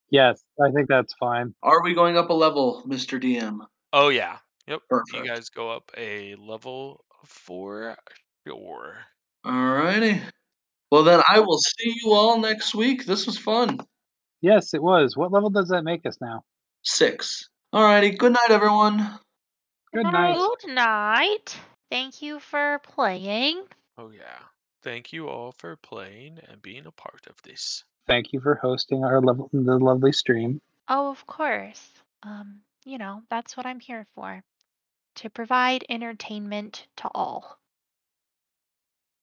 yes, 0.09 0.41
I 0.63 0.71
think 0.71 0.87
that's 0.87 1.13
fine. 1.19 1.53
Are 1.63 1.83
we 1.83 1.93
going 1.93 2.15
up 2.15 2.29
a 2.29 2.33
level, 2.33 2.81
Mr. 2.87 3.21
DM? 3.21 3.59
Oh 3.91 4.07
yeah. 4.07 4.37
Yep. 4.67 4.79
Perfect. 4.89 5.17
You 5.17 5.29
guys 5.29 5.49
go 5.49 5.69
up 5.69 5.91
a 5.97 6.35
level 6.35 7.03
for 7.25 7.97
sure. 8.47 8.97
Alrighty. 9.45 10.21
Well, 10.89 11.03
then 11.03 11.21
I 11.27 11.39
will 11.41 11.57
see 11.57 11.93
you 12.03 12.13
all 12.13 12.39
next 12.39 12.73
week. 12.73 13.05
This 13.05 13.25
was 13.25 13.37
fun. 13.37 13.79
Yes, 14.41 14.73
it 14.73 14.81
was. 14.81 15.17
What 15.17 15.31
level 15.31 15.49
does 15.49 15.67
that 15.69 15.83
make 15.83 16.05
us 16.05 16.17
now? 16.21 16.43
Six. 16.83 17.49
Alrighty. 17.73 18.15
Good 18.15 18.33
night, 18.33 18.51
everyone. 18.51 19.19
Good 19.95 20.03
night. 20.03 20.37
Good 20.61 20.75
night. 20.75 21.59
Thank 21.89 22.21
you 22.21 22.39
for 22.39 22.79
playing. 22.83 23.63
Oh 23.97 24.11
yeah. 24.11 24.37
Thank 24.83 25.11
you 25.11 25.27
all 25.27 25.53
for 25.53 25.75
playing 25.77 26.37
and 26.47 26.61
being 26.61 26.85
a 26.85 26.91
part 26.91 27.25
of 27.27 27.41
this. 27.41 27.83
Thank 28.05 28.31
you 28.31 28.39
for 28.41 28.53
hosting 28.53 29.03
our 29.03 29.19
level 29.19 29.49
the 29.51 29.79
lovely 29.79 30.11
stream. 30.11 30.61
Oh, 30.87 31.09
of 31.09 31.25
course. 31.25 31.89
Um, 32.21 32.59
you 32.85 32.99
know, 32.99 33.23
that's 33.31 33.57
what 33.57 33.65
I'm 33.65 33.79
here 33.79 34.05
for. 34.13 34.43
To 35.15 35.29
provide 35.31 35.83
entertainment 35.89 36.85
to 36.97 37.09
all. 37.15 37.57